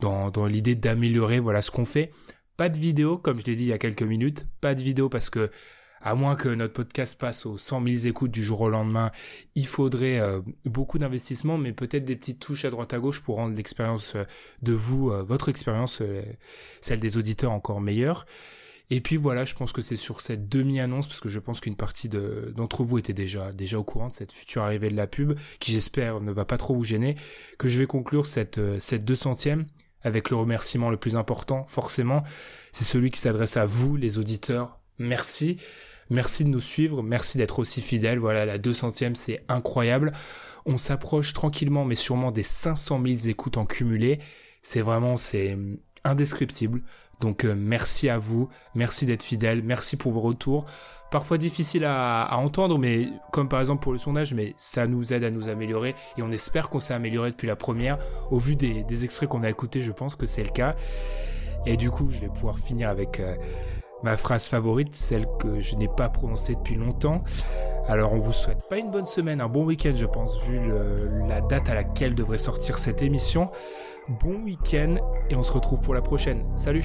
[0.00, 2.10] dans, dans l'idée d'améliorer voilà ce qu'on fait.
[2.56, 5.08] Pas de vidéo comme je l'ai dit il y a quelques minutes, pas de vidéo
[5.08, 5.50] parce que
[6.02, 9.10] à moins que notre podcast passe aux 100 000 écoutes du jour au lendemain,
[9.54, 13.36] il faudrait euh, beaucoup d'investissement, mais peut-être des petites touches à droite à gauche pour
[13.36, 14.24] rendre l'expérience euh,
[14.62, 16.02] de vous, euh, votre expérience,
[16.80, 18.26] celle des auditeurs encore meilleure.
[18.92, 21.76] Et puis voilà, je pense que c'est sur cette demi-annonce, parce que je pense qu'une
[21.76, 25.38] partie d'entre vous était déjà, déjà au courant de cette future arrivée de la pub,
[25.60, 27.14] qui j'espère ne va pas trop vous gêner,
[27.56, 29.64] que je vais conclure cette, cette 200e
[30.02, 32.24] avec le remerciement le plus important, forcément,
[32.72, 34.80] c'est celui qui s'adresse à vous, les auditeurs.
[34.98, 35.58] Merci.
[36.10, 38.18] Merci de nous suivre, merci d'être aussi fidèles.
[38.18, 40.12] Voilà, la 200e, c'est incroyable.
[40.66, 44.18] On s'approche tranquillement, mais sûrement des 500 000 écoutes en cumulé.
[44.62, 45.56] C'est vraiment, c'est
[46.04, 46.82] indescriptible.
[47.20, 50.66] Donc euh, merci à vous, merci d'être fidèles, merci pour vos retours.
[51.10, 55.24] Parfois difficile à, entendre, mais comme par exemple pour le sondage, mais ça nous aide
[55.24, 57.98] à nous améliorer et on espère qu'on s'est amélioré depuis la première.
[58.30, 60.76] Au vu des, extraits qu'on a écoutés, je pense que c'est le cas.
[61.66, 63.34] Et du coup, je vais pouvoir finir avec euh,
[64.02, 67.22] ma phrase favorite, celle que je n'ai pas prononcée depuis longtemps.
[67.88, 70.60] Alors on vous souhaite pas une bonne semaine, un bon week-end je pense, vu
[71.28, 73.50] la date à laquelle devrait sortir cette émission.
[74.08, 74.96] Bon week-end
[75.28, 76.44] et on se retrouve pour la prochaine.
[76.56, 76.84] Salut